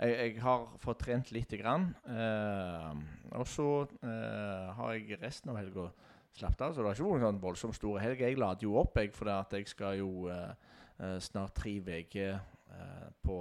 jeg, 0.00 0.16
jeg 0.18 0.42
har 0.42 0.66
fått 0.82 0.98
trent 1.06 1.30
lite 1.32 1.56
grann. 1.56 1.94
eh, 2.04 2.96
og 3.32 3.46
så 3.48 3.86
eh, 4.04 4.66
har 4.76 4.92
jeg 4.92 5.16
resten 5.22 5.50
av 5.50 5.56
helga 5.56 5.86
slappet 6.36 6.60
av. 6.66 6.74
Så 6.74 6.82
det 6.82 6.90
har 6.90 6.98
ikke 6.98 7.06
vært 7.06 7.14
noen 7.14 7.24
sånn 7.30 7.40
voldsomt 7.40 7.78
stor 7.78 7.98
helg. 8.04 8.20
Jeg 8.20 8.36
lader 8.36 8.66
jo 8.66 8.76
opp, 8.76 8.98
jeg, 9.00 9.14
for 9.16 9.30
at 9.32 9.56
jeg 9.56 9.68
skal 9.72 9.96
jo 10.02 10.28
eh, 10.28 10.52
eh, 11.00 11.16
snart 11.24 11.56
tre 11.56 11.78
uker 11.80 12.34
eh, 12.36 13.06
på 13.24 13.38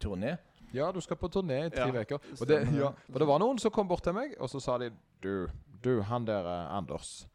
turné. 0.00 0.38
Ja, 0.72 0.88
du 0.92 1.00
skal 1.04 1.20
på 1.20 1.28
turné 1.32 1.66
i 1.66 1.70
tre 1.76 1.88
Ja. 1.92 2.18
Og 2.40 2.46
det, 2.48 2.62
ja, 2.76 2.92
for 3.10 3.18
det 3.20 3.28
var 3.28 3.44
noen 3.44 3.60
som 3.60 3.72
kom 3.72 3.88
bort 3.88 4.04
til 4.04 4.16
meg, 4.16 4.32
og 4.40 4.48
så 4.48 4.60
sa 4.64 4.78
de 4.80 4.90
Du, 5.20 5.48
du 5.84 6.00
han 6.08 6.24
der 6.24 6.46
eh, 6.48 6.76
Anders. 6.76 7.28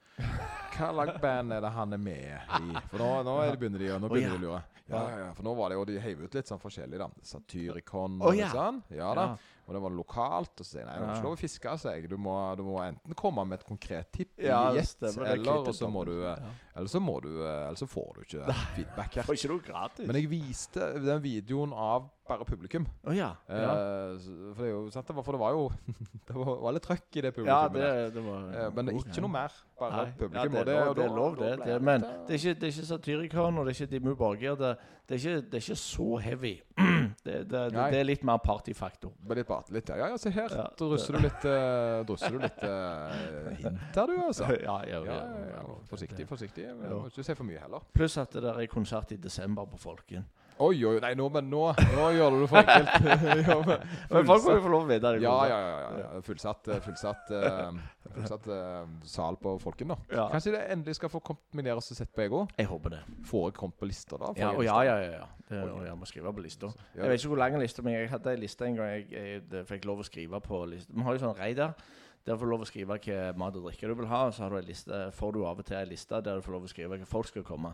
Hva 0.74 0.89
slags 0.89 1.22
band 1.22 1.53
er 1.53 1.61
det 1.61 1.72
han 1.74 1.93
er 1.93 2.01
med 2.01 2.22
i? 2.26 2.84
For 2.91 3.01
nå, 3.01 3.09
nå 3.28 3.39
er 3.43 3.53
det 3.53 3.59
begynner 3.61 3.84
de 3.84 3.91
nå 4.01 4.09
begynner 4.11 4.34
ja. 4.34 4.38
de 4.38 4.41
å 4.41 4.45
lure. 4.47 4.61
Ja, 4.91 5.20
ja, 5.20 5.34
for 5.34 5.45
nå 5.47 5.53
var 5.55 5.72
det 5.72 5.78
jo 5.78 5.86
De 5.88 5.99
heiv 6.03 6.26
ut 6.26 6.34
litt 6.36 6.49
sånn 6.49 6.59
forskjellig, 6.59 6.99
da. 6.99 7.07
Satyricon 7.24 8.18
og 8.20 8.36
ja. 8.36 8.49
litt 8.49 8.57
sånn. 8.57 8.82
Ja 8.93 9.14
da. 9.18 9.28
Og 9.64 9.78
det 9.78 9.80
var 9.80 9.93
lokalt. 9.95 10.51
Og 10.59 10.66
så 10.66 10.78
sier 10.78 10.88
nei, 10.89 10.97
du 10.99 11.05
må 11.05 11.14
ikke 11.14 11.28
lov 11.30 11.38
å 11.38 11.39
fiske, 11.39 11.76
sier 11.80 11.95
jeg. 11.95 12.09
Du 12.11 12.18
du 12.18 12.64
må 12.68 12.80
enten 12.84 13.16
komme 13.18 13.45
med 13.47 13.61
et 13.61 13.68
konkret 13.68 14.11
tipp 14.11 14.41
Ja, 14.43 14.74
gjett, 14.76 14.97
er 15.07 15.38
eller 15.38 15.72
så 15.72 15.88
må 15.91 16.03
du. 16.09 16.18
Eller 16.28 16.91
så 16.91 16.99
må 16.99 17.20
du 17.24 17.32
Eller 17.39 17.80
så 17.80 17.88
får 17.88 18.11
du 18.18 18.22
ikke 18.26 18.57
feedback 18.76 19.20
her. 19.20 19.28
Får 19.30 19.39
ikke 19.39 19.53
noe 19.53 19.66
gratis. 19.70 20.07
Men 20.09 20.20
jeg 20.20 20.30
viste 20.32 20.91
den 20.99 21.24
videoen 21.24 21.74
av 21.74 22.11
bare 22.28 22.46
publikum. 22.48 22.86
Oh, 23.04 23.12
ja. 23.16 23.32
Eh, 23.52 24.14
for, 24.56 24.64
det 24.64 24.70
jo, 24.72 24.80
for 25.24 25.32
det 25.36 25.40
var 25.42 25.52
jo 25.58 25.64
Det 26.28 26.36
var, 26.38 26.52
var 26.64 26.76
litt 26.78 26.86
trøkk 26.88 27.18
i 27.20 27.24
det 27.26 27.32
Ja, 27.32 27.36
publikummet. 27.36 27.74
det, 27.82 28.14
det 28.16 28.24
var 28.24 28.46
Eh, 28.54 28.70
men 28.76 28.86
det 28.88 28.94
er 28.94 29.00
ikke 29.02 29.24
noe 29.26 29.34
mer. 29.34 29.58
Bare 29.80 29.98
Nei, 29.98 30.14
publikum. 30.20 30.56
Ja, 30.56 30.64
det, 30.64 30.74
er 30.78 30.86
lov, 30.86 30.96
det 30.96 31.04
er 31.04 31.16
lov, 31.18 31.36
da 31.38 31.50
det. 31.50 31.68
det 31.68 31.78
men 31.84 32.02
det 32.06 32.38
er 32.38 32.40
ikke, 32.40 32.54
det 32.62 32.68
er 32.70 32.74
ikke 32.76 32.88
Satyricon 32.94 33.58
og 33.60 33.66
det 33.68 33.74
er 33.74 33.80
ikke 33.82 33.92
Dimmu 33.96 34.16
Borgir. 34.16 34.56
Det, 34.56 34.72
det, 35.10 35.18
er 35.18 35.20
ikke- 35.20 35.50
det 35.52 35.60
er 35.60 35.66
ikke 35.66 35.80
så 35.84 36.10
heavy. 36.30 36.56
Det, 37.24 37.34
det, 37.48 37.60
det, 37.72 37.84
det 37.94 38.00
er 38.00 38.04
litt 38.08 38.24
mer 38.26 38.40
partyfaktor. 38.44 39.12
Litt, 39.30 39.50
litt, 39.72 39.90
ja, 39.90 39.96
ja, 40.00 40.08
ja, 40.12 40.18
se 40.20 40.32
her. 40.34 40.50
Ja, 40.58 40.64
drusser 40.80 41.16
du 41.16 41.20
litt, 41.24 41.46
uh, 41.46 42.02
drusser 42.08 42.34
du 42.34 42.40
litt 42.42 42.64
uh, 42.66 43.54
hint 43.60 43.96
her, 43.96 44.10
du, 44.10 44.16
altså. 44.26 44.48
Ja, 44.66 44.80
ja, 44.90 45.00
Ja, 45.06 45.18
ja, 45.20 45.44
ja, 45.44 45.52
ja. 45.54 45.76
Forsiktig, 45.92 46.26
forsiktig. 46.28 46.66
Ja. 46.68 46.74
Må 46.90 47.04
ikke 47.12 47.24
se 47.24 47.36
for 47.38 47.48
mye 47.48 47.62
heller. 47.62 47.86
Pluss 47.96 48.18
at 48.20 48.34
det 48.36 48.44
der 48.44 48.60
er 48.64 48.68
konsert 48.72 49.14
i 49.16 49.20
desember 49.22 49.70
på 49.70 49.80
Folken. 49.80 50.26
Oi, 50.62 50.84
oi, 50.86 50.97
nei, 51.01 51.12
nå, 51.18 51.28
men 51.34 51.47
nå, 51.49 51.62
nå 51.95 52.08
gjør 52.14 52.36
du 52.36 52.41
det 52.43 52.49
for 52.51 52.62
enkelt. 52.62 53.08
ja, 53.49 53.56
men, 53.66 53.86
Men 54.12 54.28
folk 54.30 54.45
må 54.45 54.56
jo 54.58 54.64
få 54.66 54.74
lov 54.74 54.84
å 54.84 54.89
vite 54.91 55.14
det. 55.16 55.24
ja, 55.24 55.34
ja, 55.49 55.60
ja, 55.66 55.93
ja. 56.04 56.22
Fullsatt, 56.28 56.70
eh, 56.70 56.82
fullsatt, 56.86 57.32
uh, 57.34 58.12
fullsatt 58.14 58.49
uh, 58.51 58.84
sal 59.10 59.39
på 59.41 59.56
Folken, 59.64 59.95
da. 59.95 59.97
Ja. 60.14 60.28
Kanskje 60.34 60.54
det 60.58 60.62
endelig 60.76 60.99
skal 60.99 61.12
få 61.14 61.24
kombineres 61.26 61.89
og 61.89 61.99
sett 61.99 62.14
på 62.14 62.26
Ego? 62.28 62.43
Jeg 62.60 62.70
håper 62.70 62.97
det. 62.97 63.01
Får 63.30 63.49
jeg 63.49 63.58
kommet 63.64 63.80
på 63.82 63.89
lister, 63.89 64.22
da? 64.22 64.30
Ja, 64.38 64.54
ja, 64.62 64.78
ja, 64.86 64.99
ja. 65.01 65.18
ja. 65.24 65.32
Det, 65.49 65.64
og 65.70 65.84
jeg 65.86 65.97
må 65.99 66.08
skrive 66.10 66.32
på 66.34 66.45
lista. 66.45 66.70
Jeg 66.95 67.10
vet 67.10 67.20
ikke 67.20 67.34
hvor 67.34 67.41
lang 67.41 67.58
lista 67.62 67.84
men 67.86 67.97
jeg 67.97 68.08
hadde 68.14 68.32
en 68.38 68.41
liste 68.41 68.66
en 68.66 68.78
gang 68.80 68.93
jeg, 68.93 69.10
jeg, 69.12 69.43
jeg 69.51 69.68
fikk 69.70 69.89
lov 69.89 70.01
å 70.01 70.08
skrive 70.08 70.39
på 70.41 70.64
lista. 70.72 70.93
Vi 70.93 71.06
har 71.06 71.18
jo 71.18 71.26
sånn 71.26 71.38
Reidar. 71.38 71.76
Der 72.24 72.38
får 72.39 72.47
du 72.47 72.54
lov 72.54 72.62
å 72.64 72.68
skrive 72.70 72.95
hva 72.95 73.22
mat 73.36 73.56
og 73.60 73.66
drikke 73.68 73.89
du 73.89 73.97
vil 73.99 74.08
ha. 74.08 74.22
Og 74.30 74.36
så 74.36 74.45
har 74.45 74.54
du 74.54 74.62
en 74.62 74.68
liste, 74.68 74.99
får 75.18 75.36
du 75.36 75.41
av 75.43 75.60
og 75.60 75.68
til 75.68 75.82
en 75.82 75.89
liste 75.89 76.22
der 76.24 76.39
du 76.39 76.45
får 76.45 76.56
lov 76.56 76.68
å 76.68 76.72
skrive 76.72 76.99
hva 77.01 77.10
folk 77.10 77.28
skal 77.28 77.43
komme. 77.47 77.74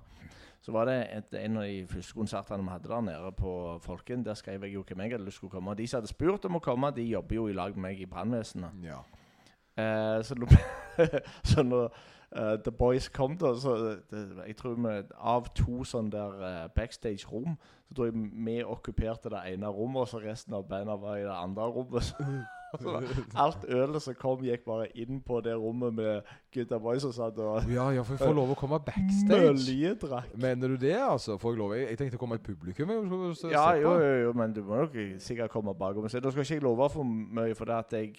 Så 0.62 0.72
var 0.76 0.90
det 0.90 0.98
et, 1.16 1.36
en 1.40 1.58
av 1.58 1.64
de 1.64 1.86
første 1.88 2.14
konsertene 2.18 2.66
vi 2.66 2.74
hadde 2.74 2.92
der 2.92 3.02
nede 3.02 3.32
på 3.38 3.54
Folken. 3.84 4.26
Der 4.26 4.36
skrev 4.36 4.64
jeg 4.64 4.74
jo 4.74 4.84
hvem 4.88 5.06
jeg 5.06 5.16
hadde 5.16 5.26
lyst 5.26 5.40
til 5.40 5.48
å 5.48 5.54
komme. 5.54 5.72
Og 5.72 5.80
de 5.80 5.88
som 5.88 6.02
hadde 6.02 6.12
spurt 6.12 6.46
om 6.46 6.60
å 6.60 6.64
komme, 6.64 6.92
de 6.96 7.08
jobber 7.08 7.36
jo 7.36 7.48
i 7.48 7.56
lag 7.56 7.78
med 7.78 7.86
meg 7.88 8.02
i 8.04 8.10
brannvesenet. 8.10 8.84
Ja. 8.84 9.00
Eh, 9.80 10.20
så 10.24 10.36
så 11.44 11.64
når 11.64 11.86
uh, 12.36 12.58
The 12.64 12.72
Boys 12.72 13.08
kom, 13.10 13.38
da 13.38 13.54
så 13.56 13.76
det, 14.12 14.24
Jeg 14.48 14.56
tror 14.60 14.76
vi 14.76 14.96
av 15.16 15.48
to 15.56 15.84
sånne 15.84 16.12
der 16.12 16.40
uh, 16.44 16.70
backstage-rom, 16.76 17.56
så 17.88 17.96
tror 17.96 18.12
jeg 18.12 18.30
vi 18.46 18.64
okkuperte 18.64 19.32
det 19.32 19.46
ene 19.54 19.72
rommet, 19.72 20.02
og 20.02 20.08
så 20.08 20.20
resten 20.20 20.54
av 20.54 20.68
bandet 20.68 21.00
var 21.02 21.18
i 21.18 21.24
det 21.24 21.36
andre 21.36 21.72
rommet. 21.72 22.16
Så, 22.70 22.78
så 22.84 23.24
alt 23.42 23.64
ølet 23.66 24.04
som 24.04 24.16
kom, 24.20 24.44
gikk 24.46 24.66
bare 24.68 24.88
inn 25.00 25.22
på 25.26 25.40
det 25.46 25.56
rommet 25.58 25.96
med 25.98 26.28
gutta 26.54 26.78
boys 26.82 27.06
og 27.08 27.16
satt 27.16 27.40
og 27.42 27.70
ja, 27.72 27.88
ja, 27.96 28.04
for 28.06 28.14
vi 28.14 28.22
får 28.22 28.36
lov 28.38 28.54
å 28.54 28.58
komme 28.60 28.80
backstage. 28.86 29.50
møljedrakk. 29.50 30.36
Mener 30.42 30.76
du 30.76 30.78
det, 30.82 30.94
altså? 31.02 31.38
Får 31.42 31.56
jeg 31.56 31.62
lov? 31.64 31.74
Jeg, 31.78 31.88
jeg 31.90 32.02
tenkte 32.04 32.20
å 32.20 32.24
komme 32.24 32.38
i 32.38 32.44
publikum. 32.46 32.94
Ja, 33.50 33.66
jo, 33.80 33.96
jo, 33.98 34.14
jo, 34.26 34.36
men 34.38 34.54
du 34.54 34.62
må 34.66 34.84
nok 34.84 34.98
sikkert 35.24 35.54
komme 35.54 35.74
bakom. 35.78 36.10
Så 36.10 36.22
Nå 36.22 36.34
skal 36.34 36.46
ikke 36.46 36.60
jeg 36.60 36.66
love 36.66 36.90
for 36.94 37.08
mye, 37.08 37.56
for 37.58 37.70
det 37.70 37.80
at 37.80 37.98
jeg, 37.98 38.14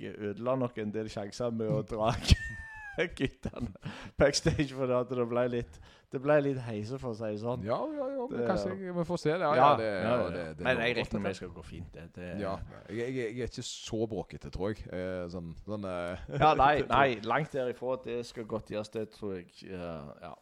jeg 0.00 0.16
ødela 0.18 0.56
nok 0.58 0.82
en 0.82 0.94
del 0.94 1.10
sjanser 1.12 1.54
med 1.54 1.70
å 1.70 1.82
dra 1.86 2.10
guttene 3.18 3.72
backstage, 4.18 4.72
for 4.76 4.90
at 4.98 5.08
det 5.10 5.26
ble 5.30 5.44
litt 5.48 5.78
Det 6.12 6.20
ble 6.20 6.34
litt 6.44 6.58
heise, 6.60 6.98
for 7.00 7.14
å 7.14 7.16
si 7.16 7.24
det 7.32 7.38
sånn. 7.40 7.62
Ja, 7.64 7.78
ja, 7.88 8.06
ja, 8.12 8.24
men 8.28 8.40
Det- 8.42 8.48
kanskje 8.50 8.74
jeg, 8.76 8.92
vi 8.98 9.04
får 9.08 9.20
se 9.22 9.30
det. 9.32 9.40
Ja, 9.40 9.52
ja, 9.56 9.68
det, 9.80 9.86
ja, 9.88 10.10
ja, 10.20 10.26
det, 10.34 10.42
det 10.58 10.64
Men 10.66 10.82
jeg 10.84 10.96
regner 10.98 11.20
med 11.24 11.30
det 11.30 11.36
skal 11.38 11.48
gå 11.56 11.64
fint. 11.64 11.96
Ja, 11.96 12.50
jeg, 12.90 12.98
jeg, 12.98 13.14
jeg 13.16 13.46
er 13.46 13.48
ikke 13.48 13.64
så 13.64 14.00
bråkete, 14.10 14.50
tror 14.52 14.74
jeg. 14.74 14.84
Eh, 14.92 15.22
sånn, 15.32 15.54
sånn 15.64 15.86
eh, 15.88 16.26
Ja, 16.36 16.52
nei, 16.60 16.82
nei, 16.92 17.06
langt 17.24 17.56
derifra. 17.56 17.96
Det 18.04 18.18
skal 18.28 18.44
godt 18.44 18.68
gjøres, 18.74 18.92
det 18.92 19.06
tror 19.16 19.38
jeg. 19.38 19.48
eh, 19.72 20.12
ja. 20.26 20.34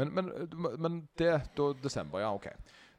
Men, 0.00 0.14
men, 0.16 0.32
men 0.80 0.98
det 1.20 1.34
da 1.60 1.72
Desember, 1.84 2.24
ja, 2.24 2.32
OK. 2.32 2.48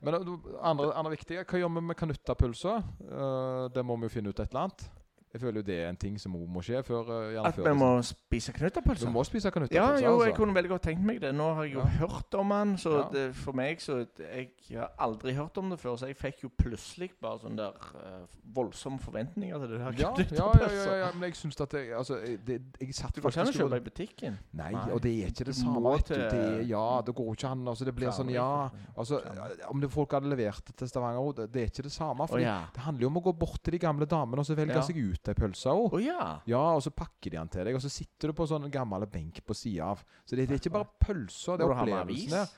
Men 0.05 0.16
andre, 0.62 0.93
andre 0.95 1.12
viktige 1.18 1.41
Hva 1.49 1.60
gjør 1.60 1.74
vi 1.76 1.82
med 1.89 1.97
kanuttapulser? 1.99 2.86
Eh, 3.10 3.66
det 3.74 3.82
må 3.84 3.97
vi 3.97 4.05
jo 4.05 4.14
finne 4.20 4.30
ut 4.30 4.39
et 4.39 4.53
eller 4.53 4.68
annet. 4.70 4.86
Jeg 5.30 5.41
føler 5.41 5.59
jo 5.61 5.61
det 5.61 5.75
er 5.84 5.89
en 5.91 5.97
ting 6.01 6.15
som 6.17 6.32
må 6.34 6.61
skje 6.65 6.80
før 6.82 7.09
uh, 7.38 7.45
At 7.45 7.57
vi 7.57 7.73
må 7.77 7.89
spise 8.01 8.49
Du 8.51 8.57
knyttapølse? 8.57 9.09
må 9.13 9.21
spise 9.27 9.51
Ja, 9.69 9.91
jo, 9.93 9.97
jeg 9.99 10.07
altså. 10.09 10.36
kunne 10.39 10.55
veldig 10.55 10.69
godt 10.71 10.82
tenkt 10.88 11.03
meg 11.05 11.19
det. 11.21 11.36
Nå 11.36 11.53
har 11.53 11.63
jeg 11.67 11.73
jo 11.75 11.80
Ja. 11.84 11.86
hørt 12.01 12.34
om 12.39 12.51
han, 12.51 12.77
så 12.77 12.95
Ja. 12.97 13.09
det, 13.13 13.36
for 13.36 13.53
meg 13.53 13.77
så 13.80 14.07
Jeg 14.17 14.49
har 14.73 14.89
aldri 14.97 15.34
hørt 15.36 15.57
om 15.57 15.69
det 15.69 15.80
før, 15.80 15.97
så 15.97 16.07
jeg 16.07 16.17
fikk 16.17 16.43
jo 16.43 16.49
plutselig 16.57 17.11
bare 17.21 17.39
sånne 17.43 17.57
der 17.57 17.77
uh, 17.95 18.25
voldsomme 18.55 18.97
forventninger 18.99 19.59
til 19.59 19.69
det 19.69 19.80
her 19.82 19.91
Ja, 19.99 20.13
ja, 20.17 20.49
ja, 20.57 20.71
ja, 20.86 20.95
ja, 21.05 21.11
men 21.13 21.30
jeg 21.30 21.36
syns 21.38 21.61
at 21.61 21.73
jeg, 21.73 21.93
altså, 21.93 22.17
det, 22.47 22.61
Jeg 22.82 22.95
satt 22.95 23.13
Du 23.15 23.21
kan 23.21 23.30
ikke 23.30 23.41
an 23.41 23.47
å 23.53 23.57
kjøpe 23.59 23.77
i 23.77 23.86
butikken. 23.86 24.39
Nei, 24.53 24.71
Nei. 24.71 24.91
og 24.91 25.01
det 25.01 25.13
er 25.23 25.27
ikke 25.30 25.45
det 25.45 25.55
samme. 25.55 25.93
du. 25.93 26.01
til- 26.01 26.17
Det 26.17 26.34
er, 26.34 26.61
ja, 26.63 27.01
det 27.05 27.13
går 27.15 27.32
ikke 27.36 27.47
an. 27.51 27.67
Altså, 27.67 27.86
det 27.86 27.95
blir 27.95 28.09
sånn, 28.09 28.32
ja 28.32 28.69
altså, 28.97 29.21
Om 29.69 29.80
det 29.82 29.91
folk 29.91 30.11
hadde 30.11 30.25
levert 30.30 30.65
det 30.65 30.75
til 30.75 30.88
Stavanger, 30.88 31.34
det, 31.36 31.51
det 31.53 31.61
er 31.61 31.65
ikke 31.69 31.84
det 31.84 31.91
samme. 31.91 32.27
For. 32.27 32.38
Det 32.39 32.82
handler 32.82 33.01
jo 33.01 33.07
om 33.07 33.17
å 33.17 33.23
gå 33.23 33.38
bort 33.38 33.61
til 33.63 33.71
de 33.73 33.80
gamle 33.80 34.05
damene 34.09 34.39
og 34.39 34.45
så 34.45 34.55
velge 34.55 34.82
seg 34.84 34.97
ut 34.97 35.18
ei 35.28 35.36
pølse 35.36 35.74
òg. 35.76 35.93
Oh, 35.93 35.99
ja. 35.99 36.39
Ja, 36.47 36.63
og 36.78 36.82
så 36.86 36.93
pakker 36.95 37.34
de 37.34 37.38
den 37.38 37.51
til 37.51 37.67
deg, 37.67 37.76
og 37.76 37.84
så 37.84 37.91
sitter 37.91 38.32
du 38.32 38.38
på 38.38 38.47
sånn 38.47 38.70
gammel 38.72 39.03
benk 39.11 39.41
på 39.45 39.57
sida 39.57 39.91
av. 39.91 40.03
Så 40.24 40.39
det, 40.39 40.47
det 40.47 40.55
er 40.55 40.63
ikke 40.63 40.76
bare 40.78 40.91
pølser, 41.05 41.59
det 41.59 41.67
er 41.67 41.76
opplevelsen 41.76 42.36
der. 42.38 42.57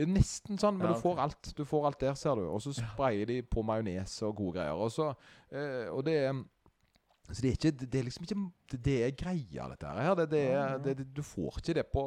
Er 0.00 0.06
Nesten 0.10 0.58
sånn, 0.58 0.78
men 0.78 0.86
Ja, 0.88 0.94
du 0.94 1.02
får 1.02 1.18
alt. 1.22 1.50
Du 1.56 1.64
får 1.66 1.86
alt 1.88 2.00
der, 2.00 2.14
ser 2.18 2.38
du. 2.38 2.46
Og 2.50 2.62
så 2.62 2.72
sprayer 2.74 3.26
de 3.28 3.40
på 3.42 3.62
majones 3.66 4.14
og 4.26 4.36
gode 4.38 4.58
greier. 4.58 4.78
Og 4.78 4.90
så 4.94 5.10
eh, 5.50 5.90
Og 5.90 6.04
det 6.06 6.16
er 6.24 6.42
så 7.30 7.44
det 7.44 7.50
er, 7.50 7.56
ikke, 7.58 7.86
det 7.86 7.98
er 7.98 8.06
liksom 8.08 8.24
ikke 8.26 8.36
Det, 8.72 8.78
det 8.84 8.94
er 9.04 9.10
greia, 9.14 9.66
dette 9.70 9.90
her. 9.94 10.14
Det, 10.18 10.24
det 10.32 10.44
er, 10.50 11.02
du 11.14 11.22
får 11.22 11.60
ikke 11.60 11.76
det 11.78 11.86
på 11.92 12.04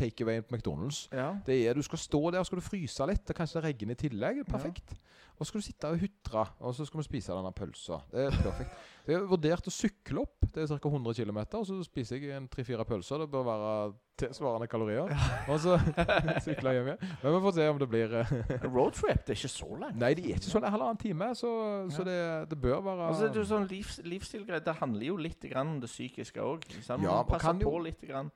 Mac- 0.00 0.22
away 0.22 0.40
på 0.42 0.56
McDonald's. 0.56 1.06
ja. 1.12 1.32
Det 1.46 1.60
er, 1.68 1.74
Du 1.74 1.82
skal 1.82 1.98
stå 1.98 2.30
der 2.32 2.42
skal 2.44 2.58
du 2.60 2.64
fryse 2.64 3.06
litt, 3.06 3.30
og 3.30 3.36
kanskje 3.36 3.60
det 3.60 3.64
regner 3.70 3.92
i 3.92 4.00
tillegg. 4.08 4.44
Perfekt. 4.46 4.94
Og 5.38 5.44
så 5.44 5.50
skal 5.50 5.60
du 5.60 5.64
sitte 5.66 5.84
og 5.92 5.98
hutre, 6.00 6.46
og 6.64 6.74
så 6.74 6.84
skal 6.88 6.98
vi 6.98 7.04
spise 7.04 7.32
denne 7.36 7.50
pølsa. 7.52 7.98
Det 8.10 8.22
er 8.24 8.30
perfekt. 8.40 8.70
Jeg 9.06 9.18
har 9.18 9.26
vurdert 9.28 9.66
å 9.68 9.70
sykle 9.70 10.22
opp. 10.22 10.46
Det 10.54 10.62
er 10.64 10.78
ca. 10.80 10.88
100 10.88 11.12
km, 11.14 11.38
og 11.58 11.66
så 11.68 11.76
spiser 11.84 12.16
jeg 12.16 12.32
en 12.38 12.46
tre-fire 12.48 12.84
pølser. 12.88 13.18
Det 13.20 13.28
bør 13.30 13.44
være 13.44 13.92
tilsvarende 14.16 14.66
kalorier. 14.66 15.12
Og 15.52 15.60
så 15.60 15.76
sykler 16.46 16.72
jeg 16.72 16.78
hjem 16.80 16.88
igjen. 16.88 17.12
Men 17.22 17.34
vi 17.36 17.40
får 17.44 17.52
se 17.58 17.68
om 17.68 17.78
det 17.82 17.88
blir 17.92 18.14
eh, 18.22 18.32
Roadtrip, 18.74 19.26
det 19.26 19.34
er 19.34 19.38
ikke 19.42 19.52
så 19.52 19.68
langt. 19.76 19.98
Nei, 20.00 20.14
det 20.16 20.24
er 20.24 20.38
ikke 20.40 20.48
så 20.48 20.58
en 20.62 20.70
halvannen 20.72 20.96
time, 21.04 21.28
så, 21.36 21.50
så 21.92 22.06
det, 22.08 22.16
det 22.54 22.58
bør 22.64 22.80
være 22.88 23.10
Altså, 23.12 23.28
det 23.36 23.44
sånn 23.50 23.68
livs, 23.68 24.00
Livsstilgreier 24.08 24.64
Det 24.64 24.78
handler 24.80 25.06
jo 25.10 25.16
litt 25.20 25.44
grann 25.52 25.74
om 25.76 25.80
det 25.84 25.92
psykiske 25.92 26.40
òg. 26.40 26.64
Ja, 26.80 26.96
Ja, 26.96 27.18
og 27.20 27.28
Passe 27.28 27.52
jo- 27.60 27.68
på 27.68 27.84
litt. 27.84 28.00
Grann. 28.08 28.32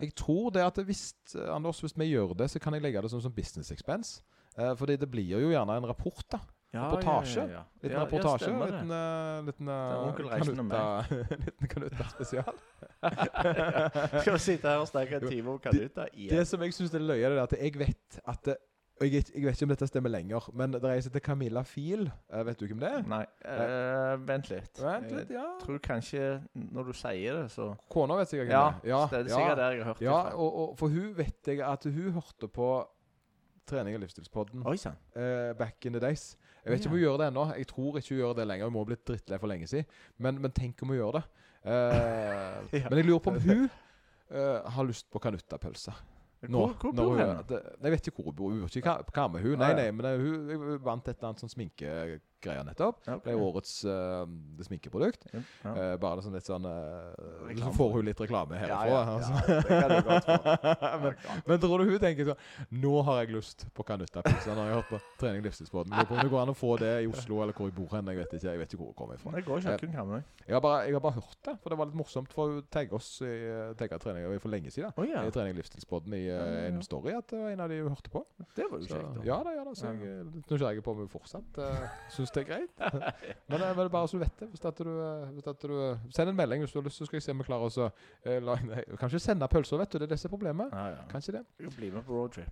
Jeg 0.00 0.14
tror 0.14 0.50
det 0.54 0.62
at 0.64 0.78
hvis, 0.86 1.14
eh, 1.34 1.48
Anders, 1.54 1.80
hvis 1.80 1.96
vi 1.98 2.12
gjør 2.12 2.34
det, 2.38 2.50
så 2.50 2.62
kan 2.62 2.74
jeg 2.76 2.82
legge 2.82 3.02
det 3.02 3.10
som, 3.10 3.20
som 3.20 3.34
business 3.34 3.72
expense. 3.74 4.22
Eh, 4.58 4.72
fordi 4.76 4.96
det 4.96 5.10
blir 5.10 5.36
jo 5.38 5.50
gjerne 5.50 5.76
en 5.78 5.88
rapport, 5.90 6.24
da. 6.32 6.40
Ja, 6.70 6.84
Reportasje? 6.86 7.40
Ja, 7.40 7.50
ja. 7.50 7.62
Liten 7.82 7.98
reportasje. 7.98 8.46
Stemmer 8.46 8.66
liten 8.70 8.90
uh, 8.94 9.46
liten 9.46 9.68
uh, 9.68 11.34
liten 11.46 11.68
Kanuta 11.68 12.06
spesial. 12.12 12.52
Skal 14.20 14.36
vi 14.36 14.38
sitte 14.38 14.70
her 14.70 14.78
og 14.78 14.86
snakke 14.86 15.18
en 15.18 15.26
time 15.26 15.50
om 15.50 15.58
kanuta 15.58 16.06
Det 16.14 16.28
det 16.30 16.44
som 16.46 16.62
jeg 16.62 16.76
syns 16.76 16.94
er 16.94 17.02
løye, 17.02 17.26
er 17.26 17.40
at 17.42 17.56
jeg 17.58 17.74
vet 17.80 18.20
at 18.22 18.44
det, 18.46 18.56
og 19.00 19.06
jeg, 19.08 19.24
jeg 19.32 19.46
vet 19.46 19.56
ikke 19.56 19.64
om 19.64 19.70
dette 19.72 19.86
stemmer 19.88 20.12
lenger, 20.12 20.46
men 20.52 20.74
det 20.74 20.82
reiser 20.84 21.12
til 21.14 21.22
Camilla 21.24 21.62
Fiel. 21.64 22.02
Uh, 22.28 22.42
vet 22.44 22.60
du 22.60 22.66
hvem 22.68 22.82
det 22.82 22.90
er? 22.98 23.06
Nei, 23.08 23.22
Uh, 23.48 24.12
vent 24.28 24.50
litt. 24.50 24.76
Vent 24.76 25.10
litt, 25.16 25.30
ja. 25.32 25.40
Jeg 25.54 25.62
tror 25.62 25.78
kanskje 25.86 26.26
når 26.54 26.90
du 26.90 26.92
sier 27.00 27.38
det, 27.38 27.46
så 27.54 27.70
Kona 27.90 28.18
vet 28.20 28.28
sikkert 28.28 28.52
Ja, 28.52 28.66
hvem 28.74 28.82
det 28.84 28.92
er. 28.92 29.08
det 29.14 29.20
er 29.20 29.38
sikkert 29.38 29.60
der 29.62 29.76
jeg 29.76 29.80
har 29.80 29.88
hørt 29.90 30.02
Ja, 30.04 30.18
det 30.26 30.34
fra. 30.34 30.44
og, 30.44 30.58
og 30.60 30.76
for 30.78 30.92
hun 30.92 31.14
vet 31.16 31.48
jeg 31.48 31.62
at 31.64 31.88
hun 31.88 32.12
hørte 32.18 32.50
på 32.60 32.68
Trening 33.70 33.96
og 33.96 34.02
livsstilspodden 34.04 34.64
Oi 34.66 34.76
eh, 34.76 35.56
back 35.56 35.86
in 35.86 35.92
the 35.96 36.00
days. 36.02 36.36
Jeg 36.64 36.72
vet 36.72 36.80
ikke 36.80 36.90
om 36.90 36.96
hun 36.98 37.04
gjør 37.04 37.18
det 37.22 37.26
ennå. 37.30 37.44
Jeg 37.56 37.66
tror 37.70 37.98
ikke 38.00 38.14
hun 38.14 38.18
gjør 38.20 38.32
det 38.36 38.46
lenger. 38.50 38.66
Hun 38.66 38.74
må 38.74 38.82
ha 38.84 38.88
blitt 38.90 39.04
drittlei 39.08 39.38
for 39.38 39.48
lenge 39.52 39.68
siden. 39.70 39.86
Men, 40.18 40.40
men 40.42 40.52
tenk 40.52 40.82
om 40.82 40.92
hun 40.92 41.00
gjør 41.00 41.20
det. 41.20 41.22
Ja. 41.70 42.88
Men 42.88 42.98
jeg 43.00 43.04
lurer 43.06 43.22
på 43.24 43.30
om 43.34 43.40
hun 43.44 43.68
har 44.30 44.84
lyst 44.88 45.08
på 45.12 45.18
kanuttapølse. 45.22 45.92
Nå, 46.48 46.60
Hvor, 46.66 46.76
hvor 46.80 46.92
bor 46.96 47.18
hun, 47.18 47.20
jeg 47.82 47.92
vet 47.92 48.06
ikke 48.06 48.22
hvor 48.22 48.30
hun 48.30 48.36
bor. 48.36 48.50
Hun 48.54 48.60
bor 48.64 48.76
ikke 48.76 48.94
i 48.96 49.12
Karmøy. 49.12 49.42
Nei, 49.60 49.74
nei, 49.76 49.90
men 49.92 50.06
hun, 50.22 50.46
hun 50.54 50.78
vant 50.84 51.08
et 51.08 51.18
eller 51.18 51.34
annet 51.34 51.42
sånn 51.44 51.52
sminkegreier 52.40 52.64
nettopp. 52.64 53.00
Okay. 53.04 53.20
Ble 53.24 53.34
årets 53.36 53.84
uh, 53.84 54.24
sminkeprodukt. 54.64 55.26
Ja. 55.32 55.40
Uh, 55.64 55.96
bare 56.00 56.22
sånn 56.24 56.34
litt 56.34 56.46
sånn 56.48 56.64
uh, 56.64 57.12
Så 57.58 57.72
får 57.76 57.92
hun 57.96 58.08
litt 58.08 58.20
reklame 58.20 58.56
Ja, 58.56 58.78
herfra. 58.80 58.88
ja, 58.88 59.00
altså. 59.14 59.32
ja, 60.80 60.92
men, 61.02 61.14
men 61.46 61.60
tror 61.60 61.82
du 61.84 61.92
hun 61.92 62.00
tenker 62.02 62.30
sånn 62.30 62.80
Nå 62.80 62.94
har 63.06 63.22
jeg 63.22 63.34
lyst 63.36 63.66
på 63.76 63.84
kanuttapølse. 63.86 64.54
Når 64.54 64.62
jeg 64.62 64.74
har 64.74 64.80
hørt 64.80 64.90
på 64.90 65.00
Trening 65.20 65.44
om 65.70 66.20
det 66.20 66.30
går 66.30 66.40
an 66.42 66.52
å 66.52 66.56
få 66.56 66.74
det 66.80 66.92
i 67.04 67.08
Oslo, 67.10 67.40
eller 67.44 67.56
hvor 67.56 67.68
jeg 67.68 67.76
bor 67.76 67.92
hen. 67.96 68.08
Jeg 68.10 68.20
vet 68.22 68.34
ikke 68.38 68.50
jeg 68.50 68.60
vet 68.60 68.74
ikke 68.74 68.80
hvor 68.80 68.92
hun 68.92 68.98
kommer 68.98 69.18
ifra. 69.18 69.34
Det 69.36 69.44
går 69.46 69.62
ikke 69.62 69.76
kun 69.84 69.94
Karmøy. 69.94 70.20
Jeg 70.46 70.56
har, 70.56 70.62
bare, 70.64 70.80
jeg 70.88 70.96
har 70.96 71.04
bare 71.04 71.18
hørt 71.18 71.38
det, 71.46 71.54
for 71.62 71.72
det 71.72 71.78
var 71.80 71.90
litt 71.90 71.98
morsomt. 72.00 72.32
For 72.34 72.54
hun 72.54 72.64
tagget 72.72 72.96
oss 72.96 73.10
i 73.26 73.34
tagget 73.78 74.02
trening 74.04 74.40
for 74.42 74.52
lenge 74.52 74.72
siden. 74.72 74.92
Oh, 74.96 75.06
ja. 75.06 75.24
I 75.26 75.34
Trening 75.34 75.56
Livsstilsbåten 75.58 76.14
i 76.16 76.22
Ja, 76.24 76.38
eh, 76.40 76.52
ja, 76.54 76.60
ja. 76.64 76.72
en 76.72 76.82
story 76.86 77.14
at 77.16 77.28
det 77.32 77.40
var 77.40 77.54
en 77.54 77.64
av 77.64 77.72
de 77.72 77.80
hun 77.82 77.92
hørte 77.92 78.12
på. 78.12 78.24
Det 78.56 78.66
var 78.70 78.82
jo 78.82 78.88
kjekt. 78.88 79.20
ja 79.26 79.38
da, 79.46 79.54
ja 79.56 79.64
da. 79.66 79.74
Så 79.76 79.90
jeg 79.90 80.10
er 80.10 80.28
litt 80.28 80.52
nysgjerrig 80.54 80.84
på 80.86 80.94
om 80.94 81.02
hun 81.04 81.10
fortsatt 81.12 81.60
uh, 81.64 81.86
syns 82.14 82.29
det 82.34 82.42
er 82.42 82.48
greit. 82.48 82.72
men, 83.48 83.60
det 83.60 83.68
er 83.68 83.88
bare 83.88 84.08
så 84.08 84.18
du 84.18 84.24
vet 84.24 84.40
det. 84.40 84.48
Hvis 84.54 84.64
at 84.70 84.78
du, 84.78 84.90
eh, 84.90 85.28
hvis 85.36 85.46
at 85.50 85.62
du 85.62 85.76
Send 86.16 86.32
en 86.32 86.36
melding 86.36 86.64
hvis 86.64 86.72
du 86.72 86.80
har 86.80 86.86
lyst, 86.88 86.98
så 87.02 87.08
skal 87.08 87.16
jeg 87.20 87.26
se 87.28 87.34
om 87.34 87.42
vi 87.42 87.48
klarer 87.48 87.68
å 87.68 87.90
eh, 88.24 88.40
la- 88.44 88.58
nei, 88.64 88.82
Kanskje 89.00 89.20
sende 89.22 89.48
pølser, 89.50 89.80
vet 89.82 89.92
du. 89.92 89.98
Det 89.98 90.08
er 90.08 90.14
det 90.14 90.20
som 90.22 90.30
er 90.30 90.36
problemet. 90.36 90.74
Ja, 90.74 90.88
ja. 90.96 91.06
Kanskje 91.12 91.38
det. 91.38 91.44
Du 91.58 91.70
med 91.70 92.04
på 92.04 92.12
roadtrip. 92.18 92.50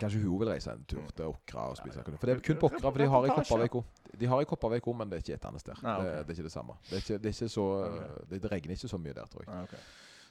Kanskje 0.00 0.20
hun 0.20 0.40
vil 0.40 0.48
reise 0.50 0.72
en 0.72 0.84
tur 0.84 1.00
Mm. 1.00 1.08
til 1.16 1.24
Åkra 1.24 1.70
og 1.70 1.76
spise 1.76 2.02
kanutt. 2.04 2.20
For 2.20 2.26
det 2.26 2.36
er 2.36 2.40
kun 2.40 2.56
på 2.60 2.68
Åkra, 2.68 2.90
for 2.90 2.98
de 2.98 3.06
har 3.08 3.24
i 3.24 3.28
Kopervik 3.28 3.74
òg. 3.74 3.84
De 4.20 4.26
har 4.26 4.40
i 4.40 4.44
Kopervik 4.44 4.88
òg, 4.88 4.96
men 4.96 5.08
det 5.10 5.16
er 5.16 5.22
ikke 5.24 5.34
et 5.34 5.46
annet 5.48 5.60
sted. 5.60 5.74
Nei, 5.82 5.94
okay. 5.96 6.04
det, 6.04 6.26
det 6.26 6.28
er 6.28 6.36
ikke 6.36 6.48
det 6.48 6.52
samme. 6.52 6.74
Det, 6.82 6.92
er 6.92 6.96
ikke, 6.96 7.18
det, 7.18 7.30
er 7.30 7.36
ikke 7.36 7.48
så, 7.48 7.66
det, 8.30 8.50
regner 8.52 8.76
ikke 8.76 8.88
så 8.88 8.98
mye 8.98 9.14
der, 9.16 9.26
tror 9.32 9.42
jeg. 9.46 9.54
Nei, 9.54 9.62
okay. 9.62 9.78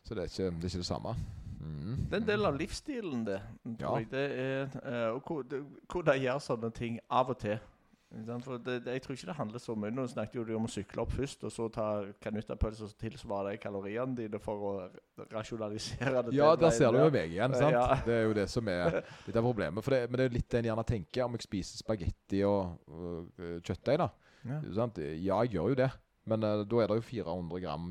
Så 0.03 0.13
det 0.13 0.21
er 0.21 0.29
ikke 0.29 0.49
det, 0.51 0.63
er 0.63 0.69
ikke 0.69 0.83
det 0.83 0.85
samme. 0.85 1.15
Mm. 1.59 1.95
Det 2.09 2.13
er 2.13 2.21
en 2.21 2.27
del 2.27 2.45
av 2.45 2.59
livsstilen, 2.59 3.25
det. 3.25 3.39
Ja. 3.79 3.93
Det 4.11 4.25
er 4.39 4.75
eh, 4.83 5.07
og 5.15 5.21
hvor, 5.25 5.45
hvor 5.89 6.01
de 6.05 6.17
gjør 6.21 6.43
sånne 6.45 6.71
ting 6.71 6.99
av 7.09 7.29
og 7.33 7.39
til. 7.41 7.57
Det, 8.15 8.63
det, 8.65 8.93
jeg 8.93 9.01
tror 9.03 9.17
ikke 9.17 9.27
det 9.27 9.35
handler 9.35 9.59
så 9.59 9.75
mye. 9.75 9.91
Nå 9.91 10.05
snakket 10.07 10.37
jo 10.39 10.57
om 10.59 10.67
å 10.67 10.71
sykle 10.71 11.03
opp 11.03 11.11
først, 11.11 11.43
og 11.43 11.51
så 11.51 11.67
ta 11.73 11.87
kanuttapølse 12.23 12.85
til 12.85 12.91
så 12.91 12.99
tilsvare 13.01 13.51
de 13.53 13.59
kaloriene 13.59 14.15
dine 14.15 14.39
for 14.39 14.63
å 14.69 14.71
rasjonalisere 15.33 16.23
det. 16.23 16.35
Ja, 16.37 16.53
der 16.59 16.71
ser 16.75 16.95
du 16.95 17.01
jo 17.01 17.09
meg 17.11 17.35
igjen. 17.35 17.57
sant? 17.57 17.75
Ja. 17.75 17.99
Det 18.05 18.15
er 18.15 18.23
jo 18.29 18.37
det 18.37 18.47
som 18.51 18.71
er 18.71 19.01
litt 19.27 19.35
av 19.35 19.43
problemet. 19.43 19.91
Det, 19.91 20.01
men 20.07 20.21
det 20.21 20.29
er 20.29 20.37
litt 20.37 20.47
det 20.51 20.61
en 20.61 20.71
gjerne 20.71 20.87
tenker 20.87 21.27
om 21.27 21.35
jeg 21.35 21.47
spiser 21.47 21.83
spagetti 21.83 22.41
og 22.47 22.75
og 22.87 23.43
kjøttdeig. 23.65 23.99
da. 23.99 24.09
Ja. 24.45 24.59
Sant? 24.77 24.99
Ja, 25.01 25.41
jeg 25.43 25.55
gjør 25.57 25.73
jo 25.73 25.79
det. 25.83 25.91
Men 26.25 26.41
uh, 26.41 26.63
da 26.65 26.79
er 26.81 26.89
det 26.89 26.97
jo 26.97 27.05
400 27.05 27.61
gram 27.61 27.89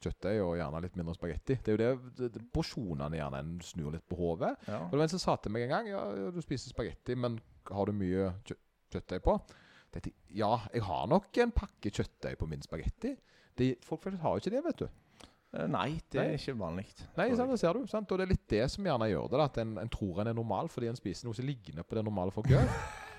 kjøttdeig 0.00 0.38
og 0.40 0.54
gjerne 0.56 0.80
litt 0.84 0.94
mindre 0.96 1.16
spagetti. 1.16 1.58
Det 1.60 1.74
er 1.74 1.76
jo 1.76 1.98
det, 2.16 2.30
det, 2.32 2.44
Porsjonene 2.54 3.18
gjerne 3.18 3.42
en 3.44 3.58
snur 3.64 3.92
litt 3.92 4.06
på 4.08 4.16
hodet. 4.20 4.54
Ja. 4.68 4.80
Og 4.86 4.94
det 4.94 5.00
var 5.00 5.08
en 5.08 5.12
som 5.12 5.22
sa 5.22 5.36
til 5.36 5.52
meg 5.54 5.66
en 5.66 5.74
gang 5.74 5.90
Ja, 5.92 6.04
ja, 6.16 6.30
du 6.32 6.40
spiser 6.44 6.72
spagetti, 6.72 7.16
men 7.18 7.36
har 7.68 7.90
du 7.90 7.96
mye 7.96 8.32
kjø 8.48 8.56
kjøttdeig 8.94 9.24
på? 9.26 9.36
Tenkte, 9.94 10.10
ja, 10.34 10.50
jeg 10.74 10.82
har 10.88 11.06
nok 11.10 11.38
en 11.44 11.54
pakke 11.54 11.92
kjøttdeig 11.94 12.36
på 12.40 12.48
min 12.50 12.62
spagetti. 12.64 13.14
Folk 13.86 14.02
flest 14.02 14.22
har 14.24 14.34
jo 14.34 14.42
ikke 14.42 14.54
det, 14.56 14.62
vet 14.66 14.80
du. 14.82 14.88
Eh, 15.54 15.66
Nei, 15.70 15.88
det 16.10 16.18
Nei. 16.18 16.26
er 16.32 16.40
ikke 16.40 16.56
vanlig. 16.58 16.86
Nei, 17.18 17.28
sant, 17.38 17.52
det 17.54 17.60
ser 17.62 17.78
du. 17.78 17.84
Sant? 17.90 18.10
Og 18.10 18.18
det 18.18 18.26
er 18.26 18.32
litt 18.32 18.46
det 18.50 18.64
som 18.72 18.86
gjerne 18.88 19.08
gjør 19.12 19.28
det. 19.30 19.42
At 19.44 19.60
en, 19.62 19.76
en 19.84 19.92
tror 19.92 20.22
en 20.22 20.30
er 20.32 20.36
normal 20.36 20.70
fordi 20.72 20.90
en 20.90 20.98
spiser 20.98 21.28
noe 21.28 21.38
som 21.38 21.46
ligner 21.46 21.86
på 21.86 21.98
det 21.98 22.04
normale 22.06 22.34
folk 22.34 22.50
gjør. 22.50 22.66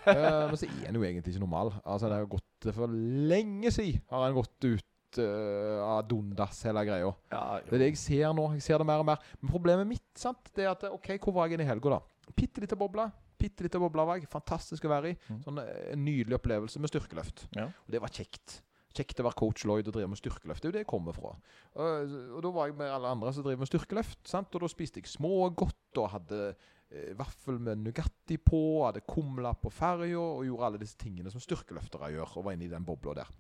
uh, 0.10 0.44
men 0.50 0.60
så 0.60 0.68
er 0.68 0.90
en 0.90 1.00
jo 1.00 1.06
egentlig 1.08 1.36
ikke 1.36 1.46
normal. 1.46 1.72
Altså, 1.86 2.12
det 2.12 2.20
har 2.20 2.28
gått 2.36 2.70
For 2.76 3.00
lenge 3.32 3.72
siden 3.72 4.04
har 4.12 4.28
en 4.28 4.38
gått 4.42 4.68
ut 4.68 5.22
uh, 5.22 5.80
av 5.86 6.02
dundas, 6.10 6.64
hele 6.68 6.84
greia. 6.90 7.14
Ja, 7.32 7.44
Det 7.64 7.78
er 7.78 7.86
det 7.86 7.92
jeg 7.94 8.02
ser 8.04 8.36
nå. 8.36 8.50
Jeg 8.58 8.66
ser 8.68 8.84
det 8.84 8.90
mer 8.92 9.06
og 9.06 9.08
mer. 9.14 9.24
Men 9.40 9.54
problemet 9.56 9.88
mitt 9.96 10.10
sant, 10.20 10.52
det 10.58 10.68
er 10.68 10.74
at 10.76 10.90
OK, 10.92 11.14
hvor 11.24 11.40
var 11.40 11.48
jeg 11.48 11.56
inne 11.60 11.68
i 11.68 11.72
helga, 11.72 11.98
da? 12.00 12.34
Bitte 12.36 12.64
lita 12.64 12.76
boble. 12.76 13.08
Bitte 13.40 13.66
lite 13.66 13.82
boble. 13.82 14.20
Fantastisk 14.32 14.86
å 14.88 14.94
være 14.94 15.12
i. 15.14 15.18
Mhm. 15.28 15.42
Sånn 15.46 15.60
eh, 15.64 15.92
En 15.94 16.06
nydelig 16.06 16.40
opplevelse 16.40 16.82
med 16.82 16.92
styrkeløft. 16.92 17.48
Ja. 17.58 17.68
Og 17.68 17.92
det 17.96 18.02
var 18.04 18.14
kjekt. 18.14 18.62
Kjekt 18.96 19.20
å 19.20 19.26
være 19.28 19.36
coach 19.36 19.66
Lloyd 19.68 19.90
og 19.90 19.98
drive 19.98 20.08
med 20.08 20.20
styrkeløft. 20.22 20.64
Det 20.64 20.70
er 20.70 20.72
jo 20.72 20.76
det 20.78 20.84
jeg 20.86 20.92
kommer 20.94 21.16
fra. 21.16 21.34
Og, 21.76 22.14
og 22.38 22.46
da 22.46 22.52
var 22.56 22.70
jeg 22.70 22.78
med 22.80 22.94
alle 22.96 23.12
andre 23.12 23.34
som 23.36 23.44
driver 23.44 23.66
med 23.66 23.72
styrkeløft. 23.72 24.22
Sant? 24.30 24.56
Og 24.56 24.64
da 24.64 24.70
spiste 24.72 25.02
jeg 25.02 25.12
smågodt 25.12 26.00
og 26.00 26.12
hadde 26.14 26.40
eh, 26.54 27.12
vaffel 27.20 27.60
med 27.60 27.84
Nugatti 27.84 28.38
på, 28.40 28.62
hadde 28.86 29.04
kumla 29.04 29.52
på 29.60 29.74
ferja 29.74 30.22
og 30.22 30.46
gjorde 30.48 30.70
alle 30.70 30.82
disse 30.86 30.96
tingene 31.02 31.34
som 31.34 31.44
styrkeløftere 31.44 32.14
gjør, 32.16 32.38
og 32.40 32.48
var 32.48 32.56
inne 32.56 32.70
i 32.70 32.72
den 32.72 32.88
bobla 32.88 33.18
der. 33.20 33.34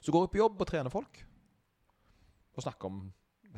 Så 0.00 0.14
går 0.14 0.24
jeg 0.26 0.32
på 0.32 0.40
jobb 0.40 0.64
og 0.64 0.70
trener 0.70 0.92
folk. 0.92 1.20
Og 2.56 2.64
snakker 2.64 2.88
om 2.88 3.02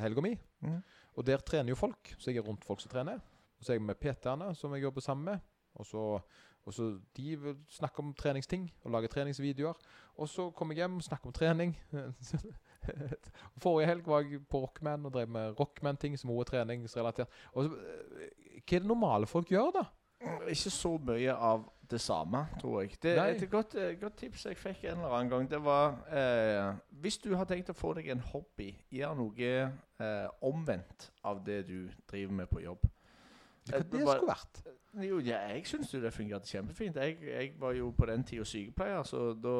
helga 0.01 0.21
mi. 0.27 0.35
Mm. 0.61 0.81
Og 1.17 1.25
der 1.27 1.41
trener 1.45 1.71
jo 1.71 1.79
folk, 1.79 2.13
så 2.19 2.31
jeg 2.31 2.41
er 2.41 2.47
rundt 2.47 2.67
folk 2.67 2.83
som 2.83 2.91
trener. 2.91 3.23
Og 3.61 3.65
så 3.65 3.73
er 3.73 3.77
jeg 3.77 3.85
med 3.85 3.99
PT-ene 4.01 4.55
som 4.57 4.73
jeg 4.73 4.87
jobber 4.87 5.05
sammen 5.05 5.27
med. 5.29 5.43
Og 5.77 5.85
så, 5.85 6.19
og 6.65 6.73
så 6.73 6.87
De 7.17 7.35
vil 7.39 7.59
snakke 7.69 8.01
om 8.01 8.13
treningsting 8.17 8.65
og 8.83 8.91
lage 8.91 9.07
treningsvideoer. 9.07 9.77
Og 10.17 10.29
så 10.29 10.49
kommer 10.49 10.73
jeg 10.73 10.81
hjem 10.81 10.97
og 10.97 11.03
snakker 11.05 11.29
om 11.29 11.33
trening. 11.33 11.77
Forrige 13.63 13.87
helg 13.87 14.07
var 14.07 14.25
jeg 14.25 14.41
på 14.49 14.63
Rockman 14.65 15.05
og 15.05 15.13
drev 15.13 15.29
med 15.29 15.59
Rockman-ting 15.59 16.17
som 16.19 16.33
også 16.33 16.57
er 16.57 16.65
treningsrelatert. 16.65 17.29
Og 17.53 17.69
så, 17.69 17.69
eh, 17.69 18.57
hva 18.57 18.75
er 18.75 18.79
det 18.79 18.89
normale 18.89 19.29
folk 19.29 19.53
gjør, 19.53 19.71
da? 19.77 19.85
Ikke 20.49 20.73
så 20.73 20.97
mye 20.97 21.33
av 21.33 21.69
det 21.91 22.01
samme, 22.01 22.45
tror 22.61 22.81
jeg. 22.81 22.95
Det, 23.03 23.17
er 23.17 23.35
et 23.35 23.49
godt, 23.49 23.75
eh, 23.75 23.99
godt 23.99 24.17
tips 24.21 24.45
jeg 24.45 24.57
fikk 24.57 24.83
en 24.83 25.01
eller 25.01 25.15
annen 25.17 25.29
gang, 25.29 25.49
det 25.51 25.59
var 25.63 25.97
eh, 26.07 26.73
Hvis 27.01 27.17
du 27.17 27.33
har 27.35 27.45
tenkt 27.49 27.69
å 27.69 27.75
få 27.77 27.93
deg 27.97 28.07
en 28.13 28.23
hobby, 28.31 28.71
gjør 28.93 29.17
noe 29.17 29.51
eh, 29.51 30.27
omvendt 30.41 31.11
av 31.27 31.43
det 31.45 31.63
du 31.67 31.89
driver 32.09 32.33
med 32.41 32.51
på 32.51 32.63
jobb. 32.63 32.85
Hva 33.69 33.77
Eh, 33.77 33.83
det 33.91 34.01
skulle 34.01 34.27
vært? 34.27 34.61
Jo, 35.07 35.19
ja, 35.19 35.37
jeg 35.53 35.65
syns 35.69 35.93
jo 35.93 36.01
det 36.01 36.13
fungerte 36.13 36.49
kjempefint. 36.49 36.95
Jeg, 36.95 37.17
jeg 37.21 37.53
var 37.59 37.71
jo 37.77 37.91
på 37.97 38.05
den 38.05 38.23
tida 38.23 38.43
sykepleier, 38.43 39.03
så 39.03 39.33
da 39.33 39.53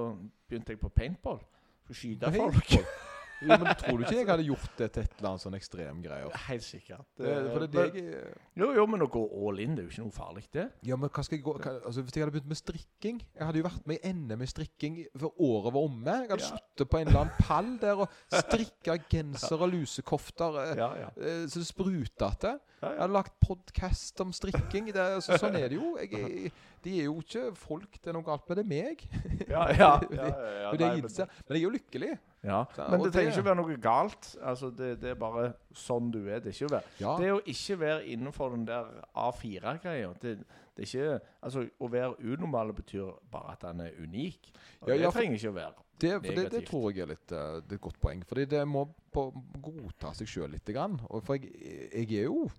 begynte 0.50 0.74
jeg 0.74 0.80
på 0.80 0.90
paintball. 0.90 1.40
Skulle 1.84 1.98
skyte 1.98 2.32
folk. 2.36 2.74
Jo, 3.42 3.56
men 3.58 3.72
Tror 3.80 3.98
du 3.98 4.04
ikke 4.06 4.18
jeg 4.20 4.28
hadde 4.30 4.44
gjort 4.46 4.76
det 4.78 4.88
til 4.94 5.04
et 5.04 5.14
eller 5.18 5.30
annet 5.32 5.42
sånn 5.44 5.56
ekstremgreier? 5.58 6.36
Helt 6.48 6.66
sikkert. 6.66 7.06
Det, 7.18 7.32
for 7.50 7.64
det 7.66 7.80
er 7.82 7.92
det 7.96 8.04
jeg 8.04 8.34
Jo, 8.62 8.68
jo, 8.78 8.86
men 8.92 9.02
å 9.02 9.08
gå 9.10 9.24
all 9.48 9.62
in, 9.64 9.74
det 9.76 9.82
er 9.82 9.88
jo 9.88 9.94
ikke 9.96 10.06
noe 10.06 10.14
farlig, 10.16 10.44
det. 10.54 10.66
Ja, 10.86 10.98
men 11.02 11.10
hva 11.10 11.24
skal 11.26 11.40
jeg 11.40 11.46
gå 11.48 11.56
hva, 11.58 11.74
altså, 11.82 12.04
Hvis 12.06 12.16
jeg 12.20 12.24
hadde 12.26 12.36
begynt 12.36 12.52
med 12.52 12.60
strikking 12.62 13.22
Jeg 13.24 13.46
hadde 13.48 13.62
jo 13.64 13.66
vært 13.66 13.88
med 13.90 13.98
i 14.06 14.14
NM 14.14 14.46
i 14.46 14.50
strikking 14.52 15.00
før 15.18 15.34
året 15.48 15.74
var 15.74 15.88
omme. 15.90 16.18
Jeg 16.22 16.30
hadde 16.36 16.46
Ja. 16.46 16.52
sittet 16.60 16.90
på 16.94 17.02
en 17.02 17.08
eller 17.10 17.24
annen 17.26 17.46
pall 17.48 17.72
der 17.82 18.04
og 18.06 18.20
strikka 18.30 18.98
genser 19.10 19.62
og 19.66 19.74
lusekofter 19.74 20.60
eh, 20.68 20.76
Ja, 20.78 20.92
ja. 21.06 21.10
eh, 21.18 21.46
så 21.50 21.62
det 21.64 21.68
spruta 21.72 22.32
til. 22.42 22.60
Jeg 22.82 22.98
hadde 22.98 23.14
lagt 23.14 23.36
podkast 23.46 24.22
om 24.24 24.32
strikking. 24.34 24.88
Det, 24.94 25.04
så, 25.22 25.36
sånn 25.38 25.58
er 25.60 25.68
det 25.70 25.78
jo. 25.78 25.96
Jeg, 26.02 26.14
er- 26.18 26.68
de 26.82 26.96
er 26.98 27.04
jo 27.06 27.20
ikke 27.22 27.44
folk 27.54 28.00
det 28.02 28.10
er 28.10 28.16
noe 28.18 28.26
galt 28.26 28.48
med, 28.50 28.58
det 28.58 28.64
er 28.64 28.70
meg. 28.72 29.04
ja, 29.46 29.66
ja, 29.70 29.90
ja, 30.18 30.30
ja, 30.64 30.72
det 30.74 30.88
nei, 30.88 30.96
men-. 31.04 31.14
Men 31.14 31.54
jeg 31.54 31.60
er 31.60 31.66
jo 31.68 31.74
lykkelig. 31.76 32.10
Ja, 32.44 32.64
Så- 32.76 32.88
Men 32.90 33.04
det 33.04 33.14
trenger 33.14 33.32
ikke 33.36 33.46
være 33.46 33.56
noe 33.56 33.76
galt. 33.78 34.36
Altså, 34.42 34.72
det, 34.76 34.96
det 35.02 35.10
er 35.12 35.16
bare 35.16 35.54
sånn 35.78 36.12
du 36.12 36.24
er. 36.28 36.40
Det 36.40 36.48
er 36.50 36.56
ikke 36.58 36.70
å 36.72 36.74
være 36.74 36.84
Ja. 37.00 37.18
Det 37.18 37.32
å 37.36 37.42
ikke 37.46 37.80
være 37.80 38.06
innenfor 38.16 38.50
den 38.56 38.66
der 38.66 38.86
A4-greia 39.16 40.14
det, 40.22 40.38
det 40.76 40.88
er 40.88 40.90
ikke 40.90 41.20
Altså, 41.44 41.68
å 41.80 41.90
være 41.92 42.16
unormal 42.24 42.74
betyr 42.74 43.12
bare 43.32 43.52
at 43.52 43.62
han 43.64 43.80
er 43.82 43.92
unik. 44.02 44.52
Og 44.82 44.88
Ja, 44.90 44.94
det 44.96 45.02
ja, 45.02 45.10
for- 45.12 45.20
trenger 45.22 45.38
ikke 45.38 45.50
å 45.54 45.54
være. 45.60 45.74
Det, 46.02 46.10
negativt. 46.24 46.36
det, 46.36 46.52
det 46.52 46.66
tror 46.68 46.92
jeg 46.92 47.02
er 47.04 47.06
litt, 47.12 47.28
det 47.28 47.38
er 47.38 47.58
et 47.76 47.82
godt 47.82 48.00
poeng. 48.02 48.24
Fordi 48.26 48.46
det 48.50 48.68
må 48.68 48.88
på, 49.14 49.28
godta 49.62 50.14
seg 50.18 50.26
sjøl 50.28 50.50
litt. 50.50 50.66
Grann. 50.66 51.00
Og 51.12 51.24
for 51.24 51.36
jeg, 51.36 51.52
jeg 51.94 52.10
er 52.22 52.24
jo 52.26 52.50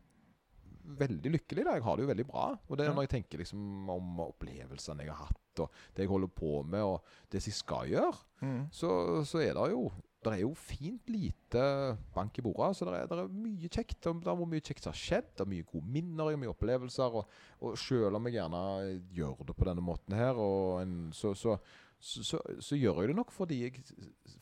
veldig 0.85 1.33
lykkelig. 1.37 1.65
da 1.67 1.75
Jeg 1.77 1.85
har 1.87 1.97
det 1.97 2.05
jo 2.07 2.13
veldig 2.13 2.27
bra. 2.29 2.47
Og 2.69 2.79
det 2.79 2.87
er 2.87 2.95
når 2.95 3.07
jeg 3.07 3.15
tenker 3.17 3.43
liksom 3.43 3.91
om 3.91 4.23
opplevelsene 4.27 5.07
jeg 5.07 5.13
har 5.13 5.27
hatt, 5.29 5.63
og 5.65 5.83
det 5.95 6.05
jeg 6.07 6.13
holder 6.13 6.33
på 6.33 6.63
med, 6.63 6.83
og 6.83 7.05
det 7.31 7.43
jeg 7.47 7.55
skal 7.55 7.91
gjøre, 7.91 8.15
Mm. 8.43 8.67
så, 8.75 9.23
så 9.23 9.39
er 9.39 9.55
det 9.55 9.71
jo 9.71 9.93
det 10.23 10.33
er 10.33 10.41
jo 10.45 10.53
fint 10.55 11.09
lite 11.11 11.63
bank 12.15 12.39
i 12.39 12.43
bordet. 12.43 12.77
Så 12.77 12.87
det 12.87 12.95
er, 12.95 13.09
det 13.11 13.19
er 13.19 13.31
mye 13.35 13.69
kjekt. 13.69 13.99
Det 14.03 14.31
er 14.31 14.43
mye 14.47 14.63
kjekt 14.63 14.85
som 14.85 14.93
har 14.93 14.99
skjedd. 14.99 15.31
Det 15.35 15.45
er 15.45 15.51
mye 15.51 15.67
gode 15.67 15.91
minner, 15.91 16.31
og 16.31 16.39
mye 16.39 16.53
opplevelser. 16.53 17.17
Og, 17.19 17.33
og 17.63 17.79
selv 17.79 18.19
om 18.19 18.29
jeg 18.29 18.39
gjerne 18.39 18.63
gjør 19.19 19.43
det 19.49 19.57
på 19.59 19.67
denne 19.67 19.85
måten 19.85 20.15
her, 20.15 20.39
en, 20.83 20.95
så, 21.17 21.35
så, 21.35 21.57
så, 21.99 22.39
så, 22.39 22.79
gjør 22.79 23.03
jeg 23.03 23.13
det 23.13 23.19
nok 23.19 23.35
fordi 23.35 23.61
jeg 23.65 23.83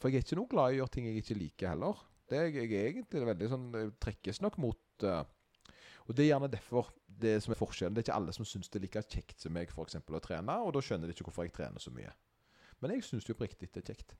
For 0.00 0.08
jeg 0.08 0.20
er 0.20 0.26
ikke 0.26 0.40
noe 0.40 0.52
glad 0.52 0.70
i 0.70 0.78
å 0.78 0.82
gjøre 0.82 0.94
ting 0.96 1.08
jeg 1.08 1.24
ikke 1.24 1.38
liker 1.40 1.72
heller. 1.72 2.04
Det 2.30 2.38
er, 2.38 2.48
jeg, 2.52 2.70
jeg 2.70 2.80
er 2.80 2.92
egentlig 2.92 3.26
veldig 3.26 3.50
sånn 3.50 3.66
Jeg 3.74 3.92
trekkes 4.04 4.44
nok 4.44 4.60
mot 4.62 5.04
eh, 5.08 5.22
Og 6.10 6.16
det 6.16 6.24
er 6.24 6.32
gjerne 6.32 6.50
derfor 6.50 6.88
det 7.22 7.36
som 7.44 7.52
er 7.54 7.58
forskjellen. 7.60 7.94
Det 7.94 8.02
er 8.02 8.08
ikke 8.08 8.16
alle 8.18 8.32
som 8.34 8.46
syns 8.48 8.68
det 8.68 8.80
er 8.80 8.86
like 8.88 9.02
kjekt 9.12 9.44
som 9.44 9.54
meg 9.54 9.70
for 9.70 9.86
eksempel, 9.86 10.16
å 10.18 10.22
trene, 10.24 10.56
og 10.58 10.72
da 10.74 10.82
skjønner 10.82 11.06
de 11.06 11.14
ikke 11.14 11.28
hvorfor 11.28 11.46
jeg 11.46 11.54
trener 11.54 11.82
så 11.82 11.92
mye. 11.94 12.10
Men 12.82 12.96
jeg 12.96 13.04
syns 13.06 13.28
jo 13.28 13.36
oppriktig 13.36 13.68
det 13.70 13.84
er 13.84 13.92
kjekt. 13.92 14.16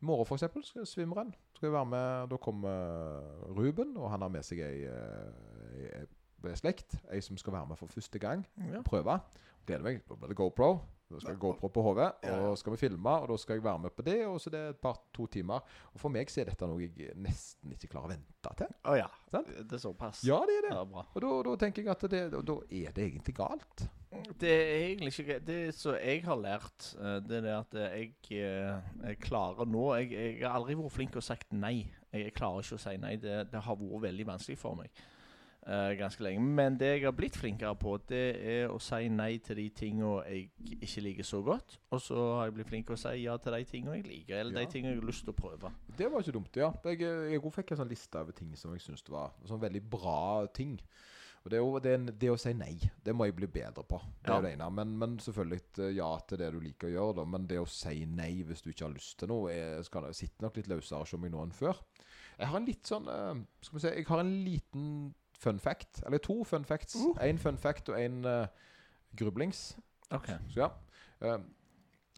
I 0.00 0.06
morgen 0.08 0.28
for 0.28 0.38
eksempel 0.38 0.64
skal 0.64 0.82
jeg 0.84 0.92
svimre 0.94 1.26
en. 1.26 1.34
Skal 1.56 1.68
jeg 1.68 1.74
være 1.74 1.90
med, 1.92 2.30
Da 2.30 2.38
kommer 2.40 3.52
Ruben, 3.56 3.96
og 3.96 4.10
han 4.12 4.24
har 4.24 4.32
med 4.32 4.44
seg 4.48 4.60
ei, 4.64 4.88
ei, 4.88 6.04
ei 6.46 6.56
slekt. 6.56 6.96
Ei 7.12 7.20
som 7.24 7.36
skal 7.40 7.52
være 7.56 7.72
med 7.72 7.80
for 7.80 7.92
første 7.92 8.20
gang. 8.22 8.44
Ja. 8.72 8.80
Prøve. 8.84 9.18
Gleder 9.66 9.84
meg. 9.84 10.04
Da 10.08 10.16
blir 10.16 10.32
det 10.32 10.36
GoPro. 10.40 10.78
Da 11.06 11.20
skal 11.22 11.36
jeg 11.36 11.38
GoPro 11.38 11.68
på 11.70 11.82
hodet, 11.86 12.08
Ja, 12.26 12.36
ja. 12.42 12.54
skal 12.58 12.74
vi 12.74 12.80
filme, 12.80 13.12
og 13.22 13.28
da 13.30 13.36
skal 13.38 13.60
jeg 13.60 13.62
være 13.62 13.78
med 13.84 13.92
på 13.94 14.02
det. 14.02 14.16
Og 14.26 14.40
så 14.42 14.50
det 14.50 14.58
er 14.58 14.72
et 14.74 14.80
par-to 14.82 15.26
timer. 15.30 15.62
Og 15.92 16.00
for 16.02 16.10
meg 16.10 16.32
så 16.32 16.42
er 16.42 16.50
dette 16.50 16.66
noe 16.66 16.82
jeg 16.82 17.14
nesten 17.22 17.76
ikke 17.76 17.92
klarer 17.92 18.10
å 18.10 18.14
vente 18.16 18.52
til. 18.58 18.72
Å 18.90 18.96
ja. 18.98 19.06
Sant? 19.30 19.52
Det 19.54 19.78
er 19.78 19.82
såpass. 19.84 20.24
Ja, 20.26 20.40
det 20.48 20.58
er 20.58 20.66
det. 20.66 20.74
Ja. 20.74 21.04
Og 21.06 21.22
da, 21.22 21.30
da 21.46 21.54
tenker 21.62 21.84
jeg 21.86 21.94
at 21.94 22.06
det, 22.10 22.24
da, 22.34 22.58
er 22.80 22.96
det 22.96 23.06
egentlig 23.06 23.36
galt. 23.38 23.86
Det 24.40 24.50
er 24.50 24.76
egentlig 24.88 25.12
ikke 25.14 25.28
greit. 25.30 25.46
Det 25.46 25.60
som 25.78 25.94
jeg 26.00 26.24
har 26.26 26.42
lært, 26.42 26.90
eh, 26.98 27.18
det 27.22 27.38
er 27.38 27.46
det 27.46 27.54
at 27.54 27.80
jeg, 27.84 28.14
eh, 28.34 28.94
jeg 29.06 29.20
klarer 29.22 29.68
nå 29.68 29.90
jeg, 30.00 30.10
jeg 30.16 30.40
har 30.42 30.58
aldri 30.58 30.74
vært 30.80 30.96
flink 30.96 31.18
å 31.20 31.22
sagt 31.22 31.54
nei. 31.54 31.84
Jeg, 32.10 32.24
jeg 32.30 32.34
klarer 32.34 32.66
ikke 32.66 32.80
å 32.80 32.82
si 32.88 32.96
nei. 32.98 33.14
Det, 33.22 33.44
det 33.52 33.62
har 33.62 33.78
vært 33.78 34.08
veldig 34.08 34.26
vanskelig 34.34 34.58
for 34.58 34.82
meg 34.82 34.90
eh, 35.66 35.92
ganske 35.98 36.22
lenge. 36.22 36.40
Men 36.40 36.76
det 36.78 36.92
jeg 36.94 37.04
har 37.04 37.12
blitt 37.16 37.36
flinkere 37.36 37.74
på, 37.78 37.96
det 38.08 38.22
er 38.46 38.68
å 38.72 38.78
si 38.82 39.08
nei 39.12 39.38
til 39.44 39.56
de 39.60 39.68
tingene 39.70 40.22
jeg 40.28 40.50
ikke 40.80 41.02
liker 41.08 41.26
så 41.26 41.42
godt. 41.42 41.78
Og 41.92 42.00
så 42.00 42.16
har 42.38 42.46
jeg 42.48 42.54
blitt 42.60 42.70
flink 42.70 42.86
til 42.86 42.96
å 42.96 43.02
si 43.02 43.14
ja 43.24 43.36
til 43.42 43.52
de 43.58 43.64
tingene 43.64 43.96
jeg 43.98 44.06
liker, 44.06 44.38
eller 44.40 44.60
Ja. 44.60 44.64
de 44.66 44.72
tingene 44.72 44.94
jeg 44.94 45.00
har 45.02 45.10
lyst 45.10 45.24
til 45.26 45.34
å 45.34 45.40
prøve. 45.42 45.72
Det 45.96 46.10
var 46.12 46.20
ikke 46.22 46.32
dumt, 46.38 46.56
ja. 46.56 46.72
Jeg, 46.84 47.00
jeg 47.32 47.52
fikk 47.52 47.70
en 47.72 47.82
sånn 47.84 47.92
liste 47.92 48.18
over 48.22 48.32
ting 48.32 48.54
som 48.56 48.72
jeg 48.72 48.80
syntes 48.86 49.08
var 49.10 49.32
sånn 49.44 49.60
veldig 49.60 49.82
bra 49.90 50.46
ting. 50.54 50.78
Og 51.46 51.50
det, 51.52 51.58
jo, 51.60 51.78
det, 51.78 52.18
det 52.18 52.30
å 52.32 52.36
si 52.42 52.50
nei, 52.58 52.72
det 53.06 53.12
må 53.14 53.24
jeg 53.28 53.36
bli 53.36 53.46
bedre 53.46 53.84
på. 53.86 54.00
Det 54.24 54.32
Ja. 54.32 54.38
er 54.38 54.42
det 54.42 54.52
ene. 54.56 54.66
Men, 54.74 54.96
men 54.98 55.12
selvfølgelig 55.22 55.92
ja 55.94 56.08
til 56.26 56.38
det 56.38 56.48
du 56.52 56.58
liker 56.58 56.88
å 56.88 56.90
gjøre, 56.90 57.14
da. 57.20 57.24
Men 57.24 57.46
det 57.46 57.60
å 57.62 57.68
si 57.70 58.04
nei 58.04 58.42
hvis 58.42 58.62
du 58.64 58.70
ikke 58.72 58.88
har 58.88 58.94
lyst 58.96 59.18
til 59.20 59.28
noe, 59.30 59.52
er, 59.54 59.82
skal, 59.86 60.08
sitter 60.12 60.42
nok 60.42 60.56
litt 60.56 60.66
løsere 60.66 61.06
som 61.06 61.22
jeg 61.22 61.30
nå 61.30 61.44
enn 61.44 61.52
før. 61.54 61.78
Jeg 62.36 62.48
har 62.50 62.58
en 62.58 62.66
litt 62.66 62.84
sånn 62.90 63.06
eh, 63.08 63.38
Skal 63.62 63.78
vi 63.78 63.80
se 63.80 63.92
Jeg 63.94 64.04
har 64.10 64.20
en 64.20 64.32
liten 64.44 65.14
fun 65.38 65.58
fact. 65.58 66.02
Eller 66.06 66.18
to 66.18 66.44
fun 66.44 66.64
facts. 66.64 66.96
Uh. 66.96 67.36
Fun 67.38 67.58
fact 67.58 67.88
og 67.88 68.00
én 68.00 68.22
grublings. 69.16 69.76
Ok. 70.10 70.26
Så 70.50 70.60
ja. 70.60 70.70
Eh, 71.20 71.38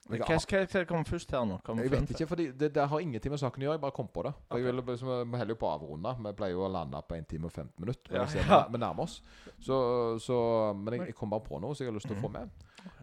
jeg 0.08 0.22
Hva 0.24 0.38
skal 0.40 0.64
hva 0.64 0.84
kommer 0.88 1.04
først 1.04 1.30
her 1.34 1.44
nå? 1.44 1.58
Kommer 1.64 1.84
jeg 1.84 1.92
vet 1.92 2.10
ikke, 2.14 2.26
fordi 2.30 2.46
det, 2.56 2.70
det 2.74 2.84
har 2.88 3.02
ingenting 3.04 3.32
med 3.34 3.40
saken 3.42 3.60
å 3.60 3.66
gjøre. 3.66 3.76
Jeg 3.76 3.82
bare 3.82 3.96
kom 3.96 4.08
på 4.08 4.22
det. 4.24 4.32
For 4.48 4.56
Ok. 4.56 4.62
jeg 4.62 4.64
vil, 4.64 4.82
liksom, 4.86 5.08
Vi 5.32 5.38
holder 5.38 5.52
jo 5.52 5.58
på 5.60 5.68
å 5.68 5.72
avrunde. 5.74 6.14
Vi 6.24 6.32
pleier 6.38 6.54
jo 6.54 6.62
å 6.64 6.70
lande 6.72 7.02
på 7.08 7.18
1 7.18 7.28
time 7.28 7.44
og 7.44 7.52
15 7.52 7.84
minutter. 7.84 8.14
Ja, 8.14 8.24
vi- 8.24 8.78
nærmer 8.78 9.02
oss. 9.04 9.22
Så, 9.60 10.18
så, 10.18 10.72
men 10.74 10.94
jeg, 10.94 11.06
jeg 11.08 11.14
kom 11.14 11.30
bare 11.30 11.44
på 11.44 11.60
noe 11.60 11.74
som 11.74 11.84
jeg 11.84 11.92
har 11.92 11.98
lyst 11.98 12.08
til 12.08 12.16
å 12.16 12.20
få 12.20 12.30
med. 12.32 12.48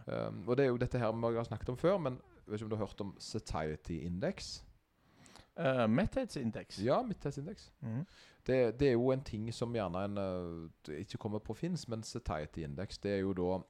Um, 0.08 0.44
og 0.48 0.58
det 0.58 0.66
er 0.66 0.70
jo 0.70 0.78
dette 0.78 1.00
her 1.00 1.12
vi 1.12 1.36
har 1.36 1.44
snakket 1.44 1.70
om 1.70 1.78
før, 1.78 1.98
men 2.00 2.14
jeg 2.14 2.52
vet 2.52 2.60
ikke 2.60 2.66
om 2.66 2.70
du 2.70 2.76
har 2.76 2.86
hørt 2.88 3.02
om 3.02 3.16
Satiety 3.20 4.00
Index? 4.06 4.64
Uh, 5.56 5.86
Metthetsindeks. 5.88 6.82
Ja, 6.84 7.02
metthetsindeks. 7.02 7.70
Mm. 7.80 8.06
Det, 8.48 8.80
det 8.80 8.88
er 8.90 8.98
jo 8.98 9.12
en 9.12 9.24
ting 9.24 9.48
som 9.54 9.74
gjerne 9.76 10.04
en 10.06 10.18
uh, 10.20 10.98
ikke 11.00 11.18
kommer 11.18 11.40
på 11.40 11.56
fins, 11.56 11.88
men 11.88 12.04
Satiety 12.04 12.66
Index 12.66 13.00
det 13.04 13.14
er 13.14 13.24
jo 13.24 13.34
da 13.38 13.62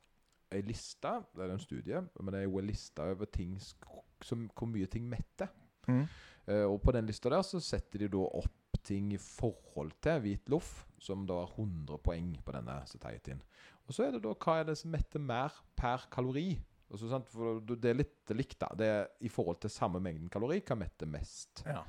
ei 0.56 0.62
liste, 0.66 1.12
det 1.36 1.46
er 1.46 1.54
en 1.54 1.62
studie, 1.62 2.02
men 2.20 2.34
det 2.34 2.42
er 2.42 2.48
jo 2.48 2.60
en 2.60 2.68
liste 2.68 3.04
over 3.04 3.26
ting 3.26 3.56
som, 3.62 4.50
hvor 4.56 4.70
mye 4.70 4.90
ting 4.90 5.08
metter. 5.10 5.52
Mm. 5.88 6.06
Uh, 6.48 6.66
og 6.72 6.82
på 6.82 6.94
den 6.96 7.06
lista 7.06 7.30
der 7.30 7.46
så 7.46 7.62
setter 7.62 8.06
de 8.06 8.12
da 8.18 8.28
opp 8.42 8.82
ting 8.86 9.14
i 9.14 9.22
forhold 9.22 9.94
til 10.04 10.22
hvit 10.22 10.50
loff, 10.50 10.86
som 11.02 11.26
da 11.28 11.42
har 11.42 11.54
100 11.54 12.02
poeng 12.06 12.36
på 12.46 12.54
denne 12.54 12.80
satietyen. 12.90 13.42
Og 13.86 13.94
så 13.94 14.08
er 14.08 14.16
det 14.16 14.24
da 14.26 14.34
hva 14.34 14.60
er 14.60 14.70
det 14.70 14.78
som 14.80 14.94
metter 14.94 15.22
mer 15.22 15.54
per 15.78 16.08
kalori. 16.14 16.56
Altså, 16.96 17.68
det 17.76 17.90
er 17.92 17.98
litt 18.00 18.36
likt, 18.36 18.58
da. 18.62 18.70
Det 18.78 18.88
er 18.88 19.08
I 19.28 19.32
forhold 19.32 19.60
til 19.64 19.74
samme 19.74 20.02
mengden 20.04 20.30
kalori, 20.32 20.62
hva 20.66 20.78
metter 20.80 21.10
mest? 21.10 21.64
Ja. 21.68 21.82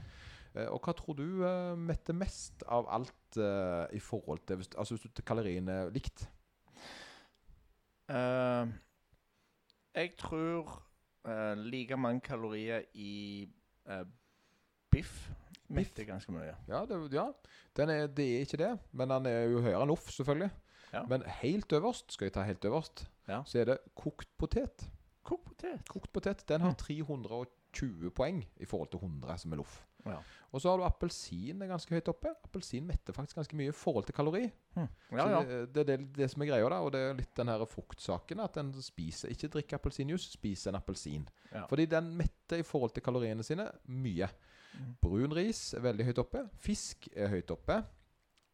Eh, 0.56 0.68
og 0.70 0.80
hva 0.84 0.94
tror 0.96 1.18
du 1.18 1.26
eh, 1.44 1.74
metter 1.78 2.16
mest 2.16 2.64
av 2.72 2.88
alt 2.92 3.38
uh, 3.40 3.84
i 3.92 4.00
forhold 4.00 4.44
til 4.48 4.62
Altså 4.64 4.96
hvis 4.96 5.12
du 5.12 5.22
kaloriene 5.26 5.82
er 5.84 5.94
likt? 5.94 6.26
Uh, 8.06 8.70
jeg 9.96 10.12
tror 10.20 10.76
uh, 11.26 11.54
like 11.58 11.96
mange 11.98 12.22
kalorier 12.24 12.86
i 12.94 13.48
biff 14.90 15.28
metter 15.70 16.06
ganske 16.08 16.32
mye. 16.34 16.54
Ja, 16.66 16.84
det, 16.88 16.98
ja. 17.14 17.26
Den 17.76 17.90
er, 17.92 18.06
det 18.10 18.24
er 18.26 18.46
ikke 18.46 18.58
det, 18.58 18.72
men 18.92 19.10
den 19.10 19.28
er 19.30 19.44
jo 19.50 19.60
høyere 19.62 19.82
enn 19.84 19.90
loff, 19.92 20.08
selvfølgelig. 20.14 20.50
Ja. 20.92 21.02
Men 21.10 21.22
helt 21.42 21.72
øverst, 21.72 22.14
skal 22.14 22.28
jeg 22.28 22.34
ta 22.36 22.44
helt 22.46 22.64
øverst, 22.64 23.06
Ja. 23.28 23.42
så 23.46 23.58
er 23.60 23.64
det 23.70 23.78
kokt 23.98 24.28
potet. 24.38 24.86
Kokt 25.26 25.44
potet. 25.50 25.82
Kokt 25.90 26.12
potet 26.14 26.44
den 26.48 26.62
har 26.62 26.72
Mm. 26.76 26.80
320 26.82 28.10
poeng 28.16 28.44
i 28.62 28.64
forhold 28.68 28.90
til 28.94 29.00
100 29.02 29.38
som 29.42 29.52
er 29.52 29.56
loff. 29.60 29.82
Ja. 30.06 30.20
Og 30.54 30.60
så 30.62 30.70
har 30.70 30.78
du 30.78 30.84
appelsin 30.86 31.60
er 31.64 31.66
ganske 31.72 31.90
høyt 31.92 32.08
oppe. 32.08 32.30
Appelsin 32.46 32.86
metter 32.86 33.12
faktisk 33.12 33.36
ganske 33.40 33.56
mye 33.58 33.72
i 33.72 33.74
forhold 33.74 34.06
til 34.06 34.14
kalori. 34.14 34.44
Ja, 34.76 34.86
ja. 35.10 35.40
Det, 35.42 35.58
det 35.74 35.80
er 35.82 35.88
det, 35.90 35.96
det 36.16 36.28
som 36.30 36.42
er 36.42 36.46
greia, 36.52 36.68
da. 36.70 36.78
Og 36.86 36.92
det 36.94 37.00
er 37.02 37.18
litt 37.18 37.34
den 37.36 37.50
her 37.50 37.64
fruktsaken 37.66 38.40
at 38.44 38.56
en 38.62 38.70
spiser 38.86 39.34
Ikke 39.34 39.50
drikker 39.50 39.80
appelsinjuice, 39.80 40.30
spiser 40.38 40.70
en 40.70 40.78
appelsin. 40.78 41.26
Fordi 41.68 41.86
den 41.90 42.12
metter 42.16 42.62
i 42.62 42.66
forhold 42.66 42.94
til 42.94 43.02
kaloriene 43.02 43.42
sine 43.44 43.66
mye. 43.88 44.28
Mm. 44.78 44.94
Brun 45.02 45.32
ris 45.34 45.72
er 45.74 45.80
veldig 45.80 46.04
høyt 46.06 46.18
oppe. 46.22 46.44
Fisk 46.62 47.08
er 47.16 47.28
høyt 47.34 47.50
oppe. 47.50 47.82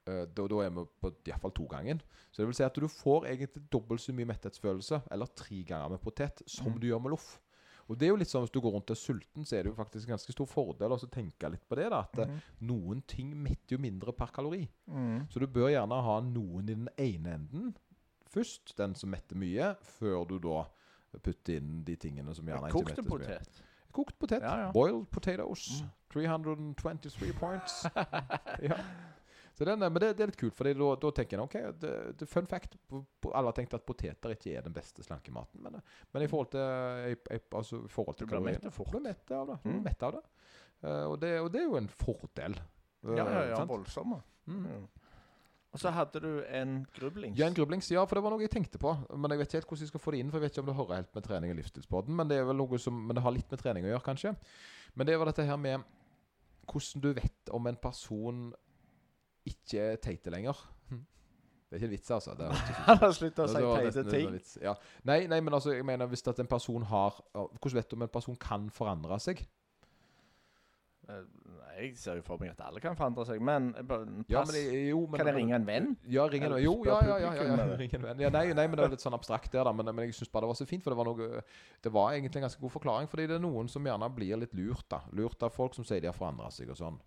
Eh, 0.07 0.27
Da, 0.35 0.47
da 0.49 0.57
er 0.65 0.71
vi 0.71 0.85
på 1.01 1.13
iallfall 1.29 1.53
to 1.55 1.65
gangen. 1.71 2.01
Så 2.33 2.43
det 2.43 2.47
vil 2.47 2.55
si 2.55 2.65
at 2.65 2.75
du 2.75 2.89
får 2.89 3.27
egentlig 3.29 3.71
dobbelt 3.71 4.01
så 4.01 4.13
mye 4.13 4.27
metthetsfølelse, 4.27 5.03
eller 5.13 5.27
tre 5.27 5.63
ganger 5.65 5.91
med 5.91 6.01
potet, 6.01 6.43
som 6.47 6.67
Mm. 6.73 6.81
du 6.81 6.87
gjør 6.89 7.03
med 7.03 7.11
loff. 7.11 7.41
Og 7.89 7.99
det 7.99 8.07
er 8.07 8.11
jo 8.11 8.17
litt 8.17 8.29
sånn 8.29 8.43
Hvis 8.43 8.53
du 8.53 8.61
går 8.61 8.73
rundt 8.73 8.91
og 8.91 8.97
er 8.97 9.01
sulten, 9.01 9.45
så 9.45 9.57
er 9.59 9.63
det 9.65 9.71
jo 9.71 9.75
faktisk 9.85 10.09
en 10.09 10.17
ganske 10.17 10.33
stor 10.33 10.47
fordel 10.47 10.91
å 10.91 11.11
tenke 11.11 11.51
litt 11.51 11.69
på 11.69 11.77
det. 11.77 11.91
da, 11.91 12.01
At 12.01 12.13
mm. 12.15 12.31
Mhm. 12.31 12.41
noen 12.67 13.03
ting 13.07 13.35
metter 13.43 13.77
jo 13.77 13.79
mindre 13.79 14.13
per 14.13 14.27
kalori. 14.29 14.69
Mm. 14.89 15.29
Så 15.31 15.39
du 15.41 15.47
bør 15.47 15.69
gjerne 15.71 16.03
ha 16.03 16.21
noen 16.21 16.63
i 16.71 16.75
den 16.75 16.89
ene 16.99 17.35
enden 17.35 17.77
først, 18.29 18.75
den 18.77 18.95
som 18.95 19.11
metter 19.11 19.37
mye, 19.37 19.77
før 19.83 20.27
du 20.27 20.39
da 20.39 20.65
putter 21.23 21.57
inn 21.59 21.85
de 21.85 21.95
tingene 21.97 22.35
som 22.35 22.45
gjerne 22.47 22.69
ikke 22.71 22.73
Kokte 22.73 23.03
mettes 23.03 23.05
med. 23.05 23.21
potet. 23.21 23.63
Kokt 23.93 24.19
potet. 24.19 24.41
Ja, 24.43 24.57
ja. 24.57 24.73
Boiled 24.73 25.07
potatoes. 25.11 25.83
Mm. 25.83 25.91
323 26.11 27.33
points. 27.35 27.85
ja. 28.63 28.77
Så 29.63 29.67
det, 29.69 29.77
men 29.79 30.01
det, 30.03 30.09
det 30.19 30.25
er 30.25 30.31
litt 30.33 30.39
kult, 30.41 30.55
for 30.59 30.67
da, 30.67 31.11
tenker 31.15 31.39
jeg 31.39 31.45
OK, 31.45 31.53
det, 31.79 31.91
det, 32.19 32.27
fun 32.27 32.49
fact 32.51 32.73
Alle 33.31 33.45
har 33.47 33.55
tenkt 33.55 33.77
at 33.79 33.85
poteter 33.87 34.35
ikke 34.35 34.57
er 34.59 34.65
den 34.67 34.75
beste 34.75 35.05
slankematen, 35.07 35.63
men, 35.63 35.77
men 36.11 36.25
i 36.25 36.31
forhold 36.31 36.51
til, 36.51 37.13
i, 37.13 37.15
i, 37.15 37.39
altså, 37.61 37.85
i 37.87 37.93
forhold 37.93 38.19
til 38.19 38.27
Du 38.27 38.35
blir 38.35 38.43
mett 38.49 38.67
fort. 38.75 38.91
Du 38.91 38.99
mett 39.05 39.31
av 39.31 39.53
det. 39.53 39.61
Mm. 39.63 39.79
mett 39.85 40.03
av 40.03 40.17
det. 40.17 40.25
Uh, 40.83 41.05
og, 41.13 41.15
det 41.23 41.31
og 41.39 41.47
det 41.55 41.63
er 41.63 41.69
jo 41.69 41.79
en 41.79 41.89
fordel. 41.95 42.59
Uh, 43.07 43.15
Ja, 43.21 43.29
ja, 43.29 43.47
ja, 43.53 43.63
voldsom. 43.71 44.19
Mm. 44.51 44.67
Mm. 44.67 44.83
Og 45.73 45.81
så 45.81 45.95
hadde 45.95 46.21
du 46.21 46.43
en 46.51 46.75
grublings. 46.99 47.39
Ja, 47.39 47.47
en 47.47 47.55
grublings, 47.55 47.87
ja, 47.95 48.03
for 48.05 48.19
det 48.19 48.27
var 48.27 48.35
noe 48.35 48.43
jeg 48.43 48.51
tenkte 48.53 48.83
på. 48.83 48.91
Men 49.15 49.33
jeg 49.33 49.41
vet 49.41 49.49
ikke 49.49 49.61
helt 49.61 49.71
hvordan 49.71 49.87
jeg 49.87 49.93
skal 49.95 50.03
få 50.03 50.13
det 50.13 50.19
inn, 50.21 50.35
for 50.35 50.43
jeg 50.43 50.49
vet 50.49 50.57
ikke 50.57 50.65
om 50.67 50.69
det 50.69 50.77
hører 50.83 50.99
helt 50.99 51.15
med 51.15 51.25
trening 51.31 51.55
og 51.55 51.59
livsstilspodden. 51.63 52.19
Men 52.19 52.29
det 52.29 52.43
er 52.43 52.51
vel 52.51 52.59
noe 52.59 52.81
som, 52.83 52.99
men 52.99 53.17
det 53.17 53.23
har 53.25 53.39
litt 53.39 53.55
med 53.55 53.63
trening 53.63 53.87
å 53.87 53.95
gjøre, 53.95 54.07
kanskje. 54.11 54.35
Men 54.99 55.09
det 55.09 55.17
var 55.23 55.31
dette 55.31 55.47
her 55.49 55.61
med 55.63 55.87
hvordan 56.69 57.05
du 57.07 57.09
vet 57.17 57.55
om 57.57 57.71
en 57.71 57.79
person 57.81 58.43
ikke 59.49 59.97
teite 60.03 60.33
lenger. 60.35 60.59
Det 61.73 61.79
er 61.79 61.81
ikke 61.81 61.89
en 61.89 61.95
vits, 61.95 62.11
altså. 62.13 62.35
Det 62.37 62.49
er 62.53 63.13
sluttet 63.17 63.47
å 63.47 63.49
si 63.49 63.61
teite 63.65 64.03
ting. 64.13 64.35
Ja. 64.61 64.75
Nei, 65.09 65.23
nei, 65.31 65.39
men 65.41 65.57
altså, 65.57 65.73
jeg 65.73 65.87
mener 65.89 66.11
hvis 66.11 66.21
at 66.29 66.43
en 66.43 66.51
person 66.51 66.85
har 66.91 67.17
Hvordan 67.33 67.79
vet 67.79 67.89
du 67.89 67.97
om 67.97 68.05
en 68.05 68.13
person 68.13 68.37
kan 68.37 68.67
forandre 68.77 69.17
seg? 69.25 69.41
Eh, 71.09 71.23
Nei, 71.73 71.87
jeg 71.87 71.95
ser 71.97 72.19
jo 72.21 72.25
for 72.27 72.41
meg 72.43 72.53
at 72.53 72.61
alle 72.67 72.81
kan 72.85 72.97
forandre 72.99 73.25
seg, 73.25 73.41
men 73.41 73.71
pass. 73.89 74.05
Ja, 74.31 74.43
men 74.45 74.59
jo, 74.91 75.01
men, 75.09 75.17
Kan 75.23 75.31
jeg 75.31 75.37
ringe 75.39 75.57
en 75.57 75.65
venn? 75.67 75.89
Ja, 76.13 76.27
ringe 76.31 76.51
en 76.51 76.59
venn. 76.59 76.65
Jo, 76.67 76.75
ja, 76.85 76.99
ja, 77.09 77.17
ja. 77.23 77.31
ja, 77.39 77.47
ja. 77.49 77.79
en 77.97 78.05
venn. 78.05 78.21
Ja, 78.27 78.31
nei, 78.35 78.45
nei, 78.53 78.67
men 78.69 78.77
det 78.77 78.85
er 78.85 78.93
litt 78.93 79.05
sånn 79.05 79.17
abstrakt 79.17 79.49
der, 79.55 79.65
da. 79.65 79.73
Men, 79.77 79.89
men 79.97 80.11
jeg 80.11 80.19
syns 80.19 80.33
bare 80.33 80.45
det 80.45 80.53
var 80.53 80.61
så 80.61 80.69
fint, 80.69 80.85
for 80.85 80.93
det 80.93 81.01
var 81.01 81.09
noe 81.09 81.41
Det 81.83 81.95
var 81.97 82.13
egentlig 82.13 82.43
en 82.43 82.47
ganske 82.51 82.61
god 82.63 82.77
forklaring. 82.77 83.09
Fordi 83.09 83.31
det 83.33 83.39
er 83.39 83.45
noen 83.45 83.73
som 83.73 83.89
gjerne 83.89 84.13
blir 84.13 84.45
litt 84.45 84.53
lurt, 84.59 84.85
da. 84.93 85.01
Lurt 85.17 85.49
av 85.49 85.57
folk 85.57 85.77
som 85.79 85.89
sier 85.89 86.05
de 86.05 86.13
har 86.13 86.19
forandra 86.19 86.53
seg 86.53 86.71
og 86.73 86.79
sånn. 86.83 87.01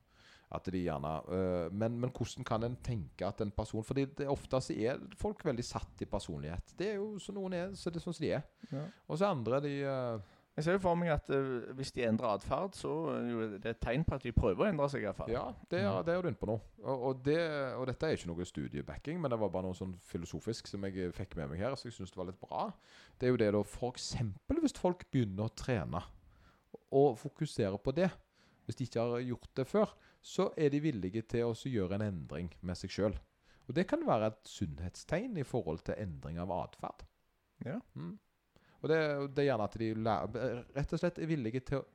At 0.54 0.68
de 0.70 0.84
gjerne 0.84 1.12
uh, 1.26 1.74
men, 1.74 1.98
men 2.00 2.12
hvordan 2.14 2.46
kan 2.46 2.64
en 2.68 2.78
tenke 2.86 3.26
at 3.26 3.42
en 3.42 3.52
person 3.52 3.84
Fordi 3.84 4.06
det 4.20 4.30
ofte 4.30 4.62
så 4.62 4.78
er 4.78 5.02
folk 5.18 5.42
veldig 5.46 5.66
satt 5.66 6.06
i 6.06 6.10
personlighet. 6.10 6.76
Det 6.78 6.92
er 6.94 6.96
jo 7.00 7.16
som 7.20 7.38
noen 7.40 7.56
er, 7.58 7.76
så 7.76 7.90
det 7.90 8.00
er 8.00 8.06
sånn 8.06 8.16
som 8.16 8.26
de 8.26 8.34
er. 8.38 8.46
Ja. 8.70 8.86
Og 9.10 9.20
så 9.20 9.30
andre, 9.34 9.60
de 9.66 9.72
uh, 9.82 10.34
Jeg 10.56 10.68
ser 10.68 10.78
jo 10.78 10.82
for 10.86 11.00
meg 11.00 11.10
at 11.16 11.32
uh, 11.34 11.72
hvis 11.76 11.92
de 11.96 12.06
endrer 12.06 12.38
atferd, 12.38 12.78
så 12.78 12.94
er 13.16 13.26
jo 13.32 13.48
det 13.58 13.74
et 13.74 13.82
tegn 13.82 14.06
på 14.06 14.16
at 14.16 14.28
de 14.28 14.34
prøver 14.36 14.68
å 14.68 14.70
endre 14.70 14.88
seg 14.94 15.08
iallfall. 15.08 15.34
Ja, 15.34 15.48
det 15.72 15.82
er, 15.82 15.98
det 16.06 16.14
er 16.14 16.22
du 16.22 16.30
inne 16.30 16.40
på 16.40 16.52
nå. 16.52 16.60
Og, 16.86 16.94
og, 17.10 17.24
det, 17.26 17.40
og 17.76 17.88
dette 17.90 18.08
er 18.08 18.20
ikke 18.20 18.30
noe 18.30 18.48
studiebacking, 18.48 19.18
men 19.22 19.34
det 19.34 19.42
var 19.42 19.52
bare 19.52 19.68
noe 19.68 19.78
sånn 19.78 19.98
filosofisk 20.14 20.70
som 20.70 20.86
jeg 20.86 21.10
fikk 21.18 21.34
med 21.42 21.52
meg 21.52 21.66
her, 21.66 21.76
så 21.76 21.90
jeg 21.90 21.98
syns 21.98 22.14
det 22.14 22.22
var 22.22 22.30
litt 22.30 22.44
bra. 22.44 22.70
Det 23.18 23.28
er 23.28 23.34
jo 23.34 23.42
det 23.42 23.50
da 23.58 23.66
f.eks. 23.66 24.14
hvis 24.62 24.78
folk 24.78 25.10
begynner 25.10 25.50
å 25.50 25.58
trene, 25.58 26.06
og 26.96 27.18
fokuserer 27.20 27.82
på 27.82 27.92
det, 27.98 28.12
hvis 28.66 28.80
de 28.80 28.88
ikke 28.88 29.04
har 29.04 29.24
gjort 29.26 29.52
det 29.58 29.66
før, 29.70 29.94
så 30.26 30.50
er 30.58 30.72
de 30.74 30.82
villige 30.82 31.22
til 31.30 31.46
å 31.46 31.70
gjøre 31.70 32.00
en 32.00 32.08
endring 32.08 32.52
med 32.66 32.80
seg 32.80 32.94
sjøl. 32.94 33.18
Og 33.66 33.76
det 33.78 33.88
kan 33.90 34.06
være 34.06 34.32
et 34.32 34.50
sunnhetstegn 34.50 35.38
i 35.42 35.46
forhold 35.46 35.84
til 35.86 35.98
endring 36.02 36.40
av 36.42 36.54
atferd. 36.54 37.06
Ja. 37.66 37.80
Mm. 37.94 38.16
Og 38.82 38.90
det, 38.92 38.98
det 39.34 39.44
er 39.44 39.52
gjerne 39.52 39.68
at 39.70 39.78
de 39.82 39.92
rett 40.76 40.94
og 40.94 41.02
slett 41.02 41.22
er 41.22 41.30
villige 41.30 41.64
til 41.66 41.82
å 41.82 41.86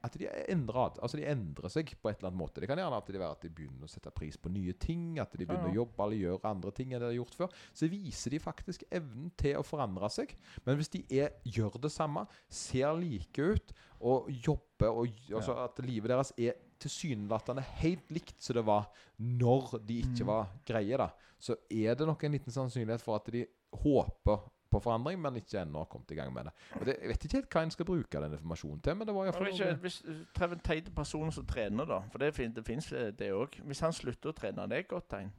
at 0.00 0.14
de 0.16 0.28
endrer, 0.48 0.94
altså 1.02 1.18
de 1.18 1.26
endrer 1.28 1.72
seg 1.72 1.90
på 2.00 2.08
et 2.08 2.20
eller 2.20 2.30
annet 2.30 2.40
måte. 2.40 2.62
Det 2.62 2.68
kan 2.70 2.80
gjerne 2.80 3.00
at 3.02 3.10
de 3.10 3.20
være 3.20 3.36
at 3.36 3.42
de 3.44 3.50
begynner 3.52 3.84
å 3.84 3.90
sette 3.90 4.12
pris 4.16 4.38
på 4.40 4.52
nye 4.52 4.72
ting, 4.80 5.18
at 5.20 5.34
de 5.36 5.44
begynner 5.44 5.68
Ja, 5.68 5.74
å 5.74 5.80
jobbe 5.82 6.06
eller 6.06 6.22
gjøre 6.22 6.52
andre 6.54 6.72
ting 6.76 6.94
enn 6.94 7.02
de 7.02 7.10
har 7.10 7.18
gjort 7.18 7.36
før. 7.36 7.58
Så 7.76 7.90
viser 7.92 8.32
de 8.32 8.40
faktisk 8.40 8.86
evnen 8.88 9.28
til 9.40 9.58
å 9.60 9.66
forandre 9.66 10.08
seg. 10.12 10.32
Men 10.64 10.80
hvis 10.80 10.92
de 10.94 11.02
er, 11.20 11.36
gjør 11.44 11.76
det 11.84 11.92
samme, 11.92 12.24
ser 12.48 12.96
like 12.96 13.44
ut 13.44 13.74
og 14.00 14.30
jobber 14.32 15.02
og 15.02 15.20
altså 15.28 15.52
ja. 15.52 15.68
At 15.68 15.84
livet 15.84 16.08
deres 16.08 16.32
er 16.40 16.56
tilsynelatende 16.80 17.62
helt 17.80 18.10
likt 18.12 18.40
som 18.42 18.56
det 18.58 18.64
var 18.66 18.88
når 19.18 19.76
de 19.86 19.98
ikke 20.02 20.24
Mm. 20.24 20.30
var 20.30 20.48
greie, 20.66 20.96
da, 20.96 21.10
så 21.38 21.56
er 21.70 21.94
det 21.94 22.06
nok 22.06 22.24
en 22.24 22.32
liten 22.32 22.52
sannsynlighet 22.52 23.02
for 23.04 23.16
at 23.20 23.28
de 23.32 23.46
håper 23.72 24.40
på 24.70 24.78
forandring, 24.82 25.18
men 25.18 25.34
ikke 25.40 25.58
ennå 25.64 25.80
har 25.82 25.88
kommet 25.90 26.10
i 26.12 26.14
gang 26.14 26.32
med 26.32 26.44
det. 26.46 26.52
Og 26.78 26.86
det. 26.86 26.96
Jeg 27.02 27.08
vet 27.10 27.24
ikke 27.24 27.36
helt 27.40 27.48
hva 27.50 27.62
en 27.66 27.70
skal 27.74 27.86
bruke 27.88 28.20
den 28.22 28.32
informasjonen 28.36 28.80
til, 28.80 28.94
men 28.96 29.06
det 29.08 29.14
var 29.16 29.24
i 29.24 29.30
hvert 29.30 29.38
fall... 29.40 29.48
ikke, 29.50 29.74
hvis 29.82 29.96
du 30.06 30.12
personer 30.34 30.52
en 30.54 30.60
teit 30.68 30.90
person 30.94 31.32
som 31.32 31.46
trener, 31.46 31.84
da 31.90 32.00
For 32.12 32.18
det, 32.22 32.54
det 32.56 32.64
fins 32.66 32.86
det 33.18 33.32
òg. 33.34 33.58
Hvis 33.66 33.80
han 33.80 33.92
slutter 33.92 34.30
å 34.30 34.36
trene, 34.36 34.68
det 34.70 34.76
er 34.78 34.84
et 34.84 34.88
godt 34.92 35.08
tegn. 35.10 35.32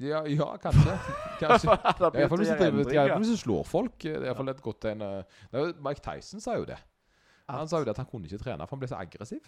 Ja, 0.00 0.24
ja 0.26 0.56
kanskje. 0.56 0.96
kanskje. 1.38 1.76
Det 2.00 2.20
Ja, 2.94 3.04
Iallfall 3.04 3.22
hvis, 3.22 3.30
du 3.30 3.36
slår 3.36 3.64
folk. 3.68 3.98
Det 4.02 4.16
er 4.16 4.30
iallfall 4.30 4.48
et 4.48 4.62
godt 4.64 4.80
tegn. 4.80 5.02
eh. 5.02 5.40
Er 5.52 5.74
Mike 5.84 6.00
Tyson 6.00 6.40
sa 6.40 6.56
jo 6.56 6.64
det. 6.64 6.78
Han 7.50 7.68
sa 7.68 7.78
jo 7.78 7.84
det 7.84 7.90
at 7.94 8.02
han 8.02 8.06
kunne 8.06 8.26
ikke 8.26 8.38
trene, 8.42 8.66
for 8.66 8.76
han 8.76 8.80
ble 8.82 8.88
så 8.88 8.98
aggressiv. 8.98 9.46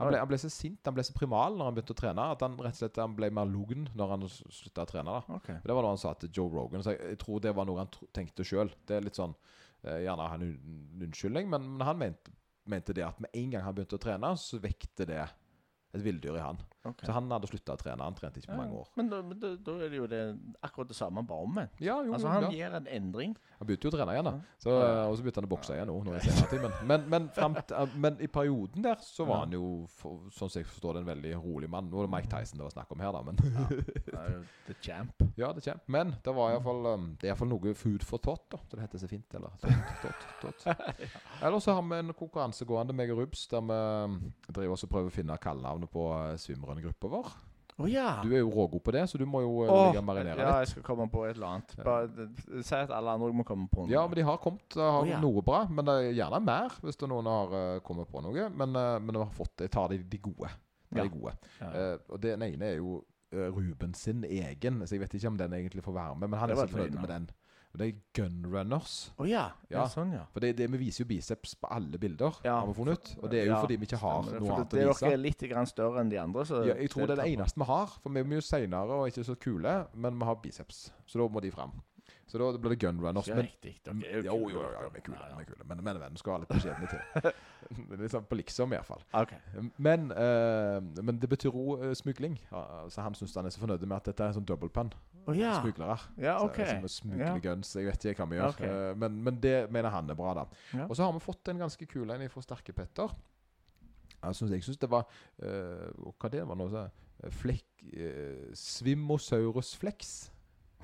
Han 0.00 0.10
ble, 0.10 0.18
han 0.18 0.30
ble 0.30 0.38
så 0.42 0.50
sint, 0.50 0.80
han 0.88 0.94
ble 0.96 1.04
så 1.06 1.14
primal 1.14 1.54
når 1.54 1.68
han 1.68 1.76
begynte 1.76 1.94
å 1.94 1.98
trene, 2.00 2.22
at 2.34 2.40
han 2.42 2.56
rett 2.58 2.74
og 2.74 2.80
slett 2.80 2.98
han 2.98 3.12
ble 3.14 3.28
mer 3.34 3.46
lugn 3.46 3.84
når 3.94 4.14
han 4.14 4.24
slutta 4.32 4.82
å 4.82 4.90
trene. 4.90 5.12
da. 5.14 5.36
Okay. 5.38 5.60
Det 5.62 5.76
var 5.76 5.86
noe 5.86 5.92
han 5.94 6.02
sa 6.02 6.16
til 6.18 6.32
Joe 6.34 6.50
Rogan. 6.50 6.82
Så 6.82 6.96
jeg, 6.96 7.12
jeg 7.14 7.20
tror 7.22 7.44
det 7.44 7.52
var 7.54 7.68
noe 7.68 7.84
han 7.84 7.92
tenkte 8.16 8.46
sjøl. 8.46 8.72
Det 8.88 8.96
er 8.96 9.06
litt 9.06 9.20
sånn 9.20 9.36
eh, 9.86 10.00
Gjerne 10.02 10.26
han 10.32 10.46
en 10.48 10.56
unnskyldning, 11.06 11.46
men, 11.52 11.70
men 11.76 11.86
han 11.86 12.00
mente, 12.00 12.34
mente 12.70 12.96
det 12.96 13.06
at 13.06 13.22
med 13.22 13.38
en 13.38 13.54
gang 13.54 13.66
han 13.68 13.76
begynte 13.76 14.00
å 14.00 14.02
trene, 14.02 14.32
så 14.40 14.58
vekte 14.62 15.06
det 15.06 15.22
et 15.22 16.02
villdyr 16.02 16.40
i 16.40 16.42
han. 16.42 16.58
Ok. 16.84 17.04
Så 17.06 17.12
han 17.16 17.30
hadde 17.32 17.48
slutta 17.50 17.74
å 17.76 17.80
trene. 17.80 18.04
Han 18.04 18.14
trente 18.18 18.40
ikke 18.40 18.50
på 18.50 18.56
Ja, 18.56 18.60
mange 18.62 18.78
år. 18.82 18.88
Men 18.98 19.08
da, 19.10 19.20
da, 19.22 19.50
da 19.66 19.74
er 19.84 19.92
det 19.92 19.98
jo 20.00 20.06
det 20.10 20.20
akkurat 20.66 20.88
det 20.90 20.96
samme, 20.98 21.24
bare 21.26 21.46
omvendt. 21.48 21.80
Ja, 21.80 21.98
jo, 22.04 22.12
Altså 22.14 22.28
ja. 22.28 22.34
Han 22.40 22.52
gir 22.54 22.76
en 22.80 22.86
endring. 22.98 23.36
Han 23.58 23.68
begynte 23.68 23.88
jo 23.88 23.92
å 23.92 23.96
trene 23.96 24.14
igjen, 24.16 24.28
da. 24.28 24.34
Så, 24.60 24.74
Ja. 24.74 25.06
Og 25.08 25.16
så 25.18 25.24
begynte 25.24 25.40
han 25.42 25.48
å 25.48 25.52
bokse 25.54 25.76
igjen 25.76 25.88
nå. 25.88 25.98
men, 26.04 26.76
men, 26.90 27.08
men, 27.14 27.28
frem 27.36 27.56
eh, 27.62 27.94
men 27.96 28.18
i 28.20 28.28
perioden 28.28 28.82
der 28.84 28.96
så 29.04 29.24
var 29.28 29.36
Ja. 29.36 29.40
han 29.46 29.52
jo, 29.56 29.86
for, 29.88 30.26
sånn 30.34 30.50
som 30.50 30.60
jeg 30.60 30.68
forstår 30.68 30.94
det, 30.98 31.04
en 31.04 31.10
veldig 31.12 31.34
rolig 31.44 31.70
mann. 31.70 31.88
Nå 31.90 32.02
er 32.02 32.08
det 32.08 32.14
Mike 32.16 32.30
Tyson 32.32 32.58
det 32.60 32.66
var 32.68 32.74
snakk 32.76 32.92
om 32.92 33.00
her, 33.04 33.12
da, 33.12 33.22
men 33.22 33.36
er 34.12 34.44
The 34.68 34.74
champ. 34.80 35.22
Ja, 35.36 35.52
det 35.52 35.64
Champ. 35.64 35.82
Men 35.88 36.14
det 36.24 36.32
var 36.34 36.52
iallfall 36.54 36.86
um, 36.86 37.06
Det 37.20 37.26
er 37.28 37.32
iallfall 37.32 37.48
noe 37.50 37.74
food 37.74 38.04
for 38.06 38.18
thought, 38.22 38.44
da. 38.52 38.58
Så 38.68 38.76
det 38.76 38.84
heter 38.86 38.98
så 39.02 39.08
fint. 39.10 39.34
Eller 39.34 39.50
Tot, 39.60 40.24
tot, 40.40 40.64
tot. 40.64 40.84
Eller 41.42 41.58
så 41.60 41.72
har 41.76 41.82
vi 41.82 41.98
en 41.98 42.12
konkurranse 42.16 42.64
gående, 42.68 42.94
meg 42.96 43.10
og 43.14 43.18
Rubs, 43.24 43.46
der 43.50 43.60
vi 43.64 43.78
um, 44.04 44.18
driver 44.48 44.74
også 44.76 44.88
og 44.88 44.92
prøver 44.94 45.10
å 45.12 45.14
finne 45.14 45.36
kallenavnet 45.40 45.90
på 45.92 46.04
uh, 46.12 46.34
svimrunnergruppa 46.74 47.08
vår. 47.08 47.34
Oh, 47.76 47.90
ja! 47.90 48.20
Du 48.22 48.30
er 48.30 48.38
jo 48.38 48.50
rågod 48.54 48.84
på 48.86 48.92
det, 48.94 49.02
så 49.10 49.18
du 49.18 49.24
må 49.26 49.40
jo 49.42 49.64
oh, 49.64 49.88
ligge 49.88 49.98
og 49.98 50.04
marinere 50.06 50.44
ja, 50.44 50.58
jeg 50.62 50.68
skal 50.70 50.84
komme 50.86 51.08
på 51.10 51.24
et 51.26 51.34
eller 51.34 51.56
annet. 51.56 51.72
Bare 51.82 52.28
Si 52.62 52.76
at 52.76 52.92
alle 52.94 53.16
andre 53.16 53.32
må 53.34 53.42
komme 53.46 53.66
på 53.70 53.82
noe. 53.82 53.90
Ja, 53.90 54.04
men 54.06 54.14
de 54.14 54.26
har 54.26 54.38
kommet. 54.42 54.62
De 54.76 54.78
har 54.78 55.00
oh, 55.00 55.08
ja. 55.08 55.18
noe 55.22 55.42
bra. 55.42 55.64
Men 55.66 55.88
det 55.88 55.96
er 55.96 56.12
gjerne 56.20 56.38
mer, 56.44 56.76
hvis 56.84 57.00
det 57.00 57.08
er 57.08 57.10
noen 57.10 57.30
har 57.32 57.80
kommet 57.86 58.10
på 58.12 58.22
noe. 58.22 58.46
Men, 58.54 58.78
men 58.78 59.10
de 59.10 59.24
har 59.24 59.34
fått 59.34 59.66
Jeg 59.66 59.74
tar 59.74 59.90
de, 59.90 59.98
de 60.06 60.22
gode. 60.22 60.52
De 60.94 61.02
Ja. 61.02 61.08
gode. 61.10 61.34
Uh, 61.58 61.96
og 62.14 62.22
den 62.22 62.46
ene 62.46 62.70
er 62.70 62.78
jo 62.78 63.02
Ruben 63.34 63.96
sin 63.98 64.22
egen, 64.22 64.84
så 64.86 64.94
jeg 64.94 65.00
vet 65.02 65.14
ikke 65.18 65.32
om 65.32 65.38
den 65.40 65.56
egentlig 65.56 65.82
får 65.82 65.96
være 65.96 66.14
med. 66.20 66.30
Men 66.30 66.38
han 66.38 66.52
er 66.54 66.60
så 66.60 66.68
fornøyd 66.70 66.94
med 67.00 67.10
den. 67.10 67.26
Det 67.78 67.86
er 67.88 67.94
Gunrunners. 68.14 69.12
Oh, 69.18 69.26
ja. 69.28 69.48
ja. 69.68 69.80
Ja. 69.80 69.84
Sånn, 69.90 70.12
ja. 70.14 70.24
For 70.32 70.44
det, 70.44 70.52
det, 70.60 70.68
vi 70.70 70.78
viser 70.84 71.02
jo 71.04 71.08
biceps 71.10 71.56
på 71.58 71.70
alle 71.74 71.98
bilder, 71.98 72.36
Ja. 72.46 72.60
har 72.60 72.68
vi 72.68 72.74
funnet 72.78 72.98
ut. 73.00 73.14
Og 73.22 73.30
det 73.32 73.40
er 73.40 73.48
jo 73.48 73.52
Ja, 73.56 73.60
fordi 73.64 73.76
vi 73.82 73.88
ikke 73.88 73.98
har 74.02 74.22
Stemmer 74.22 74.40
noe 74.44 74.54
annet 74.58 74.70
det, 74.70 74.78
å 74.78 74.80
det 74.84 74.88
vise. 74.92 75.00
dere 75.08 75.12
er 75.18 75.22
litt 75.24 75.42
grann 75.50 75.66
større 75.66 76.00
enn 76.04 76.10
de 76.12 76.20
andre. 76.22 76.44
Så 76.44 76.60
Ja, 76.68 76.74
jeg 76.78 76.90
tror 76.90 77.06
det 77.10 77.18
er 77.18 77.22
det 77.24 77.32
eneste 77.34 77.58
vi 77.58 77.64
har, 77.72 77.86
for 78.02 78.10
vi 78.14 78.20
er 78.20 78.24
mye 78.24 78.40
seinere 78.46 79.00
og 79.00 79.08
ikke 79.10 79.24
så 79.26 79.34
kule. 79.36 79.74
Men 79.94 80.18
vi 80.18 80.24
har 80.24 80.34
biceps, 80.36 80.92
så 81.06 81.18
da 81.18 81.28
må 81.28 81.42
de 81.42 81.50
fram. 81.50 81.72
Så 82.26 82.38
da 82.40 82.46
blir 82.58 82.70
det 82.72 82.78
gunrunners. 82.80 83.28
Men, 83.28 83.44
riktig. 83.44 83.74
Dere 83.84 84.08
er 84.08 84.22
jo, 84.24 84.48
jo 84.48 84.48
jo, 84.54 84.62
jo, 84.62 84.88
vi 84.94 84.98
er 84.98 85.04
kule. 85.04 85.18
Ja, 85.20 85.36
Vi 85.36 85.42
er 85.42 85.48
kule. 85.50 85.64
Men, 85.68 85.82
men, 85.84 85.98
men 86.00 86.16
skal 86.16 86.32
ha 86.32 86.38
litt 86.38 86.48
beskjedne 86.48 86.88
til. 86.88 87.32
Det 87.90 87.98
litt 88.00 88.12
sånn 88.12 88.24
på 88.28 88.36
liksom, 88.36 88.72
i 88.72 88.76
hvert 88.76 88.86
fall. 88.86 89.02
Men, 89.80 90.10
uh, 90.12 90.80
men 91.02 91.18
det 91.20 91.28
betyr 91.32 91.54
òg 91.54 91.94
smugling. 91.96 92.38
Ja, 92.50 92.84
Så 92.92 93.00
han 93.04 93.14
syns 93.14 93.34
han 93.36 93.46
er 93.46 93.54
så 93.54 93.60
fornøyd 93.62 93.84
med 93.86 93.96
at 93.96 94.04
dette 94.10 94.20
er 94.24 94.32
en 94.32 94.36
sånn 94.40 94.44
double 94.48 94.68
pen. 94.68 94.90
Å 95.26 95.34
ja. 95.36 95.54
Smuglere. 95.62 95.98
Ja, 96.20 96.38
Så- 96.38 96.44
OK. 96.50 96.56
Som 96.68 96.82
å 96.84 96.90
smugle 96.92 97.26
Ja. 97.26 97.38
guns. 97.38 97.74
Jeg 97.74 97.86
vet 97.86 98.04
ikke 98.04 98.24
hva 98.24 98.30
vi 98.30 98.36
gjør. 98.36 98.48
Ok. 98.54 98.60
Eh, 98.60 98.94
men, 98.94 99.22
men 99.24 99.40
det 99.40 99.70
mener 99.70 99.90
han 99.90 100.10
er 100.10 100.14
bra, 100.14 100.34
da. 100.34 100.44
Ja. 100.74 100.84
Og 100.88 100.96
så 100.96 101.04
har 101.06 101.12
vi 101.12 101.18
fått 101.24 101.48
en 101.48 101.58
ganske 101.58 101.86
kul 101.88 102.10
en 102.10 102.28
fra 102.28 102.42
Sterke-Petter. 102.42 103.14
Jeg 104.24 104.34
syns, 104.34 104.50
jeg 104.50 104.62
syns 104.64 104.78
det 104.80 104.88
var 104.88 105.04
uh, 105.42 106.12
Hva 106.18 106.30
det 106.32 106.46
var 106.48 106.56
nå? 106.56 106.68
eh, 106.80 107.30
Flekk 107.30 107.82
uh, 107.92 108.50
Svimosaurus 108.56 109.74
flex. 109.76 110.30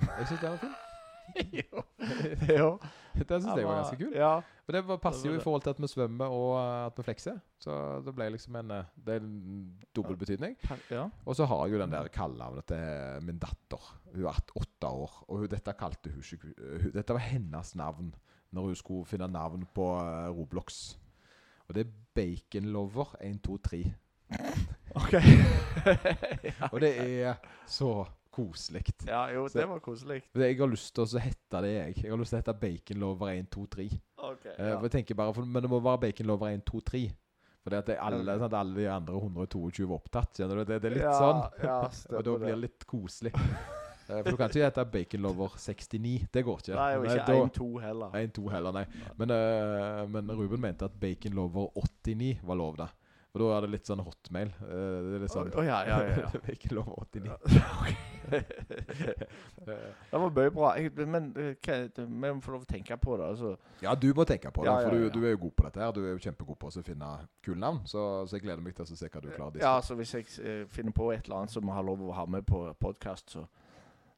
Jeg 0.01 0.27
syns 0.27 0.41
det 0.41 0.49
var 0.49 0.57
fint. 0.57 0.87
jo. 1.61 1.83
jo. 2.57 2.79
Det 3.17 3.41
syns 3.41 3.55
jeg 3.57 3.65
var 3.67 3.81
ganske 3.83 3.97
kul. 3.99 4.13
Ja. 4.15 4.41
For 4.71 4.93
det 4.95 5.01
passer 5.03 5.27
jo 5.27 5.35
i 5.35 5.43
forhold 5.43 5.65
til 5.65 5.73
at 5.73 5.79
vi 5.83 5.87
svømmer 5.91 6.31
og 6.31 6.51
eh, 6.55 6.85
at 6.87 6.99
vi 6.99 7.03
flekser. 7.03 7.39
Så 7.59 7.75
det 8.05 8.13
ble 8.15 8.29
liksom 8.31 8.55
en 8.61 8.71
eh, 8.77 8.91
Det 8.95 9.17
er 9.17 9.25
en 9.25 9.65
dobbel 9.95 10.17
betydning. 10.17 10.55
ja. 10.93 11.09
Og 11.25 11.35
så 11.35 11.45
har 11.45 11.65
jeg 11.65 11.75
jo 11.75 11.81
den 11.81 11.91
der 11.91 12.07
kallenavnet 12.07 12.67
til 12.71 13.25
min 13.27 13.41
datter. 13.41 13.89
Hun 14.13 14.29
er 14.29 14.39
åtte 14.55 14.87
år, 14.87 15.17
og 15.27 15.49
dette 15.51 15.75
kalte 15.79 16.13
hun 16.13 16.23
ikke 16.23 16.91
Dette 16.95 17.13
var 17.17 17.25
hennes 17.25 17.75
navn 17.75 18.13
når 18.51 18.61
hun 18.69 18.75
skulle 18.75 19.07
finne 19.07 19.27
navn 19.31 19.67
på 19.75 19.87
eh, 19.99 20.29
Roblox. 20.31 20.97
Og 21.67 21.75
det 21.75 21.85
er 21.85 21.91
Baconlover123. 22.15 23.83
OK. 25.01 25.13
Og 26.73 26.81
det 26.83 26.91
er 26.99 27.35
så 27.67 28.05
koselig. 28.31 28.83
Ja, 29.07 29.25
jo, 29.33 29.47
Så- 29.47 29.59
det 29.59 29.67
var 29.69 29.79
koselig. 29.79 30.21
Jeg 30.35 30.57
har 30.57 30.67
lyst 30.67 30.93
til 30.95 31.03
å 31.03 31.19
hette 31.19 31.61
det, 31.61 31.73
jeg. 31.73 32.03
Jeg 32.03 32.11
har 32.11 32.17
lyst 32.17 32.31
til 32.31 32.39
å 32.39 32.43
hette 32.43 32.59
Bacon 32.59 32.99
Lover 32.99 33.27
1, 33.27 33.49
2, 33.51 33.65
3. 33.67 33.89
Ok, 34.17 34.45
Eh, 34.57 34.81
jeg 34.81 34.91
tenker 34.91 35.15
bare, 35.15 35.33
for, 35.33 35.45
Men 35.45 35.61
det 35.61 35.69
må 35.69 35.81
være 35.81 35.99
Bacon 36.01 36.27
Lover 36.27 36.47
1, 36.47 36.63
2, 36.65 36.79
3. 36.81 37.11
For 37.63 37.75
at 37.75 37.89
alle, 37.89 38.39
sant, 38.39 38.53
alle 38.53 38.75
de 38.75 38.87
andre 38.89 39.13
122 39.13 39.85
var 39.87 39.99
opptatt. 39.99 40.33
Kjenner 40.33 40.55
du? 40.55 40.65
Det, 40.65 40.81
det 40.81 40.91
er 40.91 40.95
litt 40.95 41.03
ja, 41.03 41.13
sånn. 41.13 41.41
Ja, 41.61 41.81
Og 42.17 42.23
da 42.23 42.37
blir 42.37 42.55
det 42.55 42.61
litt 42.63 42.85
koselig. 42.89 43.33
Eh, 43.35 44.23
For 44.23 44.31
du 44.31 44.37
kan 44.37 44.49
ikke 44.49 44.65
hete 44.65 44.85
Bacon 44.91 45.21
Lover 45.21 45.53
69. 45.57 46.27
Det 46.33 46.43
går 46.43 46.57
ikke. 46.63 46.73
Nei, 46.75 46.95
og 46.97 47.05
ikke 47.05 47.35
1-2 47.37 47.67
heller. 47.83 48.09
1-2 48.17 48.49
heller, 48.51 48.71
nei. 48.71 48.85
Men, 49.17 49.31
uh, 49.31 50.07
men 50.09 50.31
Ruben 50.31 50.61
mente 50.61 50.85
at 50.89 50.97
Bacon 50.99 51.37
Lover 51.37 51.69
89 51.77 52.39
var 52.43 52.55
lov, 52.55 52.77
da. 52.81 52.87
Og 53.31 53.39
da 53.39 53.45
er 53.55 53.63
det 53.63 53.69
litt 53.77 53.87
sånn 53.87 54.01
hotmail. 54.03 54.49
Eh, 54.67 54.95
det 55.07 55.11
er 55.15 55.21
litt 55.23 55.31
sånn 55.31 55.51
Å 55.55 55.63
ja, 55.63 55.77
ja, 55.87 55.99
ja. 56.03 56.15
ja. 56.25 56.39
Bacon 56.43 56.73
Lover 56.75 57.05
89. 57.05 57.37
det 58.31 59.77
var 60.11 60.33
mye 60.35 60.51
bra. 60.51 60.71
Men 61.07 61.29
eh, 61.39 61.69
vi 61.95 62.17
må 62.19 62.33
få 62.43 62.57
lov 62.57 62.65
å 62.65 62.67
tenke 62.67 62.97
på 62.99 63.15
det. 63.21 63.29
Altså. 63.31 63.53
Ja, 63.85 63.95
du 63.95 64.09
må 64.17 64.25
tenke 64.27 64.51
på 64.51 64.65
det, 64.67 64.73
for 64.83 64.97
du, 64.97 65.07
du 65.15 65.21
er 65.23 65.35
jo 65.37 65.45
god 65.45 65.55
på 65.55 65.67
dette. 65.69 65.79
her 65.79 65.95
Du 65.95 66.01
er 66.03 66.11
jo 66.11 66.19
kjempegod 66.27 66.59
på 66.59 66.73
å 66.73 66.83
finne 66.83 67.13
kule 67.45 67.59
navn. 67.63 67.79
Så, 67.87 68.03
så 68.27 68.35
jeg 68.35 68.43
gleder 68.49 68.65
meg 68.65 68.75
til 68.75 68.83
å 68.83 68.91
se 68.91 69.07
hva 69.07 69.23
du 69.23 69.31
klarer. 69.31 69.63
Ja, 69.63 69.77
altså 69.79 69.95
Hvis 70.01 70.11
jeg 70.17 70.27
eh, 70.43 70.65
finner 70.67 70.95
på 70.95 71.07
et 71.15 71.23
eller 71.23 71.45
annet 71.45 71.55
som 71.55 71.63
vi 71.63 71.71
har 71.77 71.87
lov 71.87 72.03
å 72.03 72.11
ha 72.19 72.27
med 72.27 72.43
på 72.51 72.65
podkast, 72.83 73.31
så, 73.37 73.45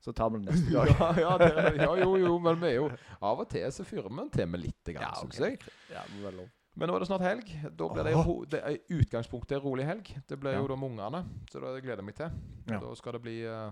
så 0.02 0.16
tar 0.18 0.34
vi 0.34 0.42
det 0.42 0.50
neste 0.56 0.74
gang. 0.74 0.90
ja, 0.90 1.14
ja, 1.22 1.38
det, 1.38 1.54
ja, 1.84 1.94
jo, 2.02 2.18
jo, 2.18 2.34
men 2.42 2.58
vi 2.66 2.74
er 2.74 2.80
jo 2.82 2.90
Av 3.22 3.46
og 3.46 3.48
til 3.54 3.70
så 3.78 3.86
fyrer 3.86 4.10
vi 4.10 4.26
en 4.26 4.34
til 4.34 4.50
med 4.50 4.66
litt, 4.66 4.82
Ja, 4.90 5.14
okay. 5.14 5.38
syns 5.38 5.42
jeg. 5.46 5.74
Ja, 5.94 6.02
men 6.10 6.26
vel 6.32 6.42
lov. 6.42 6.52
Men 6.76 6.90
nå 6.90 6.96
er 6.96 7.04
det 7.04 7.08
snart 7.08 7.22
helg. 7.22 7.50
Da 7.78 7.88
blir 7.94 8.08
det, 8.08 8.14
det 8.50 8.60
er 8.66 8.78
utgangspunktet 8.98 9.60
en 9.60 9.62
rolig 9.62 9.86
helg. 9.86 10.08
Det 10.28 10.40
blir 10.42 10.56
Ja. 10.56 10.62
jo 10.64 10.68
da 10.72 10.76
med 10.76 10.90
ungene, 10.90 11.20
så 11.52 11.62
det 11.62 11.84
gleder 11.86 12.02
jeg 12.02 12.08
meg 12.08 12.16
til. 12.18 12.32
Ja. 12.72 12.80
Da 12.82 12.94
skal 12.98 13.14
det 13.14 13.22
bli 13.22 13.36
uh, 13.46 13.70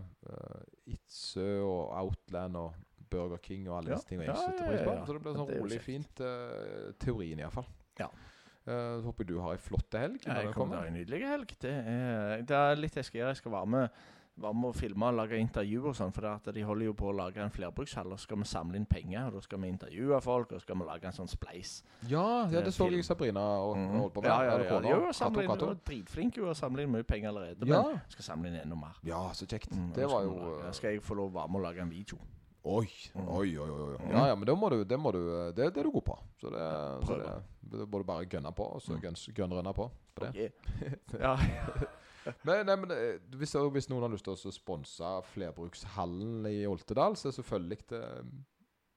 Itzø 0.85 1.47
og 1.65 1.95
Outland 2.03 2.59
og 2.61 2.75
Burger 3.11 3.41
King 3.43 3.65
og 3.69 3.79
alle 3.79 3.89
Ja. 3.91 3.95
disse 3.97 4.07
tingene. 4.11 4.27
Ja, 4.29 4.35
jeg 4.37 4.53
setter 4.53 4.69
pris 4.69 4.85
på. 4.85 4.93
Så 5.07 5.13
det 5.17 5.21
blir 5.25 5.33
sånn 5.39 5.49
det 5.49 5.59
rolig, 5.63 5.81
fint. 5.81 6.21
Uh, 6.21 6.91
teorien 7.01 7.39
iallfall. 7.41 7.65
Ja. 7.99 8.07
Uh, 8.67 9.01
håper 9.07 9.25
du 9.25 9.39
har 9.41 9.55
ei 9.57 9.57
flott 9.65 9.97
helg. 9.97 10.21
Ja, 10.27 10.37
jeg 10.45 10.53
kommer 10.53 10.77
til 10.77 10.79
å 10.79 10.83
ha 10.85 10.87
en 10.91 10.93
nydelig 10.99 11.23
helg. 11.25 11.55
Det 11.59 11.71
er, 11.73 12.43
det 12.45 12.55
er 12.61 12.75
litt 12.77 12.95
jeg 13.01 13.05
skal 13.09 13.19
gjøre. 13.23 13.33
Jeg 13.33 13.41
skal 13.41 13.51
være 13.57 13.71
med, 13.73 13.89
være 14.41 14.53
med 14.57 14.69
og 14.69 14.75
filme 14.75 15.05
og 15.07 15.13
lage 15.19 15.37
intervju 15.41 15.87
og 15.91 15.95
sånn. 15.95 16.11
For 16.15 16.51
de 16.53 16.63
holder 16.67 16.85
jo 16.85 16.93
på 16.93 17.09
å 17.11 17.15
lage 17.15 17.37
en 17.43 17.53
flerbrukshall, 17.53 18.11
og 18.11 18.19
så 18.19 18.27
skal 18.27 18.37
vi 18.41 18.47
samle 18.49 18.75
inn 18.81 18.85
penger. 18.85 19.27
Og 19.27 19.33
da 19.33 19.41
skal 19.45 19.61
vi 19.63 19.67
intervjue 19.71 20.21
folk, 20.21 20.51
og 20.51 20.59
så 20.59 20.65
skal 20.65 20.75
vi 20.81 20.87
lage 20.89 21.05
en 21.11 21.17
sånn 21.17 21.31
spleis. 21.31 21.83
Ja, 22.09 22.25
ja, 22.51 22.61
det 22.65 22.73
så 22.73 22.89
jeg 22.91 23.05
Sabrina 23.05 23.45
og, 23.61 23.77
mm. 23.77 23.87
holdt 23.99 24.13
på 24.13 24.21
med. 24.25 24.29
Ja, 24.29 24.43
ja, 24.43 24.57
ja. 24.57 24.81
ja. 24.81 24.95
jo 24.95 24.99
Kato, 25.05 25.13
samlet 25.21 25.43
inn, 25.45 25.51
og 25.69 25.85
dritflink 25.85 26.37
jo 26.37 26.49
å 26.51 26.55
samle 26.57 26.83
inn 26.83 26.91
mye 26.91 27.03
penger 27.07 27.29
allerede. 27.29 27.65
Ja. 27.69 27.81
Men 27.87 28.01
skal 28.09 28.23
samle 28.31 28.51
inn 28.51 28.59
enda 28.63 28.75
mer. 28.75 28.99
ja, 29.03 29.23
så 29.33 29.45
kjekt. 29.47 29.71
Mm, 29.71 29.93
det 29.95 30.09
var 30.11 30.23
jo 30.27 30.35
lage- 30.37 30.67
uh, 30.67 30.71
Skal 30.71 30.91
jeg 30.97 31.03
få 31.03 31.15
lov 31.15 31.31
å 31.31 31.39
være 31.39 31.49
med 31.49 31.61
og 31.61 31.67
lage 31.69 31.81
en 31.81 31.89
video? 31.89 32.17
Oi, 32.63 32.85
Mm. 33.15 33.27
oi, 33.27 33.57
oi. 33.57 33.69
oi. 33.69 33.97
Mm. 33.97 34.11
Ja, 34.11 34.27
ja, 34.27 34.35
men 34.35 34.45
det 34.45 34.53
må 34.57 34.69
du, 34.69 34.83
det, 34.85 34.99
må 34.99 35.11
du, 35.11 35.51
det, 35.55 35.73
det 35.73 35.77
er 35.81 35.83
du 35.83 35.91
god 35.91 36.03
på. 36.05 36.17
Så 36.39 36.51
det, 36.53 36.67
så 37.07 37.17
det, 37.17 37.87
må 37.89 37.97
du 37.97 38.03
bare 38.03 38.25
gønne 38.29 38.51
på, 38.53 38.67
og 38.75 38.81
så 38.81 38.93
Mm. 38.93 39.01
gønn- 39.01 39.73
på. 39.73 39.89
på 40.15 40.25
det. 40.31 40.35
Yeah. 40.35 40.93
ja. 41.19 41.35
Men, 42.45 42.65
nei, 42.67 42.75
men 42.83 42.91
eh, 42.95 43.19
hvis, 43.39 43.55
hvis 43.73 43.89
noen 43.89 44.05
har 44.05 44.13
lyst 44.13 44.27
til 44.27 44.35
å 44.37 44.53
sponse 44.53 45.11
flerbrukshallen 45.33 46.45
i 46.49 46.63
Oltedal, 46.69 47.15
så 47.17 47.29
er 47.31 47.37
selvfølgelig 47.39 47.77
det, 47.89 48.01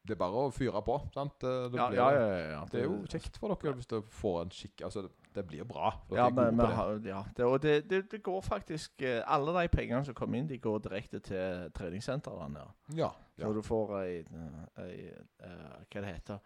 det 0.04 0.12
er 0.16 0.20
bare 0.20 0.42
å 0.46 0.52
fyre 0.52 0.82
på. 0.84 0.98
sant? 1.14 1.36
Det, 1.40 1.52
det 1.72 1.78
Ja, 1.80 1.86
blir- 1.88 1.98
ja, 2.00 2.08
ja, 2.12 2.48
ja. 2.52 2.64
Det 2.70 2.80
er 2.82 2.84
jo 2.84 2.98
kjekt 3.08 3.38
for 3.40 3.54
dere 3.54 3.72
hvis 3.78 3.88
dere 3.88 4.02
får 4.20 4.40
en 4.42 4.50
skikk 4.52 4.82
Altså, 4.84 5.06
det, 5.34 5.46
blir 5.48 5.64
bra. 5.64 5.94
Ja, 6.12 6.28
men, 6.30 6.56
det. 6.60 7.08
ja 7.08 7.22
det, 7.36 7.44
og 7.44 7.62
det, 7.62 7.88
det, 7.90 8.22
går 8.22 8.40
faktisk 8.44 9.02
eh, 9.02 9.22
Alle 9.26 9.54
de 9.62 9.68
pengene 9.72 10.04
som 10.04 10.14
kommer 10.14 10.38
inn, 10.38 10.46
de 10.50 10.58
går 10.62 10.78
direkte 10.84 11.20
til 11.24 11.70
treningssentrene. 11.74 12.66
Ja. 12.94 13.10
Ja. 13.38 13.46
Så 13.48 13.52
du 13.56 13.62
får 13.66 13.96
ei, 14.04 14.20
eh, 14.20 14.84
ei 14.84 14.98
eh, 15.08 15.80
Hva 15.88 16.04
det 16.04 16.12
heter 16.12 16.38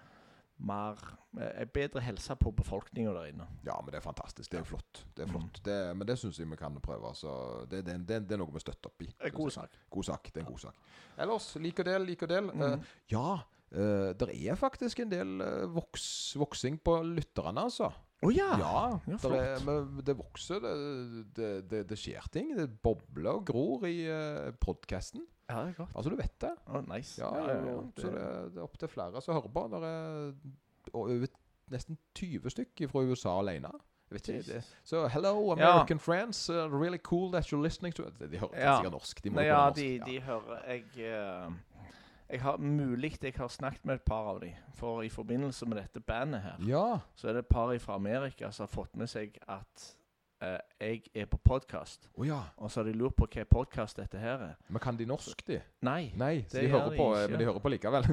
Mer 0.58 0.98
eh, 1.38 1.66
bedre 1.70 2.00
helse 2.02 2.34
på 2.36 2.50
befolkninga 2.58 3.12
der 3.14 3.28
inne. 3.30 3.46
ja, 3.66 3.76
men 3.78 3.92
det 3.92 4.00
er 4.00 4.04
fantastisk. 4.04 4.50
Det 4.50 4.58
er 4.60 4.64
flott. 4.66 5.04
Det 5.14 5.22
er 5.22 5.28
Mm. 5.28 5.50
Det, 5.64 5.96
men 5.96 6.06
det 6.06 6.18
syns 6.18 6.38
jeg 6.38 6.50
vi 6.50 6.56
kan 6.56 6.80
prøve. 6.80 7.14
Så 7.14 7.66
det, 7.70 7.84
det, 7.84 8.16
er 8.32 8.36
noe 8.40 8.52
vi 8.52 8.60
støtter 8.60 8.90
opp 8.90 9.02
i. 9.02 9.10
God 9.30 9.50
sak. 9.50 9.78
God 9.90 10.04
sak. 10.04 10.30
Det 10.32 10.42
er 10.42 10.46
en 10.46 10.52
god 10.52 10.58
sak. 10.58 10.74
Ellers, 11.18 11.56
lik 11.56 11.78
og 11.78 11.84
del, 11.84 12.02
lik 12.06 12.22
og 12.22 12.28
del. 12.28 12.50
Mm. 12.50 12.60
Uh, 12.62 12.92
ja, 13.10 13.38
uh, 13.76 14.10
det 14.18 14.30
er 14.34 14.58
faktisk 14.58 15.00
en 15.04 15.10
del 15.10 15.40
uh, 15.40 15.68
voks, 15.74 16.36
voksing 16.38 16.80
på 16.82 16.98
lytterne, 17.06 17.68
altså. 17.68 17.92
Å 18.18 18.30
ja! 18.34 18.50
Ja, 18.58 18.78
ja, 19.06 19.16
der 19.22 19.34
er, 19.38 19.60
men 19.62 20.00
det 20.02 20.16
vokser. 20.18 20.58
Det, 20.58 21.26
det, 21.36 21.50
det, 21.70 21.84
det 21.92 21.98
skjer 22.00 22.24
ting. 22.34 22.50
Det 22.58 22.66
bobler 22.82 23.36
og 23.36 23.44
gror 23.46 23.86
i 23.86 24.00
uh, 24.10 24.50
podkasten. 24.58 25.22
Ja, 25.48 25.62
det 25.64 25.68
er 25.70 25.76
klart. 25.78 25.92
Altså, 25.96 26.10
du 26.10 26.16
vet 26.16 26.34
det. 26.40 26.50
Å, 26.68 26.80
nice. 26.94 27.20
Ja, 27.22 27.30
ja, 27.40 27.54
ja. 27.64 27.76
Så 27.96 28.10
det, 28.12 28.24
det 28.54 28.60
er 28.60 28.64
opptil 28.66 28.88
flere 28.92 29.22
som 29.24 29.34
hører 29.38 29.52
på. 29.54 29.62
Det 29.72 29.82
er 29.88 30.32
over 30.92 31.26
nesten 31.72 31.98
20 32.14 32.50
stykker 32.50 32.88
fra 32.88 33.02
USA 33.08 33.38
alene. 33.40 33.70
Så 34.84 35.02
hello, 35.12 35.50
American 35.52 35.98
friends. 35.98 36.48
Uh, 36.50 36.66
really 36.80 36.98
cool 36.98 37.30
that 37.32 37.44
you're 37.52 37.60
listening 37.62 37.92
to 37.94 38.04
De, 38.18 38.28
de 38.28 38.38
hører 38.38 38.56
Ja. 38.56 38.76
sikkert 38.78 38.92
norsk. 38.92 39.24
De 39.24 39.30
må 39.30 39.36
Nei, 39.36 39.44
ja, 39.46 39.58
norsk. 39.66 39.76
de, 39.76 40.00
de 40.06 40.20
hører 40.20 40.62
Jeg 40.68 40.84
eh, 40.96 41.50
Jeg 42.30 42.40
har 42.40 42.56
mulig 42.56 43.18
jeg 43.22 43.34
har 43.36 43.48
snakket 43.48 43.84
med 43.84 43.94
et 43.94 44.02
par 44.08 44.30
av 44.34 44.40
dem 44.40 44.54
For 44.74 45.02
i 45.02 45.08
forbindelse 45.08 45.66
med 45.66 45.76
dette 45.76 46.00
bandet 46.00 46.40
her, 46.40 46.56
Ja. 46.66 46.98
så 47.16 47.28
er 47.28 47.32
det 47.32 47.38
et 47.44 47.48
par 47.52 47.78
fra 47.78 47.94
Amerika 47.94 48.50
som 48.50 48.64
har 48.66 48.72
fått 48.72 48.96
med 48.96 49.08
seg 49.08 49.36
at 49.48 49.94
eh, 50.42 50.58
jeg 50.80 51.02
er 51.14 51.26
på 51.30 51.36
podkast. 51.44 52.10
Oh, 52.14 52.26
ja. 52.26 52.40
Og 52.56 52.70
så 52.70 52.80
har 52.80 52.84
de 52.88 52.92
lurt 52.98 53.16
på 53.16 53.26
hva 53.26 53.44
podkast 53.50 53.96
dette 53.98 54.18
her 54.18 54.38
er. 54.50 54.54
Men 54.68 54.80
kan 54.82 54.98
de 54.98 55.06
norsk, 55.08 55.46
de? 55.46 55.60
Nei. 55.86 56.12
Nei, 56.16 56.44
så 56.48 56.56
Det 56.56 56.62
de 56.62 56.70
hører 56.72 56.90
de 56.90 56.96
på, 56.96 57.08
ikke. 57.14 57.28
men 57.30 57.38
de 57.38 57.44
hører 57.44 57.58
på 57.58 57.68
likevel. 57.68 58.04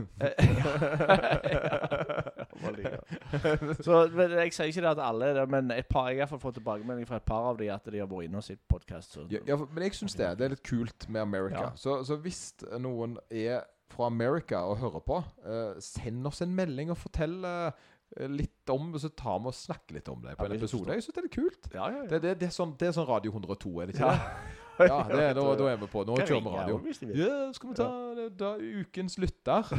så 3.85 4.10
men 4.14 4.31
jeg 4.39 4.53
sier 4.56 4.72
ikke 4.72 4.81
det 4.81 4.91
at 4.95 5.03
alle 5.06 5.26
er 5.26 5.34
det, 5.41 5.45
men 5.52 5.72
et 5.76 5.88
par, 5.91 6.10
jeg 6.10 6.27
har 6.27 6.39
fått 6.41 6.57
tilbakemelding 6.60 7.07
fra 7.07 7.22
et 7.22 7.27
par 7.27 7.52
av 7.52 7.57
de 7.60 7.69
at 7.73 7.85
de 7.91 8.02
har 8.02 8.10
vært 8.10 8.30
inne 8.30 8.41
og 8.41 8.47
sett 8.47 8.61
podkast. 8.69 9.18
ja, 9.30 9.39
ja, 9.47 9.56
men 9.57 9.84
jeg 9.84 9.95
syns 9.99 10.15
det. 10.18 10.38
Det 10.39 10.45
er 10.45 10.56
litt 10.56 10.65
kult 10.65 11.10
med 11.10 11.22
America. 11.22 11.72
Så, 11.76 12.03
så 12.07 12.18
hvis 12.22 12.53
noen 12.80 13.18
er 13.30 13.64
fra 13.91 14.07
America 14.10 14.64
og 14.65 14.80
hører 14.81 15.03
på, 15.06 15.19
uh, 15.45 15.76
send 15.84 16.27
oss 16.27 16.41
en 16.43 16.56
melding 16.56 16.91
og 16.91 16.97
fortell 16.99 17.38
eh, 17.45 17.85
litt 18.32 18.70
om 18.72 18.94
Så 19.00 19.10
tar 19.12 19.40
vi 19.44 19.50
og 19.52 19.54
snakker 19.58 19.98
litt 19.98 20.08
om 20.10 20.22
det 20.24 20.38
på 20.40 20.46
Ja, 20.46 20.52
en 20.52 20.58
episode. 20.58 20.94
Jeg 20.96 21.04
syns 21.04 21.14
det 21.16 21.22
er 21.22 21.26
litt 21.28 21.36
kult. 21.36 21.68
Ja, 21.74 21.88
ja, 21.92 21.98
ja. 22.04 22.06
Det, 22.10 22.22
det, 22.24 22.36
det, 22.40 22.48
er 22.48 22.54
sånn, 22.56 22.72
det 22.80 22.88
er 22.88 22.94
sånn 22.96 23.08
Radio 23.10 23.32
102, 23.36 23.74
er 23.82 23.86
det 23.92 23.96
ikke 23.98 24.12
det? 24.12 24.22
Ja, 24.76 24.98
det, 25.08 25.20
er- 25.24 25.34
da, 25.38 25.44
da 25.56 25.68
er 25.72 25.78
vi 25.80 25.88
på. 25.88 26.02
Nå 26.04 26.16
kjører 26.20 26.42
vi 26.44 26.52
radio. 26.52 26.80
Ja, 27.16 27.36
skal 27.56 27.70
vi 27.70 27.76
ta 27.80 27.86
det, 28.18 28.26
da, 28.42 28.50
ukens 28.60 29.16
lytter? 29.24 29.70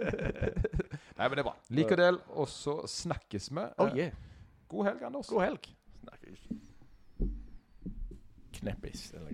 Nei, 1.16 1.24
men 1.24 1.36
det 1.38 1.40
er 1.40 1.46
bra. 1.46 1.54
Lik 1.72 1.94
og 1.94 2.00
del, 2.02 2.18
og 2.36 2.48
så 2.52 2.74
snakkes 2.88 3.48
vi. 3.56 3.64
Oh 3.80 3.88
Eh, 3.88 3.96
yeah. 3.96 4.12
God 4.68 4.90
helg, 4.90 5.06
Anders. 5.08 5.30
God 5.32 5.40
helg. 5.46 5.70
Snakkes. 6.02 6.44
Kneppis. 8.60 9.06
Eller 9.16 9.32